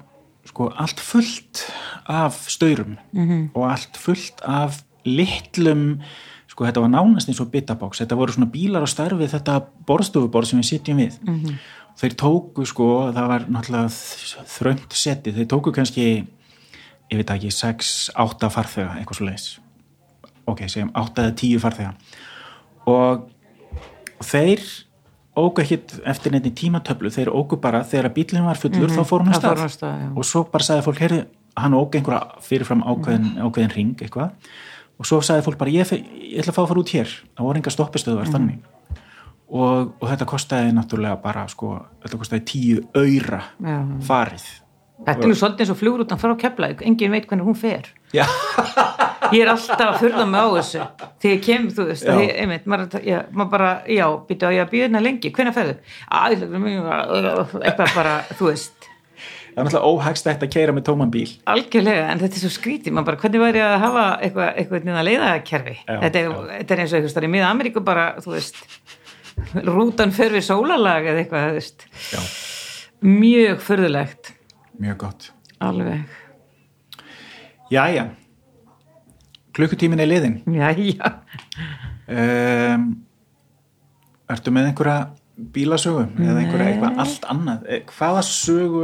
sko 0.51 0.71
allt 0.81 1.01
fullt 1.01 1.65
af 2.09 2.35
stöðrum 2.49 2.97
mm 3.13 3.29
-hmm. 3.29 3.49
og 3.55 3.71
allt 3.71 3.97
fullt 3.97 4.41
af 4.43 4.83
litlum 5.05 6.01
sko 6.49 6.65
þetta 6.65 6.81
var 6.81 6.89
nánast 6.89 7.29
eins 7.29 7.41
og 7.41 7.51
bitabox 7.51 8.01
þetta 8.01 8.17
voru 8.17 8.33
svona 8.33 8.51
bílar 8.51 8.83
á 8.83 8.89
starfi 8.89 9.27
þetta 9.27 9.61
borstofuborð 9.87 10.47
sem 10.47 10.59
við 10.59 10.67
sitjum 10.67 10.97
við. 10.97 11.19
Mm 11.23 11.41
-hmm. 11.41 11.55
þeir 11.97 12.15
tóku 12.15 12.65
sko, 12.67 13.13
það 13.13 13.27
var 13.29 13.41
náttúrulega 13.49 13.89
þröngt 14.47 14.93
seti, 14.93 15.33
þeir 15.33 15.47
tóku 15.47 15.73
kannski 15.73 16.27
ég 17.11 17.17
veit 17.17 17.31
ekki, 17.31 17.49
6-8 17.51 18.51
farþega 18.51 18.97
eitthvað 18.99 19.17
svo 19.17 19.27
leiðis 19.27 19.61
ok, 20.51 20.67
segjum 20.69 20.93
8-10 20.97 21.61
farþega. 21.63 21.95
Og 22.91 23.27
þeir 24.25 24.65
ógu 25.41 25.63
ekkit 25.63 25.95
eftir 26.09 26.35
nefni 26.35 26.53
tímatöflu 26.57 27.11
þeir 27.13 27.31
ógu 27.33 27.59
bara 27.61 27.83
þegar 27.87 28.13
bílinn 28.17 28.47
var 28.47 28.59
fullur 28.61 28.87
mm 28.87 28.87
-hmm. 28.87 28.99
þá 28.99 29.11
fór 29.11 29.25
hann 29.25 29.35
að 29.35 29.41
stað, 29.41 29.69
stað 29.75 30.17
og 30.17 30.25
svo 30.25 30.45
bara 30.53 30.65
sagði 30.65 30.87
fólk 30.87 31.01
heyrði, 31.05 31.21
hann 31.57 31.75
ógu 31.75 31.99
einhverja 31.99 32.43
fyrirfram 32.47 32.83
ákveðin, 32.83 33.23
mm 33.23 33.37
-hmm. 33.37 33.47
ákveðin 33.47 33.75
ring 33.75 34.03
eitthvað. 34.03 34.31
Og 34.99 35.07
svo 35.07 35.21
sagði 35.21 35.43
fólk 35.43 35.59
bara 35.59 35.71
ég, 35.71 35.93
ég 35.93 36.41
ætla 36.41 36.53
að 36.53 36.57
fá 36.57 36.63
að 36.63 36.69
fara 36.69 36.81
út 36.81 36.95
hér. 36.95 37.09
Það 37.37 37.47
voru 37.47 37.59
enga 37.59 37.71
stoppistöðuvar 37.71 38.27
mm 38.27 38.33
-hmm. 38.33 38.33
þannig. 38.33 38.59
Og, 39.51 39.93
og 40.01 40.09
þetta 40.09 40.25
kostiði 40.25 40.73
náttúrulega 40.73 41.17
bara 41.23 41.49
sko, 41.49 41.87
þetta 42.03 42.19
kostiði 42.19 42.45
tíu 42.45 42.81
öyra 42.95 43.43
farið. 44.01 44.47
Þetta 45.07 45.23
er 45.23 45.29
nú 45.29 45.35
svolítið 45.35 45.61
eins 45.61 45.71
og 45.71 45.77
flugur 45.77 46.01
út 46.01 46.13
af 46.13 46.23
frá 46.23 46.37
keflaug 46.37 46.83
engin 46.83 47.11
veit 47.11 47.27
hvernig 47.27 47.47
hún 47.47 47.57
fer. 47.57 47.89
Já 48.13 48.27
ég 49.37 49.45
er 49.45 49.53
alltaf 49.53 49.87
að 49.87 49.99
fyrða 50.03 50.27
mig 50.31 50.41
á 50.41 50.49
þessu. 50.57 50.85
Þegar 51.23 51.35
ég 51.35 51.43
kem, 51.47 51.67
þú 51.77 51.87
veist, 51.89 52.07
ég, 52.21 52.33
einmitt 52.43 52.69
maður, 52.71 53.01
já, 53.07 53.19
maður 53.33 53.51
bara, 53.55 53.73
já, 53.91 54.05
býta 54.29 54.51
á 54.51 54.55
ég 54.55 54.63
að 54.65 54.73
býða 54.75 54.87
hérna 54.87 55.03
lengi? 55.05 55.33
Hvernig 55.35 55.57
ferðu? 55.57 55.77
eitthvað 57.65 57.95
bara, 57.97 58.15
þú 58.39 58.51
veist. 58.51 58.89
Það 59.51 59.59
er 59.59 59.67
náttúrulega 59.67 59.91
óhagstætt 59.91 60.45
að 60.47 60.53
keira 60.55 60.75
með 60.77 60.85
tóman 60.87 61.11
bíl. 61.11 61.27
Algjörlega, 61.51 62.07
en 62.13 62.21
þetta 62.23 62.39
er 62.39 62.45
svo 62.45 62.53
skrítið 62.55 62.95
maður 62.95 63.09
bara, 63.11 63.21
hvernig 63.25 63.43
væri 63.43 63.63
að 63.65 63.77
hafa 63.83 64.05
eitthvað, 64.23 64.51
eitthvað 64.63 64.87
nýða 64.87 65.03
leiðakerfi? 65.09 65.75
Þetta, 65.89 66.23
þetta 66.53 66.77
er 66.77 66.83
eins 66.85 66.95
og 66.95 67.01
eitthvað 67.01 67.27
í 67.27 67.33
miða 67.35 67.51
Ameríku 67.51 67.83
bara, 67.85 68.07
þú 68.23 68.37
veist 68.37 68.63
rútan 69.67 70.15
fer 70.15 70.35
við 70.37 70.47
sólalag 70.47 71.11
eða 71.11 71.25
eitthvað, 71.25 71.49
þú 71.49 71.59
veist. 71.59 71.87
Já. 72.15 72.21
mjög 73.01 73.63
förðulegt 73.65 74.33
Mjög 74.81 74.97
gott. 75.03 75.33
Alveg. 75.61 76.09
Jæja 77.71 78.07
klukkutímin 79.57 80.03
er 80.03 80.11
liðin 80.11 80.41
já, 80.47 80.71
já 80.77 81.11
um, 82.11 82.91
Ertu 84.31 84.53
með 84.55 84.71
einhverja 84.71 84.99
bílasögu 85.55 86.05
Nei. 86.15 86.27
eða 86.29 86.43
einhverja 86.43 86.67
eitthvað 86.71 86.99
allt 87.03 87.25
annað? 87.33 87.63
Eh, 87.67 87.81
hvaða 87.97 88.25
sögu 88.27 88.83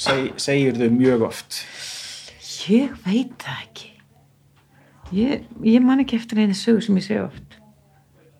seg, 0.00 0.30
segir 0.40 0.78
þau 0.78 0.88
mjög 0.94 1.26
oft? 1.28 1.60
Ég 2.64 2.94
veit 3.04 3.34
það 3.42 3.60
ekki. 3.60 3.90
Ég, 5.14 5.44
ég 5.62 5.84
man 5.84 6.02
ekki 6.02 6.18
eftir 6.18 6.40
einu 6.42 6.56
sögu 6.58 6.82
sem 6.82 6.98
ég 6.98 7.06
segi 7.06 7.20
oft. 7.22 7.58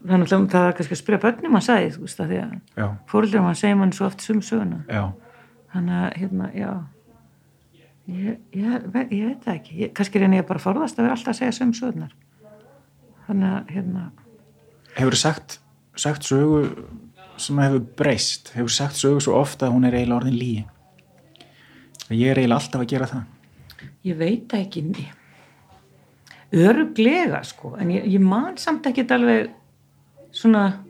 Þannig 0.04 0.32
að 0.32 0.48
það 0.52 0.66
er 0.68 0.74
kannski 0.78 0.96
að 0.96 1.00
spyrja 1.00 1.20
börnum 1.22 1.58
að 1.60 1.66
sagði 1.68 1.92
þú 1.94 2.02
veist 2.06 2.18
það 2.18 2.32
því 2.32 2.40
að 2.42 2.96
fóröldur 3.12 3.44
mann 3.44 3.60
segir 3.60 3.78
mann 3.80 3.94
svo 3.96 4.08
oft 4.08 4.24
sum 4.24 4.42
söguna. 4.44 4.82
Já. 4.88 5.04
þannig 5.74 6.00
að 6.00 6.18
hérna, 6.20 6.50
já 6.54 6.70
Ég, 8.04 8.36
ég, 8.52 8.64
ég 9.14 9.24
veit 9.24 9.44
það 9.46 9.54
ekki, 9.54 9.78
ég, 9.80 9.92
kannski 9.96 10.20
er 10.20 10.36
ég 10.36 10.46
bara 10.48 10.60
forðast 10.60 10.98
að 10.98 11.06
vera 11.06 11.16
alltaf 11.16 11.32
að 11.32 11.38
segja 11.40 11.56
söm 11.56 11.72
sögurnar. 11.76 12.12
Þannig 13.24 13.50
að 13.54 13.72
hérna 13.72 14.04
Hefur 14.94 15.16
þið 15.16 15.22
sagt, 15.22 15.58
sagt 15.98 16.28
sögu 16.28 16.60
sem 17.40 17.58
hefur 17.58 17.82
breyst? 17.98 18.52
Hefur 18.54 18.68
þið 18.68 18.76
sagt 18.76 19.00
sögu 19.00 19.24
svo 19.24 19.38
ofta 19.40 19.66
að 19.66 19.74
hún 19.78 19.88
er 19.88 19.96
eiginlega 19.96 20.20
orðin 20.20 20.38
lí 20.38 20.52
ég 22.12 22.30
er 22.30 22.40
eiginlega 22.40 22.60
alltaf 22.60 22.82
að 22.84 22.90
gera 22.92 23.08
það. 23.10 23.22
Ég 24.04 24.18
veit 24.20 24.48
það 24.50 24.64
ekki. 24.64 25.06
Öruglega 26.54 27.40
sko. 27.46 27.74
En 27.80 27.90
ég 27.94 28.20
man 28.22 28.58
samt 28.60 28.86
ekki 28.90 29.06
alveg 29.14 29.50
svona 30.34 30.83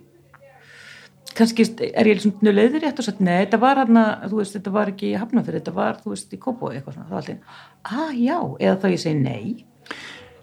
kannski 1.38 1.66
er 1.90 2.08
ég 2.08 2.22
svona 2.22 2.54
löður 2.54 2.84
rétt 2.84 3.00
og 3.00 3.06
sagt, 3.06 3.20
nei, 3.24 3.44
þetta 3.44 3.60
var 3.62 3.80
hérna, 3.82 4.04
þú 4.30 4.40
veist, 4.40 4.56
þetta 4.56 4.72
var 4.74 4.90
ekki 4.92 5.10
í 5.10 5.20
Hafnafjörð, 5.20 5.60
þetta 5.60 5.76
var, 5.76 6.00
þú 6.02 6.14
veist, 6.14 6.34
í 6.34 6.40
Kópói 6.40 6.72
eitthvað 6.74 6.98
svona, 6.98 7.06
þá 7.10 7.16
alltaf, 7.20 7.60
að 7.84 8.02
ah, 8.02 8.16
já 8.18 8.36
eða 8.66 8.80
þá 8.82 8.88
ég 8.92 9.04
segi 9.04 9.22
nei. 9.22 9.94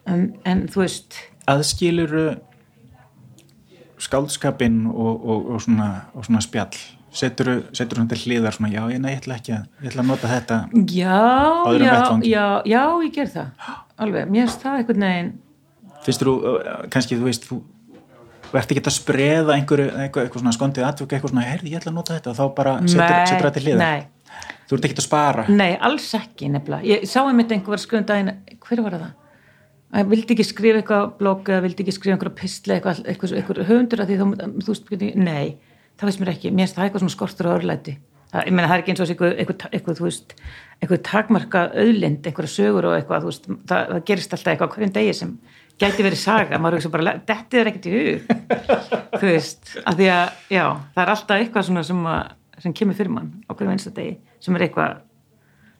En, 0.09 0.25
en 0.49 0.65
þú 0.71 0.83
veist 0.83 1.19
aðskiluru 1.51 2.25
skáldskapin 4.01 4.81
og, 4.89 5.13
og, 5.21 5.53
og, 5.53 5.61
svona, 5.65 5.91
og 6.15 6.25
svona 6.27 6.41
spjall? 6.43 6.73
Setur 7.11 7.57
þú 7.75 8.05
til 8.13 8.19
hliðar 8.23 8.55
svona, 8.55 8.71
já, 8.71 8.81
ég, 8.93 9.01
nei, 9.03 9.13
ég 9.15 9.21
ætla 9.21 9.37
ekki 9.41 9.55
að, 9.57 9.69
ég 9.83 9.91
ætla 9.91 10.05
að 10.05 10.11
nota 10.13 10.31
þetta 10.31 10.59
já, 10.95 11.21
já, 11.75 11.95
já, 12.23 12.45
já, 12.71 12.83
ég 13.03 13.15
ger 13.15 13.31
það. 13.33 13.71
Alveg, 14.01 14.29
mér 14.31 14.47
finnst 14.47 14.63
það 14.63 14.77
eitthvað 14.79 15.01
neginn 15.03 15.31
finnst 16.05 16.23
þú, 16.25 16.35
kannski, 16.93 17.17
þú 17.19 17.27
veist, 17.27 17.47
þú 17.49 17.59
verður 18.53 18.75
ekki 18.77 18.83
að 18.85 18.97
spreða 18.97 19.55
einhverju, 19.57 19.87
eitthvað, 20.05 20.25
eitthvað 20.27 20.43
svona 20.43 20.55
skondið 20.57 20.87
atvöku, 20.87 21.15
eitthvað 21.15 21.33
svona, 21.33 21.47
herði, 21.47 21.71
ég 21.73 21.81
ætla 21.81 21.93
að 21.93 21.97
nota 21.99 22.17
þetta. 22.17 22.33
Og 22.33 22.39
þá 22.39 22.57
bara 22.57 22.75
setur 22.87 23.47
það 23.47 23.55
til 23.57 23.65
liða 23.69 23.89
þú 24.71 24.77
ert 24.77 24.85
ekki 24.87 25.01
að 25.01 25.03
spara? 25.03 25.47
Nei, 25.51 25.71
alls 25.83 26.05
ekki 26.15 26.47
nefnilega, 26.51 26.87
ég 26.87 27.09
sá 27.09 27.19
einmitt 27.25 27.51
einhver 27.51 27.81
skoðum 27.81 28.05
daginn, 28.07 28.31
hver 28.63 28.81
var 28.85 28.95
það? 28.95 29.17
Ég 29.91 30.07
vildi 30.07 30.35
ekki 30.37 30.45
skrifa 30.47 30.79
eitthvað 30.79 31.09
blogg 31.19 31.49
eða 31.51 31.65
vildi 31.65 31.83
ekki 31.83 31.95
skrifa 31.97 32.15
einhverja 32.15 32.37
pistla 32.39 32.77
eitthvað, 32.77 33.01
eitthvað, 33.11 33.33
eitthvað 33.41 33.67
höfundur 33.67 34.03
að 34.05 34.13
því 34.13 34.19
þá, 34.21 34.45
þú 34.63 34.71
veist, 34.71 34.93
nei 35.19 35.57
það 35.99 36.09
veist 36.09 36.21
mér 36.21 36.31
ekki, 36.33 36.51
mér 36.51 36.65
finnst 36.65 36.77
það 36.77 36.87
eitthvað 36.87 37.03
svona 37.03 37.15
skortur 37.15 37.49
og 37.49 37.57
örlæti. 37.59 37.97
Það, 38.31 38.45
ég 38.47 38.55
menna 38.55 38.69
það 38.69 38.77
er 38.77 38.81
ekki 38.81 38.93
eins 38.93 39.01
og 39.03 39.09
eitthvað, 39.11 39.97
þú 39.99 40.05
veist, 40.07 40.35
eitthvað 40.79 41.01
takmarka 41.09 41.63
auðlind, 41.75 42.29
einhverja 42.29 42.53
sögur 42.55 42.87
og 42.87 42.95
eitthvað, 42.95 43.25
þú 43.25 43.31
veist, 43.33 43.49
það, 43.69 43.91
það 43.91 44.05
gerist 44.07 44.35
alltaf 44.37 44.53
eitthvað 44.53 44.71
hverjum 44.77 44.93
degi 44.95 45.17
sem 45.19 45.33
gæti 45.81 46.05
verið 46.05 46.21
saga, 46.21 46.59
maður 46.61 46.79
hugsa 46.79 46.91
bara 46.93 47.15
þetta 47.27 47.61
er 47.61 47.69
ekkert 47.71 47.87
í 47.89 47.93
hug. 47.97 48.33
Þú 49.17 49.23
veist, 49.27 49.71
af 49.83 49.95
því 49.97 50.09
að, 50.13 50.35
já, 50.53 50.65
það 50.95 51.03
er 51.05 51.13
alltaf 51.15 51.41
eitthvað 51.43 51.67
svona 51.69 51.83
sem, 51.87 52.03
að, 52.13 52.35
sem 52.65 52.75
kemur 52.77 52.97
fyrir 52.99 53.15
mann 53.15 53.31
á 53.45 53.51
hverju 53.53 53.73
einsta 53.73 53.93
degi, 53.95 54.17
sem 54.43 54.57
er 54.57 54.67
eitthvað 54.67 54.99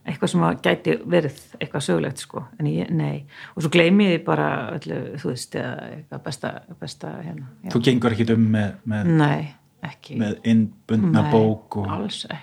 eitthvað 0.02 0.32
sem 0.32 0.44
gæti 0.66 0.94
verið 1.14 1.40
eitthvað 1.60 1.84
sögulegt, 1.86 2.22
sko, 2.26 2.42
en 2.58 2.70
ég, 2.72 2.90
nei. 2.98 3.20
Og 3.54 3.62
svo 3.62 3.70
gleymið 3.74 4.16
ég 4.16 4.24
bara, 4.26 4.48
öllu, 4.78 4.98
þú 5.22 5.30
veist 5.30 5.58
eitthvað 5.60 6.24
besta, 6.26 6.54
besta 6.82 7.12
hérna, 7.22 7.52
Þú 7.74 7.84
gengur 7.86 8.16
ekkit 8.16 8.34
um 8.34 8.48
með, 8.56 8.72
með 8.90 9.12
Nei, 9.20 9.52
ekki. 9.86 10.18
með 10.22 10.40
innbundna 10.54 11.28
nei, 11.28 11.30
bók 11.36 11.78
og 11.84 11.94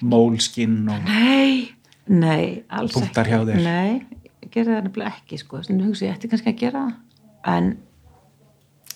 mólskinn 0.06 0.78
og 0.86 1.10
Nei, 1.10 1.74
nei, 2.06 2.62
alls 2.70 2.94
ekki. 3.02 3.58
Nei, 3.58 4.06
gerði 4.46 4.76
það 4.76 4.86
nefnilega 4.86 5.16
ekki, 5.16 5.42
sko, 5.42 5.64
þannig 5.66 5.90
hugsa 5.90 6.06
ég 6.06 6.14
ætti 6.14 6.30
kannski 6.30 6.54
að 6.54 6.62
gera 6.62 6.86
það 6.86 6.96
en 7.56 7.74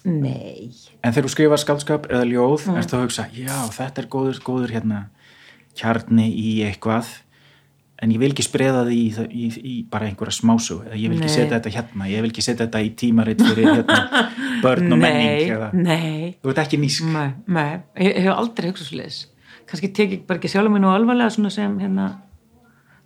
nei 0.04 0.70
En 1.02 1.14
þegar 1.14 1.26
þú 1.26 1.32
skrifar 1.34 1.60
skaldskap 1.62 2.08
eða 2.10 2.28
ljóð 2.28 2.68
mm. 2.68 2.78
ertu 2.78 2.98
að 2.98 3.04
hugsa, 3.06 3.26
já 3.34 3.56
þetta 3.74 4.02
er 4.02 4.08
góður, 4.10 4.40
góður 4.46 4.74
hérna, 4.74 5.02
kjarni 5.78 6.28
í 6.30 6.56
eitthvað 6.66 7.10
en 8.02 8.10
ég 8.10 8.18
vil 8.18 8.32
ekki 8.32 8.44
spreða 8.44 8.82
því 8.88 8.98
í, 8.98 9.26
í, 9.30 9.48
í 9.62 9.74
bara 9.90 10.08
einhverja 10.10 10.34
smásu 10.34 10.80
eða 10.82 10.98
ég 10.98 11.12
vil 11.12 11.18
ekki 11.20 11.28
nei. 11.28 11.34
setja 11.36 11.58
þetta 11.58 11.74
hérna, 11.76 12.08
ég 12.10 12.24
vil 12.24 12.32
ekki 12.32 12.44
setja 12.44 12.64
þetta 12.64 12.82
í 12.82 12.90
tímaritt 12.98 13.44
fyrir 13.46 13.68
hérna, 13.70 14.24
börn 14.64 14.96
og 14.96 15.00
menning 15.04 15.52
eða, 15.54 15.68
Nei, 15.76 16.32
þú 16.42 16.52
ert 16.52 16.62
ekki 16.64 16.80
nýsk 16.82 17.06
Nei, 17.06 17.28
nei. 17.46 17.68
ég 18.02 18.18
hef 18.26 18.34
aldrei 18.34 18.72
hugsað 18.72 18.90
sliðis 18.90 19.20
kannski 19.70 19.92
tek 19.94 20.16
ég 20.16 20.24
bara 20.26 20.42
ekki 20.42 20.50
sjálf 20.50 20.72
mér 20.72 20.82
nú 20.82 20.90
alvarlega 20.90 21.32
svona 21.36 21.52
sem 21.54 21.78
hérna 21.78 22.08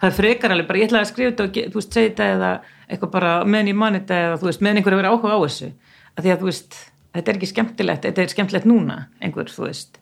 það 0.00 0.08
er 0.08 0.16
frekar 0.16 0.54
alveg 0.54 0.70
bara 0.70 0.80
ég 0.80 0.88
ætlaði 0.88 1.04
að 1.04 1.12
skrifa 1.12 1.34
þetta 1.34 1.46
og 1.46 1.74
þú 1.74 1.80
veist, 1.80 1.92
segja 1.92 2.08
þetta 2.08 2.30
eða 2.36 2.52
eitthvað 2.86 3.12
bara 3.12 3.32
meðan 3.44 3.70
ég 3.72 3.78
mani 3.78 4.00
þetta 4.02 4.16
eða 4.24 4.40
þú 4.40 4.46
veist, 4.50 4.62
meðan 4.64 4.80
einhver 4.80 4.94
er 4.94 5.00
verið 5.02 5.14
áhuga 5.14 5.36
á 5.36 5.38
þessu. 5.44 5.68
Að 6.16 6.22
því 6.24 6.30
að 6.32 6.40
þú 6.40 6.46
veist, 6.50 6.72
þetta 7.16 7.30
er 7.30 7.38
ekki 7.38 7.52
skemmtilegt 7.52 8.02
þetta 8.06 8.22
er 8.22 8.34
skemmtilegt 8.34 8.68
núna, 8.68 8.96
einhver, 9.20 9.48
þú 9.52 9.62
veist. 9.66 9.92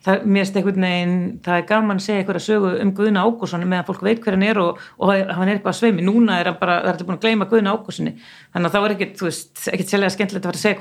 Það, 0.00 0.22
mér 0.24 0.40
veist 0.40 0.54
einhvern 0.56 0.84
veginn 0.86 1.16
það 1.44 1.58
er 1.58 1.64
gaman 1.68 1.98
að 2.00 2.06
segja 2.06 2.24
að 2.24 2.38
sögu 2.40 2.70
um 2.80 2.92
Guðna 2.96 3.24
Ágússoni 3.26 3.66
meðan 3.68 3.84
fólk 3.84 4.00
veit 4.06 4.22
hver 4.24 4.32
hann 4.32 4.46
er 4.46 4.56
og, 4.62 4.78
og 4.96 5.10
hann 5.12 5.44
er 5.44 5.58
eitthvað 5.58 5.74
að 5.74 5.76
sveimi, 5.76 6.00
núna 6.06 6.38
er 6.40 6.48
hann 6.48 6.56
bara 6.56 6.78
það 6.78 6.86
er 6.86 6.92
alltaf 6.94 7.08
búin 7.10 7.18
að 7.18 7.26
gleyma 7.26 7.48
Guðna 7.50 7.74
Ágússoni 7.76 8.12
þannig 8.16 8.64
að 8.70 8.72
það 8.72 8.84
var 8.86 8.94
ekkert, 8.94 9.12
þú 9.18 9.26
veist, 9.28 9.52
ekkert 9.68 9.92
sérlega 9.92 10.14
skemmtilegt 10.14 10.46
að 10.46 10.48
fara 10.48 10.56
að 10.56 10.64
segja 10.64 10.78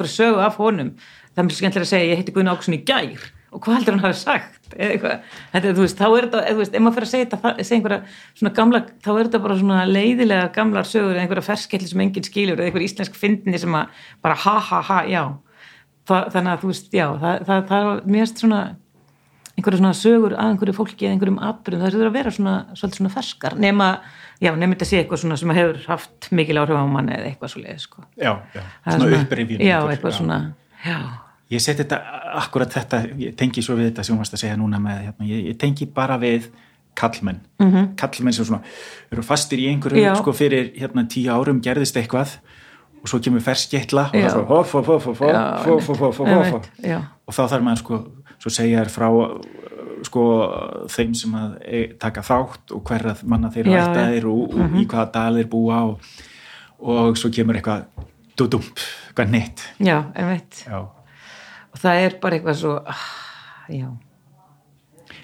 að 3.50 3.60
og 3.60 3.64
hvað 3.64 3.80
heldur 3.80 3.96
hann 3.96 4.04
hafi 4.04 4.18
sagt? 4.20 4.58
Eða 4.76 4.90
eitthvað, 4.94 5.38
þetta, 5.54 5.72
þú 5.74 5.86
veist, 5.86 6.00
þá 6.00 6.06
er 6.08 6.26
þetta 6.26 6.42
eða, 6.44 6.58
veist, 6.60 6.76
ef 6.76 6.84
maður 6.86 6.98
fyrir 6.98 7.08
að 7.08 7.14
segja 7.14 7.30
þetta, 7.30 7.54
segja 7.58 7.78
einhverja 7.80 8.00
svona 8.42 8.52
gamla, 8.60 8.82
þá 9.06 9.10
er 9.14 9.22
þetta 9.22 9.42
bara 9.46 9.60
svona 9.62 9.86
leiðilega 9.90 10.50
gamlar 10.58 10.90
sögur 10.90 11.16
eða 11.16 11.24
einhverja 11.24 11.46
ferskelli 11.48 11.90
sem 11.90 12.04
enginn 12.06 12.28
skilur 12.28 12.60
eða 12.60 12.70
einhver 12.70 12.86
íslensk 12.86 13.18
fyndinni 13.18 13.62
sem 13.62 13.80
að 13.80 14.04
bara 14.26 14.38
ha 14.44 14.56
ha 14.68 14.82
ha, 14.90 15.00
já. 15.10 15.24
Þa, 16.10 16.20
þannig 16.36 16.52
að 16.54 16.62
þú 16.62 16.72
veist, 16.74 16.92
já, 16.94 17.06
það, 17.24 17.42
það, 17.50 17.64
það 17.72 17.90
er 17.90 18.04
mérst 18.18 18.44
svona 18.44 18.62
einhverju 19.58 19.82
svona 19.82 19.96
sögur 19.98 20.36
að 20.38 20.52
einhverju 20.54 20.76
fólki 20.78 21.08
eða 21.08 21.16
einhverjum 21.18 21.42
atbyrjum, 21.50 21.82
það 21.84 21.98
er 22.00 22.10
að 22.10 22.20
vera 22.20 22.34
svona 22.36 22.54
svolítið 22.78 23.02
svona 23.02 23.14
ferskar, 23.18 23.58
nema 23.60 23.90
já, 24.40 24.54
nema 24.54 24.76
þetta 24.76 24.88
sé 24.88 25.02
eitthvað 25.02 25.24
svona 25.24 25.40
sem 25.42 25.56
hefur 25.58 25.82
haft 25.90 26.30
mikil 26.38 26.62
áhrif 26.62 26.80
á 26.80 26.86
manni 26.88 27.18
eða 27.18 27.32
eitthvað 27.34 27.54
svo 27.54 27.64
leið, 27.66 27.82
sko. 27.84 28.06
Já, 28.16 28.32
já, 28.56 28.62
er 28.62 29.02
svona 29.02 29.20
upprifjun 29.20 29.66
Já, 29.66 29.76
eitthvað 29.90 30.16
svona, 30.22 30.40
já 30.86 31.00
ég 31.50 31.62
seti 31.62 31.84
þetta, 31.84 32.00
akkurat 32.44 32.70
þetta 32.74 33.04
ég 33.18 33.36
tengi 33.36 33.62
svo 33.62 33.76
við 33.76 33.90
þetta 33.92 34.04
sem 34.04 34.16
þú 34.16 34.20
varst 34.24 34.34
að 34.34 34.40
segja 34.44 34.58
núna 34.58 34.80
með 34.80 35.00
hérna, 35.08 35.26
ég, 35.30 35.46
ég 35.48 35.58
tengi 35.58 35.86
bara 35.86 36.18
við 36.22 36.50
kallmenn 36.96 37.40
mm 37.60 37.72
-hmm. 37.72 37.88
kallmenn 37.96 38.34
sem 38.34 38.46
svona 38.46 38.62
eru 39.12 39.22
fastir 39.24 39.60
í 39.60 39.68
einhverju, 39.72 40.16
sko 40.18 40.32
fyrir 40.34 40.72
hérna 40.78 41.08
tíu 41.08 41.32
árum 41.32 41.62
gerðist 41.62 41.96
eitthvað 41.98 42.38
og 43.02 43.08
svo 43.08 43.20
kemur 43.20 43.42
fersketla 43.42 44.10
og 44.10 44.12
það 44.14 44.40
er 44.42 44.46
hof, 44.46 44.72
hof, 44.74 44.88
hof, 44.88 45.06
hof, 45.06 45.20
hof, 45.20 45.66
hof, 45.88 46.00
hof, 46.00 46.18
hof, 46.18 46.52
hof, 46.52 46.70
og 47.28 47.34
þá 47.34 47.48
þarf 47.50 47.64
maður 47.64 47.78
sko 47.78 48.04
svo 48.40 48.50
segja 48.50 48.84
þér 48.84 48.90
frá 48.90 49.08
sko 50.04 50.24
þeim 50.88 51.14
sem 51.16 51.34
að 51.36 51.56
e, 51.66 51.80
taka 52.00 52.22
þátt 52.22 52.72
og 52.76 52.84
hverra 52.88 53.16
manna 53.24 53.50
þeir 53.50 53.66
Mhm. 53.68 53.80
ættaðir 53.80 54.26
og, 54.26 54.54
og 54.54 54.78
í 54.80 54.86
hvaða 54.86 55.12
dal 55.12 55.36
þeir 55.36 55.50
búa 55.50 55.82
og, 55.84 56.00
og 56.80 57.18
svo 57.18 57.30
kemur 57.30 57.56
eitthvað 57.56 57.84
dudump, 58.38 58.80
eitthvað 59.10 59.30
neitt. 59.30 59.60
Já, 59.80 60.04
einmitt. 60.16 60.66
Já. 60.68 60.86
Og 61.74 61.82
það 61.82 62.04
er 62.06 62.16
bara 62.22 62.38
eitthvað 62.40 62.58
svo 62.62 62.76
ah, 62.86 63.08
já, 63.74 63.90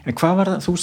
En 0.06 0.14
hvað 0.14 0.36
var 0.38 0.50
það, 0.54 0.66
þú, 0.66 0.74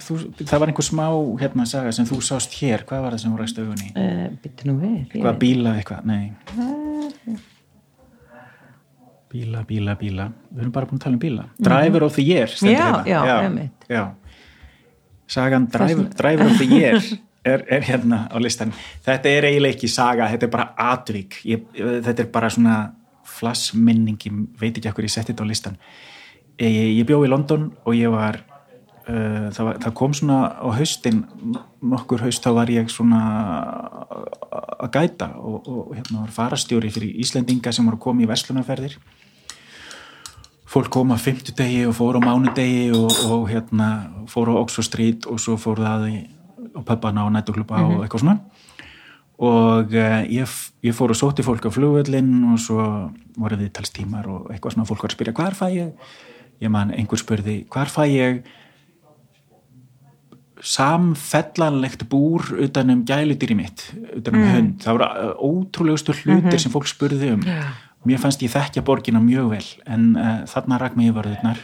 þú, 0.00 0.14
það 0.48 0.60
var 0.62 0.70
einhver 0.72 0.86
smá 0.86 1.06
hérna 1.42 1.64
saga 1.68 1.90
sem 1.92 2.06
þú 2.08 2.20
sást 2.24 2.54
hér, 2.56 2.86
hvað 2.88 3.02
var 3.04 3.12
það 3.16 3.20
sem 3.24 3.32
voru 3.34 3.44
ræst 3.44 3.58
augunni? 3.60 3.90
uh, 3.92 4.22
byttu 4.44 4.68
nú 4.70 4.76
við 4.80 4.94
ég 4.96 5.10
Hvað 5.18 5.26
veit. 5.34 5.40
bíla 5.42 5.74
eitthvað, 5.76 6.06
nei. 6.08 7.36
Bíla, 9.32 9.62
bíla, 9.68 9.94
bíla, 9.96 10.26
við 10.52 10.60
erum 10.64 10.72
bara 10.74 10.88
búin 10.88 10.98
að 11.00 11.04
tala 11.06 11.16
um 11.16 11.20
bíla. 11.22 11.44
Driver 11.64 12.04
of 12.04 12.16
the 12.18 12.24
year, 12.24 12.50
stendur 12.52 12.76
Já, 12.76 12.88
hérna. 13.06 13.28
já, 13.28 13.36
einmitt. 13.46 13.86
Já, 13.88 14.02
sagan 15.36 15.68
driver, 15.72 16.08
driver 16.18 16.50
of 16.50 16.58
the 16.60 16.66
year 16.76 16.98
er, 17.48 17.64
er 17.72 17.86
hérna 17.88 18.18
á 18.28 18.36
listan. 18.44 18.74
Þetta 19.06 19.32
er 19.32 19.46
eiginlega 19.48 19.76
ekki 19.78 19.88
saga, 19.88 20.28
þetta 20.34 20.48
er 20.48 20.52
bara 20.52 20.66
atvík. 20.92 21.38
Ég, 21.48 21.64
þetta 22.04 22.26
er 22.26 22.28
bara 22.34 22.50
svona 22.52 22.76
flassminning, 23.42 24.22
ég 24.24 24.40
veit 24.62 24.78
ekki 24.78 24.90
okkur 24.92 25.10
ég 25.10 25.14
setti 25.14 25.34
þetta 25.34 25.44
á 25.44 25.50
listan. 25.50 25.78
Ég, 26.62 26.98
ég 26.98 27.04
bjó 27.08 27.20
í 27.26 27.30
London 27.30 27.72
og 27.84 27.98
ég 27.98 28.14
var 28.14 28.44
Uh, 29.02 29.48
það, 29.50 29.64
var, 29.66 29.78
það 29.82 29.94
kom 29.98 30.12
svona 30.14 30.36
á 30.62 30.68
haustin 30.78 31.16
nokkur 31.82 32.22
haust 32.22 32.44
þá 32.44 32.52
var 32.54 32.70
ég 32.70 32.86
svona 32.86 33.18
að 34.78 34.92
gæta 34.94 35.26
og, 35.42 35.66
og 35.66 35.88
hérna 35.96 36.20
var 36.20 36.30
farastjóri 36.36 36.92
fyrir 36.94 37.16
Íslendinga 37.18 37.72
sem 37.74 37.88
voru 37.88 37.98
að 37.98 38.04
koma 38.04 38.22
í 38.22 38.28
Vestlunarferðir 38.30 38.94
fólk 40.70 40.92
kom 40.94 41.10
að 41.16 41.24
fimmtudegi 41.24 41.82
og 41.88 41.96
fór 41.98 42.20
á 42.20 42.20
mánudegi 42.22 42.92
og, 42.94 43.10
og 43.26 43.50
hérna 43.50 43.88
fór 44.30 44.52
á 44.54 44.60
Oxford 44.62 44.86
Street 44.86 45.26
og 45.26 45.42
svo 45.42 45.58
fór 45.58 45.82
það 45.82 46.06
í, 46.12 46.22
á 46.78 46.80
pöppana 46.86 47.26
og 47.26 47.34
nættukluba 47.34 47.82
og 47.82 48.04
eitthvað 48.04 48.22
svona 48.22 48.38
og 49.42 49.94
uh, 49.96 50.18
ég, 50.30 50.56
ég 50.86 50.94
fór 50.94 51.12
og 51.14 51.18
sótti 51.18 51.42
fólk 51.42 51.66
á 51.66 51.70
flugvöllin 51.74 52.30
og 52.52 52.60
svo 52.62 52.82
voru 53.34 53.58
við 53.58 53.72
talstímar 53.74 54.28
og 54.30 54.50
eitthvað 54.52 54.76
svona 54.76 54.88
fólk 54.88 55.02
var 55.02 55.12
að 55.12 55.16
spyrja 55.18 55.36
hvar 55.38 55.56
fæ 55.58 55.66
ég? 55.74 56.10
Ég 56.62 56.70
man 56.70 56.92
einhver 56.94 57.18
spurði 57.18 57.62
hvar 57.72 57.90
fæ 57.90 58.04
ég 58.06 58.42
samfellanlegt 60.62 62.06
búr 62.10 62.52
utan 62.62 62.92
um 62.94 63.00
gæludýri 63.02 63.56
mitt 63.58 63.88
utan 64.14 64.38
um 64.38 64.44
hund, 64.46 64.74
það 64.84 64.98
voru 64.98 65.08
uh, 65.10 65.32
ótrúlegustu 65.42 66.14
hlutir 66.20 66.62
sem 66.62 66.72
fólk 66.72 66.86
spurði 66.90 67.32
um. 67.34 67.42
Mér 68.06 68.18
fannst 68.22 68.42
ég 68.42 68.50
þekkja 68.50 68.82
borgina 68.86 69.20
mjög 69.22 69.56
vel 69.56 69.66
en 69.90 70.12
uh, 70.14 70.42
þarna 70.50 70.78
rak 70.82 70.94
mig 70.98 71.10
yfirvarðurnar 71.10 71.58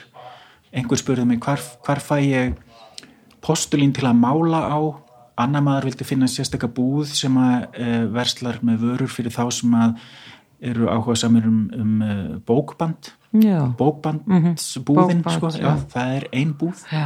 einhver 0.74 0.98
spurði 1.00 1.26
mig 1.30 1.38
hvar, 1.44 1.62
hvar 1.86 2.02
fæ 2.02 2.18
ég 2.26 2.58
postulín 3.44 3.94
til 3.94 4.08
að 4.08 4.18
mála 4.18 4.66
á 4.66 4.78
annar 5.38 5.62
maður 5.64 5.88
vildi 5.90 6.06
finna 6.08 6.28
sérstakka 6.30 6.68
búð 6.74 7.12
sem 7.14 7.36
að 7.40 7.68
uh, 7.78 8.02
verslar 8.14 8.58
með 8.66 8.82
vörur 8.84 9.12
fyrir 9.12 9.34
þá 9.34 9.44
sem 9.54 9.74
að 9.78 9.94
eru 10.60 10.88
áhuga 10.90 11.14
samir 11.20 11.44
um, 11.46 11.58
um 11.78 12.02
uh, 12.02 12.36
bókband. 12.48 13.12
Bókbandsbúðin 13.78 15.20
Bókband, 15.22 15.36
sko, 15.36 15.50
já. 15.54 15.62
já, 15.68 15.72
það 15.92 16.14
er 16.16 16.26
ein 16.40 16.54
búð. 16.58 16.80
Já, 16.90 17.04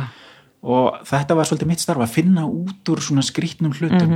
og 0.63 1.01
þetta 1.11 1.37
var 1.37 1.49
svolítið 1.51 1.71
mitt 1.73 1.83
starf 1.83 2.05
að 2.05 2.15
finna 2.15 2.45
út 2.49 2.93
úr 2.93 3.03
svona 3.05 3.25
skrítnum 3.27 3.75
hlutum. 3.77 4.13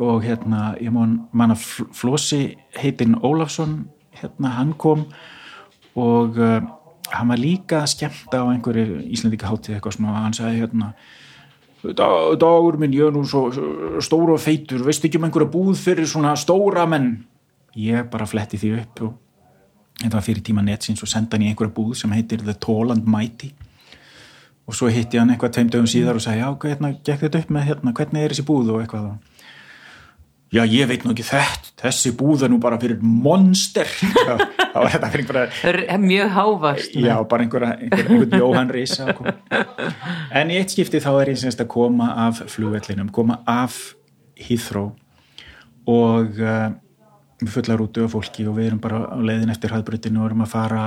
Og 0.00 0.22
hérna 0.22 0.76
ég 0.80 0.92
man, 0.94 1.16
man 1.34 1.50
að 1.56 1.64
Fl- 1.66 1.88
Flósi 1.98 2.42
heitinn 2.78 3.16
Ólafsson 3.26 3.88
hérna 4.20 4.52
hann 4.54 4.72
kom 4.78 5.08
og 5.98 6.38
uh, 6.38 6.60
hann 7.10 7.32
var 7.32 7.40
líka 7.42 7.80
skemmt 7.90 8.30
á 8.30 8.46
einhverju 8.46 9.00
Íslandika 9.10 9.50
hátíð 9.50 9.74
eitthvað 9.80 9.96
svona 9.96 10.12
og 10.14 10.20
hann 10.28 10.36
sagði 10.38 10.60
hérna 10.62 10.92
"Dag- 10.94 11.08
dagur 11.82 12.76
minn, 12.80 12.92
ég 12.92 13.08
er 13.08 13.14
nú 13.14 13.24
svo 13.28 13.48
stóra 14.04 14.36
og 14.36 14.42
feitur, 14.42 14.84
veistu 14.84 15.08
ekki 15.08 15.20
um 15.20 15.26
einhverja 15.28 15.50
búð 15.52 15.78
fyrir 15.80 16.08
svona 16.08 16.34
stóra 16.36 16.86
menn? 16.88 17.14
Ég 17.78 18.10
bara 18.12 18.28
fletti 18.28 18.60
því 18.60 18.72
upp 18.82 19.02
og 19.06 19.16
þetta 20.02 20.16
var 20.16 20.26
fyrir 20.26 20.44
tíma 20.44 20.64
netsins 20.66 21.02
og 21.04 21.10
senda 21.10 21.36
hann 21.36 21.46
í 21.46 21.50
einhverja 21.52 21.74
búð 21.76 21.94
sem 22.00 22.12
heitir 22.12 22.44
The 22.44 22.56
Tall 22.60 22.92
and 22.92 23.08
Mighty. 23.08 23.52
Og 24.68 24.76
svo 24.76 24.90
hitti 24.92 25.18
hann 25.18 25.32
eitthvað 25.32 25.56
tveim 25.56 25.70
dögum 25.72 25.88
síðar 25.90 26.18
og 26.20 26.24
sagði 26.24 26.44
já, 26.44 26.48
hvernig 26.62 27.00
gekk 27.06 27.24
þetta 27.26 27.40
upp 27.42 27.54
með 27.56 27.66
hérna, 27.70 27.94
hvernig 27.96 28.24
er 28.24 28.34
þessi 28.34 28.46
búð? 28.46 28.74
og 28.74 28.82
eitthvað 28.84 29.08
já, 30.50 30.62
ég 30.66 30.88
veit 30.90 31.04
nú 31.06 31.14
ekki 31.14 31.26
þetta. 31.26 31.74
Þessi 31.80 32.12
búð 32.18 32.44
er 32.46 32.52
nú 32.52 32.58
bara 32.62 32.78
fyrir 32.80 33.00
monster. 33.00 33.88
Þá 34.70 34.76
var 34.76 34.92
þetta 34.94 35.10
fyrir 35.12 35.24
einhverja 35.24 35.84
er 35.94 36.02
mjög 36.02 36.34
hávast 36.34 36.94
já, 36.94 37.14
bara 37.28 37.46
einhverja, 37.46 37.70
einhverja, 37.80 38.18
einhverja 38.18 38.42
Jóhann 38.42 39.14
koma. 39.18 39.34
en 40.38 40.52
í 40.52 40.58
eitt 40.60 40.74
skipti 40.74 41.00
þá 41.02 41.10
er 41.14 41.32
ég 41.32 41.40
semst 41.40 41.62
að 41.62 41.70
koma 41.72 42.12
af 42.26 42.42
flugvellinum 42.52 43.10
koma 43.14 43.40
af 43.50 43.80
Heathrow 44.40 44.92
og 45.90 46.38
uh, 46.38 46.68
við 47.40 47.52
fullar 47.56 47.82
út 47.82 47.98
af 47.98 48.14
fólki 48.14 48.46
og 48.48 48.58
við 48.58 48.70
erum 48.70 48.82
bara 48.82 49.02
á 49.10 49.18
leiðin 49.18 49.52
eftir 49.52 49.72
hraðbrutinu 49.72 50.22
og 50.22 50.30
erum 50.30 50.44
að 50.44 50.52
fara 50.52 50.84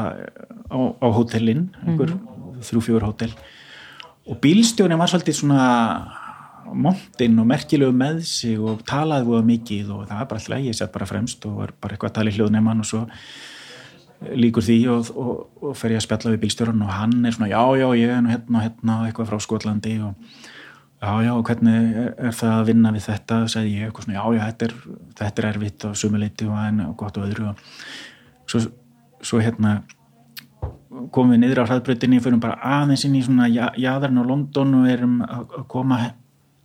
á, 0.69 0.79
á 0.79 1.07
hótelin 1.17 1.67
einhver 1.83 2.15
þrjú 2.63 2.83
fjóður 2.85 3.09
hótel. 3.09 3.33
Og 4.29 4.37
bílstjónin 4.39 5.01
var 5.01 5.11
svolítið 5.11 5.41
svona 5.41 5.63
montinn 6.71 7.39
og 7.41 7.47
merkilegu 7.49 7.93
með 7.95 8.21
sig 8.27 8.59
og 8.59 8.83
talaði 8.87 9.27
voða 9.29 9.47
mikið 9.47 9.89
og 9.95 10.05
það 10.07 10.19
var 10.21 10.29
bara 10.31 10.41
alltaf 10.41 10.63
ég 10.67 10.77
sett 10.77 10.93
bara 10.93 11.09
fremst 11.09 11.45
og 11.49 11.57
var 11.59 11.73
bara 11.81 11.95
eitthvað 11.95 12.11
að 12.11 12.15
tala 12.19 12.33
í 12.33 12.37
hljóðneimann 12.37 12.83
og 12.83 12.89
svo 12.89 13.03
líkur 14.39 14.63
því 14.63 14.77
og, 14.93 15.09
og, 15.19 15.31
og 15.61 15.77
fer 15.77 15.95
ég 15.95 15.99
að 15.99 16.05
spjalla 16.07 16.33
við 16.33 16.43
bílstjóran 16.45 16.83
og 16.85 16.91
hann 16.95 17.25
er 17.27 17.35
svona 17.35 17.51
já 17.51 17.63
já 17.81 17.87
ég 17.99 18.13
er 18.13 18.21
nú 18.23 18.31
hérna 18.31 18.59
og 18.59 18.63
hérna 18.67 18.99
og 18.99 19.09
eitthvað 19.09 19.31
frá 19.31 19.41
Skotlandi 19.43 19.97
og 20.05 20.13
já 21.03 21.11
já 21.27 21.33
hvernig 21.49 21.97
er, 22.03 22.13
er 22.29 22.37
það 22.39 22.53
að 22.59 22.69
vinna 22.71 22.93
við 22.95 23.07
þetta 23.09 23.41
sagði 23.51 23.73
ég 23.73 23.89
eitthvað 23.89 24.07
svona 24.07 24.19
já 24.19 24.37
já 24.37 24.45
þetta 24.47 24.69
er, 24.69 24.77
þetta 25.19 25.43
er 25.43 25.49
erfitt 25.49 25.85
og 25.89 25.99
sumuleiti 25.99 26.47
og 26.47 26.61
en 26.63 26.79
og 26.87 26.95
gott 27.03 27.19
og 27.19 27.27
öðru 27.27 27.49
og 27.51 27.67
svo, 28.47 28.63
svo 29.19 29.43
hérna 29.43 29.81
komum 31.11 31.33
við 31.33 31.43
niður 31.43 31.65
á 31.65 31.69
hraðbreytinni 31.69 32.21
fyrir 32.23 32.39
bara 32.41 32.59
aðeins 32.79 33.03
inn 33.07 33.17
í 33.19 33.23
svona 33.25 33.49
ja- 33.51 33.73
jaðarinn 33.75 34.21
á 34.23 34.29
London 34.29 34.75
og 34.79 34.91
erum 34.91 35.19
að 35.25 35.65
koma 35.67 35.99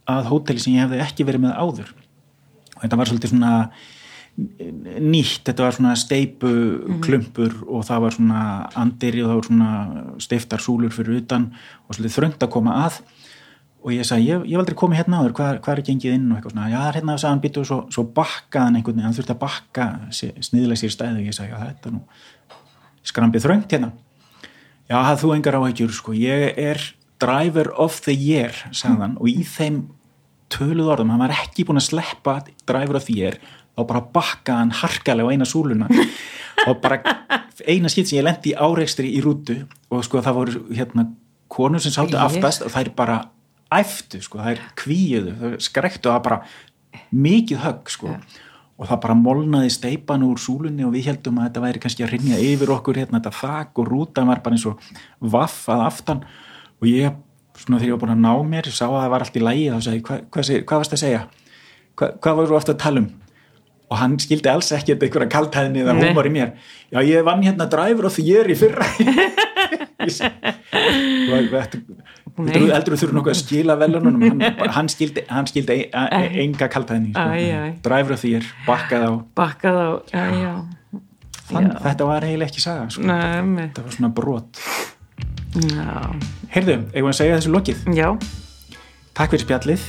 að 0.08 0.32
hóteli 0.32 0.62
sem 0.62 0.74
ég 0.76 0.86
hefði 0.86 1.04
ekki 1.04 1.26
verið 1.28 1.44
með 1.44 1.56
áður. 1.60 1.94
Og 2.74 2.82
þetta 2.84 2.98
var 3.00 3.10
svolítið 3.10 3.32
svona 3.34 3.54
nýtt, 4.38 5.42
þetta 5.48 5.64
var 5.64 5.74
svona 5.74 5.94
steipu 5.98 6.50
klumpur 7.02 7.56
og 7.66 7.86
það 7.88 8.04
var 8.04 8.14
svona 8.14 8.42
andiri 8.78 9.24
og 9.24 9.30
það 9.30 9.38
var 9.38 9.48
svona 9.48 9.70
steiftar 10.22 10.62
súlur 10.62 10.94
fyrir 10.94 11.24
utan 11.24 11.48
og 11.88 11.96
svolítið 11.96 12.18
þröngt 12.18 12.46
að 12.46 12.52
koma 12.54 12.76
að. 12.84 13.00
Og 13.82 13.94
ég 13.94 14.06
sagði, 14.06 14.30
ég, 14.30 14.44
ég 14.46 14.56
hef 14.56 14.62
aldrei 14.62 14.78
komið 14.78 15.00
hérna 15.00 15.20
áður 15.22 15.34
hvað, 15.38 15.58
hvað 15.64 15.74
er 15.74 15.84
gengið 15.86 16.14
inn 16.16 16.30
og 16.30 16.38
eitthvað 16.38 16.54
svona? 16.54 16.70
Já, 16.70 16.78
það 16.78 16.88
er 16.88 16.98
hérna 16.98 17.14
að 17.14 17.20
sagði 17.22 17.32
hann 17.32 17.42
býtu 17.44 17.60
og 17.60 17.68
svo, 17.68 17.78
svo 17.94 18.04
bakkaðan 18.16 18.78
einhvern 18.78 18.96
veginn, 18.96 19.06
hann 19.06 19.16
þurfti 19.18 19.34
að 19.34 19.42
bakka 19.42 19.86
sniðlega 20.18 20.80
sér 20.82 20.94
stæðu 20.94 21.20
og 21.20 21.28
ég 21.28 21.36
sagði, 21.36 21.52
já 21.52 21.60
þetta 21.62 21.92
nú 21.94 22.00
skrambið 23.06 23.46
þröngt 23.46 23.74
hérna. 23.76 23.92
Já, 24.88 24.96
það 24.96 25.20
þú 25.22 25.30
engar 25.36 25.58
áhægjur 25.60 25.94
sko, 25.94 26.16
ég 26.18 26.58
er 26.58 26.82
driver 27.22 27.70
of 27.78 28.00
the 28.06 28.14
year 28.14 28.54
sagðan, 28.74 29.16
og 29.18 29.30
í 29.30 29.46
þeim 29.46 29.80
töluð 30.52 30.92
orðum, 30.94 31.12
hann 31.14 31.24
var 31.26 31.36
ekki 31.36 31.66
búin 31.68 31.80
að 31.80 31.90
sleppa 31.90 32.38
of 32.40 33.06
the 33.06 33.14
year, 33.14 33.38
þá 33.76 33.82
bara 33.86 34.04
bakkaði 34.14 34.58
hann 34.58 34.76
harkalega 34.82 35.28
á 35.28 35.32
eina 35.32 35.48
súluna. 35.48 35.88
Og 36.68 36.80
bara 36.82 36.98
eina 37.66 37.88
skipt 37.90 38.10
sem 38.10 38.18
ég 38.18 38.26
lendi 38.26 38.54
áreikstri 38.56 39.10
í 39.14 39.22
rútu 39.22 39.60
og 39.92 40.02
sko 40.06 40.20
það 40.24 40.38
voru 40.38 40.62
hérna 40.74 41.04
konur 41.48 41.82
sem 41.82 41.94
sáttu 41.94 42.18
aftast 42.20 42.64
og 42.66 42.72
það 42.74 42.82
er 42.82 42.90
bara 42.98 43.18
æftu 43.78 44.20
sko, 44.24 44.40
það 44.40 44.52
er 44.54 44.66
kvíuðu, 44.80 45.34
það 45.38 45.56
skrektu 45.64 46.12
það 46.12 46.22
bara 46.26 46.40
mikið 47.14 47.64
högg 47.64 47.92
sko. 47.92 48.18
Og 48.78 48.86
það 48.86 49.00
bara 49.02 49.16
molnaði 49.18 49.70
steipan 49.74 50.22
úr 50.22 50.38
súlunni 50.38 50.84
og 50.86 50.92
við 50.94 51.08
heldum 51.10 51.40
að 51.40 51.48
þetta 51.48 51.62
væri 51.64 51.80
kannski 51.82 52.04
að 52.06 52.12
rinja 52.12 52.36
yfir 52.38 52.70
okkur 52.76 53.00
hérna 53.00 53.18
þetta 53.18 53.32
þak 53.34 53.80
og 53.82 53.88
rútan 53.90 54.28
var 54.30 54.42
bara 54.44 54.54
eins 54.54 54.66
og 54.70 54.84
vaff 55.18 55.64
að 55.74 55.82
aftan. 55.88 56.20
Og 56.78 56.86
ég, 56.86 57.16
svona 57.58 57.78
þegar 57.78 57.88
ég 57.88 57.96
var 57.96 58.02
búin 58.04 58.14
að 58.16 58.24
ná 58.24 58.50
mér, 58.52 58.70
sá 58.72 58.84
að 58.88 58.98
það 58.98 59.12
var 59.14 59.24
allt 59.24 59.38
í 59.38 59.44
lægi 59.44 59.70
þá 59.70 59.78
sagði, 59.86 59.98
ég, 60.00 60.08
hva, 60.08 60.18
hvað, 60.34 60.52
hvað 60.68 60.82
varst 60.84 60.96
að 60.96 61.02
segja? 61.04 61.24
Hva, 61.98 62.10
hvað 62.22 62.38
var 62.38 62.50
þú 62.50 62.58
ofta 62.60 62.74
að 62.76 62.82
tala 62.84 63.02
um? 63.04 63.08
og 63.88 63.96
hann 63.96 64.18
skildi 64.20 64.50
alls 64.52 64.68
ekki 64.76 64.94
eitthvað 64.96 65.30
kaltæðni 65.32 65.80
eða 65.80 65.94
Nei. 65.96 66.02
húmor 66.10 66.28
í 66.28 66.32
mér 66.34 66.50
já 66.92 66.98
ég 67.08 67.24
vann 67.24 67.44
hérna 67.44 67.68
dræfur 67.72 68.10
og 68.10 68.12
því 68.12 68.24
ég 68.26 68.42
er 68.42 68.52
í 68.52 68.58
fyrra 68.58 68.88
Ég 69.98 70.14
Þú 72.38 72.44
þú 72.46 72.96
þurfa 73.00 73.14
nokkuð 73.16 73.32
að 73.32 73.38
skila 73.40 73.74
velunum 73.80 74.20
hann, 74.22 74.42
hann 74.76 74.88
skildi, 74.92 75.24
skildi 75.50 75.78
enga 75.90 76.68
kaltæðni 76.70 77.10
sko. 77.10 77.24
Dræfur 77.82 78.14
og 78.14 78.20
því 78.20 78.30
ég 78.36 78.44
er 78.44 78.52
bakkað 78.68 79.06
á 79.08 79.12
bakkað 79.40 79.78
á, 79.82 79.88
já, 80.12 80.22
já, 80.38 80.52
Þann, 81.48 81.66
þetta 81.82 82.06
var 82.06 82.28
eiginlega 82.28 82.52
ekki 82.52 82.62
saga 82.62 82.86
sko. 82.94 83.02
Nei, 83.08 83.64
þetta 83.64 83.84
var 83.88 83.96
svona 83.96 84.12
brot 84.14 84.62
heyrðu, 85.56 86.76
eigum 86.92 87.08
við 87.08 87.12
að 87.12 87.18
segja 87.20 87.38
þessu 87.38 87.54
lokið? 87.54 87.86
Já, 87.96 88.08
takk 89.16 89.32
fyrir 89.32 89.44
spjallið. 89.46 89.86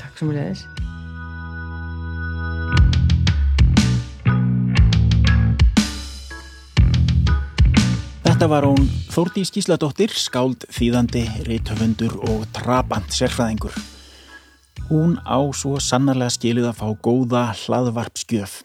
Takk 0.00 0.18
sem 0.18 0.30
við 0.30 0.40
leiðis. 0.40 0.64
Þetta 8.24 8.48
var 8.50 8.66
hún 8.66 8.88
Þórdís 9.14 9.52
Gísladóttir, 9.54 10.10
skáld, 10.10 10.64
þýðandi, 10.74 11.22
rithöfundur 11.46 12.16
og 12.26 12.48
trabant 12.56 13.12
sérfræðingur. 13.14 13.76
Hún 14.88 15.14
á 15.22 15.38
svo 15.54 15.78
sannarlega 15.78 16.34
skilið 16.34 16.66
að 16.72 16.80
fá 16.80 16.88
góða 17.04 17.44
hlaðvarpskjöf 17.62 18.62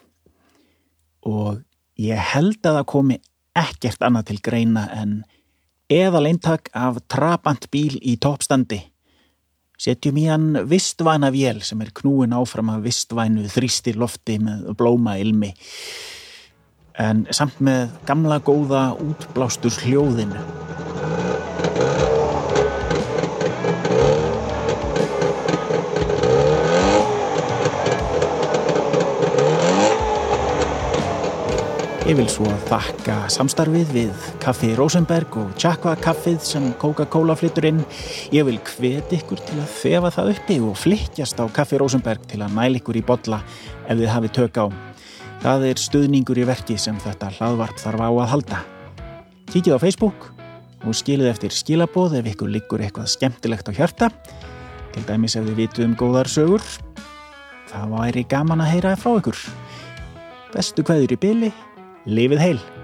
og 1.29 1.61
ég 2.01 2.17
held 2.31 2.59
að 2.63 2.79
það 2.79 2.87
komi 2.91 3.19
ekkert 3.59 4.03
annað 4.07 4.31
til 4.31 4.39
greina 4.49 4.87
en 4.95 5.13
eðal 5.89 6.27
eintak 6.29 6.69
af 6.77 7.01
trabant 7.09 7.67
bíl 7.73 7.97
í 8.01 8.15
toppstandi. 8.21 8.79
Setjum 9.79 10.17
í 10.19 10.27
hann 10.27 10.47
vistvæna 10.69 11.31
vél 11.33 11.63
sem 11.63 11.81
er 11.81 11.93
knúin 11.95 12.35
áfram 12.35 12.69
af 12.73 12.83
vistvænu 12.83 13.47
þrýsti 13.49 13.95
lofti 13.95 14.37
með 14.43 14.73
blóma 14.77 15.15
ilmi 15.21 15.53
en 16.99 17.23
samt 17.31 17.61
með 17.63 17.93
gamla 18.07 18.41
góða 18.43 18.83
útblástur 18.99 19.71
hljóðinu. 19.85 20.43
Ég 32.09 32.15
vil 32.17 32.25
svo 32.25 32.49
þakka 32.65 33.27
samstarfið 33.29 33.91
við 33.93 34.21
Kaffi 34.41 34.71
Rosenberg 34.73 35.35
og 35.37 35.51
Tjakva 35.61 35.91
kaffið 36.01 36.39
sem 36.41 36.63
Coca-Cola 36.81 37.35
flyttur 37.37 37.67
inn. 37.69 37.83
Ég 38.33 38.47
vil 38.47 38.57
hvet 38.65 39.13
ykkur 39.13 39.37
til 39.45 39.59
að 39.61 39.75
þefa 39.75 40.09
það 40.15 40.31
uppi 40.31 40.57
og 40.65 40.79
flykkjast 40.81 41.37
á 41.37 41.45
Kaffi 41.53 41.77
Rosenberg 41.77 42.25
til 42.31 42.41
að 42.41 42.55
mæla 42.57 42.81
ykkur 42.81 42.97
í 42.97 43.05
bolla 43.05 43.43
ef 43.85 43.93
þið 43.93 44.09
hafið 44.09 44.35
tök 44.39 44.57
á. 44.57 44.65
Það 45.45 45.67
er 45.69 45.83
stuðningur 45.85 46.41
í 46.41 46.47
verki 46.49 46.79
sem 46.81 46.97
þetta 47.05 47.29
hlaðvarp 47.37 47.77
þarf 47.85 48.01
á 48.01 48.09
að 48.09 48.29
halda. 48.33 48.65
Kíkið 49.53 49.77
á 49.77 49.83
Facebook 49.85 50.31
og 50.81 50.97
skilið 50.97 51.29
eftir 51.35 51.53
skilaboð 51.53 52.17
ef 52.23 52.33
ykkur 52.33 52.49
liggur 52.57 52.81
eitthvað 52.81 53.13
skemmtilegt 53.13 53.69
á 53.69 53.71
hjarta. 53.83 54.09
Til 54.97 55.05
dæmis 55.05 55.37
ef 55.37 55.45
þið 55.45 55.61
vitu 55.61 55.85
um 55.85 55.93
góðar 55.93 56.33
sögur. 56.33 56.65
Það 57.69 57.97
væri 57.99 58.29
gaman 58.33 58.65
að 58.65 58.73
heyra 58.79 58.97
frá 58.97 59.13
ykkur. 59.21 59.49
Bestu 60.49 60.81
kveður 60.81 61.13
í 61.13 61.25
Live 62.05 62.31
in 62.31 62.37
hell. 62.37 62.78